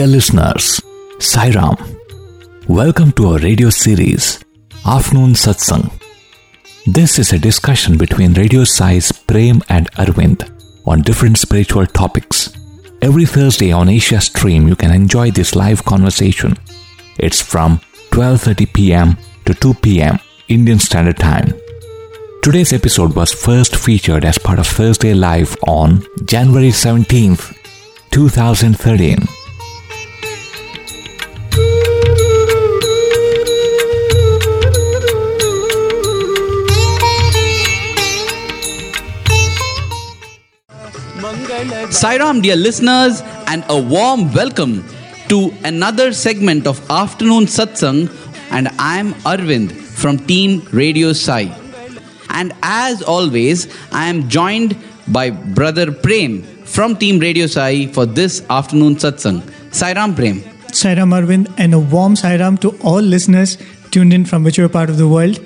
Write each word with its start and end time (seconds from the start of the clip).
Dear 0.00 0.06
listeners, 0.06 0.80
Sairam, 1.18 1.76
welcome 2.66 3.12
to 3.12 3.26
our 3.32 3.38
radio 3.38 3.68
series, 3.68 4.42
Afternoon 4.86 5.34
Satsang. 5.34 5.92
This 6.86 7.18
is 7.18 7.34
a 7.34 7.38
discussion 7.38 7.98
between 7.98 8.32
Radio 8.32 8.64
Sai's 8.64 9.12
Prem 9.12 9.60
and 9.68 9.92
Arvind 9.96 10.40
on 10.86 11.02
different 11.02 11.36
spiritual 11.36 11.84
topics. 11.84 12.48
Every 13.02 13.26
Thursday 13.26 13.72
on 13.72 13.90
Asia 13.90 14.22
Stream, 14.22 14.66
you 14.68 14.74
can 14.74 14.90
enjoy 14.90 15.32
this 15.32 15.54
live 15.54 15.84
conversation. 15.84 16.54
It's 17.18 17.42
from 17.42 17.78
12:30 18.12 18.72
p.m. 18.72 19.18
to 19.44 19.52
2 19.52 19.74
p.m. 19.82 20.18
Indian 20.48 20.78
Standard 20.78 21.18
Time. 21.18 21.52
Today's 22.42 22.72
episode 22.72 23.14
was 23.14 23.34
first 23.34 23.76
featured 23.76 24.24
as 24.24 24.38
part 24.38 24.60
of 24.60 24.66
Thursday 24.66 25.12
Live 25.12 25.54
on 25.66 26.02
January 26.24 26.70
17th, 26.70 27.54
2013. 28.12 29.39
Sairam, 41.60 42.40
dear 42.40 42.56
listeners, 42.56 43.20
and 43.46 43.62
a 43.68 43.78
warm 43.78 44.32
welcome 44.32 44.82
to 45.28 45.52
another 45.62 46.10
segment 46.10 46.66
of 46.66 46.80
Afternoon 46.90 47.44
Satsang. 47.44 48.08
And 48.50 48.68
I'm 48.78 49.12
Arvind 49.32 49.70
from 49.72 50.16
Team 50.26 50.66
Radio 50.72 51.12
Sai. 51.12 51.54
And 52.30 52.54
as 52.62 53.02
always, 53.02 53.68
I 53.92 54.06
am 54.06 54.30
joined 54.30 54.74
by 55.08 55.28
brother 55.28 55.92
Prem 55.92 56.42
from 56.64 56.96
Team 56.96 57.18
Radio 57.18 57.46
Sai 57.46 57.88
for 57.88 58.06
this 58.06 58.42
afternoon 58.48 58.96
satsang. 58.96 59.42
Sairam 59.70 60.16
Prem. 60.16 60.40
Sairam 60.72 61.12
Arvind, 61.12 61.52
and 61.58 61.74
a 61.74 61.78
warm 61.78 62.14
Sairam 62.14 62.58
to 62.60 62.70
all 62.82 63.02
listeners 63.02 63.58
tuned 63.90 64.14
in 64.14 64.24
from 64.24 64.44
whichever 64.44 64.68
part 64.70 64.88
of 64.88 64.96
the 64.96 65.08
world, 65.08 65.38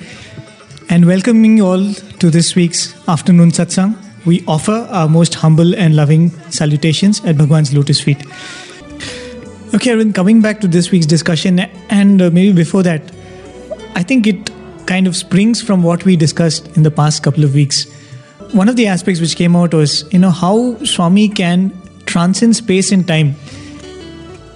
and 0.89 1.07
welcoming 1.07 1.57
you 1.57 1.67
all 1.67 1.93
to 2.21 2.31
this 2.31 2.55
week's 2.55 2.95
afternoon 3.09 3.51
satsang. 3.51 4.04
We 4.25 4.45
offer 4.47 4.89
our 4.91 5.09
most 5.09 5.35
humble 5.35 5.75
and 5.75 5.97
loving 5.97 6.31
salutations 6.51 7.25
at 7.25 7.37
Bhagwan's 7.37 7.75
lotus 7.75 8.01
feet. 8.01 8.25
Okay, 9.75 9.91
Arvind, 9.91 10.15
coming 10.15 10.41
back 10.41 10.61
to 10.61 10.69
this 10.69 10.91
week's 10.91 11.07
discussion, 11.07 11.59
and 11.59 12.23
uh, 12.23 12.31
maybe 12.31 12.53
before 12.53 12.83
that, 12.85 13.03
I 13.95 14.03
think 14.03 14.27
it 14.27 14.51
kind 14.87 15.07
of 15.07 15.17
springs 15.17 15.61
from 15.61 15.83
what 15.83 16.05
we 16.05 16.17
discussed 16.17 16.77
in 16.77 16.85
the 16.85 16.91
past 16.91 17.23
couple 17.23 17.45
of 17.45 17.55
weeks. 17.55 17.87
One 18.53 18.69
of 18.69 18.77
the 18.77 18.87
aspects 18.87 19.21
which 19.21 19.37
came 19.37 19.57
out 19.57 19.75
was, 19.75 20.11
you 20.13 20.19
know, 20.19 20.31
how 20.31 20.77
Swami 20.85 21.29
can 21.29 21.73
transcend 22.07 22.57
space 22.57 22.93
and 22.93 23.07
time 23.07 23.35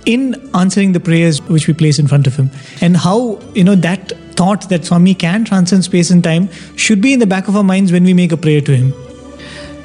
in 0.07 0.35
answering 0.55 0.93
the 0.93 1.01
prayers 1.01 1.43
which 1.43 1.67
we 1.67 1.75
place 1.75 1.99
in 1.99 2.07
front 2.07 2.27
of 2.27 2.37
him 2.37 2.51
and 2.81 2.97
how 2.97 3.39
you 3.55 3.65
know 3.65 3.75
that 3.75 4.13
thought 4.37 4.69
that 4.71 4.85
swami 4.85 5.15
can 5.15 5.45
transcend 5.45 5.85
space 5.85 6.11
and 6.11 6.25
time 6.25 6.49
should 6.77 7.01
be 7.01 7.13
in 7.13 7.19
the 7.19 7.27
back 7.27 7.49
of 7.49 7.57
our 7.57 7.65
minds 7.65 7.93
when 7.93 8.05
we 8.05 8.15
make 8.15 8.33
a 8.33 8.37
prayer 8.37 8.61
to 8.61 8.75
him 8.75 8.93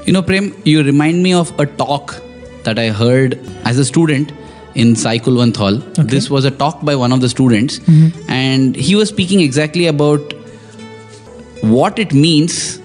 You 0.05 0.11
know, 0.11 0.21
Prem, 0.21 0.53
you 0.65 0.83
remind 0.83 1.23
me 1.23 1.33
of 1.33 1.57
a 1.59 1.65
talk 1.65 2.21
that 2.63 2.77
I 2.77 2.89
heard 2.89 3.39
as 3.63 3.77
a 3.79 3.85
student 3.85 4.33
in 4.75 4.95
Sai 4.97 5.17
Kulwant 5.17 5.55
Hall. 5.55 5.77
This 6.13 6.29
was 6.29 6.43
a 6.43 6.51
talk 6.51 6.83
by 6.83 6.95
one 6.95 7.13
of 7.13 7.21
the 7.21 7.29
students, 7.29 7.79
mm-hmm. 7.79 8.29
and 8.29 8.75
he 8.75 8.95
was 8.95 9.09
speaking 9.09 9.39
exactly 9.39 9.87
about 9.87 10.33
what 11.61 11.99
it 11.99 12.13
means 12.13 12.81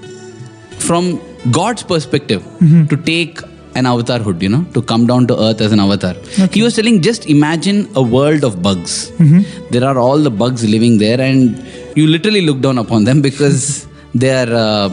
from 0.79 1.21
God's 1.51 1.83
perspective 1.83 2.43
mm-hmm. 2.43 2.87
to 2.87 2.97
take 2.97 3.41
an 3.75 3.85
avatarhood, 3.85 4.41
you 4.41 4.49
know, 4.49 4.63
to 4.75 4.83
come 4.83 5.07
down 5.07 5.27
to 5.27 5.39
earth 5.41 5.61
as 5.61 5.73
an 5.73 5.81
avatar. 5.81 6.15
He 6.53 6.63
was 6.63 6.77
telling, 6.77 7.03
just 7.03 7.27
imagine 7.27 7.89
a 7.97 8.03
world 8.03 8.45
of 8.45 8.63
bugs. 8.63 9.11
Mm-hmm. 9.13 9.71
There 9.71 9.85
are 9.85 9.99
all 9.99 10.19
the 10.19 10.31
bugs 10.31 10.69
living 10.69 10.99
there, 10.99 11.21
and 11.21 11.59
you 11.97 12.07
literally 12.07 12.43
look 12.43 12.61
down 12.61 12.79
upon 12.79 13.05
them 13.05 13.23
because 13.23 13.89
they 14.15 14.31
are 14.31 14.55
uh, 14.55 14.89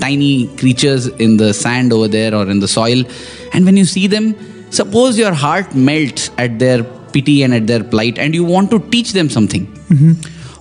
tiny 0.00 0.48
creatures 0.56 1.06
in 1.06 1.36
the 1.36 1.52
sand 1.52 1.92
over 1.92 2.08
there 2.08 2.34
or 2.34 2.48
in 2.48 2.60
the 2.60 2.68
soil. 2.68 3.04
And 3.52 3.64
when 3.64 3.76
you 3.76 3.84
see 3.84 4.06
them, 4.06 4.34
suppose 4.70 5.18
your 5.18 5.32
heart 5.32 5.74
melts 5.74 6.30
at 6.38 6.58
their 6.58 6.84
pity 7.12 7.42
and 7.42 7.54
at 7.54 7.66
their 7.66 7.82
plight, 7.82 8.18
and 8.18 8.34
you 8.34 8.44
want 8.44 8.70
to 8.70 8.78
teach 8.90 9.12
them 9.12 9.30
something. 9.30 9.66
Mm-hmm. 9.66 10.12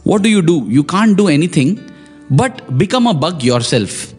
What 0.03 0.21
do 0.21 0.29
you 0.29 0.41
do? 0.41 0.65
You 0.67 0.83
can't 0.83 1.17
do 1.17 1.27
anything 1.27 1.91
but 2.29 2.77
become 2.77 3.07
a 3.07 3.13
bug 3.13 3.43
yourself. 3.43 4.13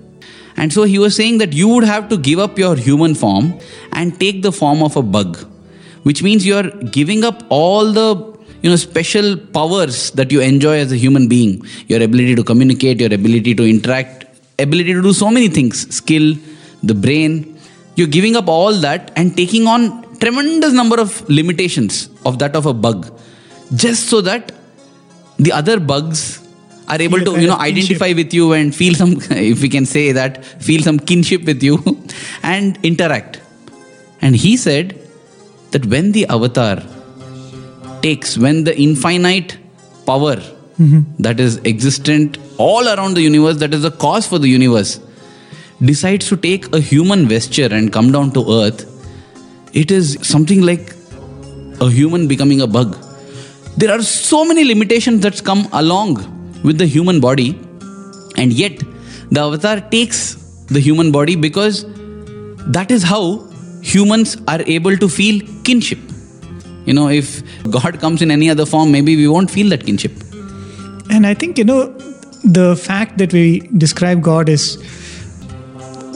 And 0.57 0.73
so 0.73 0.85
he 0.85 0.99
was 0.99 1.15
saying 1.15 1.39
that 1.39 1.53
you 1.53 1.69
would 1.69 1.85
have 1.85 2.09
to 2.09 2.17
give 2.17 2.39
up 2.39 2.59
your 2.59 2.77
human 2.77 3.15
form 3.15 3.59
and 3.93 4.19
take 4.19 4.43
the 4.43 4.53
form 4.53 4.83
of 4.83 4.97
a 4.97 5.03
bug, 5.03 5.37
which 6.03 6.23
means 6.23 6.47
you're 6.47 6.71
giving 6.99 7.25
up 7.25 7.43
all 7.49 7.93
the 7.93 8.37
you 8.63 8.71
know 8.71 8.77
special 8.77 9.37
powers 9.37 10.11
that 10.13 10.33
you 10.33 10.41
enjoy 10.41 10.79
as 10.79 10.91
a 10.91 10.97
human 10.97 11.29
being 11.29 11.65
your 11.89 12.03
ability 12.03 12.35
to 12.35 12.43
communicate 12.43 12.99
your 12.99 13.13
ability 13.13 13.55
to 13.55 13.65
interact 13.65 14.25
ability 14.59 14.93
to 14.93 15.03
do 15.03 15.13
so 15.13 15.31
many 15.31 15.49
things. 15.49 15.95
Skill 15.95 16.37
the 16.83 16.95
brain. 16.95 17.59
You're 17.97 18.07
giving 18.09 18.37
up 18.37 18.49
all 18.49 18.73
that 18.75 19.13
and 19.17 19.37
taking 19.37 19.67
on 19.67 20.05
tremendous 20.19 20.73
number 20.73 21.01
of 21.01 21.29
limitations 21.29 22.09
of 22.25 22.39
that 22.39 22.57
of 22.57 22.67
a 22.67 22.73
bug 22.73 23.13
just 23.75 24.09
so 24.09 24.21
that 24.21 24.53
the 25.39 25.53
other 25.53 25.79
bugs 25.79 26.43
are 26.89 27.01
able 27.01 27.19
to 27.19 27.33
you 27.41 27.47
know 27.47 27.57
kinship. 27.57 28.01
identify 28.01 28.13
with 28.13 28.33
you 28.33 28.53
and 28.53 28.75
feel 28.75 28.95
some 28.95 29.13
if 29.31 29.61
we 29.61 29.69
can 29.69 29.85
say 29.85 30.13
that 30.13 30.45
feel 30.45 30.83
some 30.83 30.99
kinship 30.99 31.45
with 31.45 31.63
you 31.63 31.79
and 32.43 32.79
interact. 32.83 33.41
And 34.21 34.35
he 34.35 34.57
said 34.57 34.99
that 35.73 35.87
when 35.87 36.13
the 36.13 36.27
avatar 36.27 36.83
takes 38.03 38.39
when 38.39 38.65
the 38.65 38.79
infinite 38.79 39.59
power 40.07 40.37
mm-hmm. 40.37 41.01
that 41.19 41.41
is 41.41 41.59
existent 41.65 42.39
all 42.59 42.89
around 42.89 43.15
the 43.15 43.23
universe 43.23 43.57
that 43.59 43.75
is 43.75 43.83
the 43.83 43.91
cause 43.91 44.27
for 44.27 44.39
the 44.39 44.49
universe 44.49 45.01
decides 45.85 46.27
to 46.29 46.37
take 46.37 46.75
a 46.75 46.81
human 46.81 47.27
vesture 47.29 47.69
and 47.71 47.93
come 47.93 48.11
down 48.13 48.31
to 48.31 48.45
earth 48.61 48.85
it 49.73 49.91
is 49.91 50.17
something 50.23 50.63
like 50.63 50.95
a 51.81 51.91
human 51.91 52.27
becoming 52.27 52.63
a 52.63 52.67
bug. 52.67 52.97
There 53.77 53.91
are 53.91 54.03
so 54.03 54.45
many 54.45 54.65
limitations 54.65 55.21
that 55.21 55.43
come 55.45 55.69
along 55.73 56.15
with 56.63 56.79
the 56.79 56.87
human 56.87 57.21
body 57.21 57.51
and 58.37 58.53
yet 58.53 58.79
the 59.31 59.41
avatar 59.41 59.81
takes 59.91 60.35
the 60.67 60.81
human 60.81 61.13
body 61.13 61.37
because 61.37 61.85
that 62.77 62.91
is 62.91 63.03
how 63.03 63.47
humans 63.83 64.37
are 64.49 64.63
able 64.63 64.97
to 64.97 65.09
feel 65.09 65.41
kinship. 65.65 65.99
You 66.87 66.95
know 66.95 67.09
if 67.09 67.43
god 67.71 68.01
comes 68.01 68.23
in 68.23 68.31
any 68.31 68.49
other 68.49 68.65
form 68.65 68.91
maybe 68.91 69.17
we 69.17 69.29
won't 69.29 69.51
feel 69.51 69.69
that 69.71 69.85
kinship. 69.85 70.13
And 71.11 71.27
i 71.27 71.35
think 71.35 71.59
you 71.59 71.65
know 71.65 71.81
the 72.47 72.77
fact 72.77 73.19
that 73.19 73.33
we 73.33 73.61
describe 73.85 74.23
god 74.23 74.49
as 74.49 74.79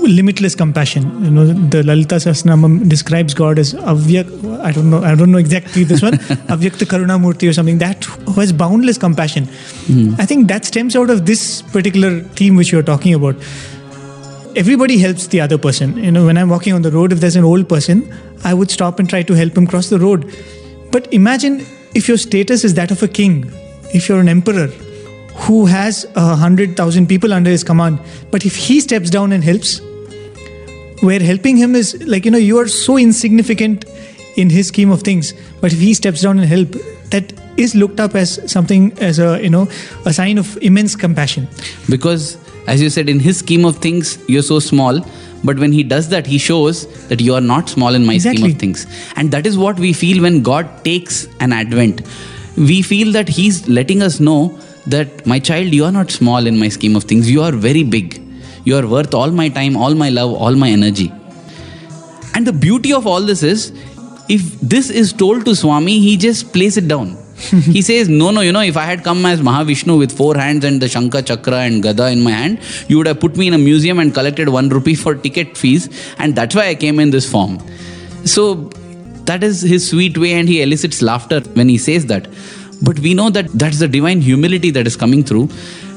limitless 0.02 0.54
compassion. 0.54 1.02
You 1.24 1.30
know 1.30 1.46
the 1.46 1.82
lalita 1.82 2.16
sahasranamam 2.16 2.88
describes 2.88 3.34
god 3.34 3.58
as 3.58 3.74
avyak 3.74 4.28
i 4.60 4.72
don't 4.72 4.90
know 4.90 5.02
i 5.02 5.14
don't 5.14 5.30
know 5.30 5.38
exactly 5.38 5.84
this 5.84 6.02
one 6.02 6.14
avyakta 6.54 6.86
karuna 6.92 7.18
murti 7.24 7.48
or 7.48 7.52
something. 7.52 7.78
That 7.78 8.04
who 8.04 8.40
has 8.40 8.52
boundless 8.52 8.98
compassion. 8.98 9.44
Hmm. 9.86 10.14
I 10.18 10.26
think 10.26 10.48
that 10.48 10.64
stems 10.64 10.96
out 10.96 11.10
of 11.10 11.26
this 11.26 11.62
particular 11.62 12.20
theme 12.40 12.56
which 12.56 12.72
you're 12.72 12.82
talking 12.82 13.14
about. 13.14 13.36
Everybody 14.56 14.98
helps 14.98 15.26
the 15.28 15.40
other 15.40 15.58
person. 15.58 15.96
You 15.96 16.12
know 16.12 16.26
when 16.26 16.38
i'm 16.38 16.48
walking 16.48 16.72
on 16.72 16.82
the 16.82 16.90
road 16.90 17.12
if 17.12 17.20
there's 17.20 17.36
an 17.36 17.44
old 17.44 17.68
person 17.68 18.04
i 18.44 18.54
would 18.54 18.70
stop 18.70 18.98
and 18.98 19.08
try 19.08 19.22
to 19.22 19.34
help 19.34 19.56
him 19.56 19.66
cross 19.66 19.90
the 19.90 19.98
road. 19.98 20.30
But 20.92 21.12
imagine 21.12 21.66
if 21.94 22.08
your 22.08 22.16
status 22.16 22.64
is 22.64 22.74
that 22.74 22.90
of 22.90 23.02
a 23.02 23.08
king 23.08 23.52
if 23.92 24.08
you're 24.08 24.20
an 24.20 24.28
emperor 24.28 24.70
who 25.40 25.66
has 25.66 26.06
a 26.14 26.34
hundred 26.36 26.76
thousand 26.76 27.06
people 27.06 27.32
under 27.32 27.50
his 27.50 27.64
command. 27.64 28.00
But 28.30 28.44
if 28.44 28.56
he 28.56 28.80
steps 28.80 29.10
down 29.10 29.32
and 29.32 29.42
helps 29.42 29.80
where 31.00 31.20
helping 31.20 31.56
him 31.56 31.74
is 31.74 31.94
like 32.06 32.24
you 32.24 32.30
know 32.30 32.38
you 32.38 32.58
are 32.58 32.68
so 32.68 32.98
insignificant 32.98 33.86
in 34.36 34.50
his 34.50 34.68
scheme 34.68 34.90
of 34.90 35.02
things. 35.02 35.32
But 35.60 35.72
if 35.72 35.78
he 35.78 35.94
steps 35.94 36.22
down 36.22 36.38
and 36.38 36.48
help 36.48 36.76
that 37.10 37.32
is 37.56 37.74
looked 37.74 38.00
up 38.00 38.14
as 38.14 38.38
something 38.50 38.92
as 38.98 39.18
a 39.18 39.42
you 39.42 39.50
know 39.50 39.68
a 40.04 40.12
sign 40.12 40.38
of 40.38 40.56
immense 40.58 40.94
compassion. 40.96 41.48
Because 41.88 42.36
as 42.66 42.82
you 42.82 42.90
said 42.90 43.08
in 43.08 43.20
his 43.20 43.38
scheme 43.38 43.64
of 43.64 43.76
things 43.76 44.18
you're 44.28 44.42
so 44.42 44.58
small. 44.58 45.04
But 45.42 45.58
when 45.58 45.72
he 45.72 45.82
does 45.82 46.10
that 46.10 46.26
he 46.26 46.36
shows 46.36 46.86
that 47.08 47.22
you 47.22 47.34
are 47.34 47.40
not 47.40 47.70
small 47.70 47.94
in 47.94 48.04
my 48.04 48.18
scheme 48.18 48.44
of 48.44 48.58
things. 48.58 48.86
And 49.16 49.30
that 49.30 49.46
is 49.46 49.56
what 49.56 49.78
we 49.78 49.94
feel 49.94 50.22
when 50.22 50.42
god 50.42 50.84
takes 50.84 51.26
an 51.40 51.54
advent. 51.54 52.02
We 52.58 52.82
feel 52.82 53.12
that 53.12 53.28
he's 53.28 53.66
letting 53.66 54.02
us 54.02 54.20
know 54.20 54.58
that 54.90 55.26
my 55.26 55.38
child 55.38 55.74
you 55.74 55.84
are 55.84 55.92
not 55.92 56.10
small 56.10 56.46
in 56.46 56.58
my 56.58 56.68
scheme 56.68 56.96
of 56.96 57.04
things. 57.04 57.30
You 57.30 57.42
are 57.42 57.52
very 57.52 57.82
big. 57.82 58.20
You 58.64 58.76
are 58.76 58.86
worth 58.86 59.14
all 59.14 59.30
my 59.30 59.48
time 59.48 59.76
all 59.76 59.94
my 59.94 60.10
love 60.10 60.34
all 60.34 60.54
my 60.54 60.68
energy. 60.70 61.12
And 62.34 62.46
the 62.46 62.52
beauty 62.52 62.92
of 62.92 63.06
all 63.06 63.22
this 63.22 63.42
is 63.42 63.72
if 64.28 64.60
this 64.60 64.90
is 64.90 65.12
told 65.12 65.44
to 65.46 65.54
swami 65.54 65.98
he 65.98 66.16
just 66.16 66.52
plays 66.52 66.76
it 66.76 66.88
down. 66.88 67.16
He 67.74 67.82
says 67.82 68.08
no 68.08 68.30
no 68.30 68.42
you 68.42 68.52
know 68.52 68.62
if 68.70 68.76
i 68.76 68.84
had 68.84 69.02
come 69.02 69.24
as 69.28 69.40
mahavishnu 69.40 69.94
with 69.98 70.14
four 70.16 70.32
hands 70.36 70.64
and 70.70 70.82
the 70.82 70.88
shankha 70.94 71.22
chakra 71.30 71.60
and 71.68 71.82
gada 71.86 72.08
in 72.16 72.20
my 72.26 72.32
hand 72.32 72.58
you 72.88 72.98
would 72.98 73.08
have 73.10 73.18
put 73.22 73.38
me 73.42 73.46
in 73.50 73.54
a 73.58 73.60
museum 73.62 73.98
and 74.02 74.12
collected 74.18 74.50
1 74.50 74.68
rupee 74.68 74.94
for 75.04 75.14
ticket 75.14 75.56
fees 75.60 75.88
and 76.18 76.36
that's 76.40 76.54
why 76.60 76.66
i 76.72 76.74
came 76.74 77.00
in 77.04 77.10
this 77.16 77.30
form. 77.30 77.58
So 78.34 78.44
that 79.30 79.42
is 79.42 79.62
his 79.62 79.88
sweet 79.88 80.18
way 80.18 80.32
and 80.32 80.48
he 80.48 80.60
elicits 80.62 81.00
laughter 81.02 81.40
when 81.58 81.68
he 81.68 81.78
says 81.78 82.06
that. 82.06 82.28
But 82.82 82.98
we 83.00 83.14
know 83.14 83.30
that 83.30 83.48
that's 83.52 83.78
the 83.78 83.88
divine 83.88 84.20
humility 84.20 84.70
that 84.70 84.86
is 84.86 84.96
coming 84.96 85.22
through. 85.22 85.48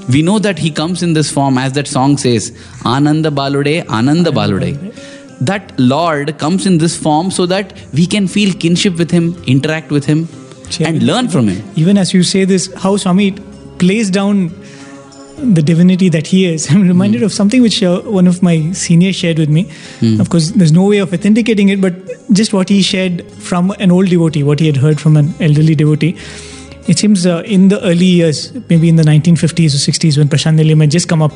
We 0.10 0.22
know 0.22 0.38
that 0.40 0.60
he 0.60 0.70
comes 0.70 1.02
in 1.02 1.14
this 1.14 1.32
form, 1.32 1.58
as 1.58 1.74
that 1.74 1.88
song 1.88 2.18
says, 2.18 2.52
Ananda 2.86 3.32
Balude, 3.32 3.88
Ananda 3.88 4.32
Balude. 4.32 4.94
That 5.40 5.72
Lord 5.80 6.38
comes 6.38 6.66
in 6.66 6.78
this 6.78 6.96
form 6.98 7.32
so 7.32 7.46
that 7.46 7.74
we 7.94 8.06
can 8.06 8.28
feel 8.28 8.54
kinship 8.54 8.98
with 8.98 9.12
him, 9.12 9.42
interact 9.46 9.92
with 9.92 10.06
him, 10.06 10.28
and 10.80 11.04
learn 11.04 11.30
from 11.30 11.48
him. 11.48 11.64
Even 11.76 11.98
as 11.98 12.14
you 12.14 12.24
say 12.24 12.44
this, 12.46 12.74
how 12.76 12.98
Swami 12.98 13.32
plays 13.80 14.10
down 14.10 14.52
the 15.38 15.62
divinity 15.62 16.10
that 16.10 16.28
he 16.28 16.46
is. 16.46 16.68
I'm 16.72 16.88
reminded 16.88 17.20
Hmm. 17.22 17.26
of 17.26 17.34
something 17.34 17.62
which 17.62 17.82
uh, 17.84 18.02
one 18.02 18.28
of 18.28 18.42
my 18.44 18.72
seniors 18.72 19.16
shared 19.16 19.40
with 19.40 19.50
me. 19.50 19.64
Hmm. 20.00 20.20
Of 20.22 20.30
course, 20.30 20.52
there's 20.52 20.72
no 20.72 20.86
way 20.88 20.98
of 21.00 21.14
authenticating 21.14 21.70
it, 21.70 21.82
but 21.82 21.94
just 22.32 22.54
what 22.54 22.70
he 22.70 22.82
shared 22.82 23.26
from 23.52 23.72
an 23.80 23.92
old 23.92 24.10
devotee, 24.10 24.44
what 24.44 24.60
he 24.60 24.68
had 24.68 24.78
heard 24.78 25.00
from 25.02 25.18
an 25.18 25.34
elderly 25.40 25.76
devotee. 25.76 26.16
It 26.88 27.00
seems 27.00 27.26
uh, 27.26 27.44
in 27.46 27.70
the 27.70 27.82
early 27.84 28.06
years, 28.06 28.54
maybe 28.70 28.90
in 28.90 28.98
the 28.98 29.04
1950s 29.04 29.74
or 29.78 29.82
60s, 29.92 30.18
when 30.18 30.28
Prashanti 30.28 30.60
Nilayam 30.64 30.82
had 30.82 30.92
just 30.92 31.08
come 31.08 31.22
up, 31.22 31.32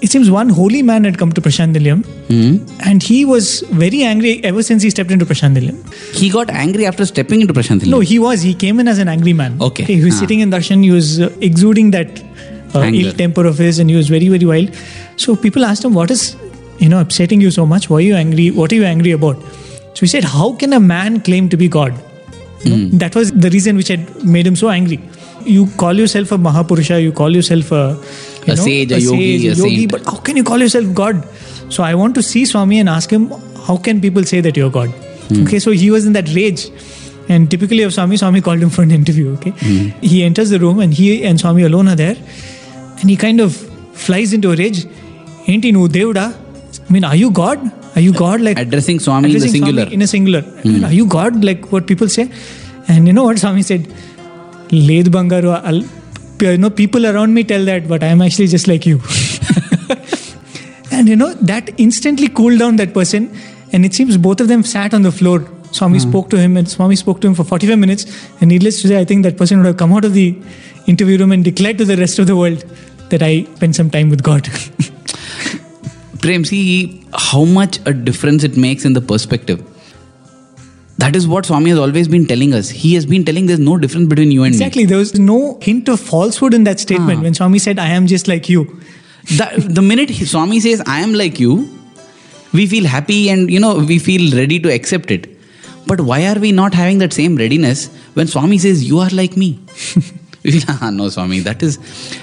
it 0.00 0.12
seems 0.12 0.30
one 0.30 0.48
holy 0.48 0.80
man 0.80 1.02
had 1.04 1.18
come 1.18 1.32
to 1.32 1.40
Prashanti 1.40 1.78
Nilayam, 1.78 2.04
Hmm. 2.28 2.58
and 2.88 3.02
he 3.02 3.24
was 3.24 3.62
very 3.82 4.02
angry 4.04 4.32
ever 4.44 4.62
since 4.62 4.82
he 4.82 4.90
stepped 4.90 5.10
into 5.10 5.26
Prashanti 5.26 5.60
Nilayam. 5.62 5.80
He 6.14 6.30
got 6.30 6.50
angry 6.50 6.86
after 6.86 7.04
stepping 7.04 7.40
into 7.40 7.52
Prashant 7.52 7.84
No, 7.86 7.98
he 8.00 8.18
was. 8.20 8.42
He 8.42 8.54
came 8.54 8.78
in 8.78 8.86
as 8.86 8.98
an 8.98 9.08
angry 9.08 9.32
man. 9.32 9.56
Okay. 9.60 9.84
he 9.92 10.04
was 10.04 10.14
Ah. 10.14 10.20
sitting 10.20 10.40
in 10.46 10.50
darshan. 10.52 10.84
He 10.84 10.92
was 10.92 11.20
uh, 11.20 11.30
exuding 11.40 11.90
that 11.96 12.22
uh, 12.76 12.84
ill 13.02 13.12
temper 13.12 13.44
of 13.46 13.58
his, 13.58 13.78
and 13.80 13.90
he 13.90 13.96
was 13.96 14.08
very, 14.08 14.28
very 14.28 14.44
wild. 14.52 14.70
So 15.16 15.34
people 15.34 15.64
asked 15.64 15.84
him, 15.84 15.94
"What 15.94 16.12
is, 16.16 16.36
you 16.78 16.88
know, 16.88 17.00
upsetting 17.00 17.40
you 17.40 17.50
so 17.50 17.66
much? 17.66 17.90
Why 17.90 17.96
are 17.96 18.06
you 18.10 18.14
angry? 18.14 18.50
What 18.60 18.70
are 18.72 18.76
you 18.76 18.84
angry 18.84 19.10
about?" 19.20 19.42
So 19.94 20.00
he 20.06 20.06
said, 20.14 20.24
"How 20.38 20.52
can 20.62 20.72
a 20.74 20.80
man 20.92 21.20
claim 21.30 21.48
to 21.54 21.56
be 21.64 21.68
God?" 21.78 21.98
Know, 22.64 22.76
Hmm. 22.76 22.98
That 22.98 23.14
was 23.14 23.30
the 23.32 23.50
reason 23.50 23.76
which 23.76 23.88
had 23.88 24.24
made 24.24 24.46
him 24.46 24.56
so 24.56 24.68
angry. 24.68 25.00
You 25.44 25.66
call 25.82 25.94
yourself 25.94 26.32
a 26.32 26.38
Mahapurusha, 26.38 27.00
you 27.02 27.12
call 27.12 27.34
yourself 27.34 27.70
a, 27.72 27.82
you 28.46 28.52
A 28.52 28.56
sage, 28.56 28.92
a 28.92 29.00
yogi, 29.00 29.48
a 29.48 29.52
yogi, 29.54 29.76
saint. 29.76 29.90
but 29.92 30.04
how 30.04 30.16
can 30.28 30.36
you 30.36 30.44
call 30.44 30.58
yourself 30.58 30.92
God? 30.94 31.22
So 31.76 31.82
I 31.82 31.94
want 31.94 32.14
to 32.16 32.22
see 32.22 32.44
Swami 32.44 32.80
and 32.80 32.88
ask 32.88 33.10
him, 33.10 33.28
how 33.66 33.76
can 33.76 34.00
people 34.00 34.24
say 34.24 34.40
that 34.40 34.56
you're 34.56 34.70
God? 34.70 34.90
Hmm. 35.28 35.42
Okay, 35.44 35.58
so 35.60 35.70
he 35.70 35.90
was 35.90 36.06
in 36.06 36.12
that 36.14 36.28
rage. 36.34 36.68
And 37.28 37.50
typically 37.50 37.82
of 37.82 37.92
Swami, 37.94 38.16
Swami 38.16 38.40
called 38.40 38.60
him 38.66 38.70
for 38.70 38.82
an 38.82 38.90
interview. 38.90 39.32
Okay, 39.34 39.50
Hmm. 39.62 39.88
he 40.00 40.24
enters 40.24 40.50
the 40.50 40.58
room 40.58 40.80
and 40.80 40.92
he 40.94 41.22
and 41.24 41.38
Swami 41.46 41.62
alone 41.62 41.86
are 41.94 41.96
there, 41.96 42.16
and 43.00 43.08
he 43.10 43.16
kind 43.16 43.40
of 43.40 43.54
flies 44.06 44.32
into 44.32 44.50
a 44.52 44.56
rage. 44.56 44.86
Ain't 45.46 45.64
nu 45.78 45.88
Devda? 45.88 46.26
I 46.88 46.92
mean, 46.92 47.04
are 47.04 47.16
you 47.16 47.30
God? 47.30 47.60
Are 47.94 48.00
you 48.00 48.12
God? 48.12 48.40
Like 48.40 48.58
Addressing 48.58 49.00
Swami 49.00 49.30
in 49.30 49.36
addressing 49.36 49.62
Swami 49.62 49.76
singular. 49.76 49.92
in 49.92 50.02
a 50.02 50.06
singular. 50.06 50.42
Mean, 50.64 50.84
are 50.84 50.92
you 50.92 51.06
God? 51.06 51.44
Like 51.44 51.72
what 51.72 51.86
people 51.86 52.08
say? 52.08 52.30
And 52.88 53.06
you 53.06 53.12
know 53.12 53.24
what 53.24 53.38
Swami 53.38 53.62
said? 53.62 53.86
Led 54.70 55.06
Bangaru, 55.06 55.88
you 56.42 56.58
know, 56.58 56.70
people 56.70 57.06
around 57.06 57.34
me 57.34 57.44
tell 57.44 57.64
that, 57.64 57.88
but 57.88 58.02
I'm 58.02 58.22
actually 58.22 58.46
just 58.46 58.68
like 58.68 58.86
you. 58.86 59.00
and 60.90 61.08
you 61.08 61.16
know, 61.16 61.34
that 61.34 61.70
instantly 61.78 62.28
cooled 62.28 62.58
down 62.58 62.76
that 62.76 62.94
person. 62.94 63.34
And 63.72 63.84
it 63.84 63.94
seems 63.94 64.16
both 64.16 64.40
of 64.40 64.48
them 64.48 64.62
sat 64.62 64.94
on 64.94 65.02
the 65.02 65.12
floor. 65.12 65.46
Swami 65.72 65.98
hmm. 65.98 66.08
spoke 66.08 66.30
to 66.30 66.38
him, 66.38 66.56
and 66.56 66.68
Swami 66.68 66.96
spoke 66.96 67.20
to 67.20 67.26
him 67.26 67.34
for 67.34 67.44
45 67.44 67.78
minutes. 67.78 68.06
And 68.40 68.48
needless 68.48 68.80
to 68.82 68.88
say, 68.88 68.98
I 68.98 69.04
think 69.04 69.22
that 69.24 69.36
person 69.36 69.58
would 69.58 69.66
have 69.66 69.76
come 69.76 69.92
out 69.92 70.04
of 70.04 70.14
the 70.14 70.36
interview 70.86 71.18
room 71.18 71.32
and 71.32 71.44
declared 71.44 71.78
to 71.78 71.84
the 71.84 71.96
rest 71.96 72.18
of 72.18 72.26
the 72.26 72.36
world 72.36 72.64
that 73.10 73.22
I 73.22 73.44
spent 73.56 73.76
some 73.76 73.90
time 73.90 74.10
with 74.10 74.22
God. 74.22 74.48
Prem, 76.20 76.44
see 76.44 77.04
how 77.14 77.44
much 77.44 77.78
a 77.86 77.92
difference 77.92 78.42
it 78.44 78.56
makes 78.56 78.84
in 78.84 78.92
the 78.92 79.00
perspective. 79.00 79.64
That 80.98 81.14
is 81.14 81.28
what 81.28 81.46
Swami 81.46 81.70
has 81.70 81.78
always 81.78 82.08
been 82.08 82.26
telling 82.26 82.52
us. 82.54 82.68
He 82.68 82.94
has 82.94 83.06
been 83.06 83.24
telling 83.24 83.46
there's 83.46 83.60
no 83.60 83.78
difference 83.78 84.08
between 84.08 84.32
you 84.32 84.42
and 84.42 84.50
me. 84.52 84.56
exactly. 84.56 84.84
There 84.84 84.98
was 84.98 85.16
no 85.16 85.58
hint 85.62 85.88
of 85.88 86.00
falsehood 86.00 86.54
in 86.54 86.64
that 86.64 86.80
statement 86.80 87.20
Ah. 87.20 87.22
when 87.22 87.34
Swami 87.34 87.60
said, 87.60 87.78
I 87.78 87.88
am 87.90 88.08
just 88.08 88.26
like 88.26 88.48
you. 88.48 88.64
me. 88.64 88.80
The, 89.36 89.82
minute 89.82 90.10
he- 90.10 90.24
Swami 90.24 90.58
says, 90.58 90.82
I 90.86 91.00
am 91.00 91.14
like 91.14 91.38
you, 91.38 91.68
we 92.52 92.66
feel 92.66 92.84
happy 92.86 93.28
and 93.30 93.48
you 93.50 93.60
know 93.60 93.76
we 93.76 93.98
feel 94.00 94.36
ready 94.36 94.58
to 94.58 94.72
accept 94.72 95.10
it. 95.12 95.28
But 95.86 96.00
why 96.00 96.26
are 96.26 96.38
we 96.38 96.50
not 96.50 96.74
having 96.74 96.98
that 96.98 97.12
same 97.12 97.36
readiness 97.36 97.86
when 98.14 98.26
Swami 98.26 98.58
says, 98.58 98.84
You 98.88 98.98
are 98.98 99.10
like 99.10 99.36
me? 99.36 99.60
we 100.44 100.60
feel, 100.60 100.90
no, 100.90 101.08
Swami, 101.10 101.40
that 101.40 101.62
is. 101.62 101.78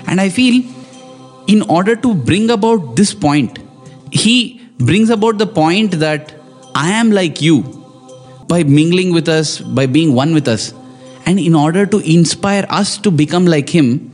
And 0.08 0.20
I 0.20 0.28
feel 0.30 0.64
in 1.48 1.62
order 1.64 1.96
to 1.96 2.14
bring 2.14 2.50
about 2.50 2.96
this 2.98 3.14
point, 3.14 3.60
he 4.16 4.62
brings 4.78 5.10
about 5.10 5.38
the 5.38 5.48
point 5.48 5.92
that 6.00 6.34
I 6.74 6.92
am 6.92 7.12
like 7.12 7.42
you 7.42 7.62
by 8.48 8.64
mingling 8.64 9.14
with 9.14 9.28
us, 9.28 9.60
by 9.60 9.86
being 9.86 10.14
one 10.14 10.34
with 10.34 10.48
us. 10.48 10.74
And 11.26 11.40
in 11.40 11.56
order 11.56 11.86
to 11.86 12.00
inspire 12.00 12.66
us 12.70 12.98
to 13.00 13.12
become 13.12 13.46
like 13.46 13.70
him, 13.70 14.12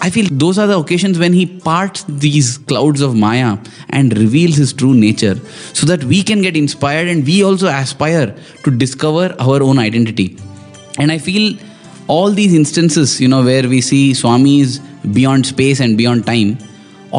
I 0.00 0.10
feel 0.10 0.26
those 0.30 0.58
are 0.58 0.66
the 0.66 0.78
occasions 0.78 1.18
when 1.18 1.32
he 1.32 1.46
parts 1.46 2.04
these 2.08 2.58
clouds 2.58 3.00
of 3.00 3.14
Maya 3.14 3.56
and 3.90 4.16
reveals 4.18 4.56
his 4.56 4.72
true 4.72 4.94
nature 4.94 5.36
so 5.72 5.86
that 5.86 6.04
we 6.04 6.22
can 6.22 6.42
get 6.42 6.56
inspired 6.56 7.08
and 7.08 7.24
we 7.24 7.42
also 7.44 7.68
aspire 7.68 8.34
to 8.64 8.70
discover 8.70 9.34
our 9.38 9.62
own 9.62 9.78
identity. 9.78 10.36
And 10.98 11.12
I 11.12 11.18
feel 11.18 11.56
all 12.08 12.30
these 12.30 12.52
instances, 12.52 13.20
you 13.20 13.28
know, 13.28 13.44
where 13.44 13.68
we 13.68 13.80
see 13.80 14.12
Swamis 14.12 14.80
beyond 15.14 15.46
space 15.46 15.80
and 15.80 15.96
beyond 15.96 16.26
time, 16.26 16.58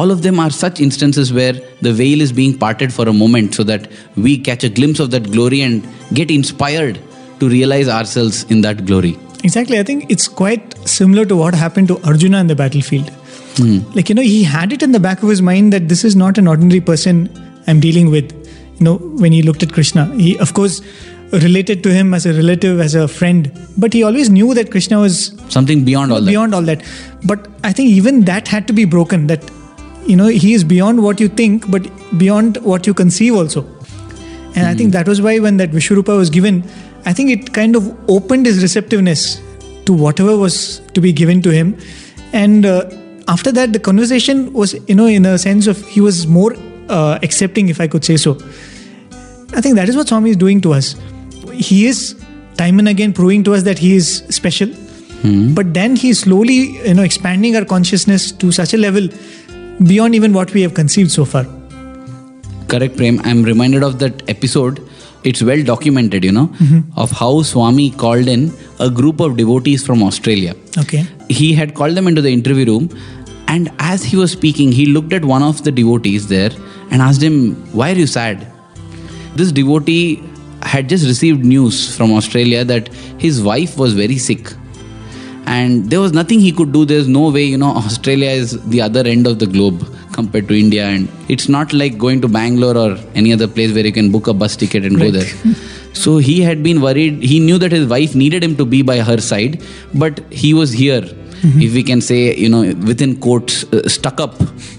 all 0.00 0.10
of 0.14 0.22
them 0.22 0.38
are 0.44 0.50
such 0.50 0.80
instances 0.86 1.32
where 1.32 1.54
the 1.86 1.92
veil 2.00 2.20
is 2.20 2.32
being 2.38 2.56
parted 2.64 2.92
for 2.96 3.08
a 3.08 3.12
moment 3.12 3.54
so 3.58 3.64
that 3.70 3.88
we 4.16 4.32
catch 4.48 4.64
a 4.68 4.72
glimpse 4.78 5.00
of 5.04 5.10
that 5.14 5.30
glory 5.36 5.60
and 5.68 5.86
get 6.12 6.30
inspired 6.30 6.98
to 7.40 7.48
realize 7.48 7.88
ourselves 7.88 8.44
in 8.56 8.60
that 8.66 8.84
glory. 8.90 9.16
Exactly. 9.44 9.78
I 9.78 9.82
think 9.82 10.10
it's 10.10 10.28
quite 10.28 10.76
similar 10.88 11.24
to 11.26 11.36
what 11.36 11.54
happened 11.54 11.88
to 11.88 11.98
Arjuna 12.02 12.38
in 12.44 12.46
the 12.46 12.56
battlefield. 12.56 13.08
Hmm. 13.56 13.78
Like, 13.94 14.08
you 14.10 14.14
know, 14.14 14.22
he 14.22 14.42
had 14.44 14.72
it 14.72 14.82
in 14.82 14.92
the 14.92 15.00
back 15.00 15.22
of 15.22 15.28
his 15.28 15.40
mind 15.40 15.72
that 15.72 15.88
this 15.88 16.04
is 16.04 16.16
not 16.16 16.36
an 16.38 16.46
ordinary 16.46 16.80
person 16.80 17.30
I'm 17.66 17.80
dealing 17.80 18.10
with. 18.10 18.32
You 18.78 18.84
know, 18.84 18.96
when 18.96 19.32
he 19.32 19.42
looked 19.42 19.62
at 19.62 19.72
Krishna, 19.72 20.06
he, 20.16 20.38
of 20.38 20.52
course, 20.52 20.82
related 21.32 21.82
to 21.84 21.92
him 21.92 22.14
as 22.14 22.26
a 22.26 22.32
relative, 22.32 22.80
as 22.80 22.94
a 22.94 23.08
friend, 23.08 23.50
but 23.76 23.92
he 23.92 24.02
always 24.02 24.30
knew 24.30 24.54
that 24.54 24.70
Krishna 24.70 25.00
was 25.00 25.34
Something 25.48 25.84
beyond 25.84 26.12
all 26.12 26.20
that. 26.20 26.26
beyond 26.26 26.54
all 26.54 26.62
that. 26.62 26.82
But 27.24 27.48
I 27.64 27.72
think 27.72 27.90
even 27.90 28.24
that 28.26 28.48
had 28.48 28.66
to 28.68 28.72
be 28.72 28.84
broken 28.84 29.26
that, 29.28 29.50
you 30.06 30.16
know, 30.16 30.26
he 30.26 30.54
is 30.54 30.64
beyond 30.64 31.02
what 31.02 31.20
you 31.20 31.28
think, 31.28 31.70
but 31.70 31.86
beyond 32.18 32.58
what 32.58 32.86
you 32.86 32.94
conceive 32.94 33.34
also. 33.34 33.64
And 34.54 34.66
I 34.66 34.74
think 34.74 34.92
that 34.92 35.06
was 35.06 35.20
why 35.20 35.38
when 35.38 35.58
that 35.58 35.70
Vishwarupa 35.70 36.16
was 36.16 36.30
given, 36.30 36.64
I 37.04 37.12
think 37.12 37.30
it 37.30 37.52
kind 37.52 37.76
of 37.76 37.94
opened 38.10 38.46
his 38.46 38.62
receptiveness 38.62 39.40
to 39.84 39.92
whatever 39.92 40.36
was 40.36 40.80
to 40.94 41.00
be 41.00 41.12
given 41.12 41.42
to 41.42 41.50
him. 41.50 41.76
And 42.32 42.64
uh, 42.64 42.88
after 43.28 43.52
that, 43.52 43.72
the 43.72 43.78
conversation 43.78 44.52
was, 44.52 44.74
you 44.88 44.94
know, 44.94 45.06
in 45.06 45.26
a 45.26 45.38
sense 45.38 45.66
of 45.66 45.86
he 45.86 46.00
was 46.00 46.26
more 46.26 46.54
uh, 46.88 47.18
accepting, 47.22 47.68
if 47.68 47.80
I 47.80 47.86
could 47.86 48.04
say 48.04 48.16
so. 48.16 48.38
I 49.52 49.60
think 49.60 49.76
that 49.76 49.88
is 49.88 49.96
what 49.96 50.08
Swami 50.08 50.30
is 50.30 50.36
doing 50.36 50.60
to 50.62 50.72
us. 50.72 50.96
He 51.52 51.86
is 51.86 52.14
time 52.56 52.78
and 52.78 52.88
again 52.88 53.12
proving 53.12 53.44
to 53.44 53.54
us 53.54 53.62
that 53.64 53.78
he 53.78 53.94
is 53.94 54.24
special, 54.30 54.68
but 55.54 55.74
then 55.74 55.96
he 55.96 56.10
is 56.10 56.20
slowly, 56.20 56.78
you 56.86 56.94
know, 56.94 57.02
expanding 57.02 57.56
our 57.56 57.64
consciousness 57.64 58.32
to 58.32 58.52
such 58.52 58.74
a 58.74 58.76
level 58.76 59.08
beyond 59.84 60.14
even 60.14 60.32
what 60.32 60.52
we 60.52 60.62
have 60.62 60.74
conceived 60.74 61.10
so 61.10 61.24
far. 61.24 61.44
Correct, 62.68 62.96
Prem. 62.96 63.20
I'm 63.24 63.42
reminded 63.42 63.82
of 63.82 63.98
that 64.00 64.28
episode. 64.28 64.80
It's 65.24 65.42
well 65.42 65.62
documented, 65.62 66.24
you 66.24 66.32
know, 66.32 66.48
mm-hmm. 66.48 66.98
of 66.98 67.10
how 67.10 67.42
Swami 67.42 67.90
called 67.90 68.28
in 68.28 68.52
a 68.78 68.90
group 68.90 69.20
of 69.20 69.36
devotees 69.36 69.84
from 69.84 70.02
Australia. 70.02 70.54
Okay. 70.78 71.04
He 71.28 71.52
had 71.52 71.74
called 71.74 71.96
them 71.96 72.06
into 72.06 72.22
the 72.22 72.30
interview 72.30 72.66
room, 72.66 72.90
and 73.48 73.70
as 73.78 74.04
he 74.04 74.16
was 74.16 74.32
speaking, 74.32 74.72
he 74.72 74.86
looked 74.86 75.12
at 75.12 75.24
one 75.24 75.42
of 75.42 75.64
the 75.64 75.72
devotees 75.72 76.28
there 76.28 76.50
and 76.90 77.02
asked 77.02 77.22
him, 77.22 77.54
Why 77.72 77.92
are 77.92 77.96
you 77.96 78.06
sad? 78.06 78.46
This 79.34 79.52
devotee 79.52 80.22
had 80.62 80.88
just 80.88 81.06
received 81.06 81.44
news 81.44 81.96
from 81.96 82.12
Australia 82.12 82.64
that 82.64 82.88
his 83.18 83.42
wife 83.42 83.76
was 83.78 83.94
very 83.94 84.18
sick 84.18 84.52
and 85.46 85.90
there 85.90 86.00
was 86.00 86.12
nothing 86.12 86.40
he 86.40 86.52
could 86.52 86.72
do. 86.72 86.84
There's 86.84 87.08
no 87.08 87.30
way 87.30 87.44
you 87.44 87.58
know 87.58 87.72
australia 87.76 88.30
is 88.30 88.60
the 88.74 88.80
other 88.80 89.06
end 89.06 89.26
of 89.26 89.38
the 89.38 89.46
globe 89.46 89.84
compared 90.12 90.48
to 90.48 90.58
india. 90.58 90.86
And 90.86 91.08
it's 91.28 91.48
not 91.48 91.72
like 91.72 91.98
going 91.98 92.20
to 92.22 92.28
bangalore 92.28 92.76
or 92.76 92.98
any 93.14 93.32
other 93.32 93.48
place 93.48 93.72
where 93.74 93.86
you 93.86 93.92
can 93.92 94.10
book 94.10 94.26
a 94.26 94.34
bus 94.34 94.56
ticket 94.56 94.84
and 94.84 94.98
go 94.98 95.10
there. 95.10 95.30
So 95.92 96.18
he 96.18 96.42
had 96.42 96.62
been 96.62 96.82
worried. 96.82 97.22
He 97.22 97.40
knew 97.40 97.56
that 97.56 97.72
his 97.72 97.86
wife 97.88 98.14
needed 98.14 98.44
him 98.44 98.54
to 98.56 98.66
be 98.66 98.82
by 98.82 98.98
her 98.98 99.18
side 99.18 99.62
but 99.94 100.20
he 100.30 100.52
was 100.52 100.72
here. 100.72 101.04
If 101.42 101.74
we 101.74 101.82
can 101.82 102.00
say 102.00 102.34
you 102.36 102.48
know 102.48 102.62
within 102.90 103.16
quotes 103.16 103.64
uh, 103.72 103.88
stuck 103.88 104.20
up 104.20 104.34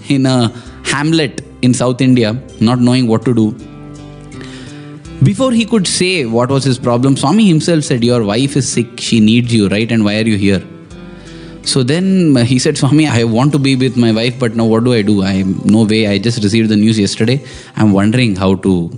in 0.09 0.25
a 0.25 0.51
hamlet 0.83 1.41
in 1.61 1.73
south 1.73 2.01
india 2.01 2.29
not 2.59 2.79
knowing 2.79 3.07
what 3.11 3.23
to 3.27 3.33
do 3.33 3.45
before 5.23 5.51
he 5.51 5.65
could 5.65 5.87
say 5.87 6.25
what 6.25 6.49
was 6.49 6.63
his 6.63 6.77
problem, 6.77 7.17
Swami 7.17 7.47
himself 7.47 7.83
said, 7.83 8.03
Your 8.03 8.23
wife 8.23 8.55
is 8.55 8.71
sick, 8.71 8.99
she 8.99 9.19
needs 9.19 9.53
you, 9.53 9.67
right? 9.67 9.91
And 9.91 10.05
why 10.05 10.17
are 10.17 10.27
you 10.27 10.37
here? 10.37 10.63
So 11.63 11.83
then 11.83 12.35
he 12.45 12.59
said, 12.59 12.77
Swami, 12.77 13.07
I 13.07 13.23
want 13.23 13.51
to 13.51 13.59
be 13.59 13.75
with 13.75 13.97
my 13.97 14.11
wife, 14.11 14.39
but 14.39 14.55
now 14.55 14.65
what 14.65 14.83
do 14.83 14.93
I 14.93 15.01
do? 15.01 15.23
I 15.23 15.43
no 15.65 15.83
way. 15.83 16.07
I 16.07 16.17
just 16.17 16.43
received 16.43 16.69
the 16.69 16.77
news 16.77 16.99
yesterday. 16.99 17.43
I'm 17.75 17.91
wondering 17.91 18.35
how 18.35 18.55
to 18.55 18.89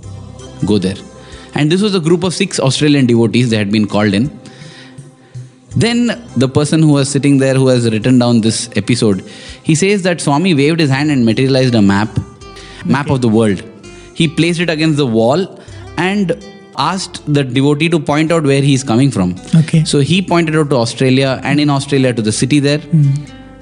go 0.66 0.78
there. 0.78 0.96
And 1.54 1.72
this 1.72 1.82
was 1.82 1.94
a 1.94 2.00
group 2.00 2.22
of 2.22 2.32
six 2.32 2.60
Australian 2.60 3.06
devotees. 3.06 3.50
They 3.50 3.56
had 3.56 3.72
been 3.72 3.86
called 3.86 4.14
in. 4.14 4.30
Then 5.76 6.22
the 6.36 6.48
person 6.48 6.82
who 6.82 6.92
was 6.92 7.08
sitting 7.08 7.38
there, 7.38 7.54
who 7.54 7.68
has 7.68 7.90
written 7.90 8.18
down 8.18 8.40
this 8.40 8.68
episode, 8.76 9.22
he 9.62 9.74
says 9.74 10.02
that 10.02 10.20
Swami 10.20 10.54
waved 10.54 10.80
his 10.80 10.90
hand 10.90 11.10
and 11.10 11.24
materialized 11.24 11.74
a 11.74 11.82
map, 11.82 12.08
map 12.84 13.08
of 13.10 13.20
the 13.20 13.28
world. 13.28 13.62
He 14.14 14.28
placed 14.28 14.60
it 14.60 14.68
against 14.68 14.96
the 14.96 15.06
wall 15.06 15.59
and 16.08 16.32
asked 16.78 17.22
the 17.34 17.44
devotee 17.44 17.88
to 17.94 18.00
point 18.00 18.32
out 18.32 18.44
where 18.44 18.62
he 18.62 18.74
is 18.74 18.84
coming 18.90 19.10
from. 19.10 19.34
Okay. 19.62 19.84
So 19.84 20.00
he 20.00 20.22
pointed 20.22 20.56
out 20.56 20.70
to 20.70 20.76
Australia 20.76 21.40
and 21.44 21.60
in 21.60 21.70
Australia 21.70 22.12
to 22.14 22.22
the 22.22 22.32
city 22.32 22.58
there. 22.58 22.78
Hmm. 22.78 23.12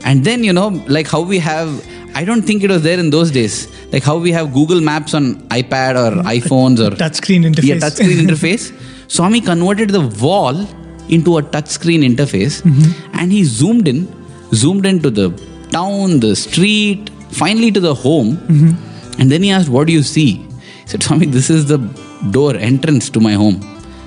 And 0.05 0.25
then, 0.25 0.45
you 0.45 0.53
know, 0.53 0.69
like 0.97 1.09
how 1.09 1.21
we 1.21 1.39
have, 1.39 1.69
I 2.15 2.25
don't 2.25 2.43
think 2.43 2.63
it 2.63 2.71
was 2.71 2.83
there 2.83 2.99
in 2.99 3.11
those 3.11 3.31
days, 3.31 3.57
like 3.93 4.05
how 4.05 4.17
we 4.17 4.31
have 4.33 4.53
Google 4.53 4.81
Maps 4.81 5.15
on 5.15 5.35
iPad 5.49 5.97
or 6.03 6.23
hmm. 6.23 6.29
iPhones 6.29 6.79
or 6.85 6.95
Touchscreen 7.05 7.45
interface. 7.51 7.65
yeah, 7.65 7.77
touchscreen 7.77 8.21
interface. 8.27 8.73
Swami 9.11 9.41
converted 9.41 9.91
the 9.91 10.07
wall 10.23 10.57
into 11.09 11.39
a 11.39 11.43
touchscreen 11.43 12.03
interface 12.09 12.63
mm-hmm. 12.63 13.17
and 13.19 13.33
he 13.33 13.43
zoomed 13.45 13.89
in, 13.89 14.07
zoomed 14.53 14.85
into 14.85 15.11
the 15.11 15.31
town, 15.71 16.21
the 16.21 16.37
street, 16.37 17.11
finally 17.31 17.71
to 17.71 17.81
the 17.81 17.95
home. 17.95 18.37
Mm-hmm. 18.37 19.21
And 19.21 19.33
then 19.33 19.43
he 19.43 19.51
asked, 19.51 19.71
What 19.71 19.87
do 19.87 19.95
you 19.95 20.03
see? 20.03 20.35
He 20.35 20.87
said, 20.87 21.03
Swami, 21.03 21.27
this 21.27 21.49
is 21.49 21.67
the 21.67 21.79
door, 22.31 22.57
entrance 22.57 23.11
to 23.11 23.21
my 23.21 23.33
home. 23.33 23.61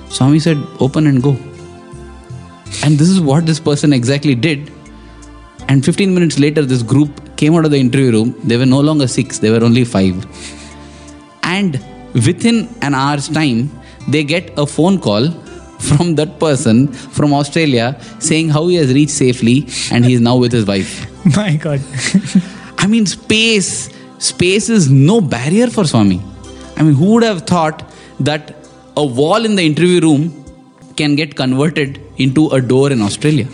Swami 0.08 0.38
said, 0.38 0.58
Open 0.80 1.06
and 1.06 1.22
go. 1.22 1.36
And 2.84 2.98
this 2.98 3.08
is 3.08 3.20
what 3.20 3.46
this 3.46 3.60
person 3.60 3.92
exactly 3.92 4.34
did. 4.34 4.70
And 5.68 5.84
15 5.84 6.12
minutes 6.12 6.38
later, 6.38 6.62
this 6.62 6.82
group 6.82 7.36
came 7.36 7.54
out 7.54 7.64
of 7.64 7.70
the 7.70 7.78
interview 7.78 8.12
room. 8.12 8.34
They 8.44 8.56
were 8.56 8.66
no 8.66 8.80
longer 8.80 9.08
six, 9.08 9.38
they 9.38 9.50
were 9.50 9.64
only 9.64 9.84
five. 9.84 10.26
And 11.42 11.80
within 12.14 12.68
an 12.82 12.94
hour's 12.94 13.28
time, 13.28 13.70
they 14.08 14.24
get 14.24 14.52
a 14.58 14.66
phone 14.66 14.98
call 15.00 15.30
from 15.78 16.14
that 16.16 16.38
person 16.38 16.88
from 16.88 17.32
Australia 17.32 18.00
saying 18.18 18.50
how 18.50 18.66
he 18.68 18.76
has 18.76 18.92
reached 18.92 19.12
safely 19.12 19.66
and 19.90 20.04
he 20.04 20.14
is 20.14 20.20
now 20.20 20.36
with 20.36 20.52
his 20.52 20.66
wife. 20.66 21.06
My 21.36 21.56
God. 21.56 21.80
I 22.78 22.86
mean, 22.86 23.06
space, 23.06 23.90
space 24.18 24.68
is 24.68 24.90
no 24.90 25.20
barrier 25.20 25.68
for 25.68 25.84
Swami. 25.84 26.20
I 26.76 26.82
mean, 26.82 26.94
who 26.94 27.14
would 27.14 27.22
have 27.22 27.42
thought 27.42 27.91
that 28.24 28.54
a 28.96 29.04
wall 29.04 29.44
in 29.44 29.56
the 29.56 29.62
interview 29.72 30.00
room 30.00 30.22
can 30.96 31.14
get 31.16 31.34
converted 31.36 32.00
into 32.18 32.48
a 32.50 32.60
door 32.60 32.90
in 32.92 33.02
Australia? 33.02 33.48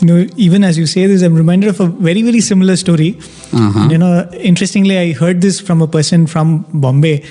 you 0.00 0.06
know, 0.08 0.26
even 0.36 0.64
as 0.64 0.76
you 0.76 0.86
say 0.86 1.06
this, 1.06 1.22
I'm 1.22 1.34
reminded 1.34 1.68
of 1.70 1.80
a 1.80 1.86
very, 1.86 2.22
very 2.22 2.40
similar 2.40 2.76
story. 2.76 3.16
Uh-huh. 3.52 3.88
You 3.90 3.96
know, 3.98 4.28
interestingly, 4.32 4.98
I 4.98 5.12
heard 5.12 5.40
this 5.40 5.60
from 5.60 5.80
a 5.82 5.86
person 5.88 6.26
from 6.26 6.66
Bombay. 6.74 7.24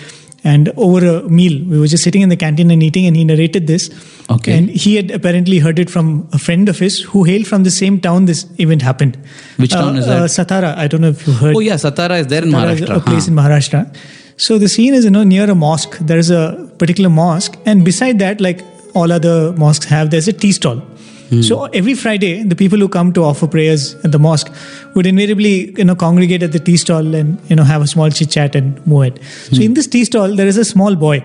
And 0.46 0.70
over 0.76 1.02
a 1.08 1.30
meal, 1.30 1.54
we 1.70 1.80
were 1.80 1.88
just 1.88 2.04
sitting 2.04 2.22
in 2.22 2.30
the 2.30 2.36
canteen 2.36 2.72
and 2.72 2.82
eating, 2.82 3.06
and 3.06 3.16
he 3.16 3.24
narrated 3.24 3.68
this. 3.68 3.90
Okay. 4.30 4.58
And 4.58 4.70
he 4.70 4.96
had 4.96 5.12
apparently 5.12 5.60
heard 5.60 5.78
it 5.80 5.90
from 5.90 6.28
a 6.34 6.40
friend 6.40 6.68
of 6.68 6.80
his 6.80 7.00
who 7.02 7.24
hailed 7.26 7.48
from 7.48 7.64
the 7.64 7.72
same 7.72 8.00
town 8.02 8.26
this 8.26 8.46
event 8.58 8.82
happened. 8.82 9.18
Which 9.58 9.72
town 9.72 9.96
Uh, 9.96 10.00
is 10.00 10.06
that? 10.08 10.22
Uh, 10.24 10.26
Satara. 10.26 10.76
I 10.78 10.88
don't 10.88 11.02
know 11.02 11.10
if 11.10 11.26
you 11.28 11.34
heard. 11.34 11.56
Oh, 11.56 11.60
yeah, 11.60 11.76
Satara 11.76 12.20
is 12.20 12.28
there 12.28 12.44
in 12.44 12.50
Satara 12.50 12.76
Maharashtra. 12.76 12.96
A 12.98 13.00
place 13.02 13.26
Huh. 13.28 13.32
in 13.32 13.38
Maharashtra. 13.38 13.96
So 14.38 14.58
the 14.58 14.68
scene 14.68 14.94
is, 14.94 15.06
you 15.06 15.12
know, 15.12 15.24
near 15.24 15.50
a 15.50 15.56
mosque. 15.56 15.98
There 16.00 16.18
is 16.18 16.30
a 16.30 16.70
particular 16.78 17.10
mosque, 17.10 17.58
and 17.66 17.86
beside 17.86 18.20
that, 18.20 18.42
like 18.42 18.62
all 18.94 19.12
other 19.12 19.54
mosques 19.54 19.86
have, 19.86 20.10
there's 20.10 20.28
a 20.28 20.34
tea 20.34 20.52
stall. 20.52 20.82
Hmm. 21.30 21.42
So 21.42 21.66
every 21.66 21.94
Friday, 21.94 22.44
the 22.44 22.56
people 22.56 22.78
who 22.78 22.88
come 22.88 23.14
to 23.14 23.24
offer 23.24 23.48
prayers 23.48 23.96
at 24.04 24.12
the 24.12 24.20
mosque 24.20 24.52
would 24.96 25.06
invariably, 25.06 25.72
you 25.78 25.86
know, 25.86 25.96
congregate 25.96 26.44
at 26.44 26.52
the 26.52 26.60
tea 26.60 26.78
stall 26.78 27.16
and 27.16 27.40
you 27.50 27.56
know 27.56 27.64
have 27.64 27.82
a 27.82 27.88
small 27.88 28.10
chit 28.10 28.30
chat 28.30 28.56
and 28.56 28.86
move 28.86 29.04
it. 29.04 29.24
So 29.24 29.58
hmm. 29.58 29.62
in 29.64 29.74
this 29.74 29.88
tea 29.88 30.06
stall, 30.06 30.36
there 30.36 30.48
is 30.48 30.58
a 30.58 30.66
small 30.66 30.96
boy, 30.96 31.20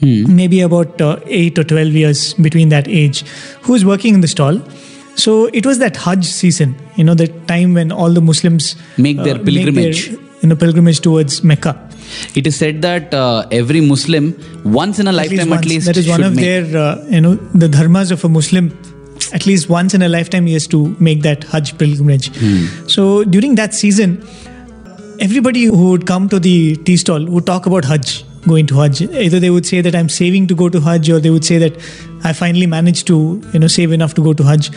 hmm. 0.00 0.36
maybe 0.36 0.60
about 0.60 1.00
uh, 1.00 1.18
eight 1.26 1.58
or 1.58 1.64
twelve 1.64 1.92
years 1.92 2.34
between 2.34 2.68
that 2.70 2.88
age, 2.88 3.22
who 3.62 3.74
is 3.74 3.84
working 3.84 4.14
in 4.14 4.20
the 4.20 4.28
stall. 4.28 4.60
So 5.14 5.46
it 5.46 5.66
was 5.66 5.78
that 5.78 5.96
Hajj 5.96 6.24
season, 6.24 6.74
you 6.96 7.04
know, 7.04 7.14
the 7.14 7.28
time 7.46 7.74
when 7.74 7.92
all 7.92 8.10
the 8.10 8.22
Muslims 8.22 8.76
Make 8.96 9.18
their 9.18 9.34
uh, 9.34 9.44
pilgrimage. 9.44 10.08
you 10.42 10.48
know, 10.48 10.56
pilgrimage 10.56 11.00
towards 11.00 11.44
Mecca. 11.44 11.78
It 12.34 12.46
is 12.46 12.56
said 12.56 12.82
that 12.82 13.14
uh, 13.14 13.46
every 13.50 13.80
Muslim, 13.80 14.34
once 14.64 14.98
in 14.98 15.06
a 15.06 15.10
At 15.10 15.16
least 15.16 15.32
lifetime 15.32 15.52
at 15.52 15.64
least, 15.64 15.86
that 15.86 15.96
is 15.96 16.08
one 16.08 16.22
of 16.22 16.34
make. 16.34 16.44
their, 16.44 16.76
uh, 16.76 17.04
you 17.08 17.20
know, 17.20 17.34
the 17.54 17.68
dharmas 17.68 18.10
of 18.10 18.24
a 18.24 18.28
Muslim. 18.28 18.76
At 19.32 19.46
least 19.46 19.68
once 19.68 19.94
in 19.94 20.02
a 20.02 20.08
lifetime, 20.08 20.46
he 20.46 20.52
has 20.52 20.66
to 20.68 20.96
make 20.98 21.22
that 21.22 21.44
Hajj 21.44 21.78
pilgrimage. 21.78 22.30
Hmm. 22.36 22.88
So 22.88 23.24
during 23.24 23.54
that 23.54 23.72
season, 23.72 24.26
everybody 25.20 25.64
who 25.64 25.90
would 25.90 26.06
come 26.06 26.28
to 26.28 26.38
the 26.38 26.76
tea 26.76 26.96
stall 26.96 27.24
would 27.26 27.46
talk 27.46 27.66
about 27.66 27.84
Hajj, 27.84 28.24
going 28.46 28.66
to 28.66 28.80
Hajj. 28.80 29.02
Either 29.02 29.40
they 29.40 29.50
would 29.50 29.64
say 29.64 29.80
that 29.80 29.94
I'm 29.94 30.08
saving 30.08 30.48
to 30.48 30.54
go 30.54 30.68
to 30.68 30.80
Hajj, 30.80 31.08
or 31.10 31.20
they 31.20 31.30
would 31.30 31.44
say 31.44 31.58
that 31.58 31.80
I 32.24 32.32
finally 32.32 32.66
managed 32.66 33.06
to, 33.06 33.40
you 33.52 33.58
know, 33.60 33.68
save 33.68 33.92
enough 33.92 34.14
to 34.14 34.22
go 34.22 34.32
to 34.32 34.42
Hajj. 34.42 34.70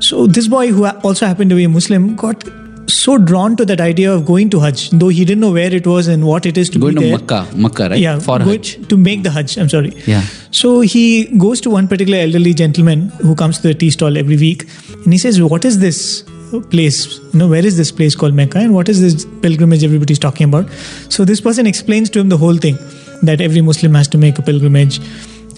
So 0.00 0.26
this 0.26 0.46
boy, 0.46 0.68
who 0.68 0.86
also 0.86 1.26
happened 1.26 1.50
to 1.50 1.56
be 1.56 1.64
a 1.64 1.68
Muslim, 1.68 2.14
got 2.16 2.44
so 2.88 3.18
drawn 3.18 3.56
to 3.56 3.64
that 3.64 3.80
idea 3.80 4.12
of 4.12 4.24
going 4.26 4.50
to 4.50 4.60
Hajj, 4.60 4.90
though 4.90 5.08
he 5.08 5.24
didn't 5.24 5.40
know 5.40 5.52
where 5.52 5.72
it 5.74 5.86
was 5.86 6.08
and 6.08 6.26
what 6.26 6.46
it 6.46 6.56
is 6.56 6.70
to 6.70 6.78
Going 6.78 6.94
to 6.96 7.00
there. 7.00 7.18
Makkah, 7.18 7.46
Makkah, 7.54 7.88
right? 7.90 7.98
Yeah, 7.98 8.18
For 8.18 8.38
Hajj. 8.38 8.88
to 8.88 8.96
make 8.96 9.22
the 9.22 9.30
Hajj. 9.30 9.56
I'm 9.58 9.68
sorry. 9.68 9.92
Yeah. 10.06 10.22
So 10.50 10.80
he 10.80 11.24
goes 11.36 11.60
to 11.62 11.70
one 11.70 11.88
particular 11.88 12.18
elderly 12.18 12.54
gentleman 12.54 13.08
who 13.20 13.34
comes 13.34 13.58
to 13.58 13.68
the 13.68 13.74
tea 13.74 13.90
stall 13.90 14.16
every 14.16 14.36
week, 14.36 14.66
and 15.04 15.12
he 15.12 15.18
says, 15.18 15.40
"What 15.42 15.64
is 15.64 15.78
this 15.80 16.22
place? 16.70 17.18
You 17.32 17.40
know, 17.40 17.48
where 17.48 17.66
is 17.66 17.76
this 17.76 17.90
place 17.90 18.14
called 18.14 18.34
Mecca, 18.34 18.58
and 18.58 18.72
what 18.74 18.88
is 18.88 19.00
this 19.00 19.26
pilgrimage 19.42 19.84
everybody's 19.84 20.18
talking 20.18 20.48
about?" 20.48 20.68
So 21.08 21.24
this 21.24 21.40
person 21.40 21.66
explains 21.66 22.10
to 22.10 22.20
him 22.20 22.28
the 22.28 22.36
whole 22.38 22.56
thing 22.56 22.78
that 23.22 23.40
every 23.40 23.60
Muslim 23.60 23.94
has 23.94 24.08
to 24.08 24.18
make 24.18 24.38
a 24.38 24.42
pilgrimage, 24.42 25.00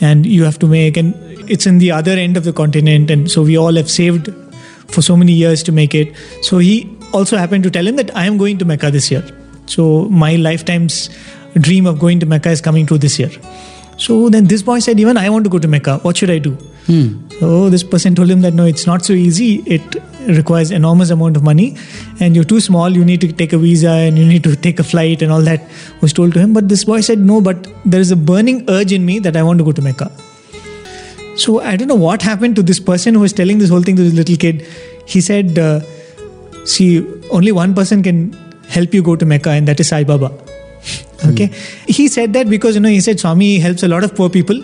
and 0.01 0.27
you 0.27 0.45
have 0.45 0.59
to 0.61 0.67
make, 0.67 0.97
and 0.97 1.15
it's 1.49 1.67
in 1.67 1.79
the 1.79 1.91
other 1.91 2.13
end 2.13 2.37
of 2.37 2.45
the 2.45 2.53
continent, 2.53 3.11
and 3.11 3.31
so 3.31 3.43
we 3.43 3.57
all 3.57 3.75
have 3.75 3.91
saved 3.91 4.31
for 4.89 5.03
so 5.03 5.17
many 5.17 5.33
years 5.33 5.63
to 5.65 5.73
make 5.73 5.95
it. 5.95 6.13
So 6.43 6.59
he 6.59 6.89
also 7.13 7.37
happened 7.37 7.65
to 7.65 7.71
tell 7.71 7.87
him 7.87 7.97
that 7.97 8.15
I 8.17 8.27
am 8.27 8.37
going 8.39 8.59
to 8.59 8.65
Mecca 8.65 8.91
this 8.91 9.11
year. 9.11 9.25
So 9.67 10.09
my 10.09 10.37
lifetime's 10.37 11.11
dream 11.55 11.87
of 11.87 11.99
going 11.99 12.21
to 12.21 12.27
Mecca 12.27 12.51
is 12.51 12.61
coming 12.61 12.87
true 12.87 12.99
this 12.99 13.19
year. 13.19 13.31
So 13.97 14.29
then 14.29 14.47
this 14.47 14.63
boy 14.63 14.79
said, 14.79 15.01
even 15.01 15.17
I 15.17 15.29
want 15.29 15.45
to 15.45 15.51
go 15.51 15.59
to 15.59 15.67
Mecca. 15.67 15.99
What 15.99 16.17
should 16.17 16.31
I 16.31 16.39
do? 16.39 16.57
So 17.41 17.69
this 17.69 17.83
person 17.83 18.15
told 18.15 18.31
him 18.31 18.41
that 18.43 18.55
no, 18.55 18.65
it's 18.65 18.87
not 18.87 19.05
so 19.05 19.13
easy. 19.13 19.63
It 19.67 19.97
requires 20.27 20.71
enormous 20.71 21.11
amount 21.11 21.37
of 21.37 21.43
money, 21.43 21.77
and 22.19 22.35
you're 22.35 22.45
too 22.45 22.61
small. 22.61 22.89
You 22.91 23.05
need 23.05 23.21
to 23.21 23.33
take 23.33 23.53
a 23.53 23.59
visa 23.59 23.91
and 23.91 24.17
you 24.17 24.25
need 24.25 24.43
to 24.45 24.57
take 24.57 24.79
a 24.79 24.85
flight 24.85 25.21
and 25.21 25.31
all 25.31 25.43
that 25.43 25.69
was 26.01 26.13
told 26.13 26.33
to 26.35 26.39
him. 26.39 26.55
But 26.55 26.69
this 26.69 26.85
boy 26.85 27.01
said 27.03 27.19
no, 27.19 27.41
but 27.41 27.69
there 27.85 28.01
is 28.01 28.11
a 28.11 28.17
burning 28.17 28.65
urge 28.69 28.93
in 28.93 29.05
me 29.05 29.19
that 29.19 29.37
I 29.37 29.43
want 29.43 29.59
to 29.59 29.65
go 29.65 29.73
to 29.73 29.83
Mecca. 29.83 30.11
So 31.37 31.61
I 31.61 31.77
don't 31.77 31.89
know 31.89 31.95
what 31.95 32.23
happened 32.23 32.57
to 32.57 32.63
this 32.63 32.81
person 32.81 33.15
who 33.15 33.21
was 33.21 33.33
telling 33.33 33.59
this 33.59 33.69
whole 33.71 33.83
thing 33.83 33.97
to 33.97 34.03
this 34.03 34.15
little 34.15 34.37
kid. 34.37 34.67
He 35.07 35.21
said, 35.21 35.59
uh, 35.59 35.81
"See, 36.77 36.91
only 37.39 37.53
one 37.63 37.75
person 37.81 38.07
can 38.11 38.23
help 38.77 38.95
you 38.99 39.03
go 39.11 39.17
to 39.25 39.27
Mecca, 39.35 39.51
and 39.59 39.73
that 39.73 39.85
is 39.87 39.93
Sai 39.95 40.05
Baba." 40.13 40.31
Okay, 41.29 41.47
hmm. 41.47 41.93
he 41.99 42.09
said 42.09 42.33
that 42.39 42.49
because 42.49 42.77
you 42.77 42.81
know 42.81 42.89
he 42.89 43.01
said 43.01 43.21
Swami 43.21 43.59
helps 43.59 43.83
a 43.83 43.89
lot 43.89 44.05
of 44.05 44.15
poor 44.15 44.31
people. 44.31 44.61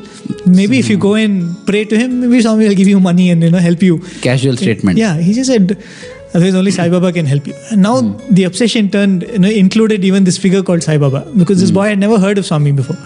Maybe 0.47 0.79
if 0.79 0.89
you 0.89 0.97
go 0.97 1.15
and 1.15 1.55
pray 1.67 1.85
to 1.85 1.99
him, 1.99 2.21
maybe 2.21 2.41
Swami 2.49 2.69
will 2.69 2.81
give 2.83 2.91
you 2.95 3.01
money 3.01 3.31
and 3.31 3.43
you 3.43 3.51
know 3.51 3.59
help 3.59 3.83
you. 3.83 3.99
Casual 4.27 4.57
statement. 4.57 4.99
Yeah, 4.99 5.17
he 5.17 5.33
just 5.33 5.51
said. 5.51 5.79
Otherwise, 6.35 6.57
only 6.57 6.73
Sai 6.73 6.89
Baba 6.89 7.13
can 7.13 7.27
help 7.27 7.47
you. 7.47 7.55
And 7.71 7.83
now 7.83 8.01
hmm. 8.01 8.35
the 8.35 8.45
obsession 8.45 8.91
turned, 8.91 9.23
you 9.23 9.39
know, 9.39 9.49
included 9.49 10.05
even 10.05 10.25
this 10.25 10.37
figure 10.37 10.63
called 10.63 10.83
Sai 10.83 10.99
Baba 10.99 11.21
because 11.37 11.61
this 11.61 11.71
hmm. 11.71 11.77
boy 11.77 11.89
had 11.89 11.99
never 11.99 12.19
heard 12.19 12.39
of 12.39 12.47
Swami 12.47 12.73
before. 12.73 12.97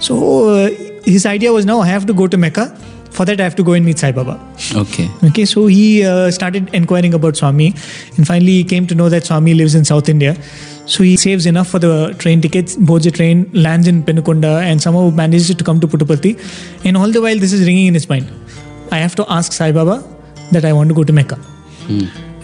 So 0.00 0.48
uh, 0.48 0.70
his 1.04 1.24
idea 1.24 1.52
was 1.52 1.64
now 1.66 1.80
I 1.80 1.86
have 1.86 2.06
to 2.06 2.12
go 2.12 2.26
to 2.26 2.36
Mecca. 2.36 2.76
For 3.14 3.24
that, 3.24 3.40
I 3.40 3.44
have 3.44 3.54
to 3.56 3.62
go 3.62 3.72
and 3.74 3.84
meet 3.86 3.98
Sai 3.98 4.10
Baba. 4.12 4.34
Okay. 4.74 5.08
Okay, 5.28 5.44
so 5.44 5.66
he 5.66 6.04
uh, 6.04 6.30
started 6.30 6.72
inquiring 6.74 7.14
about 7.14 7.36
Swami, 7.36 7.68
and 8.16 8.26
finally 8.26 8.54
he 8.60 8.64
came 8.64 8.88
to 8.88 8.94
know 8.94 9.08
that 9.08 9.24
Swami 9.24 9.54
lives 9.54 9.74
in 9.74 9.84
South 9.84 10.08
India. 10.08 10.36
So 10.86 11.02
he 11.02 11.16
saves 11.16 11.46
enough 11.46 11.68
for 11.68 11.78
the 11.78 12.14
train 12.18 12.40
tickets, 12.40 12.76
boards 12.76 13.06
a 13.06 13.10
train, 13.10 13.48
lands 13.52 13.86
in 13.86 14.02
Penukonda, 14.02 14.60
and 14.62 14.82
somehow 14.82 15.10
manages 15.10 15.54
to 15.54 15.64
come 15.64 15.80
to 15.80 15.86
Puttaparthi. 15.86 16.34
And 16.84 16.96
all 16.96 17.10
the 17.10 17.22
while, 17.22 17.38
this 17.38 17.52
is 17.52 17.66
ringing 17.66 17.86
in 17.86 17.94
his 17.94 18.08
mind. 18.08 18.26
I 18.90 18.98
have 18.98 19.14
to 19.16 19.24
ask 19.30 19.52
Sai 19.52 19.72
Baba 19.72 20.02
that 20.52 20.64
I 20.64 20.72
want 20.72 20.88
to 20.88 20.94
go 20.94 21.04
to 21.04 21.12
Mecca. 21.12 21.38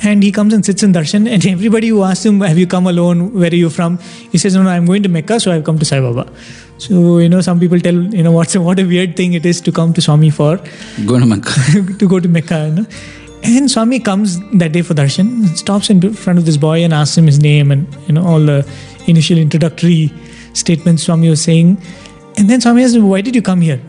And 0.02 0.22
he 0.22 0.32
comes 0.32 0.54
and 0.54 0.64
sits 0.64 0.82
in 0.82 0.94
darshan, 0.94 1.28
and 1.28 1.46
everybody 1.46 1.88
who 1.88 2.02
asks 2.02 2.24
him, 2.24 2.40
"Have 2.40 2.58
you 2.58 2.66
come 2.66 2.86
alone? 2.86 3.24
Where 3.34 3.50
are 3.50 3.60
you 3.62 3.70
from?" 3.70 3.98
He 4.32 4.38
says, 4.38 4.54
"No, 4.54 4.62
no, 4.62 4.70
I'm 4.70 4.86
going 4.90 5.02
to 5.02 5.10
Mecca, 5.16 5.38
so 5.44 5.52
I've 5.52 5.64
come 5.64 5.78
to 5.78 5.88
Sai 5.90 6.00
Baba." 6.00 6.26
So 6.84 7.18
you 7.18 7.28
know, 7.28 7.40
some 7.42 7.60
people 7.60 7.80
tell 7.86 7.98
you 8.18 8.22
know 8.22 8.32
what's 8.32 8.54
a, 8.54 8.62
what 8.68 8.80
a 8.84 8.86
weird 8.92 9.16
thing 9.16 9.34
it 9.40 9.48
is 9.52 9.60
to 9.68 9.72
come 9.80 9.92
to 9.98 10.04
Swami 10.06 10.30
for 10.30 10.52
Going 11.06 11.20
to 11.20 11.26
Makkah. 11.26 11.96
to 12.02 12.08
go 12.08 12.20
to 12.20 12.28
Mecca. 12.28 12.60
You 12.68 12.74
know? 12.76 12.86
And 13.42 13.70
Swami 13.70 14.00
comes 14.00 14.38
that 14.62 14.72
day 14.72 14.82
for 14.82 14.94
darshan, 14.94 15.28
stops 15.56 15.90
in 15.90 16.00
front 16.12 16.38
of 16.38 16.46
this 16.46 16.56
boy 16.56 16.82
and 16.84 16.92
asks 16.92 17.16
him 17.16 17.26
his 17.26 17.38
name 17.38 17.70
and 17.70 17.98
you 18.06 18.14
know 18.14 18.24
all 18.26 18.40
the 18.40 18.58
initial 19.06 19.38
introductory 19.38 20.12
statements 20.52 21.04
Swami 21.04 21.28
was 21.28 21.42
saying. 21.42 21.76
And 22.38 22.48
then 22.48 22.60
Swami 22.60 22.84
asked, 22.84 22.98
"Why 22.98 23.20
did 23.20 23.34
you 23.34 23.42
come 23.42 23.60
here, 23.60 23.80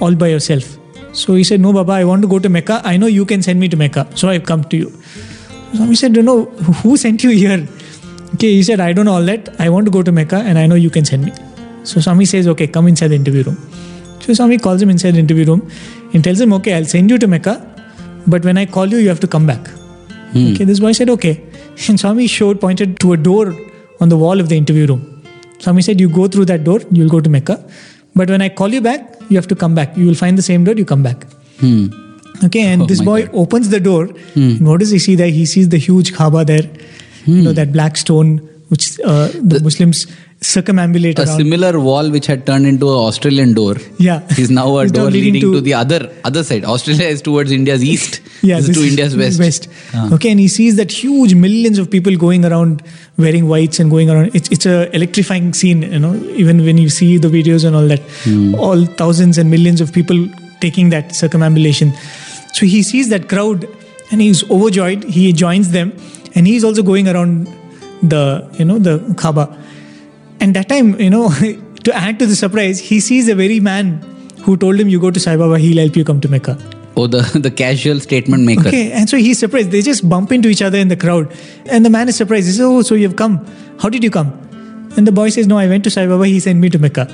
all 0.00 0.14
by 0.14 0.28
yourself?" 0.28 0.78
So 1.12 1.34
he 1.34 1.44
said, 1.44 1.60
"No, 1.60 1.72
Baba, 1.78 1.92
I 1.92 2.04
want 2.04 2.22
to 2.22 2.28
go 2.28 2.38
to 2.38 2.48
Mecca. 2.48 2.80
I 2.84 2.96
know 2.96 3.12
you 3.18 3.26
can 3.26 3.42
send 3.42 3.60
me 3.60 3.68
to 3.76 3.76
Mecca, 3.84 4.08
so 4.14 4.30
I've 4.34 4.48
come 4.54 4.64
to 4.74 4.82
you." 4.84 4.90
Swami 5.76 5.94
said, 5.94 6.12
"No, 6.12 6.22
no, 6.22 6.36
who 6.82 6.96
sent 6.96 7.24
you 7.24 7.30
here?" 7.30 7.60
Okay, 8.34 8.52
he 8.54 8.62
said, 8.62 8.80
"I 8.80 8.92
don't 8.92 9.04
know 9.10 9.14
all 9.20 9.30
that. 9.32 9.48
I 9.58 9.68
want 9.76 9.86
to 9.86 9.94
go 9.98 10.02
to 10.02 10.12
Mecca, 10.12 10.42
and 10.50 10.58
I 10.58 10.66
know 10.66 10.80
you 10.86 10.90
can 10.98 11.04
send 11.04 11.24
me." 11.24 11.32
So 11.84 12.00
Swami 12.00 12.26
says, 12.34 12.48
"Okay, 12.54 12.68
come 12.78 12.88
inside 12.94 13.08
the 13.08 13.20
interview 13.22 13.44
room." 13.50 13.56
So 14.24 14.34
Swami 14.34 14.56
calls 14.58 14.80
him 14.80 14.90
inside 14.90 15.14
the 15.14 15.18
interview 15.18 15.44
room 15.44 15.68
and 16.12 16.22
tells 16.22 16.40
him, 16.40 16.52
Okay, 16.52 16.74
I'll 16.74 16.84
send 16.84 17.10
you 17.10 17.18
to 17.18 17.26
Mecca, 17.26 17.54
but 18.26 18.44
when 18.44 18.56
I 18.56 18.66
call 18.66 18.86
you, 18.86 18.98
you 18.98 19.08
have 19.08 19.20
to 19.20 19.26
come 19.26 19.46
back. 19.46 19.70
Okay, 20.34 20.64
this 20.64 20.80
boy 20.80 20.92
said, 20.92 21.10
Okay. 21.10 21.42
And 21.88 21.98
Swami 21.98 22.26
showed, 22.26 22.60
pointed 22.60 23.00
to 23.00 23.14
a 23.14 23.16
door 23.16 23.54
on 24.00 24.08
the 24.08 24.16
wall 24.16 24.38
of 24.38 24.48
the 24.48 24.56
interview 24.56 24.86
room. 24.86 25.22
Swami 25.58 25.82
said, 25.82 26.00
You 26.00 26.08
go 26.08 26.28
through 26.28 26.44
that 26.46 26.62
door, 26.64 26.80
you'll 26.90 27.08
go 27.08 27.20
to 27.20 27.28
Mecca. 27.28 27.64
But 28.14 28.30
when 28.30 28.42
I 28.42 28.48
call 28.48 28.68
you 28.68 28.80
back, 28.80 29.16
you 29.28 29.36
have 29.36 29.48
to 29.48 29.56
come 29.56 29.74
back. 29.74 29.96
You 29.96 30.06
will 30.06 30.14
find 30.14 30.38
the 30.38 30.42
same 30.42 30.64
door, 30.64 30.74
you 30.74 30.84
come 30.84 31.02
back. 31.02 31.26
Hmm. 31.58 31.86
Okay, 32.44 32.62
and 32.62 32.82
Oh 32.82 32.86
this 32.86 33.00
boy 33.00 33.26
God. 33.26 33.34
opens 33.34 33.68
the 33.68 33.80
door. 33.80 34.08
And 34.34 34.66
what 34.66 34.80
does 34.80 34.90
he 34.90 34.98
see 34.98 35.14
there? 35.14 35.28
He 35.28 35.46
sees 35.46 35.68
the 35.68 35.78
huge 35.78 36.12
Kaaba 36.14 36.44
there, 36.44 36.68
you 37.26 37.42
know, 37.42 37.52
that 37.52 37.72
black 37.72 37.96
stone 37.96 38.38
which 38.68 38.98
uh, 39.04 39.28
the, 39.34 39.60
Muslims 39.62 40.06
circumambulate 40.40 41.18
A 41.18 41.22
around. 41.24 41.36
similar 41.36 41.78
wall 41.78 42.10
which 42.10 42.26
had 42.26 42.46
turned 42.46 42.66
into 42.66 42.88
an 42.88 42.94
Australian 42.96 43.52
door 43.54 43.76
Yeah. 43.98 44.22
is 44.38 44.50
now 44.50 44.78
a 44.78 44.88
door 44.96 45.10
leading 45.10 45.34
leading, 45.34 45.40
to, 45.42 45.52
to- 45.56 45.60
the 45.60 45.74
other 45.74 46.10
other 46.24 46.42
side. 46.42 46.64
Australia 46.64 47.06
is 47.06 47.20
towards 47.22 47.52
India's 47.52 47.84
east. 47.84 48.20
yeah, 48.42 48.56
this 48.56 48.70
is 48.70 48.76
to 48.76 48.82
India's 48.88 49.38
west. 49.38 49.68
Ah. 49.94 50.12
Okay, 50.14 50.30
and 50.30 50.40
he 50.40 50.48
sees 50.48 50.76
that 50.76 50.90
huge 50.90 51.34
millions 51.34 51.78
of 51.78 51.90
people 51.90 52.16
going 52.16 52.44
around 52.46 52.82
wearing 53.18 53.46
whites 53.46 53.78
and 53.78 53.90
going 53.90 54.10
around. 54.10 54.34
It's 54.34 54.48
it's 54.48 54.66
a 54.66 54.90
electrifying 54.96 55.52
scene, 55.52 55.82
you 55.82 55.98
know. 55.98 56.14
Even 56.46 56.64
when 56.64 56.78
you 56.78 56.88
see 56.88 57.18
the 57.18 57.28
videos 57.28 57.64
and 57.66 57.76
all 57.76 57.86
that, 57.94 58.00
Hmm. 58.24 58.54
all 58.54 58.84
thousands 58.86 59.38
and 59.38 59.50
millions 59.50 59.80
of 59.82 59.92
people 59.92 60.26
taking 60.60 60.88
that 60.90 61.14
circumambulation. 61.14 61.92
So 62.52 62.66
he 62.66 62.82
sees 62.82 63.08
that 63.08 63.28
crowd, 63.28 63.68
and 64.10 64.20
he's 64.20 64.48
overjoyed. 64.50 65.04
He 65.04 65.32
joins 65.32 65.70
them, 65.70 65.92
and 66.34 66.46
he's 66.46 66.64
also 66.64 66.82
going 66.82 67.08
around 67.08 67.46
the 68.02 68.48
you 68.58 68.64
know 68.64 68.78
the 68.78 69.14
Kaaba. 69.16 69.48
And 70.40 70.54
that 70.56 70.68
time, 70.68 71.00
you 71.00 71.10
know, 71.10 71.30
to 71.84 71.94
add 71.94 72.18
to 72.18 72.26
the 72.26 72.36
surprise, 72.36 72.78
he 72.80 73.00
sees 73.00 73.26
the 73.26 73.34
very 73.34 73.60
man 73.60 74.02
who 74.42 74.56
told 74.56 74.78
him, 74.78 74.88
"You 74.88 75.00
go 75.00 75.10
to 75.10 75.20
Sai 75.20 75.36
Baba, 75.36 75.58
he'll 75.58 75.78
help 75.78 75.96
you 75.96 76.04
come 76.04 76.20
to 76.20 76.28
Mecca." 76.28 76.58
Oh, 76.96 77.06
the, 77.06 77.22
the 77.38 77.50
casual 77.50 78.00
statement 78.00 78.44
maker. 78.44 78.68
Okay, 78.68 78.92
and 78.92 79.08
so 79.08 79.16
he's 79.16 79.38
surprised. 79.38 79.70
They 79.70 79.82
just 79.82 80.08
bump 80.08 80.32
into 80.32 80.48
each 80.48 80.62
other 80.62 80.78
in 80.78 80.88
the 80.88 80.96
crowd. 80.96 81.32
And 81.66 81.84
the 81.84 81.90
man 81.90 82.08
is 82.08 82.16
surprised. 82.16 82.46
He 82.46 82.52
says, 82.52 82.60
Oh, 82.60 82.82
so 82.82 82.94
you've 82.94 83.16
come. 83.16 83.44
How 83.80 83.88
did 83.88 84.04
you 84.04 84.10
come? 84.10 84.28
And 84.96 85.06
the 85.06 85.12
boy 85.12 85.30
says, 85.30 85.46
No, 85.46 85.56
I 85.58 85.68
went 85.68 85.84
to 85.84 85.90
Sai 85.90 86.06
Baba. 86.06 86.26
He 86.26 86.38
sent 86.40 86.58
me 86.58 86.68
to 86.70 86.78
Mecca. 86.78 87.08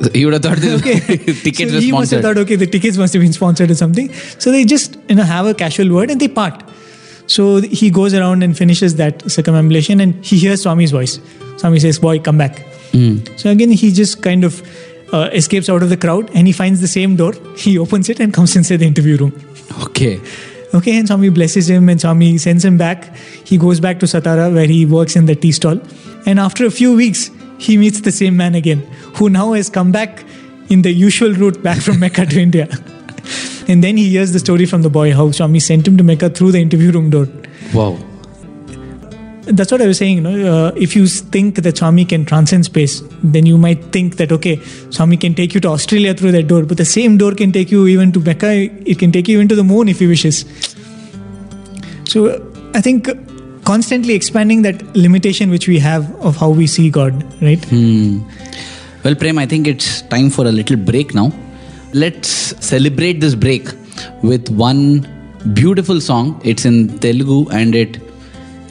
You 0.14 0.26
would 0.26 0.34
have 0.34 0.42
thought 0.42 0.58
this 0.58 0.80
Okay. 0.82 1.00
tickets 1.46 1.72
so 1.72 1.80
he 1.80 1.92
must 1.92 2.10
have 2.10 2.22
thought, 2.22 2.38
okay, 2.38 2.56
the 2.56 2.66
tickets 2.66 2.96
must 2.96 3.14
have 3.14 3.22
been 3.22 3.32
sponsored 3.32 3.70
or 3.70 3.74
something. 3.74 4.12
So 4.38 4.50
they 4.50 4.64
just 4.64 4.96
you 5.08 5.16
know 5.16 5.24
have 5.24 5.46
a 5.46 5.54
casual 5.54 5.94
word 5.94 6.10
and 6.10 6.20
they 6.20 6.28
part. 6.28 6.62
So 7.26 7.60
he 7.60 7.90
goes 7.90 8.14
around 8.14 8.42
and 8.42 8.56
finishes 8.56 8.96
that 8.96 9.22
circumambulation 9.30 10.00
and 10.00 10.24
he 10.24 10.38
hears 10.38 10.62
Swami's 10.62 10.92
voice. 10.92 11.18
Swami 11.56 11.80
says, 11.80 11.98
Boy, 11.98 12.20
come 12.20 12.38
back. 12.38 12.64
So 13.36 13.50
again, 13.50 13.70
he 13.70 13.90
just 13.92 14.22
kind 14.22 14.44
of 14.44 14.62
uh, 15.12 15.28
escapes 15.32 15.68
out 15.68 15.82
of 15.82 15.90
the 15.90 15.96
crowd 15.96 16.30
and 16.34 16.46
he 16.46 16.52
finds 16.52 16.80
the 16.80 16.88
same 16.88 17.16
door. 17.16 17.34
He 17.56 17.78
opens 17.78 18.08
it 18.08 18.20
and 18.20 18.32
comes 18.32 18.56
inside 18.56 18.78
the 18.78 18.86
interview 18.86 19.16
room. 19.16 19.32
Okay. 19.82 20.20
Okay, 20.74 20.98
and 20.98 21.06
Swami 21.06 21.28
blesses 21.28 21.68
him 21.68 21.88
and 21.88 22.00
Swami 22.00 22.38
sends 22.38 22.64
him 22.64 22.78
back. 22.78 23.14
He 23.44 23.58
goes 23.58 23.80
back 23.80 23.98
to 24.00 24.06
Satara 24.06 24.52
where 24.52 24.66
he 24.66 24.86
works 24.86 25.16
in 25.16 25.26
the 25.26 25.34
tea 25.34 25.52
stall. 25.52 25.80
And 26.26 26.40
after 26.40 26.64
a 26.64 26.70
few 26.70 26.94
weeks, 26.94 27.30
he 27.58 27.76
meets 27.76 28.00
the 28.00 28.12
same 28.12 28.36
man 28.36 28.54
again, 28.54 28.86
who 29.16 29.28
now 29.30 29.52
has 29.52 29.68
come 29.68 29.92
back 29.92 30.24
in 30.68 30.82
the 30.82 30.92
usual 30.92 31.32
route 31.32 31.62
back 31.62 31.80
from 31.80 32.00
Mecca 32.00 32.26
to 32.26 32.40
India. 32.40 32.68
and 33.68 33.82
then 33.82 33.96
he 33.96 34.08
hears 34.08 34.32
the 34.32 34.38
story 34.38 34.66
from 34.66 34.82
the 34.82 34.90
boy 34.90 35.12
how 35.12 35.30
Swami 35.30 35.60
sent 35.60 35.86
him 35.86 35.96
to 35.96 36.04
Mecca 36.04 36.30
through 36.30 36.52
the 36.52 36.60
interview 36.60 36.92
room 36.92 37.10
door. 37.10 37.28
Wow. 37.74 37.98
That's 39.48 39.70
what 39.70 39.80
I 39.80 39.86
was 39.86 39.98
saying. 39.98 40.16
You 40.16 40.22
know, 40.22 40.54
uh, 40.54 40.72
if 40.74 40.96
you 40.96 41.06
think 41.06 41.62
that 41.62 41.78
Swami 41.78 42.04
can 42.04 42.24
transcend 42.24 42.64
space, 42.64 43.00
then 43.22 43.46
you 43.46 43.56
might 43.56 43.92
think 43.92 44.16
that 44.16 44.32
okay, 44.32 44.60
Swami 44.90 45.16
can 45.16 45.34
take 45.34 45.54
you 45.54 45.60
to 45.60 45.68
Australia 45.68 46.14
through 46.14 46.32
that 46.32 46.48
door, 46.48 46.64
but 46.64 46.78
the 46.78 46.84
same 46.84 47.16
door 47.16 47.32
can 47.32 47.52
take 47.52 47.70
you 47.70 47.86
even 47.86 48.10
to 48.12 48.20
Mecca. 48.20 48.52
It 48.52 48.98
can 48.98 49.12
take 49.12 49.28
you 49.28 49.36
even 49.36 49.48
to 49.48 49.54
the 49.54 49.62
moon 49.62 49.88
if 49.88 50.00
he 50.00 50.08
wishes. 50.08 50.44
So 52.08 52.26
uh, 52.26 52.40
I 52.74 52.80
think 52.80 53.08
constantly 53.64 54.14
expanding 54.14 54.62
that 54.62 54.82
limitation 54.96 55.48
which 55.50 55.68
we 55.68 55.78
have 55.78 56.12
of 56.24 56.36
how 56.36 56.50
we 56.50 56.66
see 56.66 56.90
God, 56.90 57.24
right? 57.40 57.64
Well, 59.06 59.14
Prem, 59.14 59.38
I 59.38 59.46
think 59.46 59.68
it's 59.68 60.02
time 60.02 60.30
for 60.30 60.46
a 60.46 60.50
little 60.50 60.76
break 60.76 61.14
now. 61.14 61.30
Let's 61.94 62.28
celebrate 62.70 63.20
this 63.20 63.36
break 63.36 63.68
with 64.24 64.50
one 64.50 65.06
beautiful 65.54 66.00
song. 66.00 66.40
It's 66.42 66.64
in 66.64 66.98
Telugu 66.98 67.48
and 67.50 67.76
it 67.76 68.00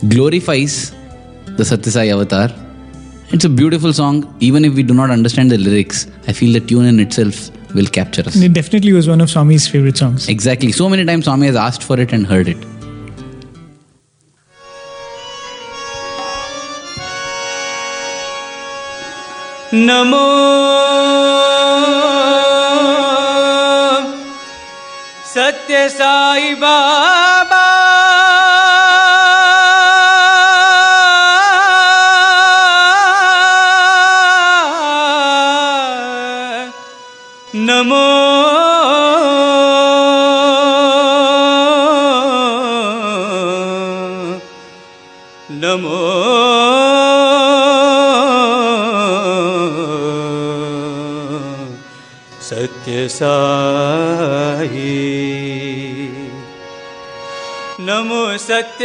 glorifies 0.09 0.91
the 1.55 1.63
Satyasai 1.63 2.11
avatar. 2.11 2.49
It's 3.29 3.45
a 3.45 3.49
beautiful 3.61 3.93
song, 3.93 4.35
even 4.41 4.65
if 4.65 4.73
we 4.73 4.83
do 4.83 4.93
not 4.93 5.09
understand 5.09 5.51
the 5.51 5.57
lyrics. 5.57 6.05
I 6.27 6.33
feel 6.33 6.51
the 6.51 6.59
tune 6.59 6.85
in 6.85 6.99
itself 6.99 7.49
will 7.73 7.85
capture 7.85 8.23
us. 8.23 8.35
And 8.35 8.43
it 8.43 8.51
definitely 8.51 8.91
was 8.91 9.07
one 9.07 9.21
of 9.21 9.29
Swami's 9.29 9.69
favorite 9.69 9.95
songs. 9.95 10.27
Exactly. 10.27 10.73
So 10.73 10.89
many 10.89 11.05
times 11.05 11.23
Swami 11.23 11.47
has 11.47 11.55
asked 11.55 11.81
for 11.81 11.97
it 11.97 12.11
and 12.11 12.27
heard 12.27 12.49
it. 12.49 12.57
नमो 19.75 20.25
सत्यसाई 25.33 26.53
बाबा। 26.61 27.63
नमो 37.67 38.24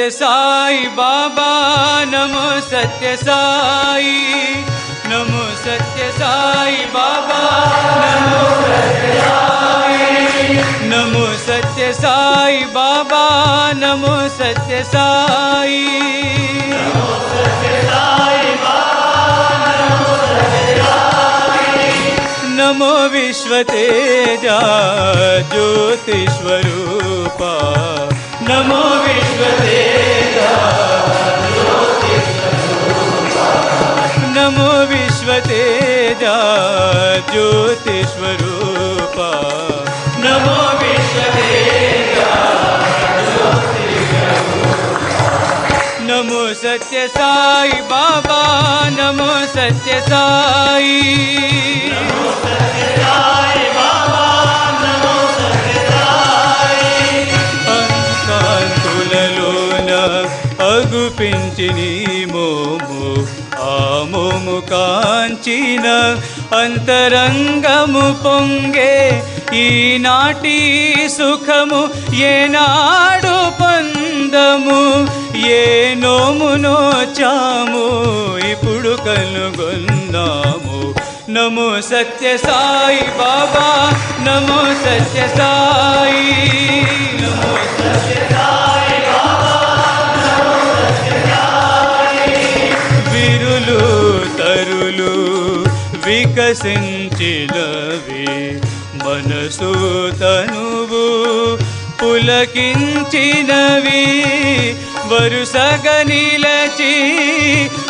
सत्य 0.01 0.11
साई 0.11 0.77
बाबा, 0.77 2.05
नमो 2.05 2.61
सत्य 2.61 3.17
साई, 3.17 4.65
नमो 5.07 5.57
सत्य 5.57 6.13
साई 6.13 6.73
बाबा, 6.73 7.41
नमो 8.15 8.69
सत्य 8.69 9.19
साई, 9.19 10.39
नमो 10.91 11.37
सत्य 11.37 11.93
साई 11.93 12.65
बाबा, 12.77 13.73
नमो 13.77 14.29
सत्य 14.39 14.85
साई। 14.85 15.87
नमो 22.57 23.09
विश्वतेजा 23.09 24.61
ज्योतिस्वरूपा 25.53 27.55
नमो 28.51 28.85
विश्वतेजा 29.03 30.53
नमो 34.37 34.71
विश्वतेजा 34.93 36.33
ज्योतिस्वरूपा 37.31 39.29
नमो 40.25 40.57
विश्वतेजा 40.81 42.33
नमो 46.11 46.43
सत्य 46.63 47.07
साई 47.17 47.81
बाबा 47.93 48.43
नमो 48.99 49.31
सत्य 49.55 50.01
साई। 50.09 50.97
మోము 64.60 64.60
కాంచిన 64.69 65.88
అంతరంగము 66.56 68.06
పొంగే 68.24 68.95
ఈనాటి 69.60 70.56
సుఖము 71.15 71.82
ఏనాడు 72.26 73.36
పొందము 73.60 74.82
ఏ 75.54 75.62
నోమునో 76.04 76.76
చాము 77.19 77.86
ఇప్పుడు 78.52 78.93
కనుగొన్నాము 79.06 80.80
నమో 81.36 81.69
సత్య 81.89 82.36
సాయి 82.38 83.06
బాబా 83.19 83.67
నమో 84.28 84.62
సత్య 84.84 85.21
సాయి 85.38 86.28
నమో 87.21 87.54
విరులు 87.78 88.38
వికసించినవి 96.31 98.27
మనసు 99.05 99.73
తనువు 100.21 101.59
పులకించినవి. 102.03 104.25
వరుసగా 105.07 106.03
నిలచి 106.03 106.95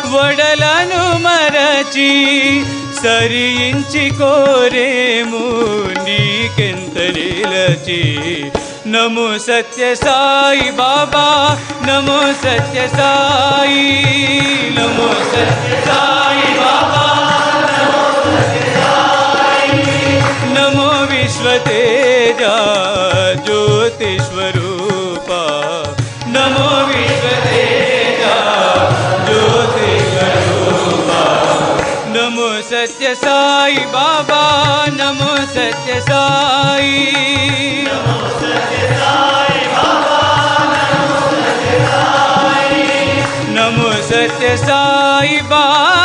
వడలను 0.07 1.17
మరచి 1.17 2.63
సరించి 3.03 4.09
కోరేము 4.09 5.63
నీకెంత 6.03 6.97
నిలచి. 6.97 8.51
నమో 8.87 9.37
సత్య 9.37 9.95
సాయి 9.95 10.71
బాబా 10.71 11.57
నమో 11.85 12.33
సత్య 12.33 12.87
సాయి. 12.87 14.01
నమో 14.77 15.13
సత్య 15.13 15.85
సాయి 15.85 16.59
బాబా 16.59 17.05
नमो 20.53 20.89
विश्वतेजा 21.11 22.55
ज्योतिस्वरूपा। 23.45 25.43
नमो 26.27 26.69
विश्वतेजा 26.87 28.35
ज्योतिस्वरूपा। 29.25 31.23
नमो 32.15 32.49
सत्य 32.61 33.15
साई 33.15 33.77
बाबा, 33.95 34.43
नमो 34.99 35.31
सत्य 35.55 36.01
साई 36.01 36.97
नमो 43.55 43.91
Sathya 44.01 44.57
Sai 44.57 45.39
Baba. 45.41 46.00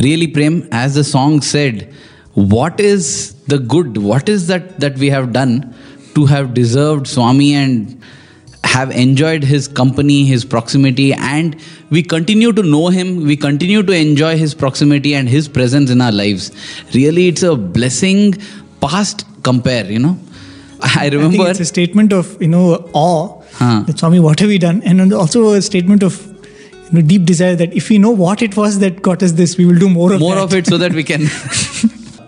Really 0.00 0.26
prem 0.26 0.56
as 0.70 0.94
the 0.94 1.04
song 1.04 1.40
said 1.40 1.92
what 2.34 2.80
is 2.80 3.34
the 3.52 3.58
good 3.58 3.96
what 4.10 4.28
is 4.28 4.46
that 4.46 4.78
that 4.80 4.96
we 4.98 5.08
have 5.10 5.32
done 5.32 5.54
to 6.14 6.26
have 6.26 6.52
deserved 6.54 7.06
swami 7.06 7.54
and 7.54 7.94
have 8.64 8.90
enjoyed 8.90 9.42
his 9.44 9.66
company 9.80 10.24
his 10.24 10.44
proximity 10.44 11.12
and 11.12 11.56
we 11.90 12.02
continue 12.02 12.52
to 12.52 12.62
know 12.62 12.88
him 12.88 13.24
we 13.32 13.36
continue 13.36 13.82
to 13.82 13.92
enjoy 13.92 14.36
his 14.36 14.54
proximity 14.54 15.14
and 15.14 15.28
his 15.28 15.48
presence 15.48 15.90
in 15.90 16.00
our 16.00 16.12
lives 16.12 16.50
really 16.94 17.28
it's 17.28 17.42
a 17.42 17.56
blessing 17.56 18.34
past 18.86 19.24
compare 19.42 19.86
you 19.96 19.98
know 20.06 20.16
i 20.88 21.04
I 21.04 21.08
remember 21.12 21.46
it's 21.50 21.60
a 21.60 21.70
statement 21.74 22.12
of 22.12 22.36
you 22.46 22.48
know 22.56 22.64
awe 22.92 23.38
Huh. 23.58 23.82
that 23.86 23.98
Swami, 23.98 24.20
what 24.20 24.38
have 24.38 24.48
we 24.48 24.58
done? 24.58 24.82
And 24.84 25.12
also 25.12 25.50
a 25.52 25.60
statement 25.60 26.04
of 26.04 26.16
you 26.90 27.00
know, 27.00 27.06
deep 27.06 27.24
desire 27.24 27.54
that 27.56 27.74
if 27.74 27.88
we 27.90 27.98
know 27.98 28.10
what 28.10 28.42
it 28.42 28.56
was 28.56 28.78
that 28.80 29.02
got 29.02 29.22
us 29.22 29.32
this, 29.32 29.56
we 29.58 29.66
will 29.66 29.78
do 29.78 29.88
more 29.88 30.12
of 30.12 30.20
more 30.20 30.36
that. 30.36 30.44
of 30.44 30.54
it 30.54 30.66
so 30.66 30.78
that 30.78 30.92
we 30.92 31.04
can 31.04 31.22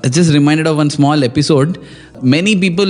just 0.11 0.33
reminded 0.33 0.67
of 0.67 0.77
one 0.77 0.91
small 0.91 1.25
episode. 1.25 1.85
Many 2.23 2.59
people 2.59 2.89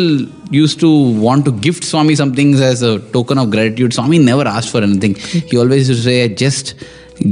used 0.50 0.80
to 0.80 0.90
want 1.20 1.44
to 1.44 1.52
gift 1.52 1.85
swami 1.85 2.16
some 2.16 2.35
things 2.35 2.61
as 2.61 2.83
a 2.83 2.98
token 2.98 3.38
of 3.38 3.50
gratitude. 3.50 3.94
Swami 3.94 4.18
never 4.18 4.46
asked 4.46 4.70
for 4.70 4.83
anything. 4.83 5.14
He 5.14 5.56
always 5.56 5.88
used 5.88 6.02
to 6.02 6.04
say 6.04 6.28
just 6.35 6.74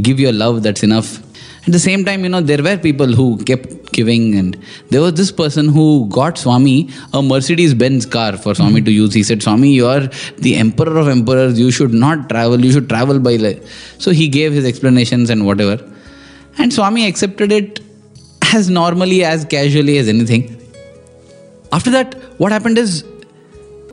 give 0.03 0.21
your 0.21 0.33
love 0.33 0.63
that's 0.63 0.83
enough. 0.83 1.19
At 1.67 1.73
the 1.73 1.79
same 1.81 2.05
time 2.05 2.23
you 2.23 2.29
know 2.29 2.41
there 2.41 2.63
were 2.63 2.77
people 2.79 3.07
who 3.07 3.37
kept 3.39 3.78
giving. 3.93 4.35
And 4.35 4.57
there 4.91 5.01
was 5.01 5.15
this 5.15 5.33
person 5.33 5.69
who 5.69 6.09
got 6.09 6.39
swami 6.39 6.91
a 7.13 7.23
mercedes 7.23 7.75
benz 7.75 8.07
car 8.07 8.37
for 8.37 8.55
swami 8.55 8.83
to 8.83 8.91
use. 8.91 9.15
He 9.15 9.23
said 9.23 9.43
swami 9.43 9.71
you 9.71 9.87
are 9.87 10.07
the 10.39 10.57
emperor 10.57 10.99
of 10.99 11.09
emperors. 11.09 11.59
You 11.59 11.71
should 11.71 11.95
not 11.95 12.29
travel. 12.29 12.65
You 12.65 12.73
should 12.73 12.89
travel 12.89 13.19
by 13.19 13.37
like 13.37 13.63
so 13.99 14.11
he 14.11 14.29
gave 14.29 14.53
his 14.53 14.65
explanations 14.65 15.31
and 15.31 15.47
whatever. 15.47 15.79
And 16.59 16.73
Swami 16.73 17.07
accepted 17.07 17.53
it 17.53 17.81
as 18.53 18.69
normally, 18.69 19.25
as 19.25 19.45
casually 19.45 19.99
as 19.99 20.09
anything. 20.09 20.57
After 21.73 21.91
that, 21.91 22.15
what 22.39 22.51
happened 22.51 22.79
is 22.79 23.05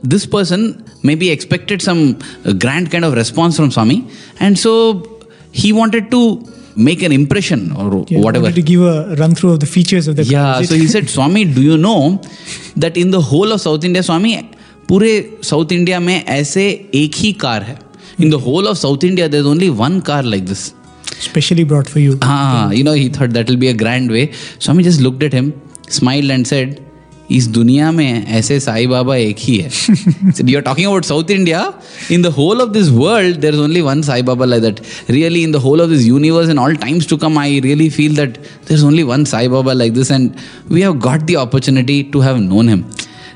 this 0.02 0.26
person 0.26 0.84
maybe 1.02 1.30
expected 1.30 1.80
some 1.80 2.18
grand 2.58 2.90
kind 2.90 3.04
of 3.04 3.14
response 3.14 3.56
from 3.56 3.70
Swami, 3.70 4.08
and 4.40 4.58
so 4.58 5.28
he 5.52 5.72
wanted 5.72 6.10
to 6.10 6.44
make 6.76 7.02
an 7.02 7.12
impression 7.12 7.72
or 7.72 8.04
Yeah, 8.08 8.20
whatever. 8.20 8.50
to 8.52 8.62
give 8.62 8.82
a 8.82 9.14
run 9.16 9.34
through 9.34 9.52
of 9.52 9.60
the 9.60 9.66
features 9.66 10.08
of 10.08 10.16
the 10.16 10.24
Yeah, 10.24 10.60
is 10.60 10.68
so 10.68 10.74
he 10.74 10.86
said, 10.86 11.08
Swami, 11.08 11.44
do 11.44 11.62
you 11.62 11.76
know 11.78 12.20
that 12.76 12.96
in 12.96 13.10
the 13.10 13.20
whole 13.20 13.52
of 13.52 13.60
South 13.60 13.84
India, 13.84 14.02
Swami, 14.02 14.36
पूरे 14.88 15.12
south 15.44 15.72
India 15.72 15.98
में 16.00 16.24
ऐसे 16.24 16.64
एक 16.94 17.14
ही 17.18 17.32
car 17.44 17.62
है 17.62 17.78
in 18.20 18.30
the 18.30 18.34
whole 18.42 18.66
of 18.68 18.76
South 18.78 19.04
India 19.04 19.26
there 19.28 19.44
only 19.52 19.68
one 19.82 19.98
car 20.08 20.24
like 20.24 20.44
this 20.46 20.60
specially 21.24 21.64
brought 21.64 21.88
for 21.94 22.00
you. 22.02 22.14
Ah, 22.22 22.70
you 22.70 22.84
know, 22.86 22.92
he 23.00 23.08
thought 23.16 23.32
that 23.36 23.48
will 23.50 23.58
be 23.62 23.68
a 23.68 23.74
grand 23.82 24.10
way. 24.16 24.24
Swami 24.64 24.82
just 24.86 25.00
looked 25.06 25.22
at 25.28 25.32
him, 25.36 25.46
smiled, 25.98 26.30
and 26.34 26.46
said, 26.50 26.74
इस 27.31 27.47
दुनिया 27.47 27.91
में 27.91 28.25
ऐसे 28.37 28.59
साई 28.59 28.87
बाबा 28.87 29.15
एक 29.15 29.37
ही 29.39 29.55
है 29.57 29.69
said, 29.69 30.49
you're 30.49 30.61
talking 30.61 30.85
about 30.85 31.05
South 31.05 31.29
India. 31.29 31.73
In 32.09 32.21
the 32.21 32.31
whole 32.31 32.59
of 32.61 32.73
this 32.73 32.89
world, 32.89 33.39
there's 33.41 33.59
only 33.59 33.81
one 33.81 34.03
Sai 34.03 34.21
Baba 34.21 34.43
like 34.43 34.61
that. 34.63 34.81
Really, 35.07 35.43
in 35.43 35.51
the 35.51 35.59
whole 35.59 35.79
of 35.79 35.89
this 35.89 36.03
universe 36.05 36.49
and 36.49 36.59
all 36.59 36.75
times 36.75 37.05
to 37.07 37.17
come, 37.17 37.37
I 37.37 37.61
really 37.63 37.89
feel 37.89 38.13
that 38.13 38.37
there's 38.65 38.83
only 38.83 39.05
one 39.05 39.25
Sai 39.25 39.47
Baba 39.47 39.69
like 39.83 39.93
this, 39.93 40.11
and 40.11 40.35
we 40.67 40.81
have 40.81 40.99
got 40.99 41.25
the 41.27 41.37
opportunity 41.37 42.03
to 42.03 42.19
have 42.19 42.41
known 42.41 42.67
him. 42.67 42.83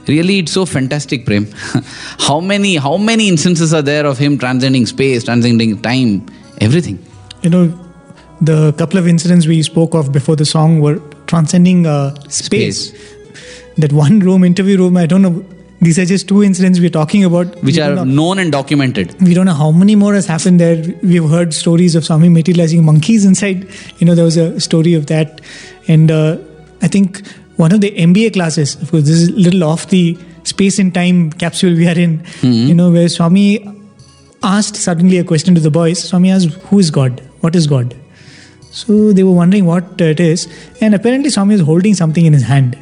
Really, 0.08 0.40
it's 0.40 0.52
so 0.52 0.66
fantastic, 0.66 1.26
Prem. 1.26 1.48
how 2.20 2.40
many, 2.42 2.76
how 2.76 2.98
many 2.98 3.30
instances 3.30 3.74
are 3.74 3.82
there 3.82 4.06
of 4.06 4.18
him 4.18 4.38
transcending 4.38 4.86
space, 4.86 5.24
transcending 5.24 5.82
time, 5.82 6.26
everything? 6.60 7.04
You 7.44 7.50
know, 7.50 7.64
the 8.42 8.74
couple 8.74 9.00
of 9.00 9.08
incidents 9.08 9.48
we 9.48 9.62
spoke 9.64 9.96
of 9.96 10.12
before 10.12 10.36
the 10.36 10.46
song 10.46 10.80
were 10.82 11.02
transcending 11.28 11.88
uh, 11.88 12.14
space. 12.30 12.92
That 13.79 13.93
one 13.93 14.21
room, 14.21 14.45
interview 14.45 14.77
room, 14.79 14.97
I 14.97 15.07
don't 15.07 15.23
know. 15.23 15.45
These 15.83 15.99
are 15.99 16.05
just 16.05 16.29
two 16.29 16.43
incidents 16.43 16.79
we're 16.79 16.91
talking 16.91 17.25
about. 17.25 17.55
which 17.63 17.77
We 17.77 17.81
are 17.83 17.95
know- 17.95 18.05
known 18.05 18.39
and 18.39 18.53
documented. 18.53 19.15
we 19.23 19.33
don't 19.33 19.47
know 19.47 19.55
how 19.55 19.71
many 19.71 19.95
more 19.97 20.13
has 20.15 20.27
happened 20.27 20.61
there. 20.61 20.83
We've 21.03 21.27
heard 21.29 21.55
stories 21.55 21.95
of 21.95 22.05
Swami 22.05 22.29
materializing 22.29 22.85
monkeys 22.85 23.25
inside. 23.25 23.67
You 23.99 24.07
know, 24.07 24.15
there 24.15 24.25
was 24.27 24.37
a 24.37 24.61
story 24.61 24.93
of 24.95 25.07
that. 25.07 25.41
And 25.89 26.11
uh, 26.11 26.37
I 26.83 26.89
think 26.89 27.27
one 27.57 27.73
of 27.73 27.81
the 27.81 27.93
MBA 27.93 28.35
classes, 28.35 28.75
of 28.83 28.91
course, 28.91 29.05
this 29.05 29.17
is 29.23 29.29
a 29.29 29.33
little 29.33 29.65
off 29.65 29.89
the 29.89 30.19
space 30.43 30.79
and 30.79 30.93
time 30.93 31.33
capsule 31.33 31.73
we 31.75 31.87
are 31.89 31.99
in, 31.99 32.25
you 32.43 32.75
know, 32.75 32.91
where 32.91 33.09
Swami 33.09 33.67
asked 34.43 34.77
suddenly 34.77 35.17
a 35.19 35.25
question 35.25 35.55
to 35.55 35.61
the 35.61 35.71
boys. 35.71 36.03
Swami 36.03 36.31
asked, 36.31 36.49
Who 36.69 36.79
is 36.79 36.91
God? 36.91 37.21
What 37.41 37.57
is 37.57 37.67
God? 37.67 37.95
So 38.71 39.13
they 39.13 39.23
were 39.23 39.33
wondering 39.33 39.65
what 39.65 39.99
it 40.01 40.21
is. 40.21 40.47
And 40.83 40.95
apparently, 40.95 41.31
Swami 41.31 41.55
was 41.55 41.63
holding 41.63 41.95
something 41.95 42.25
in 42.27 42.33
his 42.35 42.43
hand. 42.43 42.77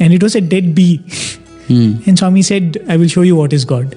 And 0.00 0.12
it 0.12 0.22
was 0.22 0.34
a 0.34 0.40
dead 0.40 0.74
bee. 0.74 1.00
And 2.06 2.18
Swami 2.18 2.42
said, 2.42 2.82
I 2.88 2.96
will 2.96 3.08
show 3.08 3.22
you 3.22 3.36
what 3.36 3.52
is 3.52 3.64
God. 3.64 3.96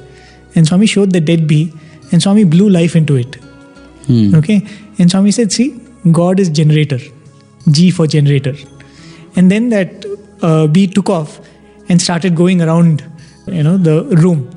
And 0.56 0.68
Swami 0.68 0.86
showed 0.86 1.12
the 1.12 1.22
dead 1.22 1.48
bee, 1.48 1.72
and 2.12 2.22
Swami 2.22 2.44
blew 2.44 2.70
life 2.70 2.96
into 2.96 3.16
it. 3.16 3.38
Okay? 4.36 4.68
And 5.00 5.10
Swami 5.10 5.32
said, 5.32 5.52
See, 5.52 5.80
God 6.12 6.40
is 6.40 6.50
generator. 6.50 7.00
G 7.70 7.92
for 7.92 8.08
generator. 8.08 8.56
And 9.36 9.50
then 9.50 9.70
that 9.70 10.06
uh, 10.42 10.68
bee 10.68 10.88
took 10.88 11.10
off 11.10 11.40
and 11.88 12.02
started 12.02 12.36
going 12.36 12.62
around, 12.62 13.04
you 13.48 13.64
know, 13.64 13.78
the 13.78 14.04
room. 14.18 14.50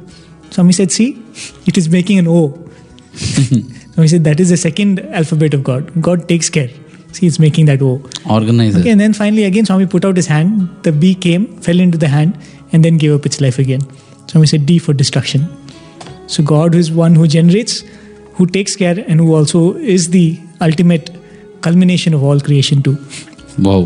Swami 0.51 0.73
said, 0.73 0.91
See, 0.91 1.23
it 1.67 1.77
is 1.77 1.89
making 1.89 2.19
an 2.19 2.27
O. 2.27 2.59
Swami 3.15 4.09
said, 4.09 4.25
That 4.25 4.41
is 4.41 4.51
the 4.51 4.57
second 4.57 5.01
alphabet 5.01 5.55
of 5.55 5.63
God. 5.63 6.03
God 6.03 6.29
takes 6.29 6.51
care. 6.51 6.71
See, 7.15 7.27
it's 7.29 7.39
making 7.39 7.67
that 7.67 7.81
O. 7.81 8.03
Organizer. 8.29 8.81
Okay, 8.81 8.91
and 8.91 9.01
then 9.01 9.13
finally, 9.13 9.45
again, 9.45 9.65
Swami 9.65 9.87
put 9.87 10.05
out 10.05 10.17
his 10.17 10.27
hand. 10.27 10.69
The 10.83 10.91
bee 10.91 11.15
came, 11.15 11.47
fell 11.67 11.79
into 11.79 11.97
the 11.97 12.09
hand, 12.09 12.37
and 12.73 12.85
then 12.85 12.97
gave 12.97 13.13
up 13.15 13.25
its 13.25 13.41
life 13.41 13.59
again. 13.61 13.83
Swami 14.27 14.49
said 14.49 14.67
D 14.67 14.79
for 14.79 14.93
destruction. 14.93 15.47
So, 16.27 16.43
God 16.43 16.75
is 16.75 16.91
one 16.91 17.15
who 17.15 17.29
generates, 17.29 17.85
who 18.35 18.47
takes 18.47 18.75
care, 18.75 18.99
and 19.07 19.21
who 19.21 19.35
also 19.35 19.75
is 19.77 20.11
the 20.11 20.41
ultimate 20.61 21.11
culmination 21.61 22.15
of 22.15 22.25
all 22.25 22.41
creation, 22.41 22.83
too. 22.83 22.99
Wow. 23.59 23.85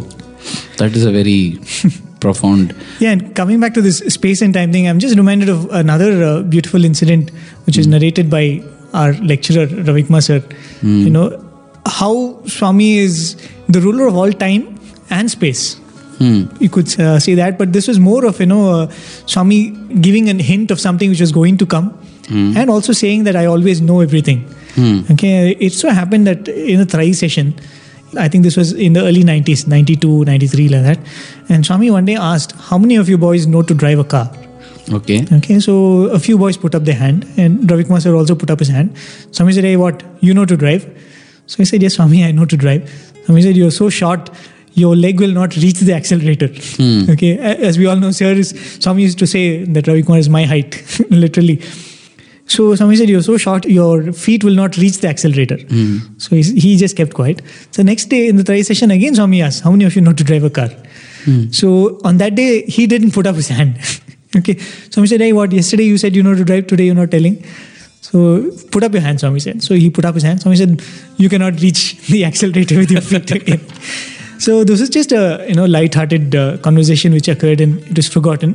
That 0.79 0.97
is 0.97 1.05
a 1.05 1.13
very 1.13 1.59
profound. 2.21 2.75
Yeah, 2.99 3.11
and 3.11 3.35
coming 3.35 3.61
back 3.61 3.75
to 3.75 3.83
this 3.83 3.99
space 3.99 4.41
and 4.41 4.55
time 4.55 4.73
thing, 4.73 4.89
I'm 4.89 5.01
just 5.01 5.17
reminded 5.17 5.51
of 5.51 5.71
another 5.71 6.23
uh, 6.23 6.43
beautiful 6.43 6.85
incident 6.85 7.31
which 7.67 7.77
is 7.77 7.87
narrated 7.87 8.31
by 8.31 8.63
our 8.95 9.13
lecturer, 9.15 9.67
Ravikumar 9.67 10.23
sir. 10.23 10.43
You 10.83 11.11
know, 11.11 11.45
how 11.89 12.43
Swami 12.47 12.99
is 12.99 13.37
the 13.69 13.81
ruler 13.81 14.07
of 14.07 14.17
all 14.17 14.33
time 14.33 14.79
and 15.11 15.31
space. 15.31 15.75
Hmm. 16.19 16.47
You 16.61 16.69
could 16.69 17.01
uh, 17.01 17.19
say 17.21 17.35
that, 17.35 17.59
but 17.59 17.73
this 17.73 17.87
was 17.87 17.99
more 17.99 18.25
of, 18.25 18.41
you 18.41 18.47
know, 18.47 18.83
uh, 18.83 18.91
Swami 19.27 19.71
giving 20.01 20.29
a 20.29 20.35
hint 20.43 20.71
of 20.71 20.81
something 20.81 21.11
which 21.11 21.21
was 21.21 21.33
going 21.33 21.59
to 21.59 21.67
come 21.67 21.97
and 22.31 22.69
also 22.71 22.93
saying 22.93 23.25
that 23.25 23.37
I 23.37 23.47
always 23.47 23.81
know 23.81 24.01
everything. 24.01 24.47
Okay, 25.13 25.57
it 25.59 25.73
so 25.73 25.91
happened 25.91 26.27
that 26.27 26.47
in 26.49 26.81
a 26.81 26.87
Trayee 26.87 27.15
session, 27.15 27.55
I 28.17 28.29
think 28.29 28.45
this 28.45 28.57
was 28.57 28.73
in 28.73 28.93
the 28.93 29.01
early 29.01 29.23
90s, 29.23 29.67
92, 29.67 30.25
93, 30.25 30.69
like 30.69 30.83
that. 30.83 30.99
And 31.49 31.67
Swami 31.67 31.91
one 31.91 32.05
day 32.05 32.17
asked, 32.17 32.53
How 32.53 32.79
many 32.79 32.97
of 32.97 33.09
you 33.09 33.19
boys 33.19 33.47
know 33.47 33.63
to 33.63 33.75
drive 33.75 33.99
a 33.99 34.05
car? 34.05 34.31
Okay. 34.91 35.27
Okay, 35.33 35.61
so 35.61 36.05
a 36.07 36.19
few 36.19 36.39
boys 36.39 36.57
put 36.57 36.75
up 36.75 36.85
their 36.85 36.95
hand, 36.95 37.27
and 37.37 37.71
Ravi 37.71 37.85
Kumar 37.85 38.01
sir 38.01 38.15
also 38.15 38.35
put 38.35 38.51
up 38.51 38.59
his 38.61 38.69
hand. 38.69 38.97
Swami 39.33 39.53
said, 39.53 39.65
Hey, 39.65 39.77
what? 39.77 40.03
You 40.21 40.33
know 40.33 40.45
to 40.45 40.57
drive? 40.57 40.87
So 41.49 41.57
he 41.57 41.65
said, 41.65 41.83
Yes, 41.83 41.95
Swami, 41.95 42.25
I 42.25 42.31
know 42.31 42.45
to 42.45 42.57
drive. 42.57 42.89
Swami 43.25 43.43
said, 43.43 43.57
You're 43.57 43.73
so 43.73 43.91
short, 43.91 44.31
your 44.75 44.95
leg 44.95 45.19
will 45.19 45.33
not 45.33 45.57
reach 45.57 45.81
the 45.81 45.95
accelerator. 45.95 46.49
Hmm. 46.77 47.11
Okay, 47.11 47.37
as 47.39 47.79
we 47.79 47.87
all 47.87 47.97
know, 47.97 48.11
sir, 48.13 48.33
is, 48.33 48.51
Swami 48.81 49.03
used 49.03 49.19
to 49.19 49.27
say 49.27 49.65
that 49.65 49.89
Ravi 49.89 50.03
Kumar 50.03 50.19
is 50.19 50.29
my 50.29 50.45
height, 50.45 50.83
literally. 51.11 51.61
So 52.47 52.75
Swami 52.75 52.97
said, 52.97 53.09
You're 53.09 53.23
so 53.23 53.39
short, 53.39 53.65
your 53.65 54.13
feet 54.13 54.45
will 54.45 54.55
not 54.55 54.77
reach 54.77 54.99
the 54.99 55.09
accelerator. 55.09 55.57
Hmm. 55.57 55.99
So 56.19 56.37
he, 56.37 56.43
he 56.43 56.77
just 56.77 56.97
kept 56.97 57.15
quiet. 57.15 57.43
So 57.71 57.83
next 57.83 58.07
day 58.07 58.29
in 58.29 58.37
the 58.37 58.45
Trayee 58.45 58.65
session, 58.65 58.91
again, 58.91 59.15
Swami 59.15 59.43
asked, 59.43 59.65
How 59.65 59.71
many 59.71 59.85
of 59.85 59.97
you 59.97 60.03
know 60.03 60.13
to 60.13 60.25
drive 60.25 60.45
a 60.45 60.51
car? 60.51 60.69
Hmm. 61.25 61.51
So 61.51 61.99
on 62.05 62.19
that 62.19 62.35
day, 62.35 62.63
he 62.67 62.87
didn't 62.87 63.13
put 63.13 63.27
up 63.27 63.37
his 63.37 63.49
hand. 63.49 63.79
okay. 64.37 64.59
Swami 64.91 65.09
said, 65.09 65.21
Hey, 65.21 65.33
what? 65.33 65.53
Yesterday 65.53 65.85
you 65.85 65.97
said 65.97 66.15
you 66.15 66.23
know 66.23 66.35
to 66.35 66.45
drive, 66.45 66.67
today 66.67 66.85
you're 66.85 66.95
not 66.95 67.11
telling. 67.11 67.43
So 68.01 68.51
put 68.71 68.85
up 68.85 68.93
your 68.93 69.03
hand, 69.03 69.21
Swami 69.21 69.41
said. 69.41 69.63
So 69.63 69.75
he 69.75 69.91
put 69.91 70.05
up 70.05 70.15
his 70.15 70.23
hand. 70.23 70.41
Swami 70.41 70.57
said, 70.57 70.83
You 71.17 71.29
cannot 71.29 71.61
reach 71.61 71.97
the 72.09 72.25
accelerator 72.25 72.79
with 72.79 72.91
your 72.91 73.01
feet 73.01 73.31
again. 73.41 73.61
So 74.39 74.65
this 74.65 74.81
is 74.81 74.89
just 74.89 75.13
a 75.13 75.45
you 75.49 75.55
know 75.55 75.67
light-hearted 75.67 76.35
uh, 76.35 76.59
conversation 76.59 77.13
which 77.13 77.29
occurred 77.29 77.61
and 77.61 77.81
it 77.91 77.99
is 77.99 78.09
forgotten. 78.09 78.55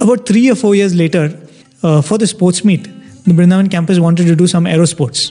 About 0.00 0.26
three 0.26 0.50
or 0.50 0.54
four 0.54 0.74
years 0.74 0.94
later, 0.94 1.38
uh, 1.82 2.02
for 2.02 2.18
the 2.18 2.26
sports 2.26 2.64
meet, 2.64 2.84
the 3.24 3.32
Brindavan 3.32 3.70
campus 3.70 3.98
wanted 3.98 4.26
to 4.26 4.36
do 4.36 4.46
some 4.46 4.66
aero 4.66 4.84
sports. 4.84 5.30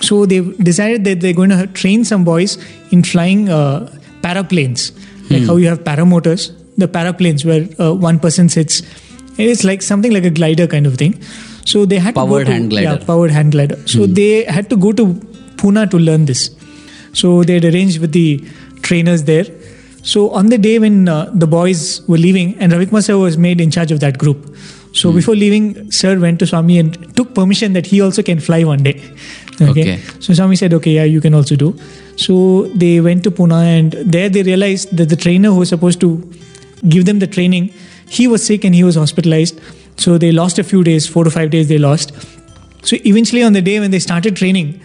So 0.00 0.26
they 0.26 0.40
decided 0.40 1.04
that 1.04 1.20
they're 1.20 1.32
going 1.32 1.50
to 1.50 1.66
train 1.68 2.04
some 2.04 2.24
boys 2.24 2.58
in 2.90 3.02
flying 3.02 3.48
uh, 3.48 3.92
paraplanes, 4.20 4.92
like 5.30 5.42
how 5.44 5.56
you 5.56 5.68
have 5.68 5.80
paramotors, 5.80 6.52
the 6.76 6.86
paraplanes 6.86 7.44
where 7.44 7.68
uh, 7.84 7.94
one 7.94 8.18
person 8.20 8.48
sits. 8.48 8.82
It's 9.36 9.64
like 9.64 9.82
something 9.82 10.12
like 10.12 10.24
a 10.24 10.30
glider 10.30 10.66
kind 10.66 10.86
of 10.86 10.96
thing. 10.96 11.20
So 11.70 11.84
they 11.84 11.98
had 11.98 12.14
Powered 12.14 12.30
to 12.30 12.44
go 12.44 12.44
to, 12.44 12.52
hang 12.52 12.68
glider. 12.68 12.98
Yeah, 12.98 13.04
powered 13.06 13.30
hang 13.30 13.50
glider. 13.50 13.76
So 13.94 14.06
they 14.06 14.44
had 14.44 14.70
to 14.70 14.76
go 14.86 14.92
to 15.00 15.06
Pune 15.62 15.90
to 15.90 15.98
learn 15.98 16.24
this. 16.30 16.50
So 17.12 17.42
they 17.44 17.54
had 17.54 17.64
arranged 17.70 18.00
with 18.00 18.12
the 18.12 18.26
trainers 18.82 19.24
there. 19.24 19.46
So 20.02 20.30
on 20.30 20.46
the 20.46 20.58
day 20.66 20.78
when 20.78 21.08
uh, 21.08 21.30
the 21.34 21.46
boys 21.46 21.82
were 22.08 22.16
leaving, 22.16 22.56
and 22.58 22.72
Ravikumar 22.72 23.02
sir 23.04 23.18
was 23.18 23.36
made 23.36 23.60
in 23.60 23.70
charge 23.70 23.92
of 23.92 24.00
that 24.00 24.18
group. 24.18 24.54
So 25.00 25.12
before 25.12 25.34
leaving, 25.36 25.90
sir 25.92 26.18
went 26.18 26.38
to 26.42 26.46
Swami 26.46 26.78
and 26.78 27.16
took 27.16 27.34
permission 27.34 27.74
that 27.74 27.86
he 27.86 28.00
also 28.00 28.22
can 28.22 28.40
fly 28.40 28.64
one 28.64 28.82
day. 28.90 28.96
Okay. 29.60 29.96
So 30.20 30.34
Swami 30.34 30.54
said, 30.54 30.72
okay, 30.74 30.92
yeah, 30.92 31.02
you 31.12 31.20
can 31.20 31.34
also 31.34 31.56
do. 31.56 31.76
So 32.14 32.68
they 32.82 33.00
went 33.00 33.24
to 33.24 33.32
Pune 33.32 33.52
and 33.52 33.96
there 34.16 34.28
they 34.28 34.44
realized 34.44 34.96
that 34.96 35.08
the 35.08 35.16
trainer 35.16 35.50
who 35.50 35.56
was 35.56 35.68
supposed 35.68 36.00
to 36.02 36.10
give 36.88 37.06
them 37.06 37.18
the 37.18 37.26
training, 37.26 37.72
he 38.08 38.28
was 38.28 38.46
sick 38.46 38.64
and 38.64 38.72
he 38.72 38.84
was 38.84 38.94
hospitalized. 38.94 39.58
So 39.98 40.16
they 40.16 40.32
lost 40.32 40.58
a 40.58 40.64
few 40.64 40.82
days, 40.84 41.06
four 41.06 41.24
to 41.24 41.30
five 41.30 41.50
days 41.50 41.68
they 41.68 41.78
lost. 41.78 42.12
So 42.82 42.96
eventually 43.04 43.42
on 43.42 43.52
the 43.52 43.62
day 43.62 43.80
when 43.80 43.90
they 43.90 43.98
started 43.98 44.36
training, 44.36 44.80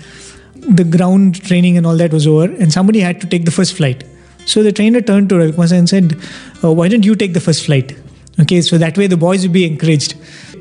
the 0.55 0.83
ground 0.83 1.41
training 1.43 1.77
and 1.77 1.85
all 1.85 1.95
that 1.97 2.11
was 2.11 2.25
over 2.25 2.45
and 2.45 2.71
somebody 2.71 2.99
had 2.99 3.21
to 3.21 3.27
take 3.27 3.45
the 3.45 3.51
first 3.51 3.75
flight. 3.75 4.03
So 4.45 4.63
the 4.63 4.71
trainer 4.71 5.01
turned 5.01 5.29
to 5.29 5.67
sir 5.67 5.75
and 5.75 5.87
said, 5.87 6.17
uh, 6.63 6.71
why 6.73 6.87
don't 6.87 7.05
you 7.05 7.15
take 7.15 7.33
the 7.33 7.39
first 7.39 7.65
flight? 7.65 7.95
Okay, 8.39 8.61
so 8.61 8.77
that 8.77 8.97
way 8.97 9.07
the 9.07 9.17
boys 9.17 9.45
will 9.45 9.53
be 9.53 9.65
encouraged. 9.65 10.15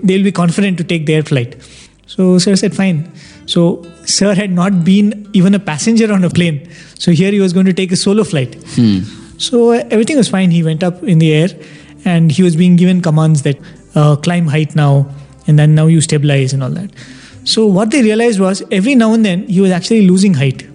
They'll 0.04 0.22
be 0.22 0.32
confident 0.32 0.78
to 0.78 0.84
take 0.84 1.06
their 1.06 1.22
flight. 1.22 1.56
So 2.06 2.38
sir 2.38 2.54
said, 2.56 2.76
fine. 2.76 3.10
So 3.46 3.84
sir 4.04 4.34
had 4.34 4.50
not 4.52 4.84
been 4.84 5.28
even 5.32 5.54
a 5.54 5.58
passenger 5.58 6.12
on 6.12 6.22
a 6.24 6.30
plane. 6.30 6.68
So 6.98 7.12
here 7.12 7.32
he 7.32 7.40
was 7.40 7.52
going 7.52 7.66
to 7.66 7.72
take 7.72 7.90
a 7.90 7.96
solo 7.96 8.24
flight. 8.24 8.54
So 9.38 9.72
uh, 9.72 9.84
everything 9.90 10.16
was 10.16 10.28
fine. 10.28 10.50
He 10.50 10.62
went 10.62 10.82
up 10.84 11.02
in 11.02 11.18
the 11.18 11.32
air 11.32 11.48
and 12.04 12.30
he 12.30 12.42
was 12.42 12.54
being 12.54 12.76
given 12.76 13.00
commands 13.00 13.42
that 13.42 13.56
uh, 13.94 14.16
climb 14.16 14.46
height 14.46 14.74
now 14.74 15.06
and 15.46 15.58
then 15.58 15.74
now 15.74 15.86
you 15.86 16.00
stabilize 16.00 16.52
and 16.52 16.62
all 16.62 16.70
that. 16.70 16.90
So 17.44 17.66
what 17.66 17.90
they 17.90 18.02
realized 18.02 18.40
was 18.40 18.62
every 18.70 18.94
now 18.94 19.12
and 19.14 19.24
then 19.24 19.48
he 19.48 19.60
was 19.60 19.70
actually 19.70 20.06
losing 20.06 20.34
height. 20.34 20.66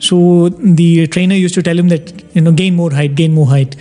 So 0.00 0.48
the 0.48 1.06
trainer 1.08 1.34
used 1.34 1.54
to 1.54 1.62
tell 1.62 1.78
him 1.78 1.88
that 1.88 2.12
you 2.34 2.40
know 2.40 2.52
gain 2.52 2.74
more 2.74 2.90
height, 2.90 3.14
gain 3.14 3.34
more 3.34 3.46
height, 3.46 3.76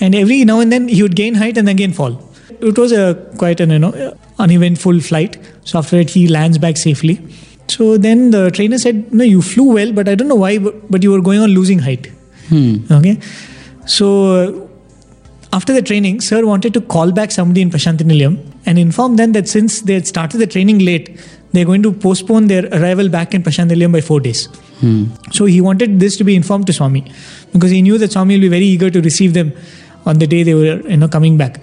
and 0.00 0.14
every 0.14 0.44
now 0.44 0.60
and 0.60 0.72
then 0.72 0.88
he 0.88 1.02
would 1.02 1.14
gain 1.14 1.34
height 1.34 1.56
and 1.58 1.68
then 1.68 1.76
again 1.76 1.92
fall. 1.92 2.20
It 2.60 2.78
was 2.78 2.92
a 2.92 3.14
quite 3.38 3.60
an 3.60 3.70
you 3.70 3.78
know 3.78 4.16
uneventful 4.38 5.00
flight. 5.00 5.38
So 5.64 5.78
after 5.78 5.98
that 5.98 6.10
he 6.10 6.26
lands 6.28 6.58
back 6.58 6.76
safely. 6.76 7.20
So 7.68 7.96
then 7.98 8.30
the 8.30 8.50
trainer 8.50 8.78
said, 8.78 9.12
"No, 9.12 9.22
you 9.22 9.42
flew 9.42 9.72
well, 9.74 9.92
but 9.92 10.08
I 10.08 10.14
don't 10.14 10.28
know 10.28 10.34
why, 10.34 10.58
but, 10.58 10.90
but 10.90 11.02
you 11.04 11.12
were 11.12 11.20
going 11.20 11.40
on 11.40 11.50
losing 11.50 11.78
height." 11.78 12.10
Okay, 12.90 13.20
so 13.86 14.69
after 15.52 15.72
the 15.72 15.82
training, 15.82 16.20
sir 16.20 16.44
wanted 16.46 16.72
to 16.74 16.80
call 16.80 17.12
back 17.12 17.30
somebody 17.30 17.62
in 17.62 17.70
Prashanti 17.70 18.02
Nilayam 18.02 18.38
and 18.66 18.78
inform 18.78 19.16
them 19.16 19.32
that 19.32 19.48
since 19.48 19.82
they 19.82 19.94
had 19.94 20.06
started 20.06 20.38
the 20.38 20.46
training 20.46 20.78
late, 20.78 21.18
they're 21.52 21.64
going 21.64 21.82
to 21.82 21.92
postpone 21.92 22.46
their 22.46 22.66
arrival 22.72 23.08
back 23.08 23.34
in 23.34 23.42
Prashanti 23.42 23.70
Nilayam 23.72 23.92
by 23.92 24.00
four 24.00 24.20
days. 24.20 24.46
Hmm. 24.80 25.06
So 25.32 25.46
he 25.46 25.60
wanted 25.60 25.98
this 25.98 26.16
to 26.18 26.24
be 26.24 26.36
informed 26.36 26.66
to 26.68 26.72
Swami 26.72 27.04
because 27.52 27.70
he 27.70 27.82
knew 27.82 27.98
that 27.98 28.12
Swami 28.12 28.36
will 28.36 28.42
be 28.42 28.48
very 28.48 28.64
eager 28.64 28.90
to 28.90 29.00
receive 29.00 29.34
them 29.34 29.52
on 30.06 30.18
the 30.18 30.26
day 30.26 30.42
they 30.42 30.54
were 30.54 30.80
you 30.88 30.96
know 30.96 31.08
coming 31.08 31.36
back. 31.36 31.60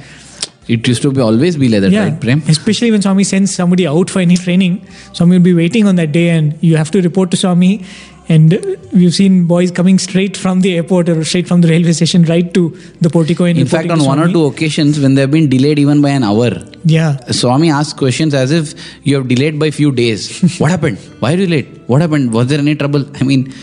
It 0.67 0.86
used 0.86 1.02
to 1.04 1.12
be 1.12 1.21
always 1.21 1.56
be 1.56 1.69
like 1.69 1.82
that, 1.82 1.93
right, 1.93 2.19
Prem? 2.19 2.43
Especially 2.50 2.91
when 2.91 3.02
Swami 3.02 3.23
sends 3.23 3.56
somebody 3.56 3.88
out 3.88 4.10
for 4.10 4.19
any 4.19 4.36
training, 4.36 4.86
Swami 5.13 5.38
will 5.38 5.43
be 5.43 5.54
waiting 5.54 5.88
on 5.88 5.95
that 5.95 6.12
day 6.12 6.30
and 6.30 6.62
you 6.62 6.76
have 6.76 6.91
to 6.91 7.02
report 7.02 7.32
to 7.32 7.38
Swami. 7.38 7.86
And 8.30 8.52
we've 8.92 9.13
seen 9.13 9.46
boys 9.46 9.72
coming 9.72 9.98
straight 10.00 10.36
from 10.36 10.62
the 10.62 10.76
airport 10.76 11.08
or 11.08 11.24
straight 11.24 11.48
from 11.48 11.62
the 11.62 11.70
railway 11.70 11.94
station 11.94 12.24
right 12.24 12.54
to 12.54 12.78
the 13.00 13.10
portico. 13.10 13.46
And 13.46 13.58
In 13.58 13.68
fact, 13.68 13.90
on 13.90 14.04
one 14.04 14.20
or 14.20 14.28
two 14.28 14.46
occasions 14.46 15.00
when 15.00 15.16
they've 15.16 15.32
been 15.32 15.50
delayed 15.50 15.80
even 15.80 16.02
by 16.02 16.10
an 16.10 16.24
hour, 16.24 16.52
Yeah. 16.84 17.18
Swami 17.32 17.70
asks 17.70 17.94
questions 17.94 18.34
as 18.34 18.52
if 18.52 18.74
you 19.04 19.16
have 19.16 19.28
delayed 19.28 19.58
by 19.58 19.72
few 19.72 19.92
days. 19.94 20.42
what 20.60 20.72
happened? 20.72 20.98
Why 21.20 21.34
are 21.34 21.38
you 21.38 21.48
late? 21.48 21.68
What 21.88 22.02
happened? 22.02 22.34
Was 22.34 22.48
there 22.48 22.60
any 22.60 22.76
trouble? 22.76 23.06
I 23.16 23.24
mean, 23.24 23.54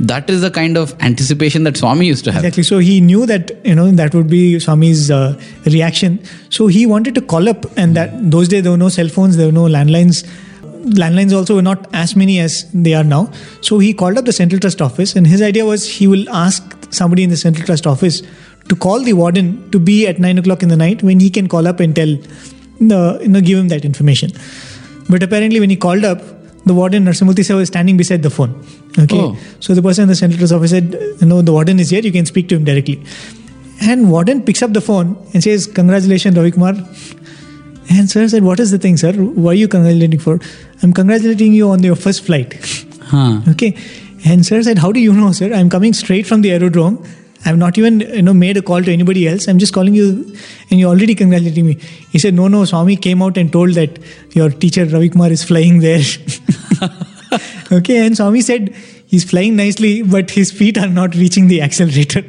that 0.00 0.28
is 0.30 0.40
the 0.40 0.50
kind 0.50 0.76
of 0.76 0.94
anticipation 1.00 1.64
that 1.64 1.76
Swami 1.76 2.06
used 2.06 2.24
to 2.24 2.32
have. 2.32 2.44
Exactly. 2.44 2.62
So 2.62 2.78
he 2.78 3.00
knew 3.00 3.26
that 3.26 3.50
you 3.64 3.74
know 3.74 3.90
that 3.90 4.14
would 4.14 4.28
be 4.28 4.58
Swami's 4.58 5.10
uh, 5.10 5.40
reaction. 5.66 6.22
So 6.48 6.66
he 6.66 6.86
wanted 6.86 7.14
to 7.16 7.20
call 7.20 7.48
up, 7.48 7.66
and 7.76 7.94
that 7.96 8.30
those 8.30 8.48
days 8.48 8.62
there 8.62 8.72
were 8.72 8.78
no 8.78 8.88
cell 8.88 9.08
phones, 9.08 9.36
there 9.36 9.46
were 9.46 9.52
no 9.52 9.64
landlines. 9.64 10.26
Landlines 10.84 11.32
also 11.32 11.54
were 11.56 11.62
not 11.62 11.86
as 11.92 12.16
many 12.16 12.38
as 12.40 12.66
they 12.72 12.94
are 12.94 13.04
now. 13.04 13.30
So 13.60 13.78
he 13.78 13.92
called 13.94 14.18
up 14.18 14.24
the 14.24 14.32
Central 14.32 14.60
Trust 14.60 14.80
office, 14.80 15.14
and 15.16 15.26
his 15.26 15.42
idea 15.42 15.64
was 15.64 15.86
he 15.86 16.06
will 16.06 16.28
ask 16.30 16.62
somebody 16.92 17.22
in 17.22 17.30
the 17.30 17.36
Central 17.36 17.66
Trust 17.66 17.86
office 17.86 18.22
to 18.68 18.76
call 18.76 19.00
the 19.00 19.12
warden 19.12 19.70
to 19.70 19.78
be 19.78 20.06
at 20.06 20.18
nine 20.18 20.38
o'clock 20.38 20.62
in 20.62 20.68
the 20.68 20.76
night 20.76 21.02
when 21.02 21.20
he 21.20 21.30
can 21.30 21.48
call 21.48 21.66
up 21.66 21.80
and 21.80 21.94
tell 21.94 22.16
the 22.80 23.18
you 23.22 23.28
know 23.28 23.40
give 23.40 23.58
him 23.58 23.68
that 23.68 23.84
information. 23.84 24.30
But 25.08 25.22
apparently, 25.22 25.60
when 25.60 25.70
he 25.70 25.76
called 25.76 26.04
up, 26.04 26.22
the 26.66 26.74
warden 26.74 27.04
Narasimhamurthy 27.04 27.44
sir 27.44 27.56
was 27.56 27.68
standing 27.68 27.96
beside 27.96 28.22
the 28.22 28.30
phone. 28.30 28.54
Okay, 28.98 29.18
Oh. 29.18 29.36
so 29.60 29.74
the 29.74 29.82
person 29.82 30.02
in 30.02 30.08
the 30.08 30.14
Central 30.16 30.38
Trust 30.38 30.52
office 30.52 30.70
said, 30.70 30.96
"You 31.20 31.26
know, 31.26 31.42
the 31.42 31.52
warden 31.52 31.78
is 31.80 31.90
here. 31.90 32.00
You 32.00 32.12
can 32.12 32.26
speak 32.26 32.48
to 32.48 32.56
him 32.56 32.64
directly." 32.64 33.02
And 33.82 34.10
warden 34.10 34.42
picks 34.42 34.62
up 34.62 34.72
the 34.74 34.80
phone 34.80 35.16
and 35.32 35.42
says, 35.42 35.66
"Congratulations, 35.66 36.36
Ravi 36.36 36.50
Kumar." 36.50 36.74
And 37.90 38.08
sir 38.08 38.26
said, 38.28 38.44
"What 38.44 38.60
is 38.60 38.70
the 38.70 38.78
thing, 38.78 38.96
sir? 38.96 39.12
Why 39.12 39.52
are 39.52 39.54
you 39.54 39.68
congratulating 39.68 40.20
for?" 40.20 40.38
I'm 40.82 40.92
congratulating 40.92 41.52
you 41.52 41.70
on 41.70 41.82
your 41.82 41.96
first 41.96 42.24
flight. 42.24 42.54
Huh. 43.02 43.40
Okay. 43.54 43.76
And 44.24 44.44
sir 44.44 44.62
said, 44.62 44.78
How 44.78 44.92
do 44.92 45.00
you 45.00 45.12
know, 45.12 45.32
sir? 45.32 45.52
I'm 45.52 45.70
coming 45.70 45.92
straight 45.92 46.26
from 46.26 46.42
the 46.42 46.52
aerodrome. 46.52 47.02
I've 47.44 47.56
not 47.56 47.78
even 47.78 48.00
you 48.00 48.22
know 48.22 48.34
made 48.34 48.58
a 48.58 48.62
call 48.62 48.82
to 48.82 48.92
anybody 48.92 49.26
else. 49.26 49.48
I'm 49.48 49.58
just 49.58 49.72
calling 49.72 49.94
you 49.94 50.36
and 50.70 50.78
you're 50.78 50.90
already 50.90 51.14
congratulating 51.14 51.66
me. 51.66 51.78
He 52.10 52.18
said, 52.18 52.34
No, 52.34 52.48
no, 52.48 52.64
Swami 52.64 52.96
came 52.96 53.22
out 53.22 53.38
and 53.38 53.50
told 53.52 53.74
that 53.74 53.98
your 54.32 54.50
teacher 54.50 54.84
Ravi 54.84 55.08
Kumar 55.08 55.30
is 55.30 55.42
flying 55.42 55.80
there. 55.80 56.02
okay, 57.72 58.06
and 58.06 58.16
Swami 58.16 58.42
said 58.42 58.74
he's 59.06 59.24
flying 59.24 59.56
nicely, 59.56 60.02
but 60.02 60.30
his 60.30 60.52
feet 60.52 60.76
are 60.76 60.88
not 60.88 61.14
reaching 61.14 61.48
the 61.48 61.62
accelerator. 61.62 62.24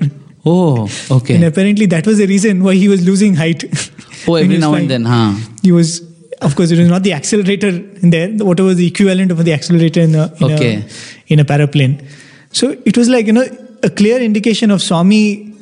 Oh, 0.46 0.90
okay. 1.12 1.36
And 1.36 1.44
apparently 1.44 1.86
that 1.88 2.08
was 2.08 2.18
the 2.18 2.26
reason 2.26 2.64
why 2.64 2.74
he 2.76 2.88
was 2.88 3.06
losing 3.06 3.36
height. 3.36 3.64
Oh, 4.28 4.36
every 4.36 4.58
now 4.58 4.70
flying. 4.70 4.84
and 4.84 4.92
then, 4.92 5.06
huh? 5.06 5.34
He 5.64 5.72
was, 5.72 6.02
of 6.42 6.56
course, 6.56 6.72
it 6.72 6.80
was 6.80 6.88
not 6.90 7.04
the 7.04 7.14
accelerator 7.14 7.70
in 7.70 8.10
there. 8.10 8.30
Whatever 8.30 8.68
was 8.68 8.78
the 8.78 8.88
equivalent 8.88 9.32
of 9.32 9.44
the 9.44 9.54
accelerator 9.54 10.02
in 10.02 10.16
a, 10.16 10.26
in, 10.40 10.52
Okay. 10.52 10.76
a, 10.78 11.34
in 11.34 11.40
a 11.40 11.46
paraplane. 11.46 12.04
So 12.52 12.76
it 12.86 12.98
was 12.98 13.08
like 13.10 13.28
you 13.28 13.34
know 13.34 13.46
a 13.84 13.90
clear 13.90 14.20
indication 14.22 14.72
of 14.72 14.82
Swami 14.82 15.54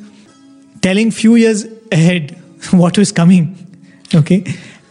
telling 0.82 1.10
few 1.10 1.34
years 1.36 1.64
ahead 1.92 2.36
what 2.72 2.98
was 2.98 3.12
coming. 3.12 3.56
Okay, 4.14 4.44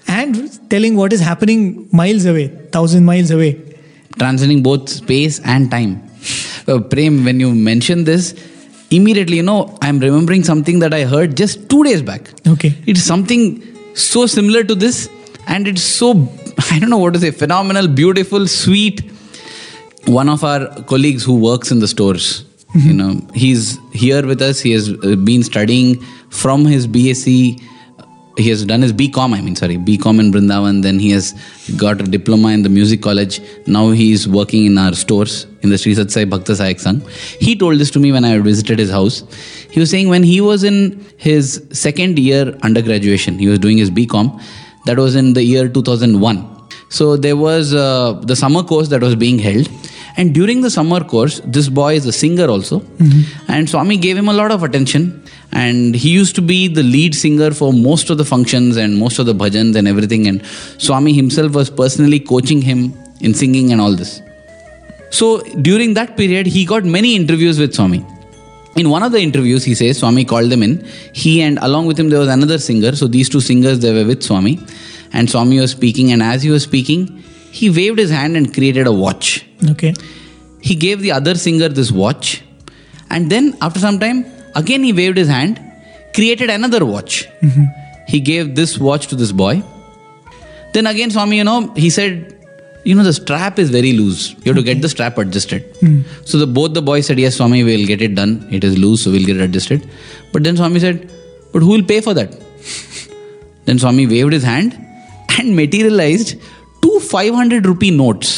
and 0.08 0.70
telling 0.70 0.96
what 0.96 1.12
is 1.12 1.20
happening 1.20 1.90
miles 1.92 2.26
away, 2.26 2.48
thousand 2.72 3.04
miles 3.06 3.32
away. 3.32 3.52
transcending 4.18 4.62
both 4.64 4.88
space 4.90 5.40
and 5.44 5.70
time. 5.72 6.02
Uh, 6.68 6.80
Prem, 6.80 7.24
when 7.26 7.40
you 7.40 7.54
mention 7.54 8.04
this, 8.06 8.34
immediately, 8.92 9.38
you 9.38 9.44
know, 9.44 9.78
I'm 9.82 10.00
remembering 10.00 10.44
something 10.44 10.80
that 10.80 10.94
I 10.94 11.04
heard 11.04 11.38
just 11.38 11.70
two 11.70 11.84
days 11.84 12.02
back. 12.02 12.32
Okay. 12.48 12.76
It's 12.86 13.04
something 13.04 13.62
so 13.96 14.26
similar 14.26 14.64
to 14.64 14.76
this, 14.76 15.10
and 15.48 15.68
it's 15.68 15.82
so, 15.82 16.12
I 16.72 16.80
don't 16.80 16.90
know 16.90 16.98
what 16.98 17.14
to 17.14 17.20
say, 17.20 17.32
phenomenal, 17.32 17.88
beautiful, 17.88 18.48
sweet. 18.48 19.02
One 20.06 20.30
of 20.30 20.44
our 20.44 20.84
colleagues 20.84 21.24
who 21.24 21.36
works 21.40 21.72
in 21.72 21.80
the 21.80 21.88
stores, 21.88 22.46
you 22.74 22.94
know, 22.94 23.20
he's 23.34 23.80
here 23.94 24.26
with 24.26 24.42
us. 24.42 24.60
He 24.60 24.72
has 24.72 24.90
uh, 24.90 25.16
been 25.16 25.44
studying 25.44 26.00
from 26.30 26.66
his 26.66 26.88
BSc 26.88 27.62
he 28.38 28.50
has 28.50 28.64
done 28.64 28.82
his 28.82 28.94
BCom, 28.94 29.34
I 29.34 29.42
mean, 29.42 29.56
sorry, 29.56 29.78
BCom 29.78 30.20
in 30.20 30.32
Brindavan. 30.32 30.82
Then 30.82 30.98
he 30.98 31.12
has 31.12 31.34
got 31.76 32.00
a 32.00 32.06
diploma 32.06 32.50
in 32.50 32.64
the 32.64 32.70
music 32.70 33.02
college. 33.02 33.42
Now 33.68 33.92
he 33.92 34.14
is 34.14 34.30
working 34.30 34.66
in 34.66 34.78
our 34.78 34.94
stores 34.94 35.46
in 35.62 35.70
the 35.70 35.78
Sri 35.78 35.94
Satsai 35.96 36.30
Bhakta 36.30 36.54
Sayak 36.54 36.82
Sangh. 36.86 37.08
He 37.40 37.56
told 37.56 37.80
this 37.80 37.92
to 37.92 38.00
me 38.00 38.12
when 38.12 38.26
I 38.26 38.38
visited 38.40 38.80
his 38.80 38.90
house. 38.90 39.24
He 39.72 39.80
was 39.80 39.90
saying 39.90 40.10
when 40.10 40.24
he 40.24 40.42
was 40.42 40.64
in 40.64 41.06
his 41.18 41.64
second 41.72 42.20
year 42.20 42.58
undergraduation, 42.64 43.40
he 43.40 43.48
was 43.48 43.60
doing 43.60 43.78
his 43.78 43.92
BCom. 43.92 44.42
That 44.86 44.98
was 44.98 45.16
in 45.16 45.34
the 45.34 45.44
year 45.44 45.68
2001. 45.68 46.60
So 46.90 47.16
there 47.18 47.38
was 47.38 47.74
uh, 47.74 48.14
the 48.24 48.36
summer 48.36 48.64
course 48.64 48.90
that 48.90 49.02
was 49.02 49.16
being 49.16 49.38
held. 49.40 49.70
And 50.18 50.34
during 50.34 50.62
the 50.62 50.70
summer 50.70 51.04
course, 51.04 51.40
this 51.46 51.70
boy 51.70 51.96
is 51.96 52.06
a 52.06 52.12
singer 52.12 52.48
also. 52.48 52.82
And 53.48 53.70
Swami 53.70 53.98
gave 53.98 54.18
him 54.18 54.28
a 54.28 54.34
lot 54.34 54.52
of 54.52 54.64
attention. 54.64 55.24
And 55.52 55.96
he 55.96 56.10
used 56.10 56.36
to 56.36 56.42
be 56.42 56.68
the 56.68 56.84
lead 56.84 57.16
singer 57.16 57.52
for 57.52 57.72
most 57.72 58.10
of 58.10 58.18
the 58.18 58.26
functions 58.26 58.76
and 58.78 58.98
most 58.98 59.20
of 59.20 59.26
the 59.26 59.34
bhajans 59.34 59.76
and 59.76 59.88
everything. 59.88 60.28
And 60.28 60.46
Swami 60.78 61.14
himself 61.14 61.54
was 61.54 61.70
personally 61.70 62.20
coaching 62.20 62.62
him 62.62 62.94
in 63.22 63.34
singing 63.34 63.72
and 63.72 63.80
all 63.80 63.96
this. 63.96 64.22
So 65.10 65.42
during 65.62 65.94
that 65.96 66.16
period, 66.18 66.48
he 66.48 66.66
got 66.66 66.84
many 66.86 67.16
interviews 67.16 67.60
with 67.60 67.74
Swami. 67.74 68.06
In 68.76 68.90
one 68.90 69.04
of 69.04 69.12
the 69.12 69.20
interviews, 69.20 69.64
he 69.64 69.76
says 69.76 69.98
Swami 69.98 70.24
called 70.24 70.50
them 70.52 70.64
in. 70.64 70.86
He 71.14 71.42
and 71.42 71.58
along 71.62 71.88
with 71.88 72.00
him 72.00 72.10
there 72.10 72.20
was 72.20 72.30
another 72.30 72.60
singer. 72.60 72.96
So 72.96 73.08
these 73.08 73.28
two 73.28 73.42
singers 73.42 73.80
they 73.80 73.92
were 73.92 74.06
with 74.06 74.24
Swami, 74.24 74.60
and 75.12 75.30
Swami 75.30 75.60
was 75.60 75.72
speaking. 75.72 76.12
And 76.12 76.22
as 76.22 76.44
he 76.44 76.50
was 76.50 76.64
speaking, 76.64 77.24
he 77.52 77.70
waved 77.70 77.98
his 78.00 78.12
hand 78.12 78.38
and 78.38 78.54
created 78.54 78.88
a 78.88 78.92
watch. 78.92 79.46
Okay. 79.72 79.94
He 80.62 80.76
gave 80.76 81.02
the 81.02 81.12
other 81.12 81.36
singer 81.36 81.70
this 81.70 81.92
watch, 81.92 82.44
and 83.10 83.30
then 83.32 83.58
after 83.62 83.80
some 83.80 84.00
time, 84.00 84.26
again 84.56 84.84
he 84.84 84.94
waved 84.94 85.18
his 85.18 85.28
hand, 85.28 85.60
created 86.14 86.50
another 86.50 86.86
watch. 86.86 87.28
Mm-hmm. 87.42 87.64
He 88.08 88.20
gave 88.20 88.56
this 88.56 88.78
watch 88.78 89.08
to 89.08 89.16
this 89.16 89.32
boy. 89.32 89.64
Then 90.74 90.86
again, 90.86 91.10
Swami, 91.10 91.38
you 91.38 91.44
know, 91.44 91.74
he 91.74 91.90
said, 91.90 92.39
you 92.90 92.96
know, 92.98 93.04
the 93.10 93.14
strap 93.14 93.60
is 93.64 93.70
very 93.78 93.94
loose. 94.02 94.22
You 94.44 94.52
have 94.52 94.56
to 94.60 94.64
get 94.70 94.82
the 94.82 94.90
strap 94.90 95.18
adjusted. 95.24 95.64
So 96.30 96.38
the 96.44 96.48
both 96.60 96.74
the 96.74 96.82
boys 96.82 97.06
said, 97.08 97.20
yes, 97.24 97.36
Swami, 97.38 97.64
we'll 97.64 97.88
get 97.94 98.02
it 98.08 98.16
done. 98.20 98.34
It 98.58 98.64
is 98.64 98.78
loose, 98.84 99.04
so 99.04 99.12
we'll 99.12 99.26
get 99.32 99.38
it 99.42 99.44
adjusted. 99.50 99.88
But 100.34 100.44
then 100.44 100.58
Swami 100.58 100.80
said, 100.86 101.12
but 101.54 101.62
who 101.66 101.70
will 101.76 101.84
pay 101.92 102.02
for 102.08 102.14
that? 102.20 102.32
then 103.66 103.78
Swami 103.84 104.06
waved 104.14 104.34
his 104.34 104.44
hand 104.44 104.72
and 105.38 105.56
materialized 105.56 106.32
two 106.84 107.00
500 107.00 107.66
rupee 107.72 107.92
notes. 107.92 108.32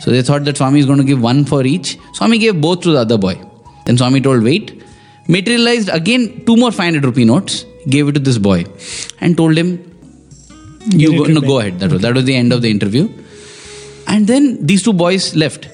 So 0.00 0.10
they 0.10 0.22
thought 0.22 0.44
that 0.46 0.56
Swami 0.56 0.80
is 0.80 0.86
going 0.86 0.98
to 0.98 1.04
give 1.04 1.22
one 1.22 1.44
for 1.44 1.60
each. 1.74 1.98
Swami 2.14 2.38
gave 2.38 2.60
both 2.60 2.80
to 2.86 2.92
the 2.96 3.00
other 3.06 3.18
boy. 3.26 3.36
Then 3.84 3.96
Swami 3.96 4.20
told, 4.20 4.42
wait. 4.42 4.82
Materialized 5.28 5.88
again 6.00 6.24
two 6.46 6.56
more 6.56 6.72
500 6.72 7.04
rupee 7.04 7.24
notes, 7.24 7.64
gave 7.94 8.08
it 8.08 8.12
to 8.18 8.20
this 8.20 8.38
boy, 8.38 8.64
and 9.20 9.36
told 9.36 9.56
him, 9.62 9.70
you 11.02 11.08
go, 11.18 11.24
no, 11.36 11.40
go 11.40 11.58
ahead. 11.60 11.80
That 11.80 11.90
was, 11.92 12.02
that 12.02 12.14
was 12.14 12.24
the 12.24 12.36
end 12.42 12.52
of 12.52 12.62
the 12.62 12.70
interview. 12.70 13.06
And 14.06 14.26
then 14.26 14.64
these 14.64 14.82
two 14.82 14.92
boys 14.92 15.34
left. 15.34 15.68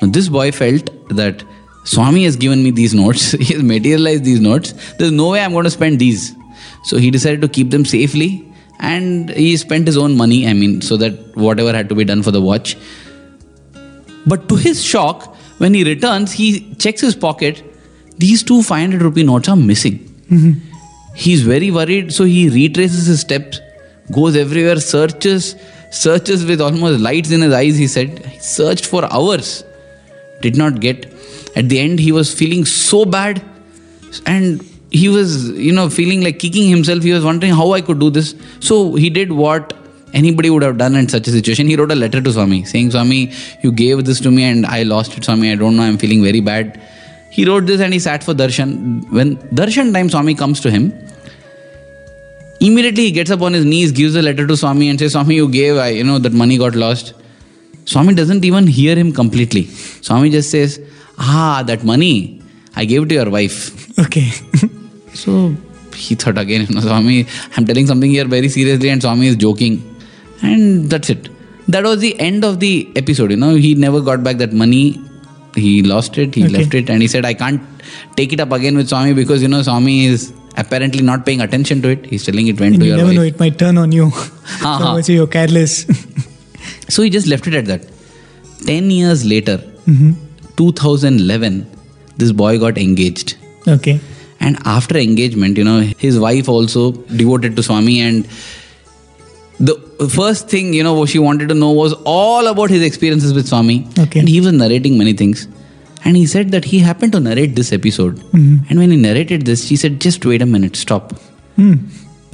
Now, 0.00 0.08
this 0.08 0.28
boy 0.28 0.52
felt 0.52 0.90
that 1.10 1.44
Swami 1.84 2.24
has 2.24 2.36
given 2.36 2.62
me 2.62 2.70
these 2.70 2.94
notes, 2.94 3.32
he 3.46 3.54
has 3.54 3.62
materialized 3.62 4.24
these 4.24 4.40
notes. 4.40 4.72
There's 4.98 5.12
no 5.12 5.30
way 5.30 5.40
I'm 5.40 5.52
going 5.52 5.64
to 5.64 5.70
spend 5.70 5.98
these. 5.98 6.34
So 6.84 6.96
he 6.96 7.10
decided 7.10 7.40
to 7.42 7.48
keep 7.48 7.70
them 7.70 7.84
safely 7.84 8.52
and 8.80 9.30
he 9.30 9.56
spent 9.56 9.86
his 9.86 9.96
own 9.96 10.16
money, 10.16 10.46
I 10.46 10.52
mean, 10.52 10.80
so 10.82 10.96
that 10.96 11.36
whatever 11.36 11.72
had 11.72 11.88
to 11.88 11.94
be 11.94 12.04
done 12.04 12.22
for 12.22 12.32
the 12.32 12.40
watch. 12.40 12.76
But 14.26 14.48
to 14.48 14.56
his 14.56 14.82
shock, 14.82 15.36
when 15.58 15.74
he 15.74 15.84
returns, 15.84 16.32
he 16.32 16.74
checks 16.74 17.00
his 17.00 17.14
pocket. 17.14 17.62
These 18.18 18.42
two 18.42 18.62
500 18.62 19.02
rupee 19.02 19.22
notes 19.22 19.48
are 19.48 19.56
missing. 19.56 19.98
Mm-hmm. 20.30 20.52
He's 21.14 21.42
very 21.42 21.70
worried, 21.70 22.12
so 22.12 22.24
he 22.24 22.48
retraces 22.48 23.06
his 23.06 23.20
steps, 23.20 23.60
goes 24.10 24.34
everywhere, 24.34 24.80
searches, 24.80 25.54
searches 25.92 26.44
with 26.44 26.60
almost 26.60 27.00
lights 27.00 27.30
in 27.30 27.42
his 27.42 27.52
eyes. 27.52 27.76
He 27.76 27.86
said, 27.86 28.18
he 28.26 28.38
searched 28.40 28.86
for 28.86 29.04
hours, 29.12 29.64
did 30.40 30.56
not 30.56 30.80
get. 30.80 31.06
At 31.54 31.68
the 31.68 31.78
end, 31.78 32.00
he 32.00 32.12
was 32.12 32.32
feeling 32.34 32.64
so 32.64 33.04
bad, 33.04 33.42
and 34.26 34.62
he 34.90 35.08
was, 35.08 35.50
you 35.50 35.72
know, 35.72 35.88
feeling 35.88 36.22
like 36.22 36.38
kicking 36.38 36.68
himself. 36.68 37.02
He 37.02 37.12
was 37.12 37.24
wondering 37.24 37.52
how 37.52 37.72
I 37.72 37.80
could 37.80 37.98
do 37.98 38.10
this. 38.10 38.34
So 38.60 38.94
he 38.94 39.10
did 39.10 39.32
what 39.32 39.72
anybody 40.12 40.50
would 40.50 40.62
have 40.62 40.78
done 40.78 40.96
in 40.96 41.08
such 41.08 41.28
a 41.28 41.30
situation. 41.30 41.66
He 41.66 41.76
wrote 41.76 41.90
a 41.90 41.94
letter 41.94 42.20
to 42.20 42.32
Swami 42.32 42.64
saying, 42.64 42.90
Swami, 42.90 43.32
you 43.62 43.72
gave 43.72 44.04
this 44.04 44.20
to 44.20 44.30
me 44.30 44.44
and 44.44 44.66
I 44.66 44.82
lost 44.82 45.16
it, 45.16 45.24
Swami. 45.24 45.50
I 45.50 45.54
don't 45.54 45.76
know, 45.76 45.82
I'm 45.82 45.98
feeling 45.98 46.22
very 46.22 46.40
bad. 46.40 46.80
He 47.30 47.46
wrote 47.46 47.64
this 47.64 47.80
and 47.80 47.92
he 47.94 47.98
sat 47.98 48.22
for 48.22 48.34
darshan. 48.34 49.10
When 49.10 49.36
darshan 49.36 49.92
time 49.94 50.10
Swami 50.10 50.34
comes 50.34 50.60
to 50.60 50.70
him, 50.70 50.92
immediately 52.66 53.04
he 53.08 53.10
gets 53.12 53.30
up 53.30 53.42
on 53.42 53.52
his 53.52 53.64
knees, 53.64 53.92
gives 53.92 54.14
the 54.14 54.22
letter 54.22 54.46
to 54.46 54.56
Swami 54.56 54.88
and 54.88 54.98
says, 54.98 55.12
Swami, 55.12 55.34
you 55.36 55.48
gave, 55.48 55.76
I, 55.76 55.88
you 55.88 56.04
know, 56.04 56.18
that 56.18 56.32
money 56.32 56.56
got 56.58 56.74
lost. 56.74 57.14
Swami 57.84 58.14
doesn't 58.14 58.44
even 58.44 58.66
hear 58.66 58.94
him 58.96 59.12
completely. 59.12 59.64
Swami 60.08 60.30
just 60.30 60.50
says, 60.50 60.80
Ah, 61.18 61.62
that 61.66 61.84
money, 61.84 62.40
I 62.76 62.84
gave 62.84 63.02
it 63.02 63.08
to 63.10 63.14
your 63.20 63.30
wife. 63.30 63.98
Okay. 64.06 64.30
So 65.14 65.54
he 65.94 66.14
thought 66.14 66.38
again, 66.38 66.62
you 66.66 66.74
know, 66.74 66.80
Swami, 66.80 67.26
I'm 67.56 67.66
telling 67.66 67.86
something 67.86 68.10
here 68.10 68.24
very 68.24 68.48
seriously, 68.48 68.88
and 68.88 69.02
Swami 69.02 69.26
is 69.26 69.36
joking. 69.36 69.74
And 70.40 70.88
that's 70.88 71.10
it. 71.10 71.28
That 71.68 71.84
was 71.84 72.00
the 72.00 72.18
end 72.18 72.46
of 72.46 72.60
the 72.60 72.90
episode, 72.96 73.30
you 73.30 73.36
know. 73.36 73.54
He 73.54 73.74
never 73.74 74.00
got 74.00 74.24
back 74.24 74.38
that 74.38 74.54
money. 74.54 74.98
He 75.54 75.82
lost 75.82 76.16
it, 76.16 76.34
he 76.34 76.44
Okay. 76.46 76.52
left 76.56 76.72
it, 76.74 76.88
and 76.88 77.02
he 77.02 77.08
said, 77.08 77.26
I 77.26 77.34
can't 77.34 77.60
take 78.16 78.32
it 78.32 78.40
up 78.40 78.52
again 78.52 78.74
with 78.74 78.88
Swami 78.88 79.12
because, 79.12 79.42
you 79.42 79.48
know, 79.48 79.60
Swami 79.60 80.06
is 80.06 80.32
apparently 80.56 81.02
not 81.02 81.24
paying 81.26 81.40
attention 81.40 81.82
to 81.82 81.88
it. 81.88 82.06
He's 82.06 82.24
telling 82.24 82.46
it 82.48 82.60
went 82.60 82.74
and 82.74 82.82
to 82.82 82.86
you 82.86 82.92
your 82.94 82.98
never 82.98 83.08
wife. 83.10 83.16
know, 83.16 83.22
it 83.22 83.40
might 83.40 83.58
turn 83.58 83.78
on 83.78 83.92
you. 83.92 84.10
So 84.62 84.78
much 84.78 85.08
you're 85.08 85.26
careless. 85.26 85.86
So 86.88 87.02
he 87.02 87.10
just 87.10 87.26
left 87.26 87.46
it 87.46 87.54
at 87.54 87.66
that. 87.66 87.82
10 88.66 88.90
years 88.90 89.24
later, 89.24 89.58
Mm-hmm. 89.86 90.12
2011, 90.56 91.66
this 92.18 92.30
boy 92.32 92.58
got 92.58 92.78
engaged. 92.78 93.36
okay. 93.66 94.00
And 94.40 94.58
after 94.64 94.96
engagement, 94.98 95.56
you 95.56 95.64
know, 95.64 95.80
his 95.80 96.18
wife 96.18 96.48
also 96.48 96.92
devoted 96.92 97.56
to 97.56 97.62
Swami. 97.62 98.00
And 98.00 98.24
the 99.60 99.74
first 100.14 100.48
thing, 100.48 100.72
you 100.74 100.82
know, 100.82 100.94
what 100.94 101.08
she 101.08 101.18
wanted 101.20 101.48
to 101.48 101.54
know 101.54 101.70
was 101.70 101.92
all 102.04 102.46
about 102.48 102.70
his 102.70 102.82
experiences 102.82 103.32
with 103.32 103.46
Swami. 103.48 103.86
Okay. 103.98 104.18
And 104.20 104.28
he 104.28 104.40
was 104.40 104.52
narrating 104.52 104.98
many 104.98 105.12
things. 105.12 105.46
And 106.04 106.16
he 106.16 106.26
said 106.26 106.50
that 106.50 106.64
he 106.64 106.78
happened 106.80 107.12
to 107.12 107.20
narrate 107.20 107.54
this 107.54 107.72
episode. 107.72 108.16
Mm-hmm. 108.16 108.64
And 108.68 108.78
when 108.78 108.90
he 108.90 108.96
narrated 108.96 109.46
this, 109.46 109.66
she 109.66 109.76
said, 109.76 110.00
just 110.00 110.24
wait 110.24 110.42
a 110.42 110.46
minute, 110.46 110.76
stop. 110.76 111.12
Hmm. 111.56 111.74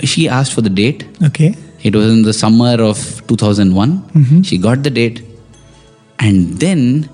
She 0.02 0.28
asked 0.28 0.54
for 0.54 0.62
the 0.62 0.70
date. 0.70 1.06
Okay. 1.22 1.54
It 1.82 1.94
was 1.94 2.10
in 2.10 2.22
the 2.22 2.32
summer 2.32 2.82
of 2.82 2.98
2001. 3.28 3.98
Mm-hmm. 3.98 4.42
She 4.42 4.58
got 4.58 4.82
the 4.82 4.90
date. 4.90 5.22
And 6.18 6.58
then 6.58 7.08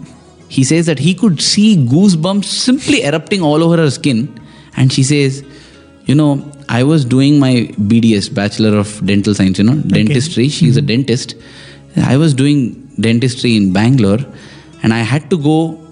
he 0.48 0.64
says 0.64 0.86
that 0.86 0.98
he 0.98 1.14
could 1.14 1.40
see 1.40 1.76
goosebumps 1.76 2.44
simply 2.44 3.02
erupting 3.02 3.42
all 3.42 3.62
over 3.62 3.76
her 3.76 3.90
skin. 3.90 4.40
And 4.76 4.92
she 4.92 5.02
says, 5.02 5.44
You 6.04 6.14
know, 6.14 6.50
I 6.68 6.82
was 6.82 7.04
doing 7.04 7.38
my 7.38 7.68
BDS, 7.78 8.32
Bachelor 8.34 8.76
of 8.78 9.04
Dental 9.04 9.34
Science, 9.34 9.58
you 9.58 9.64
know, 9.64 9.76
dentistry. 9.76 10.48
She's 10.48 10.76
a 10.76 10.80
mm-hmm. 10.80 10.86
dentist. 10.86 11.34
I 11.96 12.16
was 12.16 12.34
doing 12.34 12.74
dentistry 13.00 13.56
in 13.56 13.72
Bangalore 13.72 14.24
and 14.82 14.92
I 14.92 14.98
had 14.98 15.30
to 15.30 15.38
go 15.38 15.83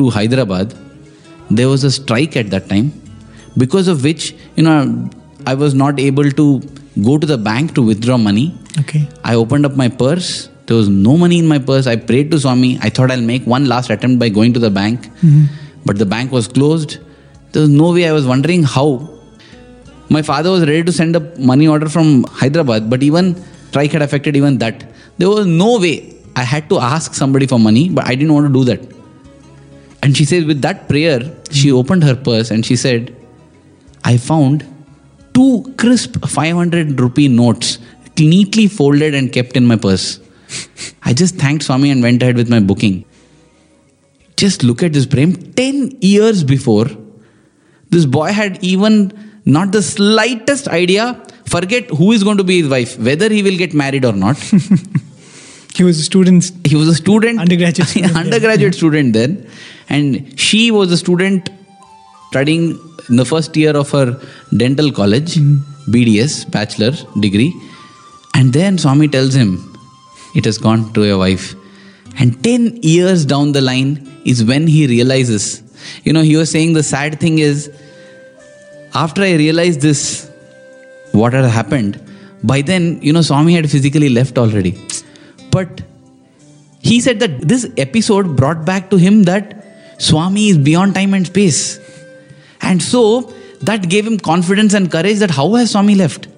to 0.00 0.10
Hyderabad. 0.18 0.74
There 1.50 1.68
was 1.68 1.84
a 1.84 1.90
strike 2.00 2.36
at 2.42 2.50
that 2.50 2.68
time 2.68 2.92
because 3.62 3.88
of 3.88 4.04
which, 4.04 4.34
you 4.56 4.62
know, 4.62 5.10
I 5.46 5.54
was 5.54 5.74
not 5.74 5.98
able 5.98 6.30
to 6.42 6.46
go 7.08 7.18
to 7.18 7.26
the 7.26 7.38
bank 7.50 7.74
to 7.74 7.82
withdraw 7.82 8.18
money. 8.30 8.46
Okay. 8.80 9.02
I 9.24 9.34
opened 9.34 9.66
up 9.66 9.76
my 9.76 9.88
purse. 9.88 10.48
There 10.66 10.76
was 10.76 10.88
no 10.88 11.16
money 11.16 11.38
in 11.38 11.48
my 11.52 11.58
purse. 11.58 11.86
I 11.92 11.96
prayed 11.96 12.30
to 12.32 12.38
Swami. 12.38 12.78
I 12.80 12.90
thought 12.90 13.10
I'll 13.10 13.28
make 13.30 13.46
one 13.54 13.64
last 13.72 13.90
attempt 13.90 14.20
by 14.20 14.28
going 14.28 14.52
to 14.58 14.60
the 14.66 14.70
bank. 14.70 15.06
Mm-hmm. 15.06 15.44
But 15.84 15.98
the 16.02 16.06
bank 16.06 16.30
was 16.30 16.46
closed. 16.58 16.98
There 17.52 17.62
was 17.62 17.70
no 17.70 17.92
way. 17.92 18.04
I 18.08 18.12
was 18.12 18.26
wondering 18.26 18.62
how. 18.74 19.08
My 20.16 20.22
father 20.22 20.50
was 20.50 20.62
ready 20.68 20.82
to 20.84 20.92
send 20.92 21.16
a 21.16 21.20
money 21.50 21.66
order 21.72 21.88
from 21.88 22.24
Hyderabad, 22.24 22.90
but 22.92 23.02
even 23.08 23.26
strike 23.68 23.92
had 23.96 24.02
affected 24.02 24.36
even 24.36 24.58
that. 24.58 24.84
There 25.18 25.28
was 25.28 25.46
no 25.46 25.78
way. 25.78 26.16
I 26.36 26.44
had 26.52 26.68
to 26.70 26.78
ask 26.78 27.14
somebody 27.14 27.46
for 27.52 27.58
money, 27.58 27.88
but 27.88 28.06
I 28.06 28.14
didn't 28.14 28.34
want 28.36 28.46
to 28.46 28.52
do 28.52 28.64
that. 28.70 28.80
And 30.02 30.16
she 30.16 30.24
says, 30.24 30.44
with 30.44 30.62
that 30.62 30.88
prayer, 30.88 31.20
she 31.50 31.68
hmm. 31.68 31.76
opened 31.76 32.04
her 32.04 32.16
purse 32.16 32.50
and 32.50 32.64
she 32.64 32.76
said, 32.76 33.14
I 34.04 34.16
found 34.16 34.66
two 35.34 35.74
crisp 35.76 36.24
500 36.24 36.98
rupee 36.98 37.28
notes 37.28 37.78
neatly 38.18 38.66
folded 38.66 39.14
and 39.14 39.32
kept 39.32 39.56
in 39.56 39.66
my 39.66 39.76
purse. 39.76 40.20
I 41.02 41.12
just 41.12 41.36
thanked 41.36 41.64
Swami 41.64 41.90
and 41.90 42.02
went 42.02 42.22
ahead 42.22 42.36
with 42.36 42.50
my 42.50 42.60
booking. 42.60 43.04
Just 44.36 44.62
look 44.62 44.82
at 44.82 44.92
this 44.92 45.06
Prem. 45.06 45.34
10 45.34 45.98
years 46.00 46.44
before, 46.44 46.86
this 47.90 48.06
boy 48.06 48.32
had 48.32 48.62
even 48.62 49.12
not 49.44 49.72
the 49.72 49.82
slightest 49.82 50.68
idea. 50.68 51.22
Forget 51.46 51.90
who 51.90 52.12
is 52.12 52.22
going 52.22 52.38
to 52.38 52.44
be 52.44 52.62
his 52.62 52.70
wife, 52.70 52.98
whether 52.98 53.28
he 53.28 53.42
will 53.42 53.56
get 53.56 53.74
married 53.74 54.04
or 54.04 54.12
not. 54.12 54.36
He 55.74 55.84
was 55.84 55.98
a 55.98 56.02
student. 56.02 56.66
he 56.66 56.76
was 56.76 56.88
a 56.88 56.94
student 56.94 57.38
Undergraduate 57.40 57.88
student, 57.88 58.16
undergraduate 58.24 58.74
student 58.74 59.12
then 59.12 59.48
and 59.88 60.38
she 60.38 60.70
was 60.70 60.92
a 60.92 60.96
student 60.96 61.50
studying 62.30 62.78
in 63.08 63.16
the 63.16 63.24
first 63.24 63.56
year 63.56 63.76
of 63.76 63.90
her 63.90 64.20
dental 64.56 64.90
college 64.92 65.34
hmm. 65.36 65.56
BDS, 65.88 66.50
bachelor 66.50 66.92
degree. 67.18 67.52
And 68.34 68.52
then 68.52 68.78
Swami 68.78 69.08
tells 69.08 69.34
him, 69.34 69.74
it 70.34 70.44
has 70.44 70.58
gone 70.58 70.92
to 70.92 71.04
your 71.04 71.18
wife. 71.18 71.54
And 72.18 72.42
10 72.44 72.78
years 72.82 73.24
down 73.24 73.52
the 73.52 73.60
line 73.60 74.22
is 74.24 74.44
when 74.44 74.66
he 74.66 74.86
realizes. 74.86 75.62
You 76.04 76.12
know, 76.12 76.22
he 76.22 76.36
was 76.36 76.50
saying 76.50 76.74
the 76.74 76.82
sad 76.82 77.18
thing 77.18 77.38
is, 77.38 77.70
after 78.94 79.22
I 79.22 79.34
realized 79.34 79.80
this, 79.80 80.30
what 81.12 81.32
had 81.32 81.44
happened, 81.44 82.00
by 82.42 82.62
then, 82.62 83.02
you 83.02 83.12
know, 83.12 83.22
Swami 83.22 83.54
had 83.54 83.70
physically 83.70 84.08
left 84.08 84.38
already. 84.38 84.78
But 85.50 85.82
he 86.80 87.00
said 87.00 87.20
that 87.20 87.40
this 87.40 87.68
episode 87.76 88.36
brought 88.36 88.64
back 88.64 88.90
to 88.90 88.96
him 88.96 89.24
that 89.24 89.64
Swami 89.98 90.48
is 90.48 90.58
beyond 90.58 90.94
time 90.94 91.14
and 91.14 91.26
space. 91.26 91.78
And 92.62 92.82
so 92.82 93.32
that 93.62 93.88
gave 93.88 94.06
him 94.06 94.18
confidence 94.18 94.74
and 94.74 94.90
courage 94.90 95.18
that 95.18 95.30
how 95.30 95.54
has 95.54 95.72
Swami 95.72 95.94
left? 95.94 96.28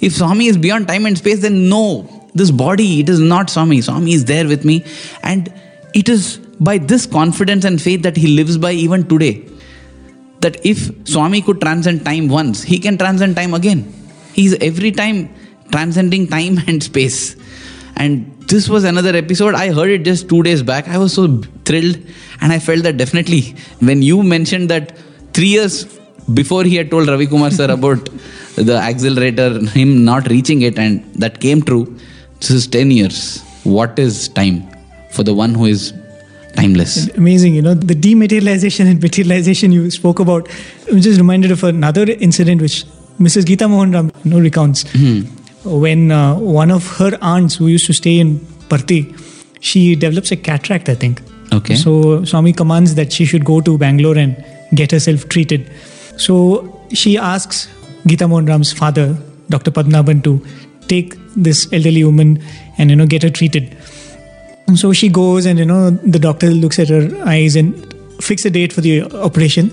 If 0.00 0.14
Swami 0.14 0.46
is 0.46 0.56
beyond 0.56 0.88
time 0.88 1.04
and 1.06 1.18
space, 1.18 1.40
then 1.42 1.68
no, 1.68 2.28
this 2.34 2.50
body, 2.50 3.00
it 3.00 3.08
is 3.08 3.20
not 3.20 3.50
Swami. 3.50 3.80
Swami 3.82 4.12
is 4.12 4.24
there 4.24 4.46
with 4.48 4.64
me. 4.64 4.84
And 5.22 5.52
it 5.94 6.08
is 6.08 6.38
by 6.60 6.78
this 6.78 7.06
confidence 7.06 7.64
and 7.64 7.80
faith 7.80 8.02
that 8.02 8.16
he 8.16 8.28
lives 8.28 8.56
by 8.56 8.72
even 8.72 9.06
today. 9.06 9.46
That 10.40 10.64
if 10.64 10.90
Swami 11.06 11.42
could 11.42 11.60
transcend 11.60 12.04
time 12.04 12.28
once, 12.28 12.62
he 12.62 12.78
can 12.78 12.96
transcend 12.96 13.36
time 13.36 13.52
again. 13.52 13.92
He's 14.32 14.54
every 14.54 14.92
time 14.92 15.34
transcending 15.70 16.28
time 16.28 16.58
and 16.66 16.82
space. 16.82 17.36
And 17.96 18.39
this 18.50 18.68
was 18.68 18.84
another 18.84 19.14
episode. 19.16 19.54
I 19.54 19.72
heard 19.72 19.90
it 19.90 20.04
just 20.04 20.28
two 20.28 20.42
days 20.42 20.62
back. 20.62 20.88
I 20.88 20.98
was 20.98 21.12
so 21.14 21.24
thrilled, 21.64 21.98
and 22.40 22.52
I 22.52 22.58
felt 22.58 22.82
that 22.82 22.96
definitely 22.96 23.40
when 23.78 24.02
you 24.02 24.22
mentioned 24.22 24.68
that 24.70 24.96
three 25.32 25.52
years 25.56 25.84
before 26.34 26.64
he 26.64 26.76
had 26.76 26.90
told 26.90 27.08
Ravikumar 27.08 27.52
sir 27.52 27.70
about 27.70 28.08
the 28.56 28.76
accelerator, 28.76 29.48
him 29.78 30.04
not 30.04 30.28
reaching 30.28 30.62
it, 30.62 30.78
and 30.78 31.04
that 31.14 31.40
came 31.40 31.62
true. 31.62 31.84
This 32.40 32.50
is 32.50 32.66
10 32.66 32.90
years. 32.90 33.42
What 33.64 33.98
is 33.98 34.28
time 34.28 34.66
for 35.10 35.22
the 35.22 35.34
one 35.34 35.54
who 35.54 35.66
is 35.66 35.92
timeless? 36.56 37.08
Amazing, 37.16 37.54
you 37.54 37.62
know, 37.62 37.74
the 37.74 37.94
dematerialization 37.94 38.86
and 38.90 39.02
materialization 39.02 39.72
you 39.72 39.90
spoke 39.90 40.18
about. 40.18 40.48
I'm 40.90 41.00
just 41.00 41.18
reminded 41.18 41.50
of 41.50 41.62
another 41.64 42.04
incident 42.04 42.62
which 42.62 42.84
Mrs. 43.18 43.44
Geeta 43.44 43.68
Mohan 43.68 43.92
Ram 43.92 44.12
you 44.24 44.30
know, 44.30 44.40
recounts. 44.40 44.90
Hmm. 44.92 45.22
When 45.64 46.10
uh, 46.10 46.36
one 46.36 46.70
of 46.70 46.86
her 46.98 47.18
aunts 47.20 47.56
who 47.56 47.66
used 47.66 47.86
to 47.86 47.92
stay 47.92 48.18
in 48.18 48.38
Parthi, 48.68 49.16
she 49.60 49.94
develops 49.94 50.32
a 50.32 50.36
cataract, 50.36 50.88
I 50.88 50.94
think. 50.94 51.22
Okay. 51.52 51.74
So 51.74 52.24
Swami 52.24 52.52
commands 52.52 52.94
that 52.94 53.12
she 53.12 53.24
should 53.24 53.44
go 53.44 53.60
to 53.60 53.76
Bangalore 53.76 54.16
and 54.16 54.42
get 54.74 54.90
herself 54.90 55.28
treated. 55.28 55.70
So 56.16 56.80
she 56.92 57.18
asks 57.18 57.68
Geeta 58.06 58.28
Mohan 58.28 58.46
Ram's 58.46 58.72
father, 58.72 59.16
Dr. 59.48 59.70
Padmanabhan, 59.70 60.22
to 60.24 60.44
take 60.88 61.14
this 61.36 61.72
elderly 61.72 62.04
woman 62.04 62.42
and 62.78 62.90
you 62.90 62.96
know 62.96 63.06
get 63.06 63.22
her 63.22 63.30
treated. 63.30 63.76
So 64.74 64.92
she 64.92 65.08
goes 65.08 65.46
and 65.46 65.58
you 65.58 65.64
know 65.64 65.90
the 65.90 66.18
doctor 66.18 66.50
looks 66.50 66.78
at 66.78 66.88
her 66.88 67.22
eyes 67.24 67.56
and 67.56 67.74
fix 68.22 68.44
a 68.44 68.50
date 68.50 68.72
for 68.72 68.80
the 68.80 69.02
operation. 69.02 69.72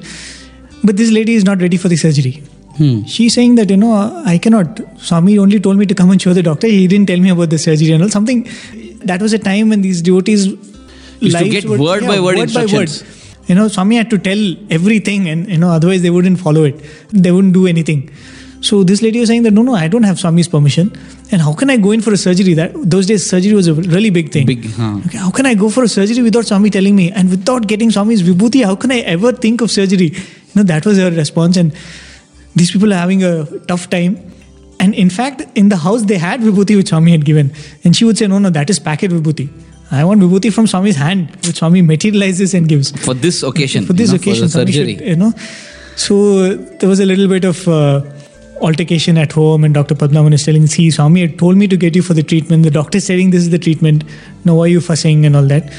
But 0.84 0.98
this 0.98 1.12
lady 1.12 1.34
is 1.34 1.44
not 1.44 1.62
ready 1.62 1.78
for 1.78 1.88
the 1.88 1.96
surgery. 1.96 2.44
Hmm. 2.78 3.04
She's 3.06 3.34
saying 3.34 3.56
that 3.56 3.70
you 3.70 3.78
know 3.78 3.94
I 4.26 4.38
cannot. 4.38 4.82
Swami 5.00 5.38
only 5.40 5.60
told 5.60 5.78
me 5.78 5.86
to 5.86 5.96
come 5.96 6.12
and 6.12 6.22
show 6.22 6.34
the 6.34 6.44
doctor. 6.44 6.68
He 6.68 6.88
didn't 6.88 7.08
tell 7.08 7.20
me 7.20 7.30
about 7.30 7.50
the 7.50 7.58
surgery 7.58 7.92
and 7.92 8.04
all. 8.04 8.10
Something 8.10 8.48
that 9.04 9.22
was 9.22 9.34
a 9.34 9.40
time 9.40 9.70
when 9.70 9.82
these 9.82 10.02
devotees 10.02 10.48
Used 11.20 11.38
to 11.38 11.50
get 11.50 11.66
word 11.66 12.06
by 12.06 12.20
word 12.20 12.40
instructions. 12.40 13.04
You 13.48 13.56
know, 13.56 13.68
Swami 13.68 13.96
had 13.96 14.10
to 14.10 14.18
tell 14.18 14.56
everything, 14.70 15.30
and 15.30 15.50
you 15.50 15.58
know, 15.58 15.70
otherwise 15.70 16.02
they 16.02 16.10
wouldn't 16.10 16.40
follow 16.40 16.64
it. 16.64 16.82
They 17.10 17.32
wouldn't 17.32 17.54
do 17.54 17.66
anything. 17.66 18.12
So 18.62 18.84
this 18.84 19.02
lady 19.02 19.20
was 19.20 19.30
saying 19.30 19.44
that 19.44 19.52
no, 19.52 19.62
no, 19.62 19.76
I 19.76 19.88
don't 19.88 20.04
have 20.04 20.20
Swami's 20.20 20.48
permission, 20.48 20.92
and 21.32 21.42
how 21.42 21.54
can 21.54 21.70
I 21.70 21.78
go 21.78 21.92
in 21.92 22.02
for 22.02 22.12
a 22.12 22.18
surgery? 22.18 22.54
That 22.56 22.74
those 22.76 23.06
days 23.06 23.30
surgery 23.30 23.54
was 23.54 23.68
a 23.68 23.74
really 23.74 24.10
big 24.10 24.32
thing. 24.32 24.48
Big, 24.48 24.70
huh. 24.72 25.00
Okay, 25.06 25.18
how 25.18 25.32
can 25.32 25.46
I 25.46 25.54
go 25.54 25.70
for 25.70 25.84
a 25.84 25.88
surgery 25.88 26.24
without 26.24 26.46
Swami 26.46 26.70
telling 26.70 26.96
me, 26.96 27.12
and 27.12 27.30
without 27.30 27.68
getting 27.68 27.92
Swami's 27.92 28.22
vibhuti? 28.22 28.66
How 28.66 28.76
can 28.76 28.92
I 28.92 29.00
ever 29.00 29.32
think 29.32 29.62
of 29.62 29.72
surgery? 29.72 30.08
You 30.08 30.56
know, 30.56 30.64
that 30.64 30.86
was 30.86 30.98
her 30.98 31.12
response, 31.12 31.56
and 31.56 31.74
these 32.58 32.72
people 32.72 32.94
are 32.98 33.02
having 33.06 33.24
a 33.24 33.46
tough 33.72 33.86
time. 33.90 34.18
And 34.80 34.94
in 35.04 35.10
fact, 35.10 35.42
in 35.62 35.70
the 35.70 35.78
house 35.86 36.04
they 36.12 36.18
had 36.24 36.42
vibhuti 36.48 36.76
which 36.80 36.90
Swami 36.94 37.12
had 37.14 37.24
given, 37.30 37.48
and 37.84 37.96
she 38.00 38.06
would 38.10 38.18
say, 38.18 38.28
no, 38.34 38.38
no, 38.48 38.50
that 38.58 38.70
is 38.76 38.80
packet 38.90 39.12
vibhuti. 39.12 39.48
I 39.90 40.04
want 40.10 40.22
vibhuti 40.22 40.52
from 40.58 40.68
Swami's 40.68 40.98
hand, 40.98 41.30
which 41.48 41.58
Swami 41.62 41.82
materializes 41.82 42.54
and 42.60 42.70
gives 42.74 42.92
For 43.08 43.14
this 43.26 43.42
occasion. 43.50 43.86
for 43.86 43.94
this 43.94 44.12
you 44.12 44.18
know, 44.18 44.22
occasion, 44.22 44.46
For 44.50 44.60
surgery. 44.60 44.98
should, 44.98 45.08
you 45.08 45.16
know. 45.16 45.32
So 45.96 46.16
there 46.56 46.90
was 46.90 47.00
a 47.00 47.06
little 47.12 47.28
bit 47.28 47.46
of 47.52 47.68
uh, 47.68 48.02
altercation 48.62 49.18
at 49.18 49.32
home, 49.32 49.64
and 49.64 49.74
Dr. 49.74 49.96
Padmanabhan 49.96 50.34
is 50.40 50.44
telling, 50.50 50.68
"See, 50.68 50.90
Swami 50.98 51.22
had 51.22 51.38
told 51.40 51.58
me 51.58 51.68
to 51.74 51.78
get 51.86 51.96
you 52.00 52.04
for 52.10 52.14
the 52.20 52.26
treatment. 52.34 52.68
The 52.70 52.76
doctor 52.80 53.00
is 53.00 53.06
saying 53.12 53.32
this 53.32 53.42
is 53.42 53.50
the 53.56 53.60
treatment. 53.68 54.04
Now 54.46 54.56
why 54.60 54.66
are 54.66 54.74
you 54.76 54.82
fussing 54.90 55.26
and 55.26 55.36
all 55.42 55.48
that?" 55.56 55.74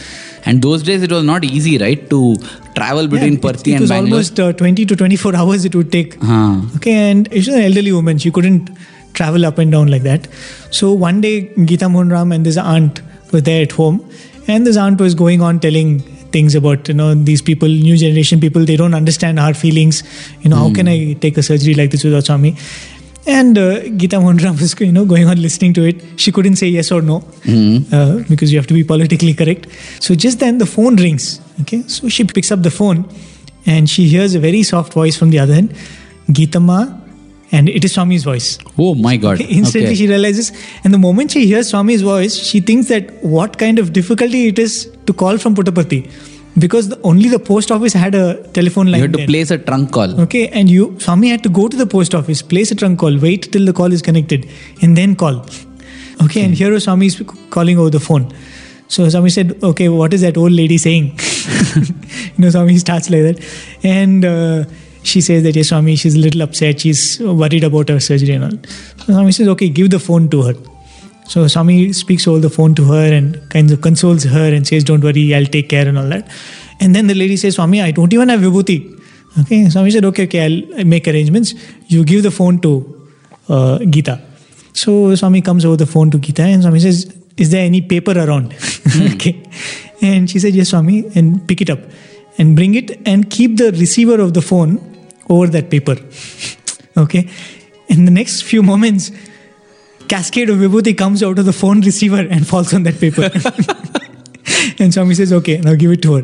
And 0.45 0.63
those 0.63 0.83
days 0.83 1.03
it 1.03 1.13
was 1.13 1.25
not 1.25 1.45
easy, 1.45 1.79
right, 1.79 2.09
to 2.11 2.37
travel 2.75 3.09
between 3.09 3.33
Yeah, 3.33 3.39
it- 3.39 3.43
Parthi 3.43 3.69
it, 3.69 3.73
and 3.73 3.81
was 3.81 3.91
almost 3.91 4.41
uh, 4.41 4.53
20 4.53 4.87
to 4.87 4.97
24 4.97 5.37
hours 5.43 5.65
it 5.65 5.75
would 5.75 5.91
take. 5.93 6.21
Huh. 6.23 6.61
Okay, 6.77 6.93
and 6.93 7.29
she 7.33 7.39
was 7.39 7.49
an 7.49 7.63
elderly 7.63 7.93
woman. 7.93 8.19
She 8.19 8.31
couldn't 8.31 8.71
travel 9.15 9.45
up 9.47 9.59
and 9.59 9.73
down 9.73 9.89
like 9.89 10.03
that. 10.03 10.29
So 10.71 10.93
one 10.93 11.21
day, 11.21 11.47
Geeta 11.57 11.91
Mohan 11.91 12.11
Ram 12.11 12.33
and 12.33 12.47
this 12.47 12.57
aunt 12.57 13.03
were 13.33 13.41
there 13.41 13.63
at 13.63 13.73
home, 13.73 14.05
and 14.47 14.67
this 14.67 14.77
aunt 14.77 15.01
was 15.01 15.15
going 15.15 15.41
on 15.43 15.61
telling 15.61 16.01
things 16.31 16.55
about 16.55 16.89
you 16.89 16.95
know 16.95 17.15
these 17.15 17.41
people, 17.43 17.69
new 17.69 17.97
generation 17.97 18.39
people. 18.41 18.65
They 18.65 18.77
don't 18.77 18.95
understand 18.95 19.41
our 19.41 19.55
feelings. 19.55 20.03
You 20.43 20.51
know, 20.51 20.57
how 20.57 20.73
can 20.75 20.87
I 20.89 21.15
take 21.15 21.37
a 21.39 21.43
surgery 21.43 21.75
like 21.75 21.91
this 21.91 22.05
without 22.05 22.25
Swami? 22.27 22.57
And 23.29 23.59
uh, 23.59 23.81
Geeta 24.01 24.21
Mohan 24.21 24.39
Ram 24.39 24.57
was 24.57 24.75
you 24.81 24.91
know 24.91 25.05
going 25.05 25.27
on 25.29 25.41
listening 25.41 25.75
to 25.75 25.85
it. 25.85 26.03
She 26.19 26.33
couldn't 26.33 26.57
say 26.57 26.69
yes 26.69 26.91
or 26.91 27.03
no 27.03 27.17
uh, 27.17 28.23
because 28.29 28.51
you 28.53 28.59
have 28.59 28.67
to 28.69 28.75
be 28.75 28.85
politically 28.85 29.35
correct. 29.35 29.67
So 30.01 30.15
just 30.15 30.41
then 30.41 30.59
the 30.59 30.67
phone 30.67 30.97
rings. 30.97 31.41
Okay, 31.63 31.83
so 31.83 32.09
she 32.09 32.25
picks 32.25 32.51
up 32.51 32.63
the 32.63 32.71
phone 32.71 33.05
and 33.67 33.91
she 33.91 34.09
hears 34.09 34.35
a 34.35 34.39
very 34.41 34.63
soft 34.63 34.95
voice 34.95 35.17
from 35.17 35.29
the 35.31 35.39
other 35.41 35.53
end, 35.53 35.75
Geetama, 36.31 36.79
and 37.53 37.69
it 37.69 37.85
is 37.85 37.95
Swami's 37.95 38.25
voice. 38.25 38.59
Oh 38.79 38.95
my 38.95 39.17
God. 39.19 39.41
Instantly 39.43 39.89
Okay. 39.91 39.95
she 39.95 40.07
realizes, 40.09 40.53
and 40.85 40.95
the 40.95 40.99
moment 40.99 41.31
she 41.33 41.47
hears 41.47 41.71
Swami's 41.73 42.01
voice, 42.03 42.35
she 42.35 42.61
thinks 42.61 42.89
that 42.89 43.13
what 43.23 43.59
kind 43.59 43.79
of 43.79 43.93
difficulty 43.93 44.47
it 44.49 44.59
is 44.59 44.91
to 45.07 45.13
call 45.13 45.37
from 45.37 45.55
Puttaparthi. 45.55 46.01
Because 46.59 46.89
the, 46.89 47.01
only 47.03 47.29
the 47.29 47.39
post 47.39 47.71
office 47.71 47.93
had 47.93 48.15
a 48.15 48.43
telephone 48.49 48.87
line. 48.87 49.01
You 49.01 49.03
had 49.03 49.13
to 49.13 49.19
there. 49.19 49.27
place 49.27 49.51
a 49.51 49.59
trunk 49.59 49.93
call. 49.93 50.21
Okay, 50.23 50.49
and 50.49 50.71
you 50.71 50.99
Swami 50.99 51.29
had 51.29 51.43
to 51.43 51.49
go 51.49 51.69
to 51.69 51.77
the 51.77 51.87
post 51.87 52.15
office, 52.15 52.43
place 52.43 52.71
a 52.71 52.75
trunk 52.75 52.99
call, 52.99 53.19
wait 53.19 53.53
till 53.53 53.65
the 53.65 53.73
call 53.73 53.93
is 53.93 54.03
connected, 54.03 54.49
and 54.83 54.97
then 54.97 55.15
call. 55.17 55.45
Okay, 56.25 56.45
and 56.45 56.55
here 56.55 56.73
was 56.73 56.85
Swami 56.85 57.07
is 57.07 57.23
calling 57.51 57.79
over 57.79 57.91
the 57.91 58.01
phone. 58.01 58.33
So 58.89 59.09
Swami 59.09 59.31
said, 59.31 59.63
"Okay, 59.63 59.89
what 59.89 60.15
is 60.15 60.23
that 60.23 60.37
old 60.37 60.53
lady 60.53 60.79
saying?" 60.79 61.13
you 61.77 62.39
know, 62.39 62.51
Swami 62.51 62.79
starts 62.79 63.11
like 63.11 63.23
that, 63.23 63.45
and 63.83 64.25
uh, 64.25 64.65
she 65.03 65.21
says 65.21 65.43
that 65.45 65.55
yes, 65.55 65.69
Swami, 65.69 65.97
she's 65.97 66.17
a 66.17 66.19
little 66.19 66.43
upset. 66.43 66.81
She's 66.81 67.21
worried 67.21 67.65
about 67.65 67.89
her 67.91 68.01
surgery 68.01 68.35
and 68.35 68.45
all. 68.45 68.59
So 69.05 69.13
Swami 69.13 69.33
says, 69.33 69.49
"Okay, 69.49 69.69
give 69.69 69.91
the 69.91 70.01
phone 70.01 70.29
to 70.31 70.43
her." 70.43 70.55
So 71.29 71.47
Swami 71.47 71.93
speaks 71.93 72.27
over 72.27 72.41
the 72.41 72.49
phone 72.49 72.75
to 72.77 72.85
her 72.85 73.13
and 73.13 73.39
kind 73.51 73.71
of 73.71 73.83
consoles 73.83 74.25
her 74.25 74.49
and 74.55 74.67
says, 74.67 74.85
"Don't 74.85 75.05
worry, 75.05 75.35
I'll 75.35 75.53
take 75.57 75.69
care 75.69 75.87
and 75.87 75.99
all 75.99 76.09
that." 76.15 76.27
And 76.81 76.97
then 76.97 77.07
the 77.07 77.15
lady 77.15 77.37
says, 77.37 77.57
"Swami, 77.57 77.83
I 77.83 77.91
don't 77.91 78.13
even 78.19 78.31
have 78.31 78.41
vibhuti." 78.41 78.79
Okay, 79.43 79.69
Swami 79.69 79.91
said, 79.91 80.07
"Okay, 80.11 80.25
okay, 80.25 80.41
I'll 80.47 80.85
make 80.95 81.07
arrangements. 81.13 81.55
You 81.87 82.05
give 82.13 82.23
the 82.23 82.35
phone 82.39 82.61
to 82.67 82.73
uh, 83.49 83.79
Geeta." 83.97 84.19
So 84.73 85.15
Swami 85.15 85.43
comes 85.43 85.65
over 85.71 85.77
the 85.77 85.91
phone 85.95 86.11
to 86.17 86.19
Geeta 86.19 86.49
and 86.55 86.63
Swami 86.63 86.81
says, 86.81 87.07
"Is 87.37 87.51
there 87.51 87.65
any 87.65 87.83
paper 87.95 88.19
around?" 88.25 88.55
okay, 89.13 89.37
and 90.01 90.31
she 90.31 90.39
said, 90.47 90.61
"Yes, 90.63 90.71
Swami," 90.71 90.99
and 91.15 91.47
pick 91.47 91.61
it 91.61 91.77
up 91.77 91.81
and 92.39 92.57
bring 92.57 92.75
it 92.75 92.99
and 93.05 93.31
keep 93.39 93.59
the 93.59 93.73
receiver 93.73 94.21
of 94.29 94.33
the 94.33 94.45
phone 94.51 94.79
over 95.29 95.47
that 95.59 95.71
paper. 95.71 95.97
okay, 97.07 97.29
in 97.89 98.07
the 98.07 98.11
next 98.23 98.45
few 98.45 98.63
moments 98.63 99.11
cascade 100.09 100.51
of 100.51 100.59
vibhuti 100.59 100.97
comes 100.97 101.23
out 101.23 101.39
of 101.39 101.45
the 101.45 101.53
phone 101.53 101.81
receiver 101.81 102.21
and 102.21 102.47
falls 102.47 102.73
on 102.75 102.83
that 102.85 102.99
paper. 102.99 103.31
and 104.83 104.93
Swami 104.93 105.15
says, 105.15 105.33
okay, 105.33 105.59
now 105.59 105.75
give 105.75 105.91
it 105.93 106.03
to 106.03 106.15
her. 106.15 106.23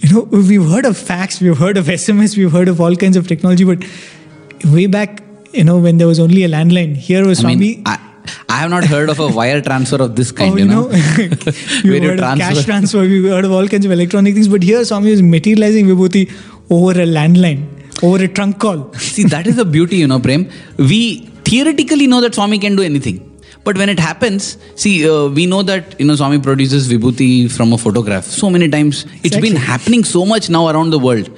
You 0.00 0.12
know, 0.14 0.20
we've 0.22 0.64
heard 0.64 0.84
of 0.86 0.96
fax, 0.96 1.40
we've 1.40 1.56
heard 1.58 1.76
of 1.76 1.86
SMS, 1.86 2.36
we've 2.36 2.52
heard 2.52 2.68
of 2.68 2.80
all 2.80 2.94
kinds 2.96 3.16
of 3.16 3.26
technology, 3.28 3.64
but 3.64 3.84
way 4.64 4.86
back, 4.86 5.22
you 5.52 5.64
know, 5.64 5.78
when 5.78 5.98
there 5.98 6.06
was 6.06 6.20
only 6.20 6.44
a 6.44 6.48
landline, 6.48 6.96
here 6.96 7.26
was 7.26 7.40
I 7.40 7.42
Swami. 7.42 7.56
mean, 7.56 7.82
I, 7.86 7.98
I 8.48 8.56
have 8.58 8.70
not 8.70 8.84
heard 8.84 9.08
of 9.10 9.18
a 9.18 9.28
wire 9.28 9.60
transfer 9.60 9.96
of 10.02 10.14
this 10.16 10.30
oh, 10.32 10.34
kind, 10.34 10.52
Oh, 10.54 10.56
you 10.56 10.64
know. 10.64 10.88
know, 10.88 10.92
you 11.84 12.00
heard 12.00 12.20
of 12.20 12.38
cash 12.38 12.64
transfer- 12.64 13.00
we've 13.00 13.24
heard 13.24 13.44
of 13.44 13.52
all 13.52 13.66
kinds 13.68 13.84
of 13.86 13.92
electronic 13.92 14.34
things, 14.34 14.48
but 14.48 14.62
here 14.62 14.84
Swami 14.84 15.10
is 15.10 15.22
materializing 15.22 15.86
vibhuti 15.86 16.30
over 16.70 16.92
a 16.92 17.06
landline, 17.06 17.66
over 18.02 18.22
a 18.22 18.28
trunk 18.28 18.58
call. 18.60 18.92
See, 18.94 19.24
that 19.24 19.46
is 19.46 19.56
the 19.56 19.64
beauty, 19.64 19.96
you 19.96 20.06
know, 20.06 20.20
Prem. 20.20 20.48
We 20.76 21.28
theoretically 21.48 22.06
know 22.12 22.20
that 22.20 22.34
Swami 22.34 22.58
can 22.58 22.76
do 22.76 22.82
anything. 22.82 23.18
But 23.64 23.76
when 23.76 23.88
it 23.88 23.98
happens, 23.98 24.56
see, 24.82 24.92
uh, 25.08 25.26
we 25.28 25.44
know 25.52 25.62
that, 25.70 25.98
you 26.00 26.06
know, 26.06 26.14
Swami 26.16 26.38
produces 26.38 26.88
Vibhuti 26.90 27.50
from 27.50 27.72
a 27.72 27.78
photograph 27.78 28.24
so 28.24 28.48
many 28.50 28.68
times. 28.68 29.04
It's 29.04 29.26
Exactly. 29.26 29.48
been 29.50 29.56
happening 29.70 30.04
so 30.04 30.24
much 30.24 30.48
now 30.48 30.68
around 30.68 30.90
the 30.90 30.98
world. 30.98 31.28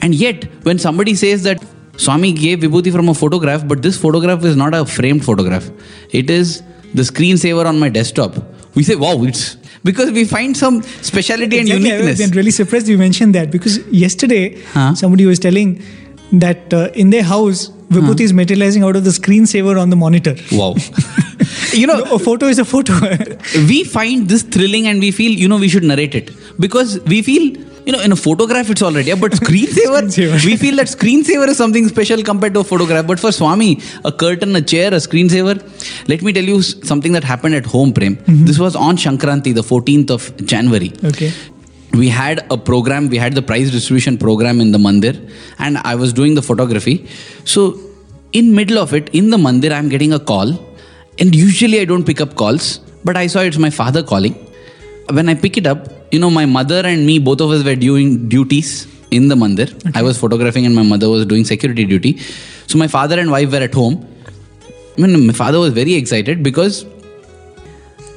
And 0.00 0.14
yet, 0.14 0.44
when 0.64 0.78
somebody 0.78 1.14
says 1.14 1.42
that 1.48 1.62
Swami 1.96 2.32
gave 2.32 2.60
Vibhuti 2.60 2.90
from 2.92 3.08
a 3.08 3.14
photograph, 3.14 3.66
but 3.68 3.82
this 3.82 3.98
photograph 4.04 4.44
is 4.44 4.56
not 4.56 4.74
a 4.74 4.84
framed 4.86 5.24
photograph. 5.24 5.68
It 6.10 6.30
is 6.30 6.62
the 6.94 7.02
screensaver 7.02 7.66
on 7.66 7.78
my 7.78 7.88
desktop. 7.88 8.36
We 8.74 8.82
say, 8.82 8.94
wow, 8.96 9.22
it's 9.24 9.56
because 9.84 10.10
we 10.12 10.24
find 10.24 10.56
some 10.56 10.82
speciality 11.10 11.58
and 11.58 11.68
Exactly, 11.68 11.88
uniqueness. 11.90 12.20
I 12.20 12.24
was 12.24 12.34
really 12.34 12.50
surprised 12.50 12.88
you 12.88 12.96
mentioned 12.96 13.34
that 13.34 13.50
because 13.50 13.78
yesterday 13.88 14.44
Huh? 14.72 14.94
somebody 14.94 15.26
was 15.26 15.38
telling 15.38 15.82
that 16.32 16.72
uh, 16.72 16.90
in 16.94 17.10
their 17.10 17.22
house 17.22 17.68
Vibhuti 17.92 18.20
is 18.20 18.32
materializing 18.32 18.82
out 18.84 18.96
of 18.96 19.04
the 19.04 19.10
screensaver 19.10 19.78
on 19.78 19.90
the 19.90 19.96
monitor. 19.96 20.34
Wow. 20.50 20.76
you 21.74 21.86
know, 21.86 22.02
a 22.04 22.18
photo 22.18 22.46
is 22.46 22.58
a 22.58 22.64
photo. 22.64 22.94
we 23.68 23.84
find 23.84 24.28
this 24.28 24.42
thrilling 24.42 24.86
and 24.86 24.98
we 24.98 25.10
feel, 25.10 25.30
you 25.30 25.46
know, 25.46 25.58
we 25.58 25.68
should 25.68 25.84
narrate 25.84 26.14
it. 26.14 26.30
Because 26.58 26.98
we 27.00 27.20
feel, 27.20 27.54
you 27.84 27.92
know, 27.92 28.00
in 28.00 28.10
a 28.10 28.16
photograph 28.16 28.70
it's 28.70 28.80
already, 28.82 29.08
yeah, 29.08 29.14
but 29.14 29.32
screensaver, 29.32 30.02
Screensaver. 30.08 30.44
we 30.46 30.56
feel 30.56 30.76
that 30.76 30.86
screensaver 30.86 31.48
is 31.48 31.58
something 31.58 31.86
special 31.88 32.22
compared 32.22 32.54
to 32.54 32.60
a 32.60 32.64
photograph. 32.64 33.06
But 33.06 33.20
for 33.20 33.30
Swami, 33.30 33.80
a 34.06 34.10
curtain, 34.12 34.56
a 34.56 34.62
chair, 34.62 34.88
a 34.88 34.96
screensaver. 34.96 35.56
Let 36.08 36.22
me 36.22 36.32
tell 36.32 36.44
you 36.44 36.62
something 36.62 37.12
that 37.12 37.24
happened 37.24 37.54
at 37.56 37.66
home, 37.66 37.92
Prem. 37.92 38.16
This 38.26 38.58
was 38.58 38.74
on 38.74 38.96
Shankranti, 38.96 39.54
the 39.54 39.60
14th 39.62 40.10
of 40.10 40.46
January. 40.46 40.92
okay. 41.04 41.30
We 42.00 42.08
had 42.08 42.44
a 42.50 42.56
program 42.56 43.08
we 43.08 43.18
had 43.18 43.34
the 43.34 43.42
prize 43.42 43.70
distribution 43.70 44.16
program 44.16 44.60
in 44.60 44.72
the 44.72 44.78
mandir 44.78 45.14
and 45.58 45.78
i 45.78 45.94
was 45.94 46.12
doing 46.12 46.34
the 46.34 46.42
photography. 46.42 47.06
So 47.44 47.78
in 48.32 48.54
middle 48.54 48.78
of 48.78 48.94
it 48.94 49.10
in 49.12 49.30
the 49.30 49.36
mandir 49.36 49.72
i'm 49.72 49.88
getting 49.88 50.12
a 50.12 50.18
call 50.18 50.52
and 51.18 51.34
usually 51.34 51.80
i 51.80 51.84
don't 51.84 52.04
pick 52.04 52.20
up 52.20 52.34
calls 52.34 52.78
but 53.04 53.16
i 53.16 53.26
saw 53.26 53.40
it's 53.40 53.58
my 53.58 53.70
father 53.70 54.02
calling. 54.02 54.34
When 55.10 55.28
i 55.28 55.34
pick 55.34 55.58
it 55.58 55.66
up 55.66 55.88
you 56.12 56.18
know 56.18 56.30
my 56.30 56.46
mother 56.46 56.80
and 56.84 57.06
me 57.06 57.18
both 57.18 57.40
of 57.40 57.50
us 57.50 57.64
were 57.64 57.76
doing 57.76 58.28
duties 58.28 58.86
in 59.10 59.28
the 59.28 59.34
mandir. 59.34 59.68
I 59.94 60.02
was 60.02 60.18
photographing 60.18 60.64
and 60.66 60.74
my 60.74 60.82
mother 60.82 61.08
was 61.08 61.26
doing 61.26 61.44
security 61.44 61.84
duty. 61.84 62.18
So 62.66 62.78
my 62.78 62.88
father 62.88 63.18
and 63.20 63.30
wife 63.30 63.52
were 63.52 63.64
at 63.68 63.74
home. 63.74 64.08
I 64.96 65.00
mean, 65.02 65.26
my 65.26 65.32
father 65.32 65.58
was 65.58 65.72
very 65.72 65.94
excited 65.94 66.42
because 66.42 66.86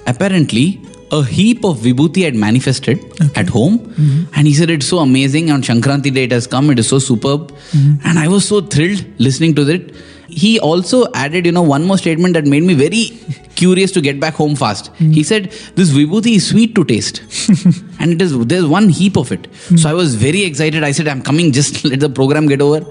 apparently 0.08 0.82
a 1.12 1.24
heap 1.24 1.64
of 1.64 1.78
vibhuti 1.78 2.24
had 2.24 2.36
manifested 2.36 3.00
at 3.38 3.48
home. 3.48 3.80
Mm-hmm. 3.80 4.34
And 4.34 4.48
he 4.48 4.54
said 4.54 4.70
it's 4.70 4.88
so 4.88 5.00
amazing 5.00 5.52
on 5.52 5.62
shankranti 5.62 6.14
day 6.14 6.24
it 6.24 6.32
has 6.32 6.48
come. 6.48 6.70
It 6.70 6.80
is 6.80 6.88
so 6.88 7.00
superb. 7.00 7.52
Mm-hmm. 7.52 8.08
And 8.08 8.20
i 8.20 8.28
was 8.28 8.48
so 8.48 8.62
thrilled 8.62 9.06
listening 9.20 9.56
to 9.56 9.70
it. 9.70 9.94
He 10.28 10.60
also 10.60 11.06
added 11.14 11.46
you 11.46 11.52
know 11.52 11.62
one 11.62 11.84
more 11.84 11.98
statement 11.98 12.34
that 12.34 12.46
made 12.46 12.64
me 12.64 12.74
very 12.74 13.12
curious 13.56 13.92
to 13.92 14.02
get 14.02 14.20
back 14.20 14.34
home 14.34 14.56
fast. 14.56 14.92
Mm-hmm. 14.94 15.12
He 15.12 15.24
said 15.24 15.52
this 15.76 15.92
vibhuti 15.92 16.36
is 16.36 16.48
sweet 16.48 16.76
to 16.76 16.84
taste. 16.84 17.22
And 18.00 18.12
it 18.12 18.22
is 18.22 18.38
there's 18.46 18.66
one 18.66 18.90
heap 18.90 19.18
of 19.18 19.32
it. 19.32 19.48
So 19.78 19.90
i 19.90 19.94
was 19.94 20.16
very 20.16 20.44
excited. 20.44 20.84
I 20.84 20.92
said 20.92 21.08
i'm 21.08 21.22
coming. 21.22 21.52
Just 21.52 21.86
let 21.92 22.00
the 22.00 22.10
program 22.10 22.48
get 22.48 22.62
over. 22.62 22.86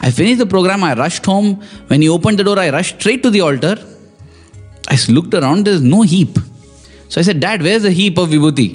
I 0.00 0.10
finished 0.10 0.38
the 0.38 0.46
program. 0.46 0.82
I 0.84 0.94
rushed 0.94 1.24
home. 1.24 1.62
When 1.86 2.02
he 2.02 2.08
opened 2.08 2.38
the 2.38 2.44
door 2.44 2.58
i 2.58 2.70
rushed 2.70 3.00
straight 3.00 3.22
to 3.22 3.30
the 3.30 3.40
altar. 3.40 3.76
I 4.88 4.98
looked 5.08 5.32
around, 5.32 5.66
there's 5.66 5.80
no 5.80 6.02
heap. 6.02 6.38
So 7.14 7.20
I 7.20 7.22
said, 7.22 7.38
Dad, 7.38 7.62
where's 7.62 7.84
the 7.84 7.92
heap 7.92 8.18
of 8.18 8.30
vibhuti? 8.30 8.68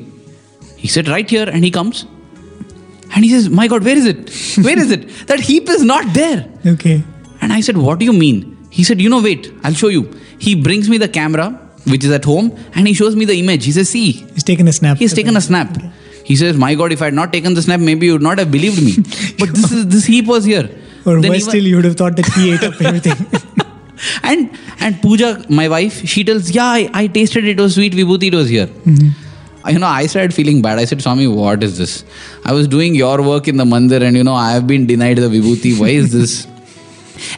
He 0.77 0.87
said, 0.87 1.09
Right 1.09 1.29
here. 1.29 1.49
And 1.49 1.61
he 1.61 1.71
comes. 1.71 2.05
And 3.13 3.25
he 3.25 3.31
says, 3.31 3.49
My 3.49 3.67
God, 3.67 3.83
where 3.83 3.97
is 3.97 4.05
it? 4.05 4.29
Where 4.65 4.79
is 4.79 4.91
it? 4.91 5.09
That 5.27 5.41
heap 5.41 5.67
is 5.67 5.83
not 5.83 6.13
there. 6.13 6.47
Okay. 6.65 7.03
And 7.41 7.51
I 7.51 7.59
said, 7.59 7.75
What 7.75 7.99
do 7.99 8.05
you 8.05 8.13
mean? 8.13 8.57
He 8.69 8.85
said, 8.85 9.01
You 9.01 9.09
know, 9.09 9.21
wait, 9.21 9.51
I'll 9.65 9.73
show 9.73 9.89
you. 9.89 10.03
He 10.37 10.55
brings 10.55 10.87
me 10.87 10.97
the 10.97 11.09
camera, 11.09 11.49
which 11.85 12.05
is 12.05 12.11
at 12.11 12.23
home, 12.23 12.57
and 12.75 12.87
he 12.87 12.93
shows 12.93 13.13
me 13.13 13.25
the 13.25 13.37
image. 13.37 13.65
He 13.65 13.73
says, 13.73 13.89
See, 13.89 14.11
He's 14.13 14.45
taken 14.45 14.69
a 14.69 14.71
snap. 14.71 14.95
He's 14.95 15.13
taken 15.13 15.35
a 15.35 15.41
snap. 15.41 15.75
He 16.23 16.37
says, 16.37 16.55
"My 16.63 16.75
God, 16.79 16.91
if 16.93 17.01
I 17.01 17.05
had 17.05 17.15
not 17.19 17.33
taken 17.33 17.55
the 17.55 17.61
snap, 17.61 17.79
maybe 17.81 18.05
you 18.05 18.13
would 18.13 18.21
not 18.21 18.37
have 18.37 18.51
believed 18.55 18.81
me." 18.87 18.91
But 19.39 19.53
this 19.53 19.71
is 19.77 19.87
this 19.93 20.05
heap 20.05 20.27
was 20.27 20.45
here. 20.45 20.69
Or 21.05 21.19
Then 21.21 21.31
worse 21.31 21.45
still, 21.45 21.69
you 21.69 21.77
would 21.77 21.85
have 21.85 21.95
thought 22.01 22.15
that 22.17 22.27
he 22.35 22.51
ate 22.53 22.65
up 22.67 22.81
everything. 22.89 23.15
And 24.23 24.49
and 24.79 25.01
Pooja, 25.01 25.45
my 25.49 25.67
wife, 25.67 25.97
she 26.07 26.23
tells, 26.23 26.51
"Yeah, 26.51 26.65
I, 26.65 26.89
I 26.93 27.07
tasted 27.07 27.45
it. 27.45 27.59
It 27.59 27.61
was 27.61 27.75
sweet. 27.75 27.93
Vibhuti, 27.93 28.27
it 28.33 28.35
was 28.35 28.49
here." 28.49 28.69
Uh, 29.65 29.71
You 29.71 29.79
know, 29.79 29.87
I 29.87 30.05
started 30.11 30.33
feeling 30.33 30.61
bad. 30.61 30.79
I 30.79 30.85
said, 30.85 31.01
"Swami, 31.01 31.27
what 31.27 31.63
is 31.63 31.77
this? 31.77 32.03
I 32.45 32.53
was 32.59 32.67
doing 32.67 32.95
your 32.95 33.17
work 33.31 33.47
in 33.53 33.57
the 33.57 33.65
mandir, 33.73 34.01
and 34.01 34.15
you 34.15 34.23
know, 34.23 34.37
I 34.45 34.51
have 34.51 34.65
been 34.67 34.85
denied 34.93 35.17
the 35.17 35.29
vibhuti. 35.35 35.73
Why 35.83 35.89
is 36.03 36.13
this?" 36.19 36.37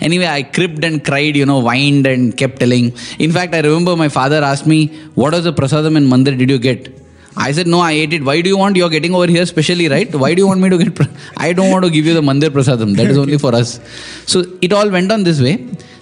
Anyway, 0.07 0.28
I 0.28 0.43
cribbed 0.43 0.84
and 0.84 1.03
cried, 1.03 1.36
you 1.36 1.45
know, 1.45 1.59
whined 1.68 2.05
and 2.05 2.36
kept 2.38 2.59
telling. 2.59 2.93
In 3.18 3.32
fact, 3.32 3.55
I 3.55 3.62
remember 3.62 3.95
my 3.95 4.09
father 4.09 4.43
asked 4.43 4.68
me, 4.68 4.80
What 5.16 5.34
was 5.34 5.43
the 5.45 5.53
prasadam 5.53 5.97
in 5.97 6.07
Mandir 6.07 6.38
did 6.38 6.51
you 6.51 6.59
get? 6.59 6.95
I 7.36 7.51
said, 7.51 7.66
No, 7.66 7.80
I 7.80 7.93
ate 7.93 8.14
it. 8.14 8.24
Why 8.24 8.41
do 8.41 8.49
you 8.49 8.57
want? 8.57 8.76
You're 8.76 8.89
getting 8.89 9.16
over 9.16 9.26
here 9.26 9.45
specially, 9.45 9.88
right? 9.88 10.14
Why 10.14 10.36
do 10.36 10.41
you 10.43 10.47
want 10.47 10.62
me 10.62 10.70
to 10.70 10.78
get? 10.78 10.93
Pra- 10.93 11.09
I 11.38 11.53
don't 11.53 11.72
want 11.72 11.84
to 11.86 11.89
give 11.89 12.05
you 12.05 12.14
the 12.14 12.22
Mandir 12.22 12.49
prasadam. 12.57 12.95
That 12.95 13.07
is 13.07 13.18
only 13.18 13.39
for 13.39 13.55
us. 13.55 13.80
So 14.28 14.43
it 14.62 14.72
all 14.72 14.89
went 14.97 15.12
on 15.12 15.24
this 15.24 15.41
way. 15.41 15.55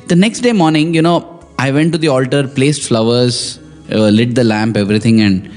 The 0.10 0.16
next 0.16 0.40
day 0.40 0.54
morning, 0.54 0.96
you 0.96 1.04
know, 1.04 1.40
I 1.60 1.70
went 1.70 1.92
to 1.92 2.00
the 2.00 2.08
altar, 2.08 2.48
placed 2.48 2.88
flowers, 2.88 3.60
uh, 3.92 4.08
lit 4.10 4.34
the 4.34 4.44
lamp, 4.44 4.76
everything, 4.76 5.22
and 5.22 5.52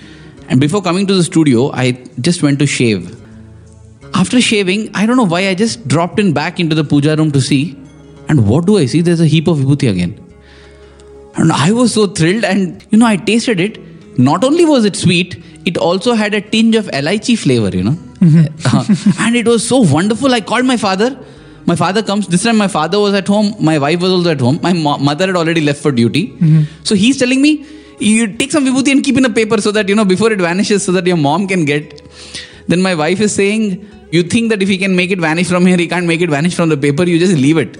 and 0.50 0.60
before 0.60 0.82
coming 0.82 1.06
to 1.06 1.14
the 1.14 1.24
studio, 1.24 1.70
I 1.72 1.92
just 2.20 2.42
went 2.42 2.58
to 2.58 2.66
shave. 2.66 3.06
After 4.12 4.42
shaving, 4.42 4.90
I 4.94 5.06
don't 5.06 5.16
know 5.16 5.30
why 5.34 5.48
I 5.48 5.54
just 5.54 5.88
dropped 5.88 6.20
in 6.20 6.34
back 6.34 6.60
into 6.60 6.74
the 6.74 6.84
puja 6.84 7.16
room 7.16 7.32
to 7.32 7.40
see. 7.40 7.78
And 8.28 8.46
what 8.46 8.66
do 8.66 8.76
I 8.76 8.84
see? 8.84 9.00
There's 9.00 9.22
a 9.22 9.26
heap 9.26 9.48
of 9.48 9.56
vibhuti 9.56 9.90
again. 9.90 10.12
And 11.36 11.50
I 11.50 11.72
was 11.72 11.94
so 11.94 12.06
thrilled, 12.06 12.44
and 12.44 12.86
you 12.90 12.98
know, 12.98 13.06
I 13.06 13.16
tasted 13.16 13.58
it. 13.58 13.78
Not 14.18 14.44
only 14.44 14.66
was 14.66 14.84
it 14.84 14.96
sweet, 14.96 15.42
it 15.64 15.78
also 15.78 16.12
had 16.12 16.34
a 16.34 16.42
tinge 16.42 16.76
of 16.76 16.88
elaichi 16.88 17.38
flavor, 17.38 17.74
you 17.74 17.84
know. 17.84 17.96
Uh, 18.66 18.84
and 19.20 19.34
it 19.34 19.48
was 19.48 19.66
so 19.66 19.78
wonderful. 19.78 20.34
I 20.34 20.42
called 20.42 20.66
my 20.66 20.76
father. 20.76 21.18
My 21.66 21.76
father 21.76 22.02
comes. 22.02 22.26
This 22.28 22.42
time, 22.42 22.56
my 22.56 22.68
father 22.68 22.98
was 22.98 23.14
at 23.14 23.28
home. 23.28 23.54
My 23.60 23.78
wife 23.78 24.00
was 24.00 24.10
also 24.10 24.30
at 24.30 24.40
home. 24.40 24.58
My 24.62 24.72
mo- 24.72 24.98
mother 24.98 25.26
had 25.26 25.36
already 25.36 25.60
left 25.60 25.80
for 25.80 25.92
duty. 25.92 26.28
Mm-hmm. 26.28 26.62
So 26.84 26.94
he's 26.94 27.18
telling 27.18 27.40
me, 27.40 27.66
you 28.00 28.26
take 28.36 28.50
some 28.50 28.64
vibhuti 28.64 28.90
and 28.90 29.04
keep 29.04 29.16
in 29.16 29.24
a 29.24 29.30
paper 29.30 29.60
so 29.60 29.70
that, 29.72 29.88
you 29.88 29.94
know, 29.94 30.04
before 30.04 30.32
it 30.32 30.40
vanishes, 30.40 30.84
so 30.84 30.92
that 30.92 31.06
your 31.06 31.16
mom 31.16 31.46
can 31.46 31.64
get. 31.64 32.02
Then 32.68 32.82
my 32.82 32.94
wife 32.94 33.20
is 33.20 33.34
saying, 33.34 33.88
You 34.10 34.22
think 34.22 34.50
that 34.50 34.62
if 34.62 34.68
he 34.68 34.76
can 34.78 34.94
make 34.96 35.10
it 35.10 35.20
vanish 35.20 35.48
from 35.48 35.66
here, 35.66 35.76
he 35.76 35.88
can't 35.88 36.06
make 36.06 36.20
it 36.20 36.30
vanish 36.30 36.54
from 36.54 36.68
the 36.68 36.76
paper, 36.76 37.04
you 37.04 37.18
just 37.18 37.34
leave 37.34 37.56
it. 37.58 37.78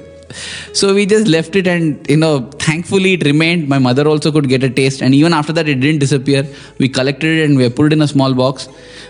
So 0.72 0.95
we 0.95 1.05
just 1.05 1.26
left 1.26 1.57
it, 1.57 1.66
and 1.66 2.09
you 2.09 2.16
know, 2.16 2.49
thankfully 2.59 3.14
it 3.14 3.24
remained. 3.24 3.68
My 3.68 3.78
mother 3.78 4.09
also 4.09 4.33
could 4.33 4.49
get 4.49 4.62
a 4.62 4.70
taste, 4.70 5.03
and 5.03 5.14
even 5.14 5.35
after 5.35 5.53
that, 5.53 5.68
it 5.68 5.80
didn't 5.80 5.99
disappear. 5.99 6.47
We 6.78 6.89
collected 6.89 7.39
it 7.39 7.45
and 7.45 7.59
we 7.59 7.68
put 7.68 7.87
it 7.87 7.93
in 7.95 8.03
a 8.03 8.09
small 8.09 8.33
box. 8.33 8.68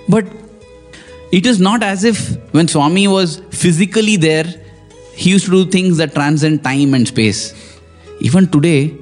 But 0.09 0.27
it 1.33 1.47
is 1.47 1.59
not 1.59 1.83
as 1.83 2.05
if 2.05 2.37
when 2.53 2.69
Swami 2.69 3.09
was 3.09 3.41
physically 3.51 4.17
there, 4.17 4.45
he 5.15 5.31
used 5.31 5.47
to 5.47 5.51
do 5.51 5.71
things 5.71 5.97
that 5.97 6.15
transcend 6.15 6.63
time 6.63 6.95
and 6.95 7.09
space. 7.09 7.55
Even 8.21 8.47
today, 8.49 8.95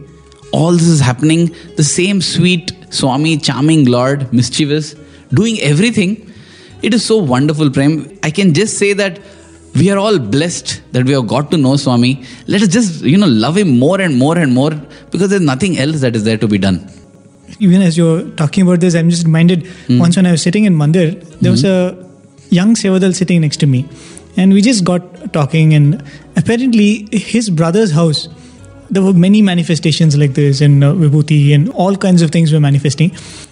all 0.53 0.73
this 0.73 0.87
is 0.87 1.01
happening. 1.01 1.55
The 1.77 1.85
same 1.85 2.21
sweet 2.21 2.73
Swami, 2.91 3.37
charming 3.37 3.85
Lord, 3.87 4.33
mischievous, 4.33 4.95
doing 5.35 5.61
everything. 5.61 6.33
It 6.83 6.95
is 6.95 7.05
so 7.05 7.19
wonderful, 7.19 7.71
Prem. 7.71 8.19
I 8.23 8.31
can 8.31 8.55
just 8.55 8.79
say 8.79 8.93
that 8.95 9.21
we 9.75 9.91
are 9.91 9.99
all 9.99 10.19
blessed 10.19 10.83
that 10.93 11.05
we 11.05 11.13
have 11.13 11.27
got 11.27 11.51
to 11.51 11.57
know 11.57 11.77
Swami. 11.77 12.25
Let 12.47 12.63
us 12.63 12.69
just, 12.69 13.03
you 13.03 13.19
know, 13.19 13.27
love 13.27 13.57
him 13.57 13.79
more 13.79 14.01
and 14.01 14.17
more 14.17 14.39
and 14.39 14.55
more 14.55 14.71
because 15.11 15.31
there's 15.31 15.43
nothing 15.43 15.79
else 15.79 16.01
that 16.01 16.17
is 16.17 16.25
there 16.25 16.39
to 16.39 16.49
be 16.49 16.59
done. 16.59 16.89
Even 17.59 17.83
as 17.83 17.97
you're 17.97 18.29
talking 18.31 18.63
about 18.63 18.81
this, 18.81 18.95
I'm 18.95 19.11
just 19.11 19.27
reminded 19.27 19.67
hmm. 19.67 19.99
once 19.99 20.17
when 20.17 20.27
I 20.27 20.33
was 20.33 20.43
sitting 20.43 20.65
in 20.65 20.75
Mandir, 20.77 21.23
there 21.41 21.51
was 21.51 21.63
hmm. 21.63 21.67
a 21.69 22.10
young 22.51 22.75
Sevadal 22.75 23.15
sitting 23.15 23.41
next 23.41 23.59
to 23.59 23.67
me. 23.67 23.89
And 24.37 24.53
we 24.53 24.61
just 24.63 24.85
got 24.85 25.33
talking, 25.33 25.75
and 25.75 26.03
apparently, 26.37 27.09
his 27.13 27.51
brother's 27.51 27.91
house, 27.93 28.29
there 28.89 29.03
were 29.03 29.13
many 29.13 29.43
manifestations 29.43 30.17
like 30.17 30.35
this, 30.35 30.61
and 30.61 30.85
uh, 30.85 30.93
Vibhuti, 30.93 31.55
and 31.55 31.69
all 31.71 31.97
kinds 31.97 32.23
of 32.23 32.31
things 32.31 32.53
were 32.53 32.61
manifesting. 32.61 33.11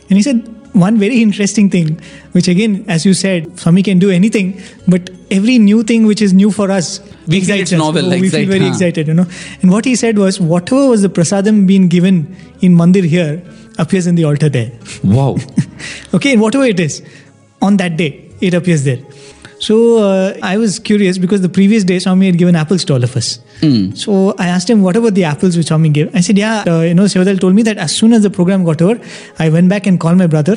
And 0.08 0.16
he 0.16 0.22
said, 0.22 0.46
one 0.74 0.98
very 0.98 1.20
interesting 1.22 1.68
thing, 1.70 2.00
which 2.32 2.46
again, 2.46 2.84
as 2.88 3.04
you 3.04 3.14
said, 3.14 3.58
Swami 3.58 3.82
can 3.82 3.98
do 3.98 4.10
anything, 4.10 4.60
but 4.86 5.10
every 5.30 5.58
new 5.58 5.82
thing 5.82 6.06
which 6.06 6.22
is 6.22 6.32
new 6.32 6.50
for 6.52 6.70
us, 6.70 7.00
We 7.26 7.40
feel 7.40 7.56
excites 7.56 7.72
us. 7.72 7.78
novel, 7.78 8.06
Oh, 8.12 8.20
we 8.20 8.28
feel 8.28 8.46
very 8.46 8.60
huh. 8.60 8.68
excited, 8.68 9.08
you 9.08 9.14
know. 9.14 9.26
And 9.62 9.70
what 9.72 9.84
he 9.84 9.96
said 9.96 10.18
was, 10.18 10.40
whatever 10.40 10.88
was 10.88 11.02
the 11.02 11.08
prasadam 11.08 11.66
being 11.66 11.88
given 11.88 12.36
in 12.60 12.76
Mandir 12.76 13.04
here 13.04 13.42
appears 13.78 14.06
in 14.06 14.14
the 14.14 14.24
altar 14.24 14.48
there. 14.48 14.70
Wow. 15.02 15.36
Okay, 16.14 16.32
and 16.32 16.40
whatever 16.40 16.64
it 16.64 16.80
is, 16.80 17.02
on 17.62 17.76
that 17.78 17.96
day, 17.96 18.27
it 18.40 18.54
appears 18.54 18.84
there. 18.84 18.98
So 19.60 19.98
uh, 19.98 20.36
I 20.42 20.56
was 20.56 20.78
curious 20.78 21.18
because 21.18 21.40
the 21.40 21.48
previous 21.48 21.82
day 21.82 21.98
Swami 21.98 22.26
had 22.26 22.38
given 22.38 22.54
apples 22.54 22.84
to 22.86 22.94
all 22.94 23.02
of 23.02 23.16
us. 23.16 23.40
So 23.94 24.34
I 24.38 24.46
asked 24.46 24.70
him, 24.70 24.82
what 24.82 24.94
about 24.94 25.14
the 25.14 25.24
apples 25.24 25.56
which 25.56 25.66
Swami 25.66 25.88
gave? 25.88 26.14
I 26.14 26.20
said, 26.20 26.38
yeah, 26.38 26.62
uh, 26.66 26.82
you 26.82 26.94
know, 26.94 27.04
Sevadal 27.04 27.40
told 27.40 27.54
me 27.54 27.62
that 27.62 27.76
as 27.76 27.94
soon 27.94 28.12
as 28.12 28.22
the 28.22 28.30
program 28.30 28.64
got 28.64 28.80
over, 28.80 29.00
I 29.40 29.48
went 29.48 29.68
back 29.68 29.86
and 29.86 29.98
called 29.98 30.16
my 30.16 30.28
brother. 30.28 30.56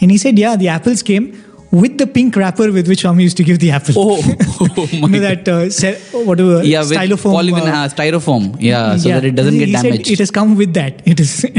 And 0.00 0.10
he 0.10 0.16
said, 0.16 0.38
yeah, 0.38 0.56
the 0.56 0.68
apples 0.68 1.02
came 1.02 1.44
with 1.70 1.98
the 1.98 2.06
pink 2.06 2.34
wrapper 2.36 2.72
with 2.72 2.88
which 2.88 3.00
Swami 3.00 3.24
used 3.24 3.36
to 3.36 3.44
give 3.44 3.58
the 3.58 3.70
apple. 3.70 3.94
Oh, 3.96 4.20
oh 4.60 4.84
you 4.90 5.08
know 5.08 5.20
that 5.20 5.48
uh, 5.48 6.18
whatever 6.24 6.64
yeah, 6.64 6.82
styrofoam. 6.82 7.34
polyvinyl, 7.34 7.72
uh, 7.72 7.84
uh, 7.84 7.88
styrofoam. 7.88 8.56
Yeah, 8.58 8.96
so 8.96 9.10
that 9.10 9.24
it 9.24 9.34
doesn't 9.34 9.52
he 9.52 9.66
get 9.66 9.80
said 9.80 9.82
damaged. 9.82 10.10
it 10.10 10.18
has 10.18 10.30
come 10.30 10.56
with 10.56 10.74
that. 10.74 11.06
It 11.06 11.20
is. 11.20 11.46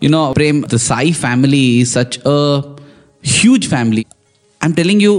You 0.00 0.10
know, 0.10 0.34
Prem, 0.34 0.60
the 0.62 0.78
Sai 0.78 1.12
family 1.12 1.80
is 1.80 1.92
such 1.92 2.18
a 2.26 2.76
huge 3.22 3.68
family. 3.68 4.06
I'm 4.64 4.74
telling 4.74 4.98
you, 4.98 5.14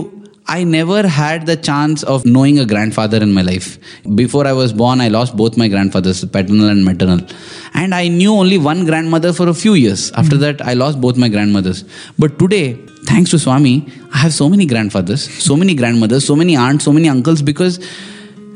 I 0.47 0.63
never 0.63 1.07
had 1.07 1.45
the 1.45 1.55
chance 1.55 2.01
of 2.01 2.25
knowing 2.25 2.57
a 2.57 2.65
grandfather 2.65 3.17
in 3.17 3.31
my 3.31 3.43
life. 3.43 3.77
Before 4.15 4.47
I 4.47 4.53
was 4.53 4.73
born, 4.73 4.99
I 4.99 5.07
lost 5.07 5.37
both 5.37 5.55
my 5.55 5.67
grandfathers, 5.67 6.25
paternal 6.25 6.69
and 6.69 6.83
maternal. 6.83 7.19
And 7.75 7.93
I 7.93 8.07
knew 8.07 8.33
only 8.33 8.57
one 8.57 8.85
grandmother 8.85 9.33
for 9.33 9.47
a 9.47 9.53
few 9.53 9.75
years. 9.75 10.11
After 10.13 10.35
that, 10.37 10.63
I 10.63 10.73
lost 10.73 10.99
both 10.99 11.15
my 11.15 11.29
grandmothers. 11.29 11.83
But 12.17 12.39
today, 12.39 12.73
thanks 13.03 13.29
to 13.31 13.39
Swami, 13.39 13.87
I 14.11 14.17
have 14.17 14.33
so 14.33 14.49
many 14.49 14.65
grandfathers, 14.65 15.31
so 15.43 15.55
many 15.55 15.75
grandmothers, 15.75 16.25
so 16.25 16.35
many 16.35 16.55
aunts, 16.55 16.83
so 16.83 16.91
many 16.91 17.07
uncles 17.07 17.43
because 17.43 17.79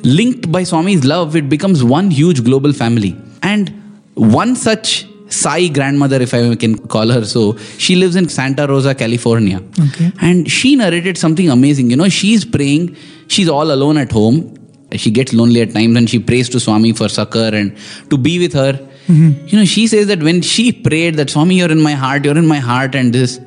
linked 0.04 0.52
by 0.52 0.64
Swami's 0.64 1.06
love, 1.06 1.36
it 1.36 1.50
becomes 1.50 1.84
one 1.84 2.10
huge 2.10 2.44
global 2.44 2.74
family. 2.74 3.16
And 3.44 3.70
one 4.16 4.56
such 4.56 5.06
Sai 5.30 5.68
grandmother, 5.68 6.22
if 6.22 6.34
I 6.34 6.56
can 6.56 6.78
call 6.88 7.10
her 7.10 7.24
so, 7.24 7.58
she 7.78 7.96
lives 7.96 8.16
in 8.16 8.30
Santa 8.30 8.68
Rosa, 8.68 8.96
California. 8.96 9.62
Okay. 9.80 10.12
And 10.22 10.50
she 10.50 10.76
narrated 10.76 11.18
something 11.18 11.50
amazing. 11.50 11.90
You 11.90 11.98
know, 11.98 12.10
she's 12.10 12.46
praying, 12.46 12.96
she's 13.28 13.48
all 13.48 13.72
alone 13.72 13.98
at 13.98 14.12
home. 14.12 14.56
She 14.96 15.12
gets 15.12 15.34
lonely 15.34 15.62
at 15.62 15.72
times 15.72 15.96
and 15.96 16.10
she 16.10 16.18
prays 16.18 16.50
to 16.50 16.60
Swami 16.60 16.94
for 16.94 17.10
succor 17.10 17.52
and 17.54 17.78
to 18.10 18.18
be 18.18 18.40
with 18.40 18.54
her. 18.54 18.74
Mm-hmm. 18.74 19.48
You 19.48 19.60
know, 19.60 19.66
she 19.66 19.86
says 19.86 20.08
that 20.08 20.24
when 20.24 20.42
she 20.42 20.72
prayed 20.72 21.16
that 21.16 21.30
Swami, 21.30 21.56
you're 21.56 21.72
in 21.72 21.82
my 21.82 21.92
heart, 21.92 22.26
you're 22.26 22.38
in 22.38 22.48
my 22.48 22.58
heart, 22.58 22.96
and 22.96 23.14
this, 23.14 23.40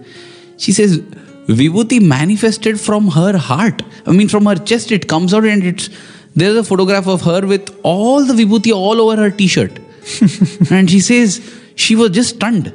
she 0.56 0.72
says, 0.72 0.98
Vibhuti 1.46 2.00
manifested 2.00 2.80
from 2.80 3.08
her 3.08 3.36
heart. 3.36 3.82
I 4.06 4.12
mean, 4.12 4.28
from 4.28 4.46
her 4.46 4.54
chest, 4.54 4.92
it 4.92 5.08
comes 5.08 5.34
out 5.34 5.44
and 5.44 5.64
it's 5.64 5.90
there's 6.34 6.56
a 6.56 6.64
photograph 6.64 7.06
of 7.06 7.22
her 7.22 7.46
with 7.46 7.76
all 7.82 8.24
the 8.24 8.32
Vibhuti 8.32 8.72
all 8.72 9.00
over 9.00 9.20
her 9.20 9.30
t 9.30 9.46
shirt. 9.46 9.78
and 10.70 10.90
she 10.90 11.00
says 11.00 11.40
she 11.76 11.96
was 11.96 12.10
just 12.10 12.36
stunned. 12.36 12.72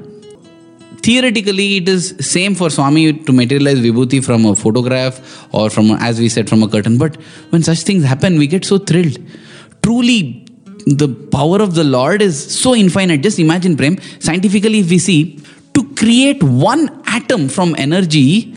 Theoretically 1.03 1.77
it 1.77 1.87
is 1.87 2.15
same 2.19 2.55
for 2.55 2.69
swami 2.69 3.13
to 3.13 3.31
materialize 3.31 3.79
vibhuti 3.79 4.23
from 4.23 4.45
a 4.45 4.55
photograph 4.55 5.47
or 5.53 5.69
from 5.69 5.91
as 5.91 6.19
we 6.19 6.27
said 6.29 6.49
from 6.49 6.63
a 6.63 6.67
curtain. 6.67 6.97
But 6.97 7.15
when 7.51 7.63
such 7.63 7.81
things 7.81 8.03
happen 8.03 8.37
we 8.37 8.47
get 8.47 8.65
so 8.65 8.77
thrilled. 8.77 9.17
Truly 9.83 10.45
the 10.85 11.07
power 11.07 11.61
of 11.61 11.75
the 11.75 11.83
lord 11.83 12.21
is 12.21 12.61
so 12.61 12.75
infinite. 12.75 13.21
Just 13.21 13.39
imagine 13.39 13.77
prem 13.77 13.97
scientifically 14.19 14.79
if 14.79 14.89
we 14.89 14.99
see 14.99 15.39
to 15.73 15.83
create 15.95 16.41
one 16.43 16.89
atom 17.05 17.47
from 17.47 17.75
energy 17.77 18.53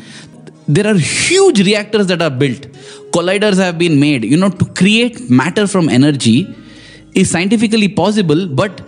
there 0.67 0.87
are 0.87 0.99
huge 0.99 1.61
reactors 1.67 2.07
that 2.07 2.23
are 2.23 2.31
built. 2.31 2.63
Colliders 3.13 3.57
have 3.57 3.77
been 3.77 3.99
made. 3.99 4.25
You 4.25 4.37
know 4.37 4.51
to 4.51 4.65
create 4.65 5.29
matter 5.29 5.67
from 5.67 5.89
energy 5.89 6.49
is 7.15 7.31
scientifically 7.31 7.89
possible 7.89 8.47
but 8.47 8.81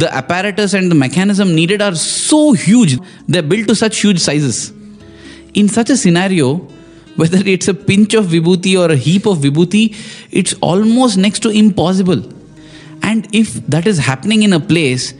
the 0.00 0.08
apparatus 0.20 0.74
and 0.74 0.90
the 0.90 0.94
mechanism 0.94 1.54
needed 1.54 1.82
are 1.82 1.94
so 1.94 2.52
huge 2.52 2.98
they're 3.26 3.48
built 3.52 3.68
to 3.68 3.74
such 3.74 4.00
huge 4.00 4.18
sizes. 4.18 4.72
In 5.54 5.68
such 5.68 5.90
a 5.90 5.96
scenario 5.96 6.56
whether 7.16 7.38
it's 7.52 7.68
a 7.68 7.74
pinch 7.74 8.14
of 8.14 8.26
vibhuti 8.26 8.78
or 8.80 8.92
a 8.92 8.96
heap 8.96 9.26
of 9.26 9.38
vibhuti 9.38 9.84
it's 10.30 10.54
almost 10.60 11.18
next 11.18 11.40
to 11.40 11.50
impossible. 11.50 12.22
And 13.02 13.28
if 13.34 13.54
that 13.66 13.86
is 13.86 13.98
happening 13.98 14.42
in 14.42 14.52
a 14.52 14.60
place 14.60 15.14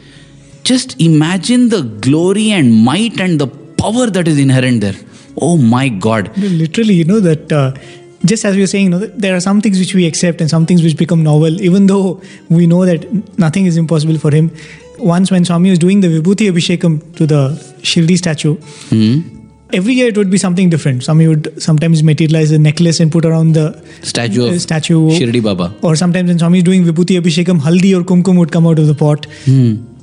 just 0.64 1.00
imagine 1.00 1.68
the 1.70 1.82
glory 2.06 2.50
and 2.50 2.84
might 2.84 3.20
and 3.20 3.40
the 3.40 3.46
power 3.82 4.06
that 4.06 4.28
is 4.28 4.38
inherent 4.38 4.80
there. 4.80 4.98
Oh 5.40 5.56
my 5.56 5.88
god. 5.88 6.36
Literally, 6.36 6.94
you 6.94 7.04
know, 7.04 7.20
that 7.20 7.52
uh, 7.52 7.72
just 8.24 8.44
as 8.44 8.56
we 8.56 8.62
were 8.62 8.66
saying, 8.66 8.84
you 8.84 8.90
know, 8.90 8.98
there 8.98 9.34
are 9.36 9.40
some 9.40 9.60
things 9.60 9.78
which 9.78 9.94
we 9.94 10.06
accept 10.06 10.40
and 10.40 10.50
some 10.50 10.66
things 10.66 10.82
which 10.82 10.96
become 10.96 11.22
novel, 11.22 11.60
even 11.60 11.86
though 11.86 12.20
we 12.48 12.66
know 12.66 12.84
that 12.84 13.06
nothing 13.38 13.66
is 13.66 13.76
impossible 13.76 14.18
for 14.18 14.30
him. 14.30 14.50
Once, 14.98 15.30
when 15.30 15.44
Swami 15.44 15.70
was 15.70 15.78
doing 15.78 16.00
the 16.00 16.08
Vibhuti 16.08 16.50
Abhishekam 16.50 17.16
to 17.16 17.26
the 17.26 17.50
Shirdi 17.82 18.18
statue, 18.18 18.56
every 19.72 19.94
year 19.94 20.08
it 20.08 20.16
would 20.16 20.30
be 20.30 20.38
something 20.38 20.68
different. 20.68 21.04
Swami 21.04 21.28
would 21.28 21.62
sometimes 21.62 22.02
materialize 22.02 22.50
a 22.50 22.58
necklace 22.58 22.98
and 22.98 23.12
put 23.12 23.24
around 23.24 23.52
the 23.52 23.80
statue 24.02 24.46
of 24.46 24.52
uh, 24.52 24.58
statue. 24.58 25.10
shirdi 25.10 25.42
baba 25.42 25.72
Or 25.82 25.94
sometimes 25.94 26.28
when 26.28 26.38
Swami 26.40 26.58
is 26.58 26.64
doing 26.64 26.84
Vibhuti 26.84 27.20
Abhishekam, 27.20 27.60
Haldi 27.60 27.96
or 27.98 28.02
Kumkum 28.02 28.38
would 28.38 28.50
come 28.50 28.66
out 28.66 28.80
of 28.80 28.88
the 28.88 28.94
pot. 28.94 29.26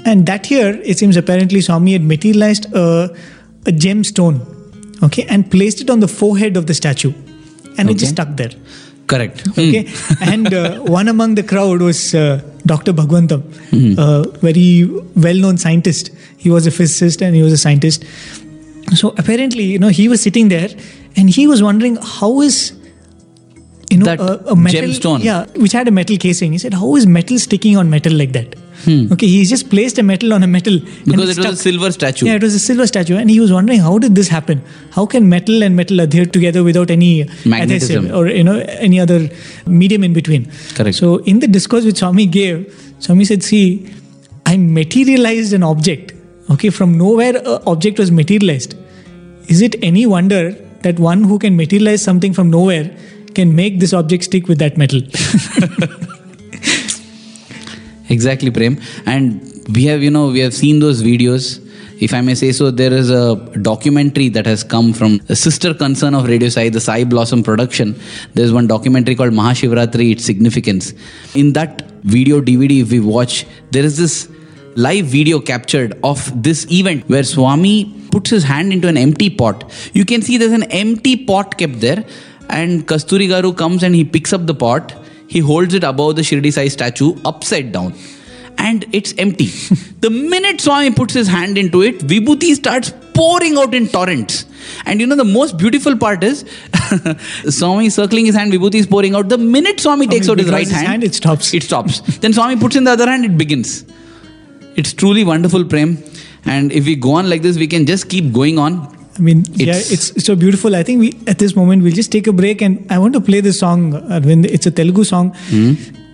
And 0.06 0.28
that 0.28 0.50
year, 0.52 0.80
it 0.84 1.00
seems 1.00 1.18
apparently 1.18 1.62
Swami 1.62 1.94
had 1.94 2.04
materialized 2.04 2.72
a, 2.74 3.14
a 3.66 3.72
gemstone, 3.72 4.40
okay, 5.04 5.26
and 5.28 5.50
placed 5.50 5.82
it 5.82 5.90
on 5.90 6.00
the 6.00 6.08
forehead 6.08 6.56
of 6.58 6.68
the 6.68 6.76
statue. 6.76 7.12
And 7.78 7.90
it 7.90 7.98
just 7.98 8.14
stuck 8.18 8.36
there. 8.42 8.52
correct 9.12 9.42
Okay. 9.52 9.82
and 10.34 10.52
uh, 10.60 10.80
one 11.00 11.08
among 11.08 11.36
the 11.40 11.44
crowd 11.50 11.82
was 11.88 12.00
uh, 12.16 12.42
Dr. 12.72 12.94
Bhagavantam, 13.00 13.42
a 14.06 14.28
very 14.46 14.70
well 15.26 15.36
known 15.44 15.58
scientist. 15.64 16.10
He 16.46 16.50
was 16.56 16.66
a 16.72 16.72
physicist 16.78 17.22
and 17.28 17.36
he 17.36 17.44
was 17.48 17.54
a 17.54 17.60
scientist. 17.66 18.04
So 19.02 19.10
apparently, 19.24 19.64
you 19.74 19.80
know, 19.84 19.90
he 20.00 20.08
was 20.14 20.22
sitting 20.28 20.48
there 20.56 20.70
and 21.16 21.30
he 21.38 21.46
was 21.52 21.62
wondering 21.68 21.98
how 22.16 22.32
is 22.48 22.58
you 23.92 23.98
know 24.00 24.06
That 24.06 24.20
a, 24.20 24.52
a 24.54 24.56
metal 24.56 24.90
gemstone. 24.90 25.24
yeah 25.24 25.46
which 25.64 25.72
had 25.80 25.88
a 25.88 25.92
metal 25.92 26.18
casing 26.18 26.54
he 26.54 26.58
said 26.64 26.74
how 26.74 26.96
is 27.00 27.06
metal 27.18 27.38
sticking 27.44 27.78
on 27.82 27.90
metal 27.92 28.14
like 28.22 28.32
that 28.38 28.56
okay 29.14 29.28
he's 29.34 29.50
just 29.50 29.70
placed 29.70 29.98
a 30.02 30.04
metal 30.04 30.34
on 30.38 30.44
a 30.44 30.48
metal 30.56 30.78
Hmm. 30.80 31.12
because 31.12 31.38
it 31.38 31.46
was 31.46 31.60
a 31.60 31.62
silver 31.64 31.92
statue 31.98 32.26
Yeah, 32.28 32.36
it 32.40 32.44
was 32.48 32.56
a 32.56 32.60
silver 32.60 32.88
statue, 32.92 33.18
and 33.22 33.30
he 33.34 33.40
was 33.40 33.52
wondering 33.58 33.80
how 33.88 33.98
did 34.06 34.16
this 34.16 34.28
happen? 34.28 34.62
How 34.98 35.06
can 35.06 35.30
metal 35.30 35.64
and 35.68 35.76
metal 35.82 36.00
adhere 36.06 36.26
together 36.38 36.64
without 36.64 36.92
any 36.96 37.12
Magnetism. 37.46 38.06
adhesive 38.06 38.16
or 38.20 38.28
you 38.28 38.44
know 38.50 38.58
any 38.90 39.00
other 39.06 39.20
medium 39.84 40.04
in 40.10 40.14
between? 40.20 40.48
Correct. 40.80 40.98
So 41.04 41.18
in 41.34 41.40
the 41.46 41.48
discourse 41.58 41.86
which 41.92 41.98
Swami 42.04 42.26
gave, 42.38 42.60
Swami 43.08 43.26
said, 43.32 43.44
"See, 43.52 43.64
I 44.46 44.58
materialized 44.58 45.54
an 45.60 45.64
object. 45.72 46.14
Okay, 46.56 46.70
from 46.80 46.98
nowhere, 46.98 47.36
an 47.38 47.60
object 47.76 47.98
was 48.06 48.12
materialized. 48.22 48.76
Is 49.56 49.62
it 49.70 49.76
any 49.92 50.06
wonder 50.16 50.44
that 50.84 51.00
one 51.00 51.24
who 51.24 51.40
can 51.46 51.56
materialize 51.64 52.02
something 52.12 52.34
from 52.40 52.52
nowhere 52.58 52.86
can 53.40 53.56
make 53.56 53.80
this 53.86 53.94
object 54.02 54.24
stick 54.32 54.48
with 54.54 54.60
that 54.66 54.78
metal?" 54.78 55.02
Exactly, 58.10 58.52
Prem. 58.52 58.80
And 59.06 59.42
we 59.74 59.86
have, 59.86 60.04
you 60.04 60.12
know, 60.12 60.28
we 60.28 60.40
have 60.40 60.54
seen 60.54 60.80
those 60.80 61.02
videos. 61.02 61.62
If 62.00 62.14
I 62.14 62.22
may 62.22 62.36
say 62.36 62.52
so, 62.52 62.72
there 62.72 62.92
is 62.92 63.10
a 63.10 63.36
documentary 63.62 64.30
that 64.30 64.46
has 64.46 64.64
come 64.64 64.94
from 64.94 65.22
a 65.30 65.36
sister 65.36 65.74
concern 65.74 66.14
of 66.14 66.28
Radio 66.28 66.50
Sai, 66.50 66.70
the 66.70 66.82
Sai 66.82 67.06
Blossom 67.06 67.42
production. 67.42 68.00
There's 68.34 68.52
one 68.52 68.68
documentary 68.68 69.16
called 69.16 69.32
Mahashivratri, 69.32 70.12
Its 70.12 70.26
Significance. 70.26 70.94
In 71.36 71.54
that 71.54 71.84
video 72.02 72.42
DVD, 72.42 72.82
if 72.82 72.92
we 72.92 73.00
watch, 73.00 73.46
there 73.72 73.84
is 73.84 73.98
this 73.98 74.30
live 74.76 75.06
video 75.06 75.40
captured 75.40 75.98
of 76.04 76.44
this 76.44 76.70
event 76.70 77.08
where 77.08 77.24
Swami 77.24 77.94
puts 78.12 78.30
his 78.30 78.44
hand 78.44 78.74
into 78.74 78.90
an 78.90 78.98
empty 78.98 79.30
pot. 79.30 79.72
You 79.94 80.04
can 80.04 80.22
see 80.22 80.38
there's 80.38 80.52
an 80.52 80.64
empty 80.64 81.16
pot 81.16 81.58
kept 81.58 81.80
there, 81.80 82.06
and 82.50 82.86
Kasturi 82.86 83.30
Garu 83.30 83.58
comes 83.58 83.84
and 83.84 83.96
he 83.96 84.04
picks 84.04 84.34
up 84.34 84.46
the 84.46 84.54
pot. 84.54 84.94
He 85.28 85.40
holds 85.40 85.74
it 85.74 85.84
above 85.84 86.16
the 86.16 86.22
Shirdi 86.22 86.52
Sai 86.54 86.68
statue 86.68 87.16
upside 87.26 87.72
down. 87.72 87.94
And 88.58 88.86
it's 88.94 89.14
empty. 89.18 89.46
the 90.00 90.10
minute 90.10 90.62
Swami 90.62 90.92
puts 90.92 91.14
his 91.14 91.28
hand 91.28 91.58
into 91.58 91.82
it, 91.82 92.00
Vibhuti 92.00 92.56
starts 92.56 92.94
pouring 93.14 93.58
out 93.58 93.74
in 93.74 93.88
torrents. 93.88 94.46
And 94.86 95.00
you 95.00 95.08
know, 95.08 95.16
the 95.16 95.26
most 95.26 95.58
beautiful 95.58 95.98
part 95.98 96.24
is 96.24 96.46
Swami 97.50 97.90
circling 97.90 98.26
his 98.26 98.36
hand, 98.36 98.52
Vibhuti 98.54 98.76
is 98.76 98.88
pouring 98.88 99.16
out. 99.16 99.30
The 99.30 99.38
minute 99.38 99.80
Swami 99.80 100.08
takes 100.08 100.30
out 100.30 100.40
his 100.40 100.50
right 100.50 100.62
his 100.62 100.72
hand, 100.72 100.88
hand, 100.88 101.04
it 101.04 101.16
stops. 101.16 101.54
It 101.54 101.64
stops. 101.64 102.00
then 102.20 102.34
Swami 102.34 102.56
puts 102.56 102.76
in 102.76 102.86
the 102.86 102.92
other 102.92 103.10
hand, 103.10 103.26
it 103.26 103.38
begins. 103.38 103.86
It's 104.76 104.94
truly 104.94 105.24
wonderful, 105.24 105.66
Prem. 105.66 106.04
And 106.46 106.72
if 106.72 106.86
we 106.86 106.96
go 106.96 107.14
on 107.14 107.30
like 107.30 107.42
this, 107.42 107.58
we 107.58 107.68
can 107.68 107.86
just 107.86 108.10
keep 108.10 108.32
going 108.32 108.60
on. 108.60 108.95
I 109.18 109.22
mean, 109.22 109.44
yeah, 109.54 109.68
It's- 109.76 109.92
it's 109.96 110.08
it's 110.12 110.26
so 110.26 110.36
beautiful. 110.36 110.76
I 110.76 110.84
think 110.84 111.00
we 111.00 111.10
at 111.34 111.38
this 111.44 111.56
moment 111.56 111.84
we'll 111.84 111.98
just 112.00 112.12
take 112.12 112.28
a 112.28 112.34
break, 112.34 112.62
and 112.62 112.86
I 112.96 112.98
want 113.04 113.14
to 113.14 113.22
play 113.22 113.40
this 113.50 113.60
song. 113.60 113.84
Arvind. 114.18 114.46
It's 114.58 114.68
a 114.72 114.72
Telugu 114.80 115.04
song. 115.12 115.34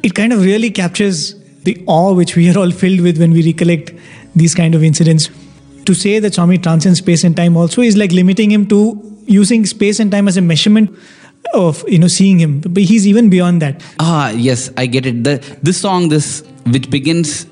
It 0.03 0.13
kind 0.19 0.33
of 0.33 0.43
really 0.49 0.69
captures 0.81 1.21
the 1.69 1.73
awe 1.95 2.13
which 2.19 2.35
we 2.35 2.49
are 2.51 2.57
all 2.57 2.71
filled 2.83 3.01
with 3.07 3.17
when 3.23 3.31
we 3.37 3.43
recollect 3.47 3.91
these 4.35 4.55
kind 4.61 4.75
of 4.75 4.83
incidents. 4.83 5.29
To 5.85 5.93
say 5.95 6.19
that 6.19 6.35
Swami 6.35 6.57
transcends 6.67 6.99
space 6.99 7.23
and 7.23 7.35
time 7.35 7.57
also 7.57 7.81
is 7.81 7.97
like 7.97 8.11
limiting 8.11 8.51
him 8.51 8.65
to 8.67 8.79
using 9.25 9.65
space 9.65 9.99
and 9.99 10.11
time 10.11 10.27
as 10.27 10.37
a 10.37 10.41
measurement 10.41 10.91
of 11.53 11.83
you 11.87 11.97
know 12.03 12.07
seeing 12.07 12.39
him. 12.39 12.59
But 12.61 12.83
he's 12.83 13.07
even 13.07 13.29
beyond 13.29 13.61
that. 13.63 13.81
Ah, 13.99 14.29
yes, 14.29 14.69
I 14.77 14.85
get 14.85 15.05
it. 15.07 15.23
The, 15.23 15.35
this 15.63 15.77
song, 15.77 16.09
this 16.09 16.43
which 16.75 16.89
begins 16.91 17.47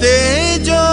तेजो। 0.01 0.85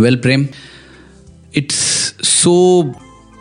Well, 0.00 0.16
Prem, 0.16 0.50
it's 1.52 1.76
so 2.26 2.94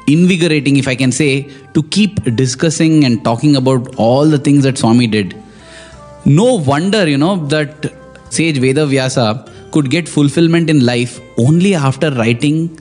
invigorating, 0.08 0.78
if 0.78 0.88
I 0.88 0.96
can 0.96 1.12
say, 1.12 1.50
to 1.74 1.84
keep 1.84 2.24
discussing 2.36 3.06
and 3.06 3.24
talking 3.24 3.56
about 3.56 3.96
all 3.96 4.26
the 4.26 4.38
things 4.38 4.64
that 4.64 4.78
Swami 4.78 5.08
did. 5.08 5.36
No 6.26 6.56
wonder, 6.56 7.08
you 7.08 7.18
know, 7.18 7.38
that 7.48 7.94
sage 8.30 8.58
Veda 8.58 8.86
Vyasa 8.86 9.46
could 9.72 9.90
get 9.90 10.10
fulfillment 10.10 10.70
in 10.70 10.86
life 10.86 11.20
only 11.38 11.76
after 11.76 12.12
writing 12.12 12.78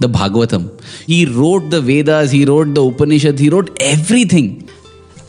the 0.00 0.08
Bhagavatam. 0.08 0.82
He 1.06 1.26
wrote 1.26 1.70
the 1.70 1.80
Vedas, 1.80 2.30
he 2.30 2.44
wrote 2.44 2.74
the 2.74 2.84
Upanishads, 2.84 3.40
he 3.40 3.50
wrote 3.50 3.76
everything. 3.80 4.68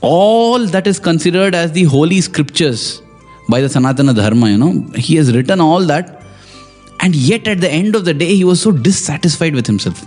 All 0.01 0.65
that 0.67 0.87
is 0.87 0.99
considered 0.99 1.53
as 1.53 1.73
the 1.73 1.83
holy 1.83 2.21
scriptures 2.21 3.01
by 3.49 3.61
the 3.61 3.67
Sanatana 3.67 4.15
Dharma, 4.15 4.49
you 4.49 4.57
know, 4.57 4.89
he 4.95 5.17
has 5.17 5.33
written 5.35 5.61
all 5.61 5.85
that 5.85 6.20
and 7.01 7.15
yet, 7.15 7.47
at 7.47 7.61
the 7.61 7.69
end 7.69 7.95
of 7.95 8.05
the 8.05 8.13
day, 8.13 8.35
he 8.35 8.43
was 8.43 8.61
so 8.61 8.71
dissatisfied 8.71 9.55
with 9.55 9.67
himself. 9.67 10.05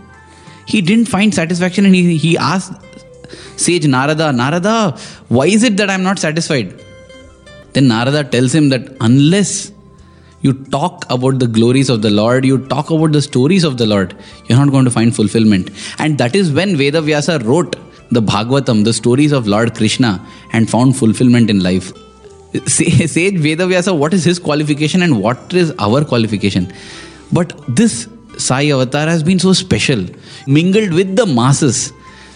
He 0.66 0.80
didn't 0.80 1.06
find 1.06 1.34
satisfaction 1.34 1.84
and 1.84 1.94
he, 1.94 2.16
he 2.16 2.38
asked 2.38 2.72
sage 3.56 3.86
Narada, 3.86 4.32
Narada, 4.32 4.96
why 5.28 5.46
is 5.46 5.62
it 5.62 5.76
that 5.76 5.90
I'm 5.90 6.02
not 6.02 6.18
satisfied? 6.18 6.80
Then 7.72 7.88
Narada 7.88 8.24
tells 8.24 8.54
him 8.54 8.68
that 8.68 8.96
unless 9.00 9.72
you 10.42 10.52
talk 10.52 11.04
about 11.10 11.38
the 11.38 11.46
glories 11.46 11.88
of 11.88 12.02
the 12.02 12.10
Lord, 12.10 12.44
you 12.44 12.66
talk 12.66 12.90
about 12.90 13.12
the 13.12 13.22
stories 13.22 13.64
of 13.64 13.78
the 13.78 13.86
Lord, 13.86 14.14
you're 14.46 14.58
not 14.58 14.70
going 14.70 14.84
to 14.84 14.90
find 14.90 15.14
fulfillment. 15.14 15.70
And 15.98 16.18
that 16.18 16.36
is 16.36 16.52
when 16.52 16.76
Veda 16.76 17.00
Vyasa 17.00 17.38
wrote 17.40 17.76
the 18.10 18.22
Bhagavatam, 18.22 18.84
the 18.84 18.92
stories 18.92 19.32
of 19.32 19.48
Lord 19.48 19.74
Krishna, 19.74 20.24
and 20.52 20.70
found 20.70 20.96
fulfillment 20.96 21.50
in 21.50 21.60
life. 21.60 21.92
Say- 22.66 23.06
Sage 23.06 23.34
Vedavyasa, 23.34 23.96
what 23.96 24.14
is 24.14 24.24
his 24.24 24.38
qualification 24.38 25.02
and 25.02 25.20
what 25.20 25.52
is 25.52 25.72
our 25.78 26.04
qualification? 26.04 26.72
But 27.32 27.52
this 27.68 28.08
Sai 28.38 28.70
Avatar 28.70 29.06
has 29.06 29.22
been 29.22 29.38
so 29.38 29.52
special, 29.52 30.06
mingled 30.46 30.92
with 30.92 31.16
the 31.16 31.26
masses, 31.26 31.92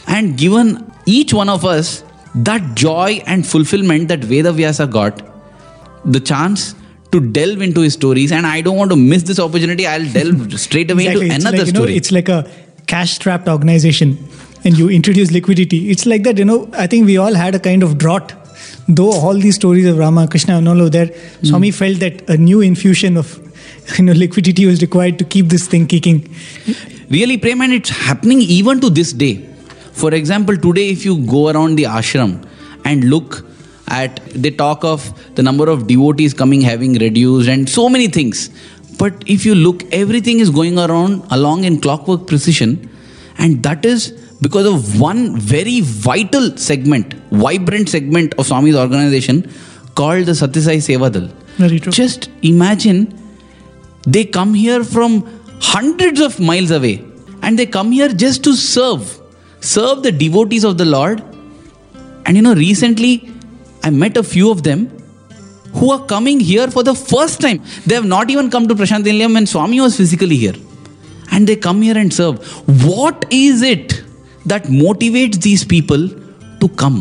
and 0.07 0.37
given 0.37 0.91
each 1.07 1.33
one 1.35 1.49
of 1.49 1.65
us 1.65 2.05
that 2.35 2.75
joy 2.75 3.23
and 3.27 3.47
fulfillment 3.47 4.09
that 4.09 4.21
Vedavyasa 4.21 4.91
got, 4.91 5.23
the 6.05 6.21
chance 6.21 6.75
to 7.11 7.21
delve 7.21 7.63
into 7.63 7.81
his 7.81 7.95
stories. 7.95 8.33
And 8.33 8.47
I 8.47 8.61
don't 8.61 8.77
want 8.77 8.91
to 8.91 8.97
miss 8.97 9.23
this 9.25 9.41
opportunity. 9.41 9.87
I'll 9.87 10.05
delve 10.13 10.59
straight 10.67 10.91
away 10.91 11.07
Exactly. 11.07 11.25
into 11.27 11.35
It's 11.37 11.45
another 11.45 11.59
like, 11.59 11.67
you 11.67 11.73
know, 11.73 11.85
it's 11.85 12.13
like 12.13 12.29
a 12.29 12.51
cash 12.87 13.13
strapped 13.15 13.49
organization 13.49 14.19
and 14.65 14.77
you 14.77 14.89
introduce 14.89 15.31
liquidity. 15.31 15.91
It's 15.91 16.07
like 16.07 16.23
that, 16.25 16.39
you 16.39 16.45
know, 16.45 16.69
I 16.75 16.87
think 16.87 17.07
we 17.07 17.17
all 17.17 17.35
had 17.35 17.55
a 17.55 17.59
kind 17.61 17.83
of 17.83 17.99
drought. 17.99 18.33
Though 18.89 19.13
all 19.13 19.35
these 19.35 19.57
stories 19.57 19.87
of 19.87 19.99
Rama, 19.99 20.27
Krishna, 20.29 20.57
and 20.57 20.69
all 20.69 20.81
of 20.81 20.93
that, 20.93 21.15
Hmm. 21.15 21.47
Swami 21.49 21.71
felt 21.71 21.99
that 22.01 22.29
a 22.29 22.37
new 22.37 22.61
infusion 22.61 23.17
of 23.23 23.39
you 23.99 24.05
know 24.05 24.13
liquidity 24.13 24.65
was 24.67 24.81
required 24.81 25.19
to 25.19 25.25
keep 25.25 25.49
this 25.49 25.67
thing 25.67 25.87
kicking. 25.87 26.23
Really, 27.11 27.37
Prem, 27.39 27.61
and 27.61 27.73
it's 27.73 27.91
happening 27.91 28.41
even 28.41 28.81
to 28.81 28.91
this 28.91 29.13
day. 29.13 29.35
For 29.93 30.15
example, 30.15 30.57
today, 30.57 30.89
if 30.91 31.05
you 31.05 31.19
go 31.35 31.49
around 31.51 31.77
the 31.77 31.85
ashram 31.85 32.33
and 32.85 33.05
look 33.05 33.45
at, 33.89 34.21
they 34.35 34.51
talk 34.51 34.85
of 34.85 35.07
the 35.35 35.43
number 35.43 35.69
of 35.69 35.87
devotees 35.87 36.35
coming 36.35 36.61
having 36.61 36.95
reduced 37.05 37.49
and 37.49 37.69
so 37.69 37.89
many 37.89 38.09
things. 38.09 38.51
But 38.99 39.23
if 39.27 39.47
you 39.47 39.55
look, 39.55 39.85
everything 39.93 40.41
is 40.41 40.51
going 40.51 40.79
around 40.79 41.23
along 41.31 41.65
in 41.65 41.81
clockwork 41.81 42.27
precision, 42.27 42.89
and 43.39 43.63
that 43.63 43.85
is 43.85 44.13
because 44.41 44.67
of 44.67 45.01
one 45.01 45.39
very 45.39 45.81
vital 45.81 46.57
segment, 46.57 47.15
vibrant 47.31 47.89
segment 47.89 48.35
of 48.39 48.47
Swami's 48.47 48.77
organization 48.77 49.51
called 49.95 50.27
the 50.27 50.33
Satyasai 50.33 50.79
Sevadal. 50.89 51.29
Very 51.57 51.81
true. 51.81 51.91
Just 51.93 52.31
imagine 52.43 53.13
they 54.07 54.25
come 54.25 54.55
here 54.55 54.85
from 54.85 55.27
hundreds 55.61 56.21
of 56.21 56.39
miles 56.39 56.71
away 56.71 57.05
and 57.43 57.59
they 57.59 57.67
come 57.67 57.91
here 57.91 58.09
just 58.09 58.45
to 58.45 58.55
serve 58.55 59.21
serve 59.61 60.05
the 60.05 60.13
devotees 60.13 60.65
of 60.65 60.79
the 60.79 60.85
lord. 60.85 61.21
And 62.27 62.37
you 62.37 62.43
know 62.43 62.55
recently 62.55 63.31
i 63.83 63.91
met 63.91 64.17
a 64.17 64.23
few 64.23 64.51
of 64.51 64.63
them 64.63 64.87
who 65.75 65.91
are 65.91 66.05
coming 66.07 66.41
here 66.41 66.69
for 66.69 66.83
the 66.83 66.95
first 66.95 67.41
time. 67.41 67.63
They 67.87 67.95
have 67.95 68.07
not 68.07 68.31
even 68.31 68.51
come 68.51 68.69
to 68.69 68.75
Prashanti 68.75 69.13
Nilayam 69.13 69.35
when 69.35 69.47
swami 69.47 69.81
was 69.81 69.97
physically 69.97 70.37
here. 70.37 70.55
And 71.31 71.47
they 71.47 71.57
come 71.57 71.83
here 71.83 71.99
and 71.99 72.13
serve. 72.13 72.39
What 72.85 73.27
is 73.31 73.63
it 73.63 73.98
that 74.53 74.65
motivates 74.83 75.41
these 75.49 75.65
people 75.77 76.09
to 76.65 76.69
come 76.83 76.99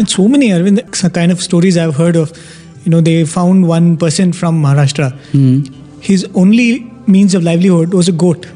And 0.00 0.08
so 0.12 0.24
many 0.28 0.48
Arvind, 0.54 1.12
kind 1.18 1.32
of 1.34 1.42
stories 1.44 1.76
I've 1.82 1.94
heard 1.98 2.16
of. 2.22 2.32
You 2.84 2.90
know, 2.94 3.00
they 3.00 3.14
found 3.34 3.66
one 3.68 3.86
person 4.02 4.32
from 4.40 4.58
Maharashtra. 4.64 5.06
Hmm. 5.30 5.54
His 6.08 6.24
only 6.42 6.66
means 7.14 7.34
of 7.38 7.42
livelihood 7.48 7.94
was 8.00 8.10
a 8.12 8.14
goat. 8.24 8.46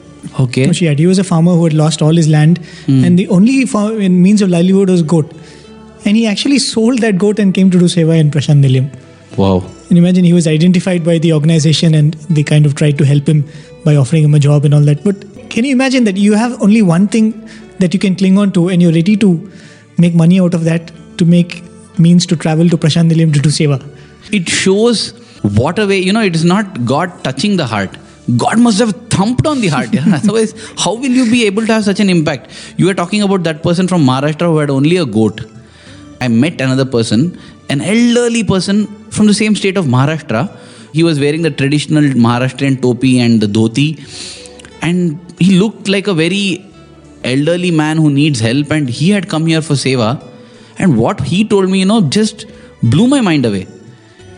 okay 0.44 0.66
No, 0.70 0.74
she 0.80 0.88
had. 0.90 0.98
He 1.04 1.06
was 1.12 1.20
a 1.22 1.24
farmer 1.30 1.54
who 1.60 1.64
had 1.68 1.76
lost 1.78 2.02
all 2.08 2.20
his 2.22 2.28
land, 2.34 2.58
Hmm. 2.88 2.98
and 3.08 3.22
the 3.22 3.26
only 3.36 3.54
means 4.26 4.42
of 4.46 4.50
livelihood 4.56 4.92
was 4.94 5.02
goat. 5.14 5.32
And 6.04 6.16
he 6.20 6.26
actually 6.32 6.58
sold 6.66 7.00
that 7.06 7.18
goat 7.24 7.38
and 7.44 7.54
came 7.60 7.70
to 7.76 7.80
do 7.84 7.88
seva 7.94 8.18
in 8.24 8.30
Prashanti 8.36 8.66
Nilayam. 8.68 8.90
wow 9.40 9.56
And 9.88 9.98
imagine 10.02 10.24
he 10.28 10.32
was 10.36 10.46
identified 10.52 11.02
by 11.08 11.16
the 11.24 11.32
organization 11.38 11.94
and 12.02 12.14
they 12.38 12.44
kind 12.52 12.66
of 12.70 12.74
tried 12.82 12.96
to 13.02 13.08
help 13.10 13.28
him 13.32 13.40
by 13.88 13.96
offering 14.04 14.24
him 14.28 14.34
a 14.38 14.42
job 14.46 14.68
and 14.68 14.74
all 14.78 14.86
that. 14.92 15.02
But 15.08 15.26
can 15.56 15.64
you 15.70 15.72
imagine 15.78 16.04
that 16.10 16.16
you 16.28 16.38
have 16.42 16.54
only 16.68 16.82
one 16.94 17.08
thing 17.16 17.32
that 17.80 17.94
you 17.94 18.00
can 18.00 18.14
cling 18.14 18.38
on 18.38 18.52
to 18.52 18.68
and 18.68 18.82
you're 18.82 18.92
ready 18.92 19.16
to 19.16 19.30
make 19.98 20.14
money 20.14 20.40
out 20.40 20.54
of 20.54 20.64
that 20.64 20.92
to 21.18 21.24
make 21.24 21.62
means 21.98 22.26
to 22.26 22.36
travel 22.36 22.68
to 22.68 22.76
Prashanti 22.76 23.32
to 23.32 23.40
do 23.40 23.50
seva? 23.50 23.78
it 24.32 24.48
shows 24.48 25.10
what 25.60 25.78
a 25.78 25.86
way 25.86 25.98
you 25.98 26.12
know 26.12 26.22
it 26.30 26.34
is 26.34 26.44
not 26.44 26.84
god 26.84 27.12
touching 27.24 27.56
the 27.56 27.66
heart. 27.66 27.96
God 28.36 28.60
must 28.60 28.78
have 28.78 28.92
thumped 29.10 29.46
on 29.46 29.60
the 29.60 29.68
heart. 29.68 29.92
Yeah? 29.92 30.04
otherwise 30.14 30.52
how 30.78 30.94
will 30.94 31.14
you 31.20 31.30
be 31.30 31.44
able 31.46 31.66
to 31.66 31.72
have 31.72 31.84
such 31.84 32.00
an 32.00 32.08
impact? 32.08 32.50
You 32.76 32.86
were 32.86 32.94
talking 32.94 33.22
about 33.22 33.42
that 33.44 33.62
person 33.62 33.88
from 33.88 34.04
maharashtra 34.04 34.46
who 34.52 34.58
had 34.58 34.70
only 34.70 34.98
a 34.98 35.06
goat. 35.06 35.40
I 36.20 36.28
met 36.28 36.60
another 36.60 36.84
person 36.84 37.38
an 37.70 37.80
elderly 37.80 38.42
person 38.44 38.86
from 39.16 39.26
the 39.26 39.34
same 39.34 39.54
state 39.54 39.76
of 39.76 39.86
maharashtra. 39.86 40.40
He 40.92 41.02
was 41.08 41.20
wearing 41.20 41.42
the 41.42 41.50
traditional 41.50 42.02
maharashtrian 42.26 42.82
topi 42.82 43.20
and 43.20 43.40
the 43.40 43.46
dhoti. 43.46 43.88
And 44.82 45.20
he 45.38 45.58
looked 45.58 45.88
like 45.88 46.08
a 46.08 46.14
very 46.14 46.64
elderly 47.24 47.70
man 47.70 47.96
who 47.96 48.10
needs 48.10 48.40
help 48.40 48.70
and 48.70 48.88
he 48.88 49.10
had 49.10 49.28
come 49.28 49.46
here 49.46 49.62
for 49.62 49.74
seva. 49.74 50.26
And 50.78 50.98
what 50.98 51.20
he 51.20 51.44
told 51.44 51.68
me 51.68 51.80
you 51.80 51.86
know 51.86 52.00
just 52.02 52.46
blew 52.82 53.06
my 53.06 53.20
mind 53.20 53.44
away. 53.44 53.66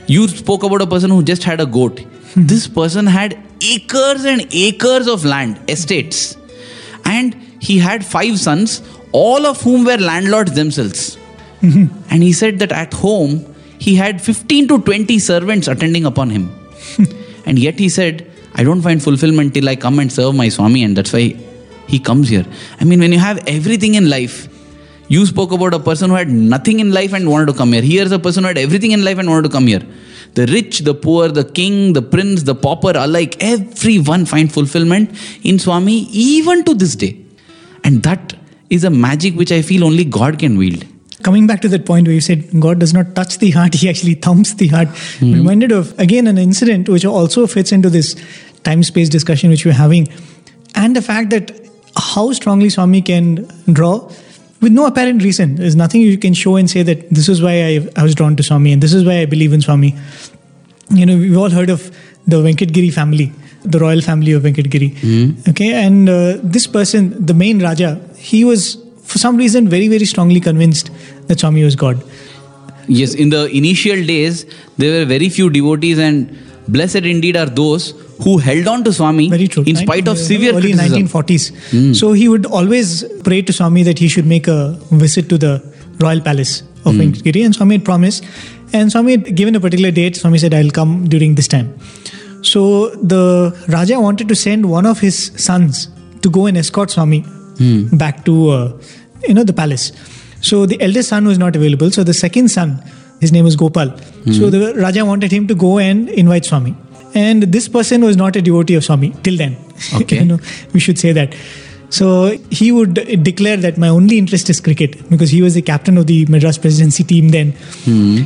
You 0.07 0.29
spoke 0.29 0.63
about 0.63 0.83
a 0.83 0.87
person 0.87 1.11
who 1.11 1.23
just 1.23 1.45
had 1.45 1.61
a 1.61 1.67
goat. 1.67 2.01
Hmm. 2.01 2.47
This 2.47 2.67
person 2.67 3.07
had 3.07 3.39
acres 3.61 4.25
and 4.25 4.47
acres 4.53 5.07
of 5.07 5.25
land 5.25 5.61
estates. 5.69 6.37
And 7.05 7.35
he 7.61 7.79
had 7.79 8.05
five 8.05 8.39
sons 8.39 8.83
all 9.13 9.47
of 9.47 9.61
whom 9.61 9.85
were 9.85 9.99
landlords 9.99 10.53
themselves. 10.53 11.17
Hmm. 11.61 11.87
And 12.11 12.23
he 12.23 12.33
said 12.33 12.59
that 12.59 12.73
at 12.73 12.93
home 12.93 13.55
he 13.79 13.95
had 13.95 14.21
15 14.21 14.69
to 14.69 14.81
20 14.83 15.19
servants 15.19 15.69
attending 15.69 16.05
upon 16.05 16.31
him. 16.31 16.49
Hmm. 16.97 17.05
And 17.47 17.59
yet 17.59 17.79
he 17.79 17.89
said 17.89 18.27
I 18.55 18.65
don't 18.65 18.83
find 18.83 19.03
fulfillment 19.03 19.55
till 19.55 19.69
I 19.69 19.77
come 19.77 19.99
and 19.99 20.13
serve 20.13 20.35
my 20.35 20.49
Swami, 20.49 20.85
and 20.85 20.97
that's 20.97 21.13
why 21.13 21.37
he 21.87 21.99
comes 21.99 22.29
here. 22.29 22.47
I 22.81 22.85
mean, 22.85 23.01
when 23.01 23.13
you 23.13 23.19
have 23.19 23.43
everything 23.47 23.95
in 23.95 24.09
life, 24.09 24.49
you 25.09 25.27
spoke 25.27 25.53
about 25.53 25.75
a 25.75 25.79
person 25.79 26.11
who 26.11 26.17
had 26.17 26.29
nothing 26.29 26.81
in 26.81 26.93
life 26.93 27.13
and 27.13 27.29
wanted 27.29 27.47
to 27.47 27.53
come 27.53 27.73
here. 27.73 27.83
Here's 27.83 28.13
a 28.13 28.19
person 28.19 28.45
who 28.45 28.49
had 28.49 28.59
everything 28.59 28.93
in 28.93 29.05
life 29.05 29.19
and 29.19 29.29
wanted 29.29 29.43
to 29.43 29.49
come 29.51 29.67
here. 29.67 29.83
The 30.35 30.47
rich, 30.47 30.79
the 30.81 30.95
poor, 30.95 31.29
the 31.29 31.45
king, 31.45 31.93
the 31.93 32.01
prince, 32.01 32.45
the 32.45 32.55
pauper 32.55 32.93
alike, 32.95 33.37
everyone 33.41 34.25
find 34.25 34.51
fulfillment 34.51 35.11
in 35.43 35.59
Swami 35.59 36.07
even 36.11 36.65
to 36.65 36.75
this 36.75 36.97
day. 36.97 37.19
And 37.85 38.03
that 38.05 38.35
is 38.71 38.85
a 38.85 38.91
magic 38.91 39.35
which 39.35 39.53
I 39.53 39.61
feel 39.61 39.85
only 39.85 40.05
God 40.05 40.39
can 40.39 40.57
wield. 40.57 40.87
Coming 41.23 41.47
back 41.47 41.61
to 41.61 41.69
that 41.69 41.85
point 41.87 42.07
where 42.07 42.15
you 42.15 42.21
said 42.21 42.49
God 42.59 42.81
does 42.81 42.95
not 42.95 43.15
touch 43.15 43.39
the 43.39 43.51
heart, 43.51 43.75
He 43.83 43.89
actually 43.89 44.15
thumps 44.15 44.55
the 44.55 44.69
heart. 44.69 44.89
I'm 45.21 45.33
reminded 45.35 45.73
of 45.73 45.99
again 45.99 46.27
an 46.27 46.39
incident 46.39 46.89
which 46.89 47.05
also 47.05 47.47
fits 47.47 47.71
into 47.71 47.91
this 47.91 48.17
time 48.65 48.83
space 48.83 49.09
discussion 49.09 49.51
which 49.51 49.65
we're 49.65 49.73
having, 49.73 50.09
and 50.75 50.97
the 50.97 51.03
fact 51.03 51.31
that 51.31 51.62
how 51.97 52.33
strongly 52.33 52.71
Swami 52.71 53.03
can 53.03 53.47
draw 53.73 54.11
with 54.61 54.73
no 54.73 54.87
apparent 54.87 55.23
reason. 55.23 55.57
There's 55.57 55.77
nothing 55.77 56.01
you 56.01 56.17
can 56.17 56.35
show 56.35 56.57
and 56.57 56.71
say 56.71 56.83
that 56.83 57.11
this 57.11 57.29
is 57.29 57.43
why 57.43 57.65
I, 57.65 57.89
I 57.97 58.03
was 58.03 58.15
drawn 58.15 58.37
to 58.37 58.43
Swami 58.43 58.73
and 58.73 58.83
this 58.83 58.93
is 58.93 59.05
why 59.05 59.19
I 59.21 59.27
believe 59.27 59.53
in 59.53 59.61
Swami. 59.61 59.95
You 60.91 61.07
know, 61.07 61.17
we've 61.17 61.37
all 61.37 61.51
heard 61.51 61.71
of 61.71 61.91
the 62.27 62.37
Venkatgiri 62.37 62.93
family, 62.93 63.33
the 63.65 63.79
royal 63.79 64.01
family 64.01 64.33
of 64.33 64.43
Venkatgiri. 64.43 65.49
Okay, 65.49 65.73
and 65.73 66.09
uh, 66.09 66.39
this 66.43 66.67
person, 66.67 67.25
the 67.25 67.35
main 67.35 67.61
Raja, 67.61 68.01
he 68.17 68.45
was 68.45 68.77
for 69.03 69.19
some 69.19 69.37
reason 69.37 69.69
very, 69.69 69.89
very 69.89 70.05
strongly 70.05 70.41
convinced 70.41 70.91
that 71.27 71.41
Swami 71.41 71.65
was 71.65 71.75
God. 71.77 72.03
Yes, 72.89 73.15
in 73.15 73.31
the 73.31 73.47
initial 73.47 74.05
days, 74.05 74.47
there 74.77 75.01
were 75.01 75.07
very 75.07 75.29
few 75.29 75.51
devotees, 75.51 75.99
and 75.99 76.37
blessed 76.69 76.97
indeed 76.97 77.37
are 77.37 77.47
those 77.47 77.95
who 78.25 78.39
held 78.39 78.69
on 78.69 78.85
to 78.85 78.93
Swami 78.93 79.29
Very 79.29 79.49
true. 79.49 79.65
in 79.67 79.77
spite 79.77 80.09
of 80.09 80.19
severe 80.19 80.53
early 80.53 80.73
criticism. 80.73 81.07
1940s. 81.07 81.45
Hmm. 81.71 81.93
So 81.93 82.13
he 82.13 82.29
would 82.29 82.47
always 82.47 83.05
pray 83.25 83.43
to 83.43 83.53
Swami 83.53 83.83
that 83.83 83.99
he 83.99 84.09
should 84.09 84.27
make 84.27 84.49
a 84.49 84.79
visit 84.91 85.29
to 85.31 85.39
the 85.39 85.53
royal 86.01 86.21
palace 86.21 86.63
of 86.85 86.95
hmm. 86.95 87.01
Venkatgiri, 87.01 87.45
and 87.45 87.55
Swami 87.55 87.77
had 87.77 87.85
promised. 87.85 88.25
And 88.73 88.91
Swami 88.91 89.13
had 89.13 89.37
given 89.37 89.55
a 89.55 89.61
particular 89.61 89.91
date. 89.91 90.17
Swami 90.17 90.39
said, 90.39 90.55
"I'll 90.55 90.75
come 90.81 91.09
during 91.09 91.35
this 91.35 91.49
time." 91.49 91.75
So 92.53 92.63
the 93.15 93.25
Raja 93.69 94.01
wanted 94.01 94.29
to 94.29 94.35
send 94.45 94.71
one 94.71 94.87
of 94.87 95.01
his 95.01 95.19
sons 95.37 95.89
to 96.23 96.31
go 96.31 96.47
and 96.47 96.57
escort 96.57 96.91
Swami 96.91 97.21
hmm. 97.21 97.97
back 97.97 98.25
to 98.31 98.49
uh, 98.51 98.73
you 99.29 99.35
know 99.35 99.45
the 99.45 99.53
palace. 99.53 99.93
So 100.41 100.67
the 100.67 100.81
eldest 100.81 101.09
son 101.09 101.27
was 101.33 101.39
not 101.39 101.55
available. 101.55 101.91
So 101.91 102.03
the 102.03 102.15
second 102.15 102.49
son, 102.49 102.83
his 103.21 103.31
name 103.31 103.45
was 103.45 103.57
Gopal. 103.57 103.97
So 104.39 104.51
the 104.51 104.75
Raja 104.75 105.05
wanted 105.05 105.33
him 105.33 105.47
to 105.49 105.55
go 105.55 105.79
and 105.79 106.09
invite 106.09 106.45
Swami. 106.45 106.75
And 107.15 107.43
this 107.45 107.69
person 107.69 108.03
was 108.05 108.17
not 108.17 108.37
a 108.37 108.43
devotee 108.43 108.75
of 108.75 108.85
Swami 108.85 109.13
till 109.23 109.37
then. 109.37 109.57
Okay. 109.95 110.19
you 110.21 110.25
know, 110.25 110.39
we 110.73 110.81
should 110.81 110.99
say 110.99 111.13
that. 111.13 111.35
So 111.91 112.39
he 112.51 112.73
would 112.73 112.95
declare 113.23 113.57
that 113.59 113.77
my 113.77 113.89
only 113.89 114.17
interest 114.17 114.49
is 114.49 114.61
cricket 114.61 115.11
because 115.11 115.31
he 115.31 115.43
was 115.43 115.55
the 115.55 115.61
captain 115.63 115.99
of 115.99 116.07
the 116.07 116.25
Madras 116.27 116.57
presidency 116.57 117.05
team 117.05 117.29
then. 117.31 117.53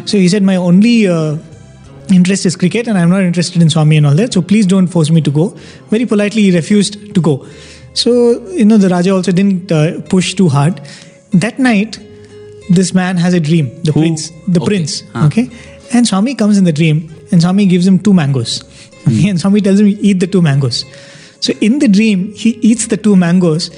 So 0.06 0.18
he 0.18 0.28
said 0.28 0.42
my 0.44 0.54
only 0.56 1.08
uh, 1.08 1.36
interest 2.12 2.46
is 2.46 2.54
cricket 2.54 2.86
and 2.86 2.96
I'm 2.96 3.10
not 3.10 3.22
interested 3.22 3.60
in 3.62 3.68
Swami 3.70 3.96
and 3.96 4.06
all 4.06 4.14
that. 4.14 4.32
So 4.34 4.40
please 4.42 4.66
don't 4.66 4.86
force 4.86 5.10
me 5.10 5.20
to 5.22 5.30
go. 5.32 5.48
Very 5.90 6.06
politely, 6.06 6.42
he 6.42 6.54
refused 6.54 7.14
to 7.14 7.20
go. 7.20 7.44
So, 7.94 8.46
you 8.50 8.64
know, 8.66 8.76
the 8.76 8.88
Raja 8.90 9.10
also 9.14 9.32
didn't 9.32 9.72
uh, 9.72 10.00
push 10.02 10.34
too 10.34 10.48
hard. 10.48 10.80
That 11.32 11.58
night, 11.58 11.98
this 12.70 12.92
man 12.94 13.16
has 13.16 13.34
a 13.34 13.40
dream, 13.40 13.70
the 13.82 13.90
Who? 13.92 14.00
prince, 14.00 14.30
the 14.46 14.60
Okay. 14.60 14.66
prince, 14.66 15.02
Ah. 15.14 15.26
okay? 15.26 15.50
And 15.92 16.06
Swami 16.06 16.34
comes 16.36 16.56
in 16.58 16.64
the 16.64 16.72
dream 16.72 17.10
and 17.32 17.40
Swami 17.42 17.66
gives 17.66 17.86
him 17.86 17.98
two 17.98 18.12
mangoes. 18.12 18.62
Okay? 19.12 19.28
And 19.28 19.40
Swami 19.40 19.60
tells 19.60 19.80
him, 19.80 19.86
eat 19.86 20.20
the 20.20 20.26
two 20.26 20.42
mangoes. 20.42 20.84
So 21.40 21.52
in 21.60 21.78
the 21.78 21.88
dream, 21.88 22.32
he 22.32 22.50
eats 22.62 22.88
the 22.88 22.96
two 22.96 23.14
mangoes 23.14 23.70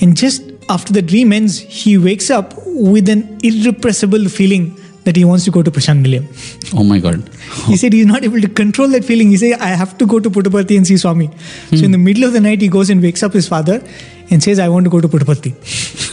and 0.00 0.16
just 0.16 0.42
after 0.68 0.92
the 0.92 1.02
dream 1.02 1.32
ends, 1.32 1.58
he 1.58 1.98
wakes 1.98 2.30
up 2.30 2.54
with 2.66 3.08
an 3.08 3.38
irrepressible 3.42 4.28
feeling 4.28 4.76
that 5.04 5.16
he 5.16 5.24
wants 5.24 5.44
to 5.44 5.50
go 5.50 5.62
to 5.62 5.70
Prashanti 5.70 6.04
Nilayam. 6.06 6.74
Oh 6.78 6.84
my 6.84 6.98
God. 6.98 7.28
He 7.66 7.76
said 7.76 7.92
he's 7.92 8.06
not 8.06 8.22
able 8.24 8.40
to 8.40 8.48
control 8.48 8.88
that 8.88 9.04
feeling. 9.04 9.30
He 9.30 9.36
said, 9.36 9.58
I 9.60 9.68
have 9.68 9.96
to 9.98 10.06
go 10.06 10.20
to 10.20 10.30
Puttaparthi 10.30 10.76
and 10.76 10.86
see 10.86 10.96
Swami. 10.96 11.30
So 11.70 11.84
in 11.84 11.90
the 11.90 11.98
middle 11.98 12.24
of 12.24 12.32
the 12.32 12.40
night, 12.40 12.60
he 12.60 12.68
goes 12.68 12.90
and 12.90 13.02
wakes 13.02 13.22
up 13.22 13.32
his 13.32 13.48
father 13.48 13.82
and 14.30 14.42
says, 14.42 14.58
I 14.58 14.68
want 14.68 14.84
to 14.84 14.90
go 14.90 15.00
to 15.00 15.08
Puttaparthi. 15.08 15.52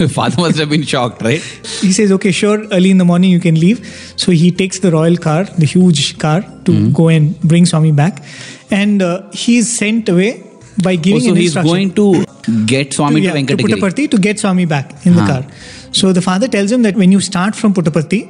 Father 0.11 0.41
must 0.41 0.57
have 0.57 0.69
been 0.69 0.83
shocked, 0.83 1.21
right? 1.21 1.41
He 1.41 1.91
says, 1.91 2.11
okay, 2.11 2.31
sure, 2.31 2.65
early 2.71 2.91
in 2.91 2.97
the 2.97 3.05
morning 3.05 3.31
you 3.31 3.39
can 3.39 3.55
leave. 3.55 3.85
So 4.15 4.31
he 4.31 4.51
takes 4.51 4.79
the 4.79 4.91
royal 4.91 5.17
car, 5.17 5.43
the 5.43 5.65
huge 5.65 6.17
car, 6.17 6.43
to 6.65 6.91
go 6.91 7.07
and 7.09 7.39
bring 7.41 7.65
Swami 7.65 7.91
back. 7.91 8.23
And 8.71 9.01
uh, 9.01 9.29
is 9.47 9.71
sent 9.71 10.09
away 10.09 10.43
by 10.83 10.95
giving 10.95 11.21
Also, 11.21 11.31
an 11.31 11.37
he's 11.37 11.55
going 11.55 11.93
to 11.93 12.25
get 12.65 12.93
Swami 12.93 13.21
yeah, 13.21 13.33
to 13.33 13.45
to 13.45 13.57
Puttaparthi 13.57 14.09
to 14.11 14.17
get 14.17 14.39
Swami 14.39 14.65
back 14.65 15.05
in 15.05 15.15
the 15.15 15.21
car. 15.21 15.45
So 15.91 16.13
the 16.13 16.21
father 16.21 16.47
tells 16.47 16.71
him 16.71 16.81
that 16.83 16.95
when 16.95 17.11
you 17.11 17.19
start 17.19 17.55
from 17.55 17.73
Puttaparthi, 17.73 18.21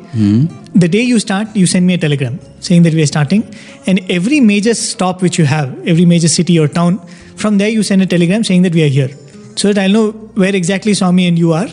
the 0.74 0.88
day 0.88 1.02
you 1.02 1.20
start, 1.20 1.56
you 1.56 1.66
send 1.66 1.86
me 1.86 1.96
a 1.96 1.98
telegram 1.98 2.40
saying 2.60 2.84
that 2.84 2.94
we 2.94 3.02
are 3.02 3.08
starting. 3.08 3.44
And 3.86 4.00
every 4.10 4.40
major 4.40 4.74
stop 4.74 5.22
which 5.22 5.38
you 5.38 5.46
have, 5.46 5.88
every 5.88 6.06
major 6.06 6.28
city 6.28 6.60
or 6.60 6.68
town, 6.68 7.00
from 7.36 7.58
there 7.58 7.70
you 7.70 7.84
send 7.84 8.02
a 8.02 8.06
telegram 8.06 8.44
saying 8.44 8.62
that 8.64 8.74
we 8.74 8.84
are 8.84 8.94
here. 9.00 9.10
So 9.58 9.74
that 9.74 9.84
I'll 9.84 9.90
know 9.90 10.12
where 10.36 10.56
exactly 10.56 10.94
Swami 10.94 11.28
and 11.28 11.38
you 11.38 11.54
are. 11.54 11.68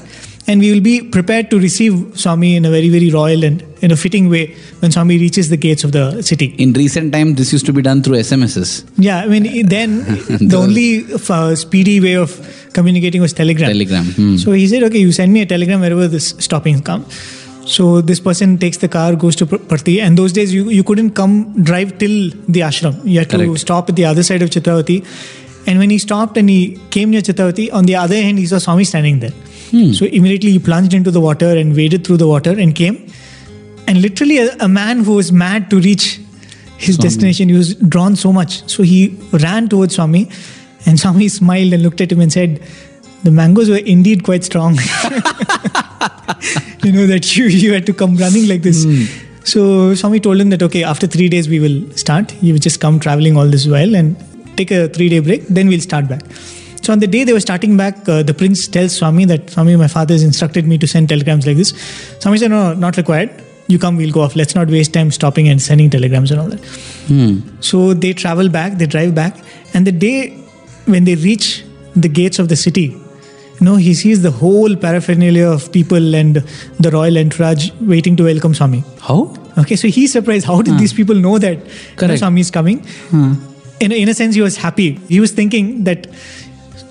And 0.47 0.61
we 0.61 0.70
will 0.72 0.82
be 0.82 1.01
prepared 1.01 1.51
to 1.51 1.59
receive 1.59 2.18
Swami 2.18 2.55
in 2.57 2.66
a 2.66 2.70
very, 2.70 2.91
very 2.91 3.11
royal 3.11 3.45
and 3.45 3.62
in 3.80 3.91
a 3.91 3.97
fitting 3.97 4.28
way 4.28 4.55
when 4.80 4.91
Swami 4.91 5.16
reaches 5.16 5.49
the 5.49 5.57
gates 5.57 5.85
of 5.85 5.93
the 5.93 6.20
city. 6.22 6.55
In 6.59 6.74
recent 6.74 7.14
time, 7.14 7.35
this 7.35 7.51
used 7.51 7.64
to 7.64 7.72
be 7.72 7.80
done 7.80 8.03
through 8.03 8.16
SMSs. 8.16 8.87
Yeah, 8.99 9.20
I 9.20 9.26
mean, 9.26 9.66
then 9.76 10.05
the 10.05 10.57
only 10.57 11.07
uh, 11.14 11.55
speedy 11.55 11.99
way 11.99 12.14
of 12.16 12.68
communicating 12.74 13.22
was 13.22 13.32
telegram. 13.32 13.68
Telegram. 13.68 14.05
Hmm. 14.05 14.37
So 14.37 14.53
he 14.53 14.66
said, 14.68 14.82
okay, 14.82 14.99
you 14.99 15.12
send 15.12 15.32
me 15.32 15.41
a 15.41 15.47
telegram 15.47 15.80
wherever 15.80 16.09
this 16.09 16.35
stopping 16.39 16.82
come. 16.82 17.07
So 17.66 18.03
this 18.03 18.20
person 18.20 18.59
takes 18.59 18.76
the 18.78 18.89
car, 18.89 19.16
goes 19.16 19.37
to 19.37 19.47
Parthi, 19.47 20.01
and 20.01 20.18
those 20.18 20.32
days 20.32 20.53
you, 20.53 20.68
you 20.68 20.85
couldn't 20.85 21.12
come 21.12 21.62
drive 21.62 21.97
till 21.99 22.30
the 22.49 22.61
ashram. 22.61 23.03
You 23.05 23.20
had 23.20 23.30
to 23.30 23.39
Correct. 23.39 23.61
stop 23.61 23.89
at 23.89 23.97
the 23.97 24.05
other 24.05 24.22
side 24.22 24.43
of 24.43 24.51
Chitravati. 24.51 25.05
And 25.66 25.78
when 25.78 25.90
he 25.90 25.98
stopped 25.98 26.36
and 26.36 26.48
he 26.48 26.78
came 26.90 27.10
near 27.10 27.20
Chitravati, 27.20 27.72
on 27.72 27.84
the 27.84 27.96
other 27.96 28.16
hand, 28.16 28.38
he 28.38 28.46
saw 28.46 28.58
Swami 28.58 28.84
standing 28.84 29.20
there. 29.20 29.30
Hmm. 29.70 29.92
So 29.92 30.04
immediately 30.06 30.50
he 30.52 30.58
plunged 30.58 30.92
into 30.94 31.10
the 31.10 31.20
water 31.20 31.56
and 31.56 31.74
waded 31.74 32.06
through 32.06 32.18
the 32.18 32.28
water 32.28 32.50
and 32.50 32.74
came. 32.74 33.10
And 33.86 34.00
literally, 34.02 34.38
a, 34.38 34.56
a 34.60 34.68
man 34.68 35.04
who 35.04 35.14
was 35.14 35.32
mad 35.32 35.70
to 35.70 35.80
reach 35.80 36.20
his 36.76 36.96
Swami. 36.96 37.08
destination, 37.08 37.48
he 37.48 37.54
was 37.56 37.74
drawn 37.74 38.16
so 38.16 38.32
much. 38.32 38.68
So 38.68 38.82
he 38.82 39.16
ran 39.32 39.68
towards 39.68 39.94
Swami, 39.94 40.28
and 40.86 41.00
Swami 41.04 41.28
smiled 41.28 41.72
and 41.72 41.82
looked 41.82 42.00
at 42.00 42.12
him 42.12 42.20
and 42.20 42.32
said, 42.32 42.62
The 43.22 43.30
mangoes 43.30 43.70
were 43.70 43.76
indeed 43.76 44.24
quite 44.24 44.44
strong. 44.44 44.74
you 46.82 46.92
know, 46.92 47.06
that 47.06 47.36
you, 47.36 47.46
you 47.46 47.72
had 47.72 47.86
to 47.86 47.94
come 47.94 48.16
running 48.16 48.48
like 48.48 48.62
this. 48.62 48.84
Hmm. 48.84 49.04
So 49.44 49.94
Swami 49.94 50.20
told 50.20 50.40
him 50.40 50.50
that, 50.50 50.62
okay, 50.62 50.84
after 50.84 51.06
three 51.06 51.28
days 51.28 51.48
we 51.48 51.60
will 51.60 51.90
start. 51.92 52.34
You 52.42 52.58
just 52.58 52.80
come 52.80 52.98
traveling 52.98 53.36
all 53.36 53.46
this 53.46 53.66
while 53.66 53.94
and 53.94 54.16
take 54.57 54.70
a 54.70 54.88
three 54.88 55.09
day 55.09 55.20
break, 55.20 55.46
then 55.48 55.68
we'll 55.68 55.80
start 55.80 56.09
back. 56.09 56.22
So 56.82 56.92
on 56.92 56.98
the 56.98 57.07
day 57.07 57.24
they 57.24 57.32
were 57.32 57.40
starting 57.40 57.76
back, 57.78 58.07
uh, 58.09 58.22
the 58.22 58.34
prince 58.34 58.68
tells 58.68 58.94
Swami 58.94 59.24
that 59.24 59.48
Swami, 59.50 59.76
my 59.76 59.88
father 59.88 60.14
has 60.14 60.22
instructed 60.22 60.66
me 60.66 60.76
to 60.78 60.86
send 60.86 61.09
telegrams 61.09 61.46
like 61.46 61.57
this. 61.57 61.70
Swami 62.20 62.38
said, 62.38 62.50
no, 62.50 62.74
not 62.74 62.98
required. 62.98 63.30
You 63.68 63.78
come, 63.78 63.96
we'll 63.96 64.12
go 64.12 64.20
off. 64.20 64.36
Let's 64.36 64.55
not 64.55 64.68
waste 64.68 64.92
time 64.92 65.11
stopping 65.11 65.48
and 65.48 65.62
sending 65.62 65.88
telegrams 65.88 66.30
and 66.30 66.40
all 66.40 66.48
that. 66.48 66.62
Hmm. 67.07 67.38
So 67.61 67.94
they 67.94 68.12
travel 68.12 68.50
back, 68.50 68.76
they 68.76 68.86
drive 68.86 69.14
back, 69.14 69.38
and 69.72 69.86
the 69.86 69.92
day 69.92 70.36
when 70.84 71.05
they 71.05 71.14
reach 71.14 71.64
the 71.96 72.09
gates 72.09 72.38
of 72.38 72.50
the 72.50 72.57
city, 72.57 72.94
you 73.61 73.64
know, 73.64 73.76
he 73.76 73.94
sees 73.94 74.20
the 74.20 74.30
whole 74.30 74.76
paraphernalia 74.76 75.46
of 75.46 75.72
people 75.72 76.14
and 76.14 76.36
the 76.78 76.90
royal 76.90 77.16
entourage 77.16 77.70
waiting 77.80 78.16
to 78.16 78.24
welcome 78.24 78.52
Swami. 78.52 78.84
How? 79.00 79.34
Okay, 79.57 79.76
so 79.76 79.88
he's 79.88 80.12
surprised. 80.12 80.44
How 80.44 80.61
did 80.61 80.78
these 80.78 80.92
people 80.92 81.14
know 81.14 81.38
that 81.38 81.57
you 82.02 82.09
know, 82.09 82.16
Swami 82.16 82.42
is 82.42 82.50
coming? 82.50 82.84
In, 83.81 83.93
a- 83.93 84.01
in 84.03 84.09
a 84.09 84.14
sense, 84.14 84.35
he 84.35 84.41
was 84.41 84.57
happy. 84.57 84.93
He 85.09 85.20
was 85.20 85.33
thinking 85.33 85.85
that 85.85 86.07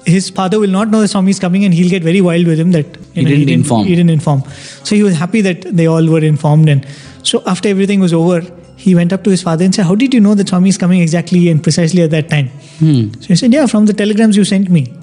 his 0.06 0.30
father 0.30 0.60
will 0.60 0.70
not 0.70 0.90
know 0.90 1.00
the 1.02 1.08
Swami 1.08 1.32
is 1.32 1.40
coming 1.40 1.64
and 1.64 1.74
he'll 1.74 1.90
get 1.90 2.04
very 2.04 2.20
wild 2.22 2.46
with 2.46 2.60
him 2.60 2.72
that 2.72 2.86
you 3.14 3.26
He 3.26 3.36
didn't 3.36 3.50
inform. 3.50 3.86
He 3.88 3.96
didn't 3.96 4.10
inform. 4.10 4.44
So 4.84 4.96
he 4.96 5.04
was 5.04 5.16
happy 5.16 5.42
that 5.42 5.62
they 5.62 5.86
all 5.88 6.06
were 6.08 6.20
informed. 6.20 6.68
And 6.68 6.86
so 7.24 7.42
after 7.46 7.70
everything 7.70 8.00
was 8.02 8.14
over, 8.14 8.42
he 8.76 8.96
went 8.96 9.14
up 9.14 9.24
to 9.24 9.30
his 9.30 9.42
father 9.42 9.64
and 9.64 9.74
said, 9.74 9.86
How 9.86 9.96
did 9.96 10.14
you 10.14 10.20
know 10.20 10.36
that 10.36 10.50
Swami 10.50 10.68
is 10.70 10.78
coming 10.78 11.00
exactly 11.02 11.48
and 11.50 11.64
precisely 11.64 12.02
at 12.04 12.10
that 12.12 12.28
time? 12.30 12.48
Hmm. 12.80 13.14
So 13.22 13.28
he 13.28 13.36
said, 13.38 13.54
Yeah, 13.54 13.66
from 13.66 13.86
the 13.86 13.94
telegrams 13.94 14.36
you 14.36 14.44
sent 14.44 14.70
me. 14.70 14.94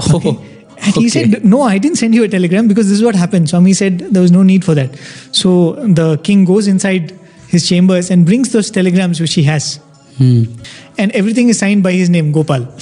Oh, 0.00 0.44
And 0.84 0.94
he 0.96 1.08
said, 1.08 1.44
No, 1.44 1.62
I 1.62 1.78
didn't 1.78 1.98
send 1.98 2.12
you 2.12 2.24
a 2.24 2.28
telegram 2.28 2.66
because 2.66 2.88
this 2.88 2.98
is 2.98 3.04
what 3.04 3.14
happened. 3.14 3.48
Swami 3.48 3.74
said 3.74 4.00
there 4.00 4.22
was 4.22 4.32
no 4.32 4.42
need 4.42 4.64
for 4.64 4.74
that. 4.74 4.96
So 5.30 5.74
the 6.00 6.18
king 6.24 6.44
goes 6.44 6.66
inside 6.66 7.16
his 7.46 7.68
chambers 7.68 8.10
and 8.10 8.26
brings 8.26 8.50
those 8.50 8.70
telegrams 8.72 9.20
which 9.20 9.34
he 9.34 9.44
has. 9.44 9.78
Hmm. 10.18 10.44
And 10.98 11.10
everything 11.12 11.48
is 11.48 11.58
signed 11.58 11.82
by 11.82 11.92
his 11.92 12.10
name, 12.10 12.32
Gopal. 12.32 12.66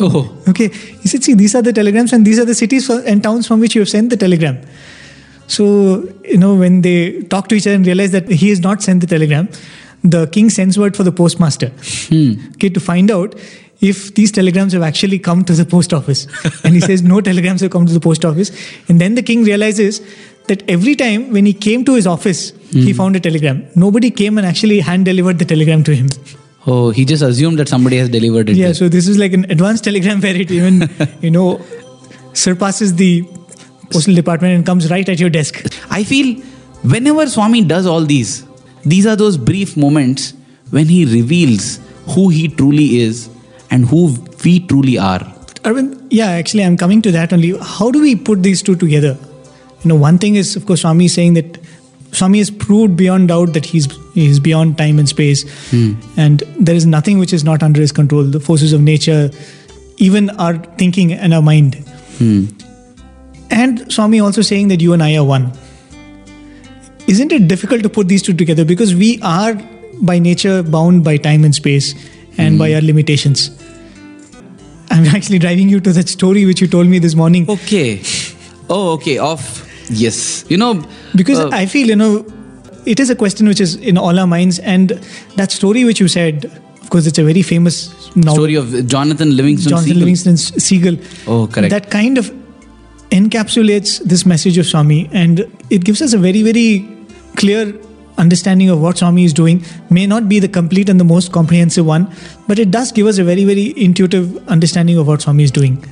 Oh, 0.00 0.36
okay. 0.48 0.68
He 0.68 1.08
said, 1.08 1.22
See, 1.22 1.34
these 1.34 1.54
are 1.54 1.62
the 1.62 1.72
telegrams 1.72 2.12
and 2.12 2.26
these 2.26 2.40
are 2.40 2.44
the 2.44 2.54
cities 2.54 2.90
and 2.90 3.22
towns 3.22 3.46
from 3.46 3.60
which 3.60 3.76
you 3.76 3.80
have 3.80 3.88
sent 3.88 4.10
the 4.10 4.16
telegram. 4.16 4.58
So, 5.46 6.02
you 6.24 6.36
know, 6.36 6.56
when 6.56 6.82
they 6.82 7.22
talk 7.22 7.48
to 7.48 7.54
each 7.54 7.66
other 7.66 7.76
and 7.76 7.86
realize 7.86 8.10
that 8.10 8.28
he 8.28 8.48
has 8.48 8.60
not 8.60 8.82
sent 8.82 9.02
the 9.02 9.06
telegram, 9.06 9.48
the 10.02 10.26
king 10.26 10.50
sends 10.50 10.76
word 10.78 10.96
for 10.96 11.04
the 11.04 11.12
postmaster. 11.12 11.68
Hmm. 12.08 12.32
Okay, 12.54 12.70
to 12.70 12.80
find 12.80 13.10
out 13.10 13.36
if 13.80 14.14
these 14.14 14.32
telegrams 14.32 14.72
have 14.72 14.82
actually 14.82 15.18
come 15.18 15.44
to 15.44 15.52
the 15.52 15.64
post 15.64 15.92
office. 15.92 16.26
and 16.64 16.74
he 16.74 16.80
says, 16.80 17.02
no 17.02 17.20
telegrams 17.20 17.60
have 17.60 17.70
come 17.70 17.86
to 17.86 17.92
the 17.92 18.00
post 18.00 18.24
office. 18.24 18.50
And 18.88 19.00
then 19.00 19.14
the 19.14 19.22
king 19.22 19.44
realizes 19.44 20.00
that 20.48 20.68
every 20.68 20.94
time 20.94 21.32
when 21.32 21.46
he 21.46 21.52
came 21.52 21.84
to 21.84 21.94
his 21.94 22.06
office, 22.06 22.50
he 22.70 22.90
hmm. 22.90 22.96
found 22.96 23.16
a 23.16 23.20
telegram. 23.20 23.66
Nobody 23.76 24.10
came 24.10 24.38
and 24.38 24.46
actually 24.46 24.80
hand 24.80 25.04
delivered 25.04 25.38
the 25.38 25.44
telegram 25.44 25.84
to 25.84 25.94
him. 25.94 26.08
Oh, 26.66 26.90
he 26.90 27.04
just 27.04 27.22
assumed 27.22 27.58
that 27.58 27.68
somebody 27.68 27.98
has 27.98 28.08
delivered 28.08 28.48
it. 28.48 28.56
Yeah, 28.56 28.72
so 28.72 28.88
this 28.88 29.06
is 29.06 29.18
like 29.18 29.32
an 29.32 29.44
advanced 29.50 29.84
telegram 29.88 30.20
where 30.20 30.34
it 30.34 30.50
even, 30.50 30.88
you 31.20 31.30
know, 31.30 31.60
surpasses 32.32 32.94
the 32.94 33.24
postal 33.90 34.14
department 34.14 34.54
and 34.54 34.66
comes 34.66 34.90
right 34.90 35.08
at 35.08 35.20
your 35.20 35.30
desk. 35.30 35.66
I 35.90 36.04
feel 36.04 36.40
whenever 36.82 37.26
Swami 37.26 37.64
does 37.64 37.86
all 37.86 38.00
these, 38.00 38.46
these 38.84 39.06
are 39.06 39.16
those 39.16 39.36
brief 39.36 39.76
moments 39.76 40.34
when 40.70 40.86
he 40.86 41.04
reveals 41.04 41.80
who 42.08 42.28
he 42.28 42.48
truly 42.48 43.00
is 43.00 43.28
and 43.70 43.86
who 43.86 44.16
we 44.44 44.60
truly 44.60 44.98
are. 44.98 45.20
Arvind, 45.64 46.06
yeah, 46.10 46.28
actually, 46.28 46.64
I'm 46.64 46.76
coming 46.76 47.00
to 47.02 47.10
that 47.12 47.32
only. 47.32 47.56
How 47.58 47.90
do 47.90 48.00
we 48.00 48.14
put 48.16 48.42
these 48.42 48.62
two 48.62 48.76
together? 48.76 49.16
You 49.82 49.88
know, 49.88 49.96
one 49.96 50.18
thing 50.18 50.34
is, 50.36 50.56
of 50.56 50.66
course, 50.66 50.82
Swami 50.82 51.06
is 51.06 51.14
saying 51.14 51.34
that 51.34 51.58
Swami 52.14 52.38
has 52.38 52.50
proved 52.50 52.96
beyond 52.96 53.28
doubt 53.28 53.52
that 53.54 53.66
he's 53.66 53.88
he's 54.14 54.38
beyond 54.38 54.78
time 54.78 54.98
and 54.98 55.08
space, 55.08 55.42
hmm. 55.70 55.94
and 56.16 56.42
there 56.58 56.74
is 56.74 56.86
nothing 56.86 57.18
which 57.18 57.32
is 57.32 57.44
not 57.44 57.62
under 57.62 57.80
his 57.80 57.92
control. 57.92 58.22
The 58.22 58.40
forces 58.40 58.72
of 58.72 58.80
nature, 58.80 59.30
even 59.96 60.30
our 60.30 60.58
thinking 60.82 61.12
and 61.12 61.34
our 61.34 61.42
mind. 61.42 61.74
Hmm. 62.18 62.46
And 63.50 63.92
Swami 63.92 64.20
also 64.20 64.42
saying 64.42 64.68
that 64.68 64.80
you 64.80 64.92
and 64.92 65.02
I 65.02 65.16
are 65.16 65.24
one. 65.24 65.52
Isn't 67.06 67.32
it 67.32 67.48
difficult 67.48 67.82
to 67.82 67.88
put 67.90 68.08
these 68.08 68.22
two 68.22 68.32
together 68.32 68.64
because 68.64 68.94
we 68.94 69.20
are 69.22 69.54
by 70.00 70.18
nature 70.18 70.62
bound 70.62 71.04
by 71.04 71.16
time 71.18 71.44
and 71.44 71.54
space 71.54 71.92
and 72.38 72.54
hmm. 72.54 72.58
by 72.58 72.74
our 72.74 72.80
limitations? 72.80 73.50
I'm 74.90 75.06
actually 75.16 75.38
driving 75.40 75.68
you 75.68 75.80
to 75.80 75.92
that 75.92 76.08
story 76.08 76.44
which 76.44 76.60
you 76.60 76.68
told 76.68 76.86
me 76.86 76.98
this 76.98 77.14
morning 77.14 77.46
Okay. 77.48 78.00
Oh, 78.70 78.92
okay. 78.92 79.18
Of 79.18 79.63
yes, 79.90 80.44
you 80.48 80.56
know 80.56 80.82
because 81.14 81.38
uh, 81.40 81.50
I 81.52 81.66
feel 81.66 81.88
you 81.88 81.96
know 81.96 82.24
it 82.86 83.00
is 83.00 83.10
a 83.10 83.16
question 83.16 83.46
which 83.48 83.60
is 83.60 83.76
in 83.76 83.96
all 83.98 84.18
our 84.18 84.26
minds 84.26 84.58
and 84.58 84.90
that 85.36 85.50
story 85.50 85.84
which 85.84 86.00
you 86.00 86.08
said 86.08 86.44
of 86.82 86.90
course 86.90 87.06
it's 87.06 87.18
a 87.18 87.24
very 87.24 87.42
famous 87.42 88.14
novel 88.16 88.34
story 88.34 88.54
of 88.54 88.86
Jonathan 88.86 89.36
Livingston. 89.36 89.70
Jonathan 89.70 89.88
Seagull. 89.88 89.98
Livingston 90.00 90.36
Seagull 90.36 90.96
Oh, 91.26 91.46
correct. 91.46 91.70
that 91.70 91.90
kind 91.90 92.18
of 92.18 92.30
encapsulates 93.10 94.00
this 94.04 94.26
message 94.26 94.58
of 94.58 94.66
Swami 94.66 95.08
and 95.12 95.40
it 95.70 95.84
gives 95.84 96.02
us 96.02 96.12
a 96.12 96.18
very 96.18 96.42
very 96.42 96.88
clear 97.36 97.74
understanding 98.18 98.68
of 98.70 98.80
what 98.80 98.98
Swami 98.98 99.24
is 99.24 99.32
doing 99.32 99.64
may 99.90 100.06
not 100.06 100.28
be 100.28 100.38
the 100.38 100.48
complete 100.48 100.88
and 100.88 101.00
the 101.00 101.04
most 101.04 101.32
comprehensive 101.32 101.84
one 101.86 102.10
but 102.48 102.58
it 102.58 102.70
does 102.70 102.92
give 102.92 103.06
us 103.06 103.18
a 103.18 103.24
very 103.24 103.44
very 103.44 103.72
intuitive 103.76 104.46
understanding 104.48 104.98
of 104.98 105.06
what 105.06 105.22
Swami 105.22 105.44
is 105.44 105.50
doing 105.50 105.84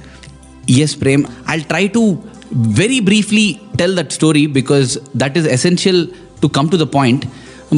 Yes, 0.69 0.95
Prem. 0.95 1.27
I'll 1.49 1.61
try 1.63 1.89
to 1.89 2.23
very 2.53 3.01
briefly 3.01 3.61
tell 3.79 3.95
that 3.95 4.13
story 4.13 4.47
because 4.47 4.97
that 5.15 5.37
is 5.37 5.47
essential 5.47 6.07
to 6.41 6.49
come 6.49 6.69
to 6.71 6.77
the 6.77 6.87
point. 6.87 7.25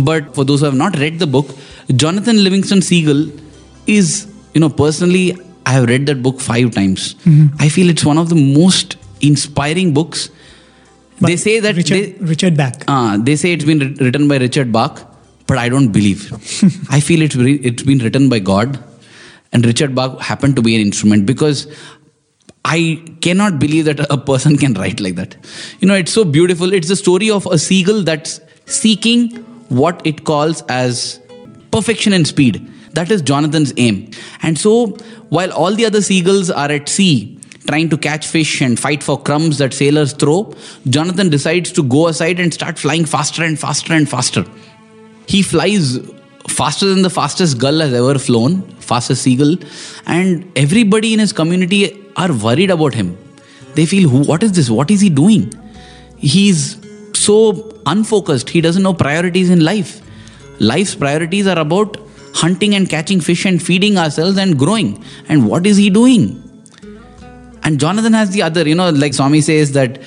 But 0.03 0.35
for 0.35 0.45
those 0.45 0.61
who 0.61 0.67
have 0.67 0.75
not 0.75 0.99
read 0.99 1.19
the 1.19 1.27
book, 1.27 1.47
Jonathan 1.95 2.43
Livingston 2.43 2.83
Seagull 2.83 3.31
is, 3.87 4.27
you 4.55 4.61
know, 4.61 4.69
personally, 4.69 5.37
I 5.67 5.73
have 5.73 5.89
read 5.89 6.07
that 6.07 6.23
book 6.23 6.41
five 6.41 6.73
times. 6.75 7.15
I 7.59 7.69
feel 7.69 7.89
it's 7.89 8.05
one 8.05 8.19
of 8.19 8.29
the 8.29 8.35
most 8.35 8.97
inspiring 9.21 9.95
books. 9.95 10.31
they 11.21 11.37
say 11.37 11.61
that 11.61 11.77
Richard, 11.77 11.95
they, 11.95 12.13
Richard 12.27 12.57
Bach 12.57 12.75
uh, 12.89 13.17
they 13.19 13.37
say 13.37 13.53
it's 13.53 13.65
been 13.65 13.95
written 14.01 14.27
by 14.29 14.37
Richard 14.39 14.73
Bach, 14.73 14.99
but 15.47 15.59
I 15.59 15.69
don't 15.69 15.93
believe. 15.93 16.33
I 16.91 17.01
feel 17.01 17.23
it's 17.23 17.37
re- 17.37 17.61
it's 17.63 17.85
been 17.85 17.99
written 17.99 18.29
by 18.29 18.41
God, 18.41 18.83
and 19.53 19.65
Richard 19.65 19.95
Bach 19.95 20.21
happened 20.21 20.57
to 20.57 20.63
be 20.63 20.75
an 20.75 20.81
instrument 20.81 21.25
because 21.25 21.69
I 22.65 23.03
cannot 23.21 23.59
believe 23.59 23.85
that 23.85 24.01
a 24.11 24.17
person 24.17 24.57
can 24.57 24.75
write 24.75 25.01
like 25.01 25.17
that. 25.17 25.37
You 25.81 25.89
know, 25.89 25.95
it's 25.95 26.13
so 26.13 26.25
beautiful. 26.25 26.73
It's 26.73 26.89
the 26.89 26.97
story 26.97 27.31
of 27.31 27.47
a 27.47 27.59
seagull 27.59 28.03
that's 28.03 28.41
seeking 28.67 29.31
what 29.69 30.01
it 30.07 30.25
calls 30.25 30.63
as 30.63 31.21
perfection 31.71 32.13
and 32.13 32.27
speed. 32.27 32.71
That 32.93 33.11
is 33.11 33.23
Jonathan's 33.23 33.73
aim. 33.77 34.11
And 34.43 34.59
so, 34.59 34.87
while 35.29 35.53
all 35.53 35.75
the 35.75 35.85
other 35.85 36.01
seagulls 36.01 36.51
are 36.51 36.71
at 36.71 36.89
sea, 36.89 37.39
trying 37.67 37.89
to 37.91 37.99
catch 37.99 38.27
fish 38.27 38.61
and 38.61 38.79
fight 38.79 39.03
for 39.03 39.21
crumbs 39.21 39.59
that 39.59 39.75
sailors 39.75 40.13
throw, 40.13 40.55
Jonathan 40.89 41.29
decides 41.29 41.73
to 41.73 41.83
go 41.83 42.09
aside 42.09 42.39
and 42.39 42.55
start 42.55 42.79
flying 42.79 43.05
faster 43.05 43.43
and 43.43 43.59
faster 43.59 43.93
and 43.93 44.09
faster. 44.09 44.45
He 45.27 45.43
flies 45.43 45.99
faster 46.49 46.87
than 46.87 47.03
the 47.03 47.11
fastest 47.11 47.59
gull 47.59 47.81
has 47.81 47.93
ever 47.93 48.19
flown, 48.19 48.63
fastest 48.81 49.23
seagull, 49.23 49.57
and 50.07 50.51
everybody 50.57 51.13
in 51.13 51.19
his 51.19 51.33
community 51.33 52.01
are 52.17 52.33
worried 52.33 52.71
about 52.71 52.95
him. 52.95 53.17
They 53.75 53.87
feel, 53.87 54.09
"Who? 54.09 54.19
What 54.25 54.43
is 54.43 54.53
this? 54.53 54.71
What 54.71 54.91
is 54.91 55.01
he 55.01 55.09
doing? 55.11 55.53
He's 56.19 56.77
so 57.15 57.73
unfocused. 57.87 58.51
He 58.51 58.61
doesn't 58.61 58.83
know 58.83 58.95
priorities 58.95 59.51
in 59.51 59.65
life. 59.65 60.01
Life's 60.61 60.95
priorities 60.95 61.47
are 61.47 61.59
about 61.59 61.97
hunting 62.35 62.75
and 62.75 62.89
catching 62.89 63.21
fish 63.21 63.45
and 63.45 63.63
feeding 63.63 63.99
ourselves 63.99 64.39
and 64.39 64.59
growing. 64.59 65.03
And 65.29 65.49
what 65.49 65.67
is 65.67 65.77
he 65.77 65.91
doing? 65.91 66.41
And 67.63 67.81
Jonathan 67.81 68.13
has 68.13 68.31
the 68.31 68.43
other, 68.43 68.69
you 68.69 68.75
know, 68.75 68.91
like 68.91 69.15
Swami 69.15 69.41
says 69.41 69.73
that 69.73 70.01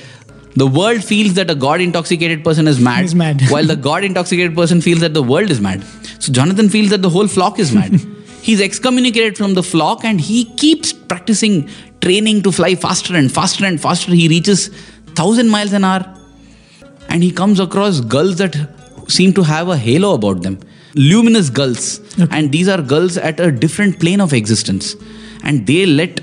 the 0.55 0.67
world 0.67 1.03
feels 1.03 1.33
that 1.35 1.49
a 1.49 1.55
God 1.55 1.81
intoxicated 1.81 2.43
person 2.43 2.67
is 2.67 2.79
mad, 2.79 3.05
Is 3.05 3.15
mad. 3.15 3.41
while 3.49 3.65
the 3.65 3.75
God 3.75 4.03
intoxicated 4.03 4.55
person 4.55 4.81
feels 4.81 4.99
that 5.01 5.13
the 5.13 5.23
world 5.23 5.49
is 5.51 5.59
mad. 5.61 5.83
So 6.19 6.31
Jonathan 6.31 6.69
feels 6.69 6.89
that 6.89 7.01
the 7.01 7.09
whole 7.09 7.27
flock 7.27 7.59
is 7.59 7.73
mad. 7.73 7.99
He's 8.41 8.61
excommunicated 8.61 9.37
from 9.37 9.55
the 9.55 9.63
flock 9.63 10.05
and 10.05 10.21
he 10.21 10.45
keeps 10.55 10.93
practicing 10.93 11.69
training 12.01 12.43
to 12.43 12.51
fly 12.51 12.75
faster 12.75 13.15
and 13.15 13.29
faster 13.29 13.65
and 13.65 13.81
faster. 13.81 14.13
He 14.13 14.27
reaches 14.29 14.69
1000 15.07 15.49
miles 15.49 15.73
an 15.73 15.83
hour 15.83 16.05
and 17.09 17.23
he 17.23 17.31
comes 17.31 17.59
across 17.59 17.99
gulls 17.99 18.37
that 18.37 18.55
seem 19.09 19.33
to 19.33 19.43
have 19.43 19.67
a 19.67 19.77
halo 19.77 20.13
about 20.13 20.43
them. 20.43 20.59
Luminous 20.95 21.49
gulls. 21.49 21.99
And 22.31 22.51
these 22.51 22.69
are 22.69 22.81
gulls 22.81 23.17
at 23.17 23.39
a 23.39 23.51
different 23.51 23.99
plane 23.99 24.21
of 24.21 24.33
existence. 24.33 24.95
And 25.43 25.67
they 25.67 25.85
let 25.85 26.21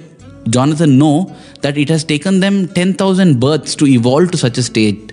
jonathan 0.50 0.98
know 0.98 1.34
that 1.62 1.78
it 1.78 1.88
has 1.88 2.04
taken 2.04 2.40
them 2.40 2.68
10000 2.68 3.40
births 3.40 3.74
to 3.74 3.86
evolve 3.86 4.30
to 4.30 4.36
such 4.36 4.58
a 4.58 4.62
state 4.62 5.12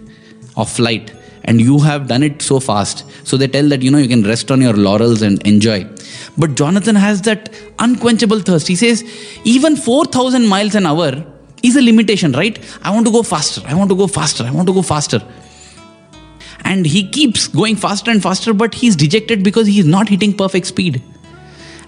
of 0.57 0.69
flight 0.69 1.14
and 1.43 1.59
you 1.59 1.80
have 1.80 2.07
done 2.07 2.23
it 2.23 2.41
so 2.41 2.59
fast. 2.59 3.05
So 3.27 3.38
they 3.38 3.47
tell 3.47 3.68
that 3.69 3.81
you 3.81 3.91
know 3.91 3.97
you 3.97 4.07
can 4.07 4.23
rest 4.23 4.51
on 4.51 4.61
your 4.61 4.73
laurels 4.73 5.22
and 5.22 5.45
enjoy. 5.47 5.88
But 6.38 6.55
jonathan 6.55 6.95
has 6.95 7.22
that 7.23 7.53
unquenchable 7.80 8.39
thirst. 8.39 8.68
He 8.68 8.76
says 8.76 9.03
even 9.43 9.76
4000 9.76 10.47
miles 10.47 10.76
an 10.76 10.85
hour 10.85 11.26
is 11.63 11.76
a 11.76 11.81
limitation 11.81 12.31
right? 12.34 12.59
I 12.84 12.91
want 12.91 13.05
to 13.07 13.11
go 13.11 13.23
faster. 13.23 13.61
I 13.65 13.76
want 13.76 13.89
to 13.89 13.95
go 13.95 14.07
faster. 14.07 14.43
I 14.43 14.51
want 14.51 14.68
to 14.68 14.73
go 14.73 14.81
faster. 14.81 15.22
And 16.63 16.85
he 16.85 17.07
keeps 17.09 17.47
going 17.47 17.76
faster 17.76 18.11
and 18.11 18.22
faster 18.22 18.53
but 18.53 18.73
he's 18.73 18.95
dejected 18.95 19.43
because 19.43 19.68
he's 19.68 19.85
not 19.85 20.09
hitting 20.09 20.35
perfect 20.35 20.68
speed. 20.68 21.01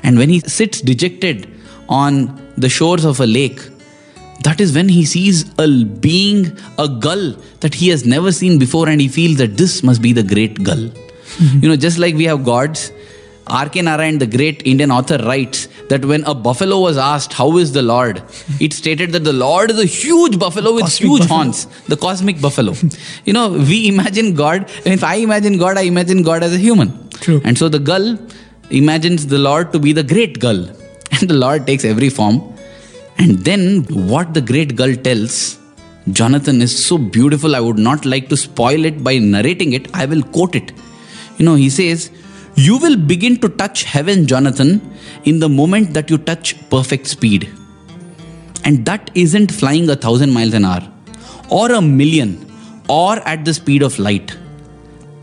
And 0.01 0.17
when 0.17 0.29
he 0.29 0.39
sits 0.41 0.81
dejected 0.81 1.49
on 1.87 2.39
the 2.57 2.69
shores 2.69 3.05
of 3.05 3.19
a 3.19 3.25
lake 3.25 3.59
that 4.41 4.59
is 4.59 4.73
when 4.75 4.89
he 4.89 5.05
sees 5.05 5.45
a 5.57 5.85
being 5.85 6.57
a 6.77 6.87
gull 6.87 7.31
that 7.61 7.73
he 7.73 7.89
has 7.89 8.05
never 8.05 8.31
seen 8.31 8.59
before 8.59 8.89
and 8.89 8.99
he 8.99 9.07
feels 9.07 9.37
that 9.37 9.57
this 9.57 9.83
must 9.83 10.01
be 10.01 10.13
the 10.13 10.23
great 10.23 10.63
gull 10.63 10.77
mm-hmm. 10.77 11.59
you 11.61 11.69
know 11.69 11.75
just 11.75 11.97
like 11.97 12.15
we 12.15 12.25
have 12.25 12.43
gods 12.43 12.91
R.K. 13.47 13.81
Narayan, 13.81 14.19
the 14.19 14.27
great 14.27 14.65
Indian 14.65 14.89
author, 14.89 15.17
writes 15.17 15.67
that 15.89 16.05
when 16.05 16.23
a 16.23 16.33
buffalo 16.33 16.79
was 16.79 16.97
asked, 16.97 17.33
How 17.33 17.57
is 17.57 17.73
the 17.73 17.81
Lord? 17.81 18.23
it 18.59 18.73
stated 18.73 19.11
that 19.11 19.23
the 19.23 19.33
Lord 19.33 19.71
is 19.71 19.79
a 19.79 19.85
huge 19.85 20.39
buffalo 20.39 20.73
with 20.73 20.83
Cosmic 20.83 21.09
huge 21.09 21.19
buffalo. 21.21 21.37
horns, 21.37 21.65
the 21.87 21.97
cosmic 21.97 22.41
buffalo. 22.41 22.73
you 23.25 23.33
know, 23.33 23.49
we 23.49 23.87
imagine 23.87 24.33
God, 24.33 24.69
if 24.85 25.03
I 25.03 25.15
imagine 25.15 25.57
God, 25.57 25.77
I 25.77 25.81
imagine 25.81 26.23
God 26.23 26.43
as 26.43 26.53
a 26.53 26.57
human. 26.57 27.09
True. 27.09 27.41
And 27.43 27.57
so 27.57 27.69
the 27.69 27.79
gull 27.79 28.17
imagines 28.69 29.27
the 29.27 29.37
Lord 29.39 29.73
to 29.73 29.79
be 29.79 29.93
the 29.93 30.03
great 30.03 30.39
gull. 30.39 30.67
And 31.13 31.29
the 31.29 31.35
Lord 31.35 31.67
takes 31.67 31.85
every 31.85 32.09
form. 32.09 32.52
And 33.17 33.39
then 33.39 33.83
what 34.09 34.33
the 34.33 34.41
great 34.41 34.75
gull 34.75 34.95
tells 34.95 35.59
Jonathan 36.11 36.61
is 36.61 36.85
so 36.85 36.97
beautiful. 36.97 37.55
I 37.55 37.59
would 37.59 37.79
not 37.79 38.05
like 38.05 38.27
to 38.29 38.37
spoil 38.37 38.83
it 38.85 39.03
by 39.03 39.17
narrating 39.19 39.73
it. 39.73 39.93
I 39.95 40.05
will 40.05 40.21
quote 40.21 40.55
it. 40.55 40.71
You 41.37 41.45
know, 41.45 41.55
he 41.55 41.69
says, 41.69 42.11
You 42.55 42.77
will 42.77 42.97
begin 42.97 43.39
to 43.39 43.49
touch 43.49 43.83
heaven, 43.83 44.27
Jonathan, 44.27 44.81
in 45.23 45.39
the 45.39 45.49
moment 45.49 45.93
that 45.93 46.09
you 46.09 46.17
touch 46.17 46.69
perfect 46.69 47.07
speed. 47.07 47.49
And 48.65 48.85
that 48.85 49.11
isn't 49.15 49.51
flying 49.51 49.89
a 49.89 49.95
thousand 49.95 50.31
miles 50.31 50.53
an 50.53 50.65
hour, 50.65 50.81
or 51.49 51.71
a 51.71 51.81
million, 51.81 52.51
or 52.89 53.17
at 53.27 53.45
the 53.45 53.53
speed 53.53 53.81
of 53.81 53.97
light. 53.99 54.35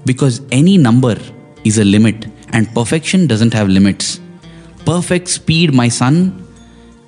Because 0.04 0.40
any 0.50 0.78
number 0.78 1.16
is 1.64 1.78
a 1.78 1.84
limit, 1.84 2.26
and 2.50 2.72
perfection 2.74 3.26
doesn't 3.26 3.52
have 3.52 3.68
limits. 3.68 4.20
Perfect 4.86 5.28
speed, 5.28 5.74
my 5.74 5.88
son, 5.88 6.39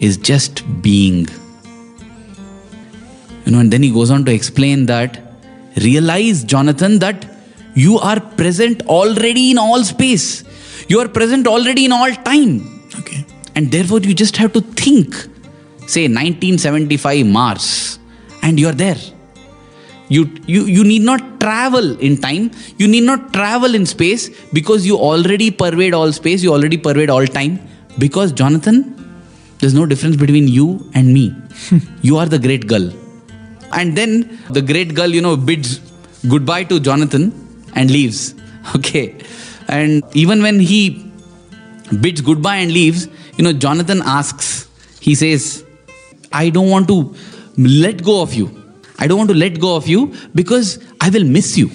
is 0.03 0.17
just 0.19 0.63
being. 0.83 1.29
You 3.45 3.53
know, 3.53 3.61
and 3.61 3.73
then 3.73 3.83
he 3.83 3.91
goes 3.91 4.11
on 4.11 4.25
to 4.27 4.33
explain 4.33 4.87
that 4.87 5.21
realize, 5.77 6.45
Jonathan, 6.45 6.99
that 6.99 7.25
you 7.75 7.99
are 7.99 8.21
present 8.21 8.85
already 8.87 9.51
in 9.53 9.59
all 9.59 9.83
space. 9.85 10.45
You 10.89 11.01
are 11.01 11.09
present 11.09 11.47
already 11.47 11.87
in 11.87 11.93
all 11.93 12.13
time. 12.31 12.53
okay 12.99 13.25
And 13.55 13.71
therefore, 13.71 14.01
you 14.01 14.15
just 14.15 14.37
have 14.37 14.53
to 14.53 14.61
think, 14.61 15.15
say 15.87 16.05
1975 16.09 17.27
Mars, 17.27 17.99
and 18.43 18.61
you're 18.61 18.73
there. 18.73 19.01
You, 20.09 20.31
you, 20.47 20.65
you 20.67 20.85
need 20.85 21.03
not 21.03 21.41
travel 21.41 21.99
in 21.99 22.21
time, 22.21 22.51
you 22.77 22.87
need 22.87 23.05
not 23.05 23.33
travel 23.33 23.75
in 23.75 23.87
space 23.87 24.29
because 24.53 24.85
you 24.85 24.97
already 24.97 25.51
pervade 25.51 25.95
all 25.95 26.13
space, 26.13 26.43
you 26.43 26.53
already 26.53 26.77
pervade 26.77 27.09
all 27.09 27.27
time. 27.27 27.59
Because, 27.99 28.33
Jonathan, 28.33 28.92
there's 29.63 29.75
no 29.75 29.87
difference 29.87 30.17
between 30.17 30.49
you 30.49 30.91
and 30.93 31.15
me. 31.15 31.33
you 32.03 32.17
are 32.19 32.27
the 32.27 32.39
great 32.39 32.67
girl. 32.67 32.93
And 33.73 33.97
then 33.97 34.41
the 34.51 34.61
great 34.61 34.95
girl, 34.97 35.07
you 35.07 35.23
know, 35.23 35.37
bids 35.37 35.79
goodbye 36.29 36.65
to 36.65 36.81
Jonathan 36.81 37.27
and 37.75 37.91
leaves. 37.91 38.35
Okay. 38.77 39.17
And 39.67 40.05
even 40.15 40.41
when 40.41 40.61
he 40.61 40.81
bids 42.01 42.21
goodbye 42.21 42.57
and 42.57 42.73
leaves, 42.73 43.09
you 43.37 43.43
know, 43.45 43.53
Jonathan 43.53 44.03
asks, 44.05 44.69
he 45.01 45.17
says, 45.17 45.65
I 46.33 46.49
don't 46.51 46.71
want 46.71 46.87
to 46.89 47.15
let 47.57 48.05
go 48.05 48.23
of 48.23 48.35
you. 48.35 48.47
I 49.01 49.09
don't 49.09 49.19
want 49.19 49.31
to 49.31 49.37
let 49.37 49.59
go 49.59 49.75
of 49.75 49.89
you 49.89 50.15
because 50.33 50.79
I 51.01 51.11
will 51.11 51.25
miss 51.25 51.59
you. 51.59 51.71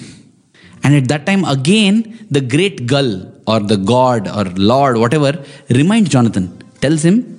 And 0.84 0.96
at 0.96 1.10
that 1.10 1.26
time, 1.26 1.44
again, 1.44 2.28
the 2.32 2.40
great 2.40 2.86
gull 2.86 3.10
or 3.48 3.60
the 3.60 3.76
God 3.78 4.30
or 4.30 4.46
Lord, 4.56 4.98
whatever, 4.98 5.44
reminds 5.70 6.10
Jonathan, 6.10 6.58
tells 6.80 7.04
him, 7.04 7.37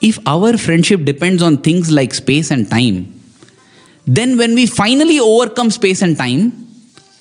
if 0.00 0.18
our 0.26 0.56
friendship 0.56 1.04
depends 1.04 1.42
on 1.42 1.58
things 1.58 1.90
like 1.90 2.14
space 2.14 2.50
and 2.50 2.70
time, 2.70 3.20
then 4.06 4.38
when 4.38 4.54
we 4.54 4.66
finally 4.66 5.20
overcome 5.20 5.70
space 5.70 6.02
and 6.02 6.16
time, 6.16 6.66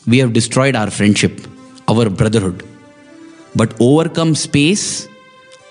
we 0.08 0.18
have 0.20 0.34
destroyed 0.34 0.76
our 0.76 0.90
friendship, 0.90 1.42
our 1.88 2.10
brotherhood. 2.10 2.66
But 3.56 3.76
overcome 3.82 4.36
space, 4.36 5.08